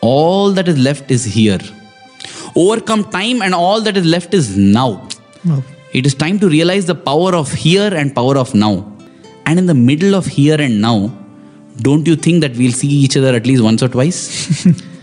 all 0.00 0.52
that 0.52 0.68
is 0.68 0.78
left 0.78 1.10
is 1.10 1.24
here. 1.24 1.60
Overcome 2.54 3.04
time, 3.10 3.42
and 3.42 3.54
all 3.54 3.80
that 3.80 3.96
is 3.96 4.04
left 4.04 4.34
is 4.34 4.56
now. 4.56 5.08
Wow. 5.44 5.62
It 5.92 6.04
is 6.06 6.14
time 6.14 6.38
to 6.40 6.48
realize 6.48 6.86
the 6.86 6.94
power 6.94 7.34
of 7.34 7.50
here 7.52 7.92
and 7.94 8.14
power 8.14 8.36
of 8.36 8.54
now. 8.54 8.92
And 9.46 9.58
in 9.58 9.66
the 9.66 9.74
middle 9.74 10.14
of 10.14 10.26
here 10.26 10.60
and 10.60 10.80
now, 10.80 11.10
don't 11.80 12.06
you 12.06 12.16
think 12.16 12.42
that 12.42 12.56
we'll 12.56 12.72
see 12.72 12.88
each 12.88 13.16
other 13.16 13.34
at 13.34 13.46
least 13.46 13.62
once 13.62 13.82
or 13.82 13.88
twice? 13.88 14.66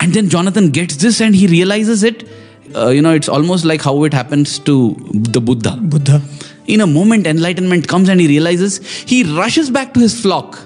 and 0.00 0.12
then 0.12 0.28
Jonathan 0.28 0.70
gets 0.70 0.96
this 0.96 1.20
and 1.20 1.34
he 1.34 1.46
realizes 1.46 2.02
it. 2.02 2.28
Uh, 2.74 2.88
you 2.88 3.00
know, 3.00 3.12
it's 3.12 3.28
almost 3.28 3.64
like 3.64 3.82
how 3.82 4.04
it 4.04 4.12
happens 4.12 4.58
to 4.60 4.94
the 5.12 5.40
Buddha. 5.40 5.76
Buddha. 5.80 6.20
In 6.66 6.80
a 6.80 6.86
moment, 6.86 7.26
enlightenment 7.26 7.86
comes 7.86 8.08
and 8.08 8.20
he 8.20 8.26
realizes 8.26 8.78
he 9.02 9.22
rushes 9.24 9.70
back 9.70 9.94
to 9.94 10.00
his 10.00 10.20
flock. 10.20 10.58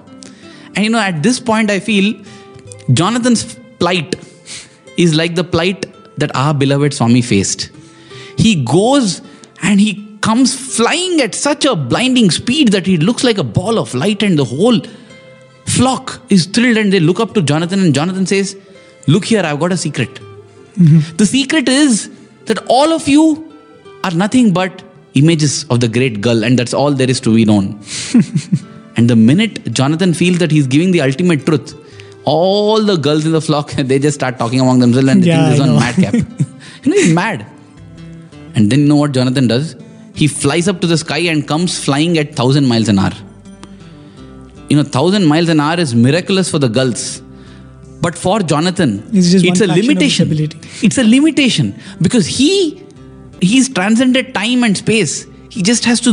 And 0.75 0.85
you 0.85 0.91
know, 0.91 0.99
at 0.99 1.23
this 1.23 1.39
point, 1.39 1.71
I 1.71 1.79
feel 1.81 2.15
Jonathan's 2.93 3.55
plight 3.79 4.15
is 4.97 5.15
like 5.15 5.35
the 5.35 5.45
plight 5.45 5.87
that 6.19 6.35
our 6.35 6.55
beloved 6.55 6.95
Swami 6.95 7.23
faced. 7.23 7.71
He 8.37 8.65
goes 8.65 9.21
and 9.63 9.81
he 9.81 10.19
comes 10.23 10.55
flying 10.77 11.21
at 11.21 11.35
such 11.35 11.65
a 11.65 11.77
blinding 11.77 12.31
speed 12.31 12.69
that 12.69 12.87
he 12.87 12.97
looks 12.97 13.25
like 13.25 13.39
a 13.39 13.45
ball 13.45 13.79
of 13.79 13.95
light, 13.95 14.23
and 14.23 14.39
the 14.39 14.45
whole 14.45 14.81
flock 15.67 16.21
is 16.31 16.47
thrilled 16.47 16.77
and 16.77 16.93
they 16.93 17.01
look 17.01 17.21
up 17.21 17.35
to 17.35 17.43
Jonathan. 17.43 17.81
And 17.81 17.95
Jonathan 17.95 18.27
says, 18.27 18.57
Look 19.07 19.25
here, 19.25 19.43
I've 19.43 19.61
got 19.61 19.73
a 19.73 19.77
secret. 19.77 20.21
The 21.17 21.27
secret 21.27 21.69
is 21.69 22.11
that 22.47 22.59
all 22.69 22.93
of 22.93 23.09
you 23.09 23.53
are 24.05 24.11
nothing 24.13 24.53
but 24.53 24.83
images 25.15 25.65
of 25.65 25.81
the 25.81 25.89
great 25.89 26.21
gull, 26.21 26.45
and 26.45 26.59
that's 26.59 26.73
all 26.73 26.93
there 26.93 27.11
is 27.11 27.21
to 27.21 27.35
be 27.35 27.45
known. 27.45 27.81
and 28.97 29.11
the 29.11 29.17
minute 29.17 29.73
Jonathan 29.73 30.15
feels 30.15 30.39
that 30.39 30.51
he's 30.51 30.67
giving 30.67 30.91
the 30.93 31.01
ultimate 31.03 31.45
truth, 31.45 31.75
all 32.25 32.83
the 32.83 32.97
girls 32.97 33.27
in 33.27 33.33
the 33.33 33.41
flock 33.41 33.71
they 33.91 33.99
just 33.99 34.15
start 34.15 34.39
talking 34.39 34.61
among 34.61 34.79
themselves 34.81 35.09
and 35.09 35.23
they 35.23 35.29
Yeah, 35.29 35.49
think 35.49 35.59
this 35.59 35.61
I 35.61 35.67
one 35.67 35.75
know. 35.75 35.81
madcap. 35.81 36.15
you 36.85 36.91
know, 36.93 36.97
he's 37.03 37.13
mad. 37.15 37.47
And 38.55 38.71
then 38.71 38.81
you 38.81 38.87
know 38.87 38.97
what 38.97 39.13
Jonathan 39.13 39.47
does? 39.49 39.77
He 40.15 40.27
flies 40.27 40.69
up 40.69 40.81
to 40.83 40.87
the 40.87 40.99
sky 40.99 41.19
and 41.19 41.47
comes 41.49 41.83
flying 41.83 42.19
at 42.19 42.35
thousand 42.35 42.67
miles 42.69 42.89
an 42.89 42.99
hour. 42.99 43.13
You 44.69 44.77
know, 44.77 44.83
thousand 44.83 45.27
miles 45.27 45.49
an 45.49 45.61
hour 45.61 45.79
is 45.81 45.95
miraculous 45.95 46.51
for 46.51 46.59
the 46.59 46.69
gulls. 46.69 47.23
But 48.01 48.17
for 48.17 48.41
Jonathan, 48.41 49.03
It's 49.13 49.31
just 49.31 49.45
a 49.45 49.49
one 49.49 49.57
fraction 49.57 49.71
of 49.71 49.77
his 49.77 49.87
limitation. 49.87 50.61
It's 50.83 50.99
a 50.99 51.05
limitation 51.05 51.75
because 52.01 52.27
he 52.27 52.83
he's 53.41 53.69
transcended 53.69 54.33
time 54.35 54.65
and 54.65 54.77
space. 54.77 55.27
He 55.51 55.63
just 55.63 55.85
has 55.85 56.01
to 56.03 56.13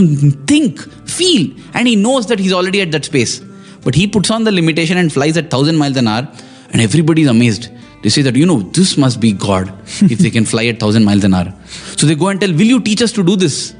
think, 0.51 0.79
feel, 1.07 1.51
and 1.73 1.87
he 1.87 1.95
knows 1.95 2.27
that 2.27 2.39
he's 2.39 2.53
already 2.53 2.81
at 2.81 2.91
that 2.91 3.05
space. 3.05 3.39
But 3.83 3.95
he 3.95 4.07
puts 4.07 4.31
on 4.31 4.43
the 4.43 4.51
limitation 4.51 4.97
and 4.97 5.13
flies 5.13 5.37
at 5.37 5.49
thousand 5.49 5.77
miles 5.77 5.95
an 5.95 6.07
hour, 6.07 6.27
and 6.71 6.81
everybody's 6.81 7.27
amazed. 7.27 7.69
They 8.03 8.09
say 8.09 8.21
that 8.23 8.35
you 8.35 8.45
know 8.45 8.61
this 8.61 8.97
must 8.97 9.19
be 9.19 9.31
God 9.31 9.71
if 10.15 10.19
they 10.19 10.29
can 10.29 10.45
fly 10.45 10.65
at 10.65 10.79
thousand 10.79 11.05
miles 11.05 11.23
an 11.23 11.33
hour. 11.33 11.53
So 11.95 12.05
they 12.07 12.15
go 12.15 12.27
and 12.29 12.41
tell, 12.41 12.51
"Will 12.51 12.71
you 12.75 12.81
teach 12.81 13.01
us 13.01 13.11
to 13.13 13.23
do 13.23 13.35
this?" 13.35 13.73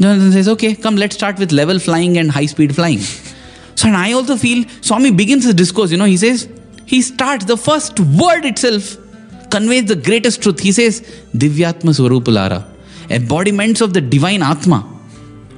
Jonathan 0.00 0.32
says, 0.32 0.48
"Okay, 0.48 0.74
come. 0.74 0.96
Let's 0.96 1.16
start 1.16 1.38
with 1.38 1.52
level 1.52 1.78
flying 1.78 2.18
and 2.18 2.30
high 2.30 2.46
speed 2.46 2.74
flying." 2.74 3.00
So, 3.00 3.88
and 3.88 3.96
I 3.96 4.12
also 4.12 4.36
feel 4.36 4.64
Swami 4.80 5.10
begins 5.10 5.44
his 5.44 5.54
discourse. 5.54 5.90
You 5.90 5.96
know, 5.96 6.04
he 6.04 6.16
says 6.16 6.48
he 6.86 7.02
starts 7.02 7.44
the 7.44 7.56
first 7.56 8.00
word 8.00 8.44
itself 8.44 8.96
conveys 9.50 9.86
the 9.86 9.96
greatest 9.96 10.42
truth. 10.42 10.60
He 10.60 10.72
says, 10.72 11.02
"Divyatma 11.44 11.92
Swarupulara," 11.98 12.64
embodiments 13.10 13.80
of 13.80 13.92
the 13.92 14.00
divine 14.00 14.42
Atma. 14.42 14.80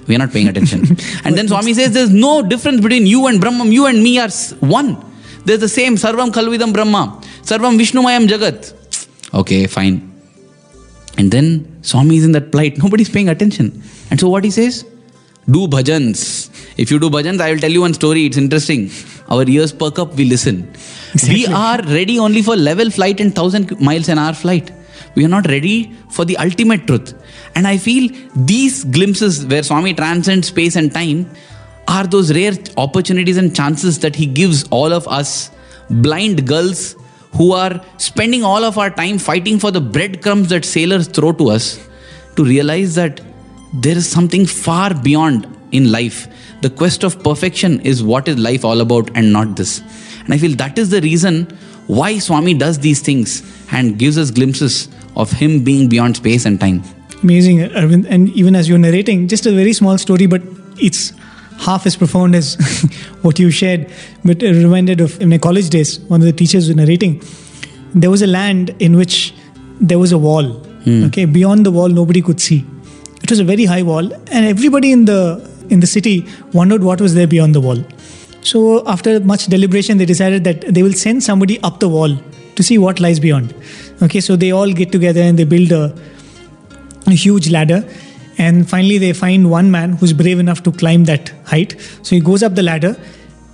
We 0.06 0.14
are 0.16 0.18
not 0.18 0.32
paying 0.32 0.48
attention. 0.48 0.96
and 1.24 1.36
then 1.36 1.48
Swami 1.48 1.74
says, 1.74 1.92
"There's 1.92 2.10
no 2.10 2.42
difference 2.42 2.80
between 2.80 3.06
you 3.06 3.26
and 3.26 3.40
Brahman. 3.40 3.72
You 3.78 3.86
and 3.86 4.02
me 4.02 4.18
are 4.18 4.30
one. 4.60 4.90
There's 5.44 5.60
the 5.60 5.68
same 5.68 5.96
Sarvam 5.96 6.30
Khalvidam 6.38 6.72
Brahma, 6.72 7.20
Sarvam 7.42 7.78
Vishnumayam 7.82 8.28
Jagat." 8.34 8.72
Okay, 9.34 9.66
fine. 9.66 9.96
And 11.18 11.30
then 11.30 11.78
Swami 11.82 12.16
is 12.16 12.24
in 12.24 12.32
that 12.32 12.52
plight. 12.52 12.78
Nobody's 12.78 13.08
paying 13.08 13.28
attention. 13.28 13.82
And 14.10 14.20
so 14.20 14.28
what 14.28 14.44
he 14.44 14.50
says? 14.50 14.84
Do 15.50 15.66
bhajans. 15.66 16.47
If 16.78 16.92
you 16.92 16.98
do 17.00 17.10
bhajans, 17.10 17.40
I 17.40 17.50
will 17.52 17.58
tell 17.58 17.70
you 17.70 17.80
one 17.80 17.92
story. 17.92 18.24
It's 18.26 18.36
interesting. 18.36 18.90
Our 19.28 19.44
ears 19.48 19.72
perk 19.72 19.98
up, 19.98 20.14
we 20.14 20.24
listen. 20.24 20.72
We 21.28 21.46
are 21.46 21.82
ready 21.82 22.18
only 22.18 22.40
for 22.40 22.54
level 22.56 22.90
flight 22.90 23.20
and 23.20 23.34
thousand 23.34 23.80
miles 23.80 24.08
an 24.08 24.18
hour 24.18 24.32
flight. 24.32 24.70
We 25.16 25.24
are 25.24 25.28
not 25.28 25.48
ready 25.48 25.92
for 26.10 26.24
the 26.24 26.36
ultimate 26.36 26.86
truth. 26.86 27.14
And 27.56 27.66
I 27.66 27.78
feel 27.78 28.10
these 28.36 28.84
glimpses 28.84 29.44
where 29.46 29.62
Swami 29.62 29.94
transcends 29.94 30.48
space 30.48 30.76
and 30.76 30.94
time 30.94 31.28
are 31.88 32.06
those 32.06 32.32
rare 32.32 32.52
opportunities 32.76 33.38
and 33.38 33.54
chances 33.56 33.98
that 34.00 34.14
he 34.14 34.26
gives 34.26 34.64
all 34.68 34.92
of 34.92 35.08
us 35.08 35.50
blind 35.90 36.46
girls 36.46 36.94
who 37.32 37.52
are 37.52 37.84
spending 37.96 38.44
all 38.44 38.62
of 38.62 38.78
our 38.78 38.90
time 38.90 39.18
fighting 39.18 39.58
for 39.58 39.70
the 39.70 39.80
breadcrumbs 39.80 40.48
that 40.50 40.64
sailors 40.64 41.08
throw 41.08 41.32
to 41.32 41.50
us 41.50 41.88
to 42.36 42.44
realize 42.44 42.94
that 42.94 43.20
there 43.72 43.96
is 43.96 44.08
something 44.08 44.46
far 44.46 44.94
beyond 44.94 45.46
in 45.72 45.90
life. 45.90 46.28
The 46.60 46.70
quest 46.70 47.04
of 47.04 47.22
perfection 47.22 47.80
is 47.80 48.02
what 48.02 48.28
is 48.28 48.36
life 48.36 48.64
all 48.64 48.80
about 48.80 49.10
and 49.14 49.32
not 49.32 49.56
this. 49.56 49.80
And 50.24 50.34
I 50.34 50.38
feel 50.38 50.56
that 50.56 50.78
is 50.78 50.90
the 50.90 51.00
reason 51.00 51.46
why 51.86 52.18
Swami 52.18 52.54
does 52.54 52.78
these 52.80 53.00
things 53.00 53.42
and 53.72 53.98
gives 53.98 54.18
us 54.18 54.30
glimpses 54.30 54.88
of 55.16 55.30
him 55.30 55.62
being 55.64 55.88
beyond 55.88 56.16
space 56.16 56.44
and 56.44 56.60
time. 56.60 56.82
Amazing, 57.22 57.58
Arvind. 57.58 58.06
And 58.08 58.28
even 58.30 58.54
as 58.54 58.68
you're 58.68 58.78
narrating, 58.78 59.28
just 59.28 59.46
a 59.46 59.52
very 59.52 59.72
small 59.72 59.98
story, 59.98 60.26
but 60.26 60.42
it's 60.76 61.12
half 61.58 61.86
as 61.86 61.96
profound 61.96 62.34
as 62.34 62.56
what 63.22 63.38
you 63.38 63.50
shared. 63.50 63.90
But 64.24 64.42
it 64.42 64.52
reminded 64.52 65.00
of 65.00 65.20
in 65.20 65.28
my 65.28 65.38
college 65.38 65.70
days, 65.70 66.00
one 66.00 66.20
of 66.20 66.26
the 66.26 66.32
teachers 66.32 66.68
was 66.68 66.76
narrating. 66.76 67.22
There 67.94 68.10
was 68.10 68.22
a 68.22 68.26
land 68.26 68.74
in 68.78 68.96
which 68.96 69.34
there 69.80 69.98
was 69.98 70.12
a 70.12 70.18
wall. 70.18 70.44
Hmm. 70.84 71.04
Okay, 71.04 71.24
beyond 71.24 71.66
the 71.66 71.70
wall, 71.70 71.88
nobody 71.88 72.22
could 72.22 72.40
see. 72.40 72.64
It 73.22 73.30
was 73.30 73.40
a 73.40 73.44
very 73.44 73.64
high 73.64 73.82
wall, 73.82 74.12
and 74.12 74.46
everybody 74.46 74.92
in 74.92 75.04
the 75.04 75.48
in 75.70 75.80
the 75.80 75.86
city 75.86 76.26
wondered 76.52 76.82
what 76.82 77.00
was 77.00 77.14
there 77.14 77.26
beyond 77.26 77.54
the 77.54 77.60
wall. 77.60 77.84
So 78.42 78.86
after 78.86 79.20
much 79.20 79.46
deliberation, 79.46 79.98
they 79.98 80.06
decided 80.06 80.44
that 80.44 80.62
they 80.74 80.82
will 80.82 80.92
send 80.92 81.22
somebody 81.22 81.60
up 81.62 81.80
the 81.80 81.88
wall 81.88 82.16
to 82.56 82.62
see 82.62 82.78
what 82.78 83.00
lies 83.00 83.20
beyond. 83.20 83.54
Okay, 84.02 84.20
so 84.20 84.36
they 84.36 84.50
all 84.52 84.72
get 84.72 84.92
together 84.92 85.20
and 85.20 85.38
they 85.38 85.44
build 85.44 85.72
a 85.72 85.94
a 87.06 87.12
huge 87.12 87.48
ladder 87.50 87.88
and 88.36 88.68
finally 88.68 88.98
they 88.98 89.12
find 89.12 89.50
one 89.50 89.70
man 89.70 89.92
who's 89.94 90.12
brave 90.12 90.38
enough 90.38 90.62
to 90.62 90.70
climb 90.72 91.04
that 91.04 91.30
height 91.46 91.74
so 92.02 92.14
he 92.14 92.20
goes 92.20 92.42
up 92.42 92.54
the 92.54 92.62
ladder 92.62 92.90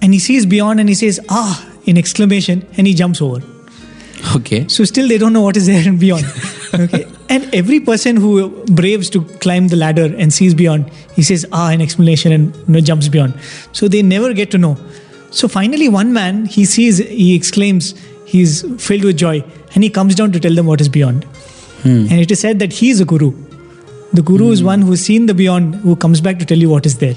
and 0.03 0.13
he 0.13 0.19
sees 0.19 0.45
beyond 0.45 0.81
and 0.81 0.89
he 0.89 0.95
says 0.95 1.21
ah 1.29 1.65
in 1.85 1.97
exclamation 1.97 2.67
and 2.77 2.87
he 2.89 2.95
jumps 2.95 3.21
over 3.23 3.41
Okay. 4.35 4.67
so 4.67 4.83
still 4.85 5.07
they 5.07 5.19
don't 5.19 5.33
know 5.33 5.43
what 5.43 5.57
is 5.57 5.67
there 5.67 5.87
and 5.87 6.01
beyond 6.07 6.25
okay 6.75 7.05
and 7.35 7.55
every 7.59 7.81
person 7.81 8.17
who 8.17 8.33
braves 8.81 9.11
to 9.11 9.23
climb 9.45 9.69
the 9.69 9.77
ladder 9.77 10.05
and 10.25 10.33
sees 10.39 10.55
beyond 10.55 10.91
he 11.19 11.23
says 11.29 11.47
ah 11.61 11.69
in 11.77 11.81
explanation 11.87 12.35
and 12.37 12.57
you 12.57 12.75
know, 12.75 12.81
jumps 12.81 13.09
beyond. 13.09 13.39
So 13.73 13.89
they 13.89 14.03
never 14.03 14.33
get 14.41 14.51
to 14.53 14.59
know. 14.59 14.77
So 15.31 15.49
finally 15.49 15.89
one 15.89 16.13
man 16.13 16.45
he 16.57 16.65
sees 16.65 16.99
he 16.99 17.35
exclaims 17.35 17.95
he's 18.35 18.63
filled 18.87 19.05
with 19.05 19.17
joy 19.17 19.37
and 19.75 19.85
he 19.87 19.91
comes 19.91 20.15
down 20.21 20.33
to 20.33 20.41
tell 20.41 20.55
them 20.55 20.67
what 20.67 20.81
is 20.81 20.89
beyond. 20.89 21.27
And 21.85 22.13
it 22.13 22.31
is 22.31 22.41
said 22.41 22.61
that 22.61 22.73
he 22.73 22.91
is 22.91 23.01
a 23.01 23.05
guru. 23.05 23.33
The 24.19 24.23
guru 24.23 24.51
is 24.51 24.63
one 24.63 24.81
who's 24.81 25.01
seen 25.01 25.27
the 25.27 25.35
beyond 25.35 25.75
who 25.87 25.97
comes 25.97 26.21
back 26.21 26.39
to 26.39 26.47
tell 26.53 26.59
you 26.67 26.71
what 26.71 26.87
is 26.87 26.99
there. 26.99 27.17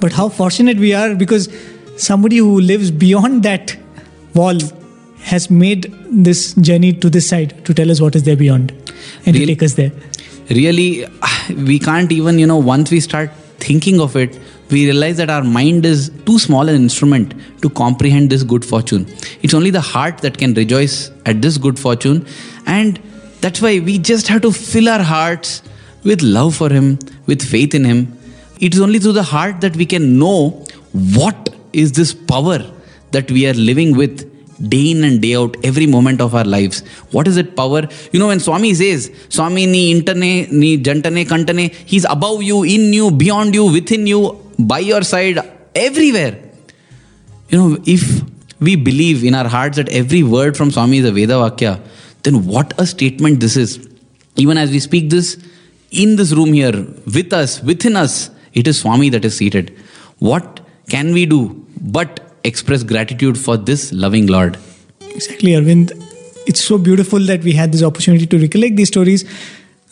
But 0.00 0.12
how 0.12 0.28
fortunate 0.28 0.78
we 0.78 0.92
are 0.92 1.14
because 1.14 1.48
somebody 1.96 2.38
who 2.38 2.60
lives 2.60 2.90
beyond 2.90 3.42
that 3.44 3.76
wall 4.34 4.58
has 5.20 5.48
made 5.50 5.86
this 6.28 6.52
journey 6.54 6.92
to 7.04 7.08
this 7.08 7.28
side 7.28 7.64
to 7.64 7.72
tell 7.72 7.90
us 7.90 8.00
what 8.00 8.14
is 8.14 8.24
there 8.24 8.36
beyond 8.36 8.74
and 9.24 9.34
Really? 9.36 9.46
take 9.54 9.62
us 9.62 9.74
there. 9.74 9.92
really 10.50 11.06
we 11.70 11.76
can't 11.78 12.12
even 12.12 12.38
you 12.38 12.46
know 12.46 12.56
once 12.56 12.90
we 12.94 13.00
start 13.00 13.30
thinking 13.64 14.00
of 14.04 14.14
it 14.16 14.38
we 14.70 14.84
realize 14.84 15.16
that 15.16 15.30
our 15.36 15.44
mind 15.56 15.86
is 15.90 16.10
too 16.28 16.38
small 16.44 16.68
an 16.72 16.76
instrument 16.82 17.34
to 17.62 17.70
comprehend 17.80 18.30
this 18.34 18.42
good 18.52 18.64
fortune 18.72 19.06
it's 19.42 19.54
only 19.54 19.70
the 19.78 19.80
heart 19.80 20.18
that 20.26 20.38
can 20.42 20.54
rejoice 20.54 20.96
at 21.32 21.40
this 21.46 21.58
good 21.66 21.78
fortune 21.78 22.20
and 22.66 23.00
that's 23.40 23.60
why 23.66 23.72
we 23.88 23.98
just 24.10 24.28
have 24.28 24.42
to 24.46 24.52
fill 24.52 24.88
our 24.88 25.02
hearts 25.02 25.62
with 26.04 26.22
love 26.22 26.54
for 26.60 26.70
him 26.78 26.88
with 27.32 27.42
faith 27.54 27.74
in 27.80 27.84
him 27.84 28.00
it 28.60 28.74
is 28.74 28.80
only 28.88 28.98
through 28.98 29.16
the 29.20 29.28
heart 29.34 29.60
that 29.66 29.74
we 29.76 29.86
can 29.96 30.18
know 30.24 30.38
what 31.20 31.50
is 31.72 31.92
this 32.00 32.14
power 32.32 32.58
that 33.12 33.30
we 33.30 33.46
are 33.50 33.54
living 33.70 33.96
with 33.96 34.24
day 34.60 34.90
in 34.90 35.04
and 35.04 35.20
day 35.20 35.34
out 35.36 35.56
every 35.62 35.86
moment 35.86 36.20
of 36.20 36.34
our 36.34 36.44
lives. 36.44 36.80
What 37.10 37.28
is 37.28 37.36
it 37.36 37.56
power? 37.56 37.82
You 38.12 38.18
know 38.18 38.28
when 38.28 38.40
swami 38.40 38.74
says 38.74 39.10
swami 39.28 39.66
ni 39.66 39.94
intane 39.94 40.50
ni 40.50 40.78
jantane 40.78 41.24
kantane 41.26 41.72
he's 41.84 42.04
above 42.04 42.42
you 42.42 42.62
in 42.64 42.92
you 42.92 43.10
beyond 43.10 43.54
you 43.54 43.70
within 43.70 44.06
you 44.06 44.40
by 44.58 44.78
your 44.78 45.02
side 45.02 45.38
everywhere. 45.74 46.38
You 47.48 47.58
know 47.58 47.78
if 47.86 48.22
we 48.60 48.76
believe 48.76 49.24
in 49.24 49.34
our 49.34 49.48
hearts 49.48 49.76
that 49.76 49.88
every 49.90 50.22
word 50.22 50.56
from 50.56 50.70
swami 50.70 50.98
is 50.98 51.04
a 51.04 51.12
veda 51.12 51.34
vakya 51.34 51.80
then 52.22 52.46
what 52.46 52.72
a 52.78 52.86
statement 52.86 53.40
this 53.40 53.56
is. 53.56 53.88
Even 54.36 54.58
as 54.58 54.70
we 54.70 54.80
speak 54.80 55.10
this 55.10 55.38
in 55.90 56.16
this 56.16 56.32
room 56.32 56.52
here 56.52 56.86
with 57.14 57.32
us 57.32 57.62
within 57.62 57.96
us 57.96 58.30
it 58.52 58.66
is 58.66 58.78
swami 58.80 59.10
that 59.10 59.24
is 59.24 59.36
seated. 59.36 59.74
What 60.18 60.60
can 60.88 61.12
we 61.12 61.26
do 61.26 61.66
but 61.80 62.25
express 62.52 62.82
gratitude 62.94 63.38
for 63.38 63.56
this 63.56 63.92
loving 63.92 64.26
lord 64.26 64.56
Exactly, 65.16 65.52
Arvind. 65.52 65.92
It's 66.46 66.62
so 66.62 66.76
beautiful 66.76 67.18
that 67.20 67.42
we 67.42 67.52
had 67.52 67.72
this 67.72 67.82
opportunity 67.82 68.26
to 68.26 68.38
recollect 68.38 68.76
these 68.76 68.88
stories, 68.88 69.24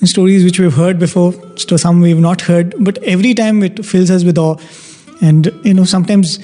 stories 0.05 0.45
which 0.45 0.61
we've 0.61 0.75
heard 0.75 0.99
before, 0.99 1.33
so 1.57 1.79
some 1.79 2.03
we've 2.03 2.21
not 2.21 2.43
heard, 2.43 2.75
but 2.79 2.99
every 2.99 3.33
time 3.33 3.63
it 3.63 3.85
fills 3.85 4.11
us 4.11 4.23
with 4.23 4.37
awe. 4.37 4.57
And, 5.23 5.47
you 5.65 5.73
know, 5.73 5.85
sometimes 5.85 6.39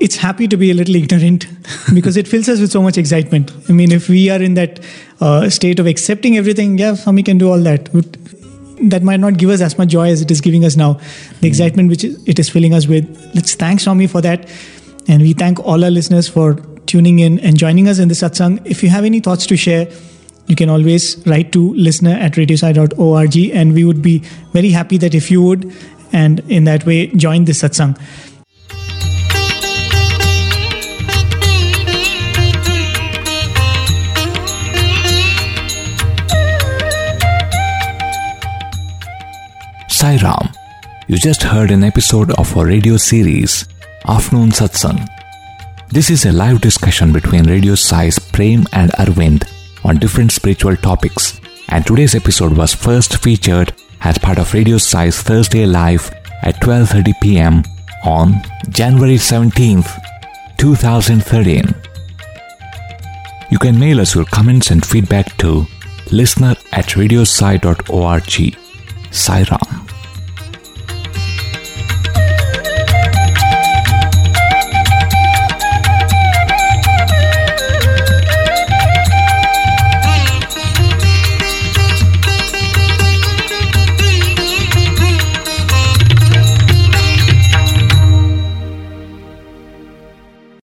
it's 0.00 0.16
happy 0.16 0.46
to 0.48 0.58
be 0.58 0.70
a 0.70 0.74
little 0.74 0.94
ignorant 0.94 1.46
because 1.94 2.18
it 2.18 2.28
fills 2.28 2.46
us 2.50 2.60
with 2.60 2.70
so 2.70 2.82
much 2.82 2.98
excitement. 2.98 3.52
I 3.70 3.72
mean, 3.72 3.90
if 3.90 4.10
we 4.10 4.28
are 4.28 4.40
in 4.40 4.52
that 4.54 4.80
uh, 5.22 5.48
state 5.48 5.78
of 5.78 5.86
accepting 5.86 6.36
everything, 6.36 6.76
yeah, 6.76 6.94
Swami 6.94 7.22
can 7.22 7.38
do 7.38 7.50
all 7.50 7.60
that. 7.60 7.90
But 7.90 8.18
that 8.90 9.02
might 9.02 9.20
not 9.20 9.38
give 9.38 9.48
us 9.48 9.62
as 9.62 9.78
much 9.78 9.88
joy 9.88 10.10
as 10.10 10.20
it 10.20 10.30
is 10.30 10.42
giving 10.42 10.66
us 10.66 10.76
now. 10.76 11.00
The 11.40 11.48
excitement 11.48 11.88
which 11.88 12.04
it 12.04 12.38
is 12.38 12.50
filling 12.50 12.74
us 12.74 12.86
with. 12.86 13.08
Let's 13.34 13.54
thank 13.54 13.80
Swami 13.80 14.08
for 14.08 14.20
that. 14.20 14.46
And 15.08 15.22
we 15.22 15.32
thank 15.32 15.60
all 15.60 15.84
our 15.84 15.90
listeners 15.90 16.28
for 16.28 16.54
tuning 16.86 17.18
in 17.18 17.38
and 17.40 17.56
joining 17.56 17.88
us 17.88 17.98
in 17.98 18.08
the 18.08 18.14
satsang. 18.14 18.60
If 18.64 18.82
you 18.82 18.88
have 18.88 19.04
any 19.04 19.20
thoughts 19.20 19.46
to 19.46 19.56
share, 19.56 19.88
you 20.46 20.56
can 20.56 20.68
always 20.68 21.26
write 21.26 21.52
to 21.52 21.72
listener 21.74 22.12
at 22.12 22.32
radiosai.org 22.32 23.36
and 23.52 23.72
we 23.72 23.84
would 23.84 24.02
be 24.02 24.18
very 24.52 24.70
happy 24.70 24.98
that 24.98 25.14
if 25.14 25.30
you 25.30 25.42
would 25.42 25.74
and 26.12 26.40
in 26.50 26.64
that 26.64 26.86
way 26.86 27.08
join 27.08 27.44
this 27.44 27.62
satsang. 27.62 27.98
Sai 39.88 40.18
Ram. 40.18 40.50
You 41.06 41.16
just 41.16 41.42
heard 41.42 41.70
an 41.70 41.82
episode 41.82 42.30
of 42.32 42.54
our 42.56 42.66
radio 42.66 42.98
series, 42.98 43.66
Afternoon 44.06 44.50
Satsang. 44.50 45.08
This 45.88 46.10
is 46.10 46.26
a 46.26 46.32
live 46.32 46.60
discussion 46.60 47.10
between 47.12 47.44
Radio 47.44 47.74
Sai's 47.74 48.18
Prem 48.18 48.66
and 48.72 48.90
Arvind 48.92 49.44
on 49.82 49.96
different 49.96 50.30
spiritual 50.30 50.76
topics. 50.76 51.40
And 51.70 51.86
today's 51.86 52.14
episode 52.14 52.54
was 52.54 52.74
first 52.74 53.16
featured 53.22 53.72
as 54.02 54.18
part 54.18 54.38
of 54.38 54.52
Radio 54.52 54.76
Sai's 54.76 55.22
Thursday 55.22 55.64
Live 55.64 56.10
at 56.42 56.60
12:30 56.60 57.14
p.m. 57.22 57.62
on 58.04 58.42
January 58.68 59.16
17th, 59.16 59.90
2013. 60.58 61.74
You 63.50 63.58
can 63.58 63.78
mail 63.78 64.00
us 64.00 64.14
your 64.14 64.26
comments 64.26 64.70
and 64.70 64.84
feedback 64.84 65.34
to 65.38 65.66
listener 66.10 66.54
at 66.72 66.86
radiosai.org. 67.00 68.56
Sai 69.10 69.44
Ram. 69.50 69.83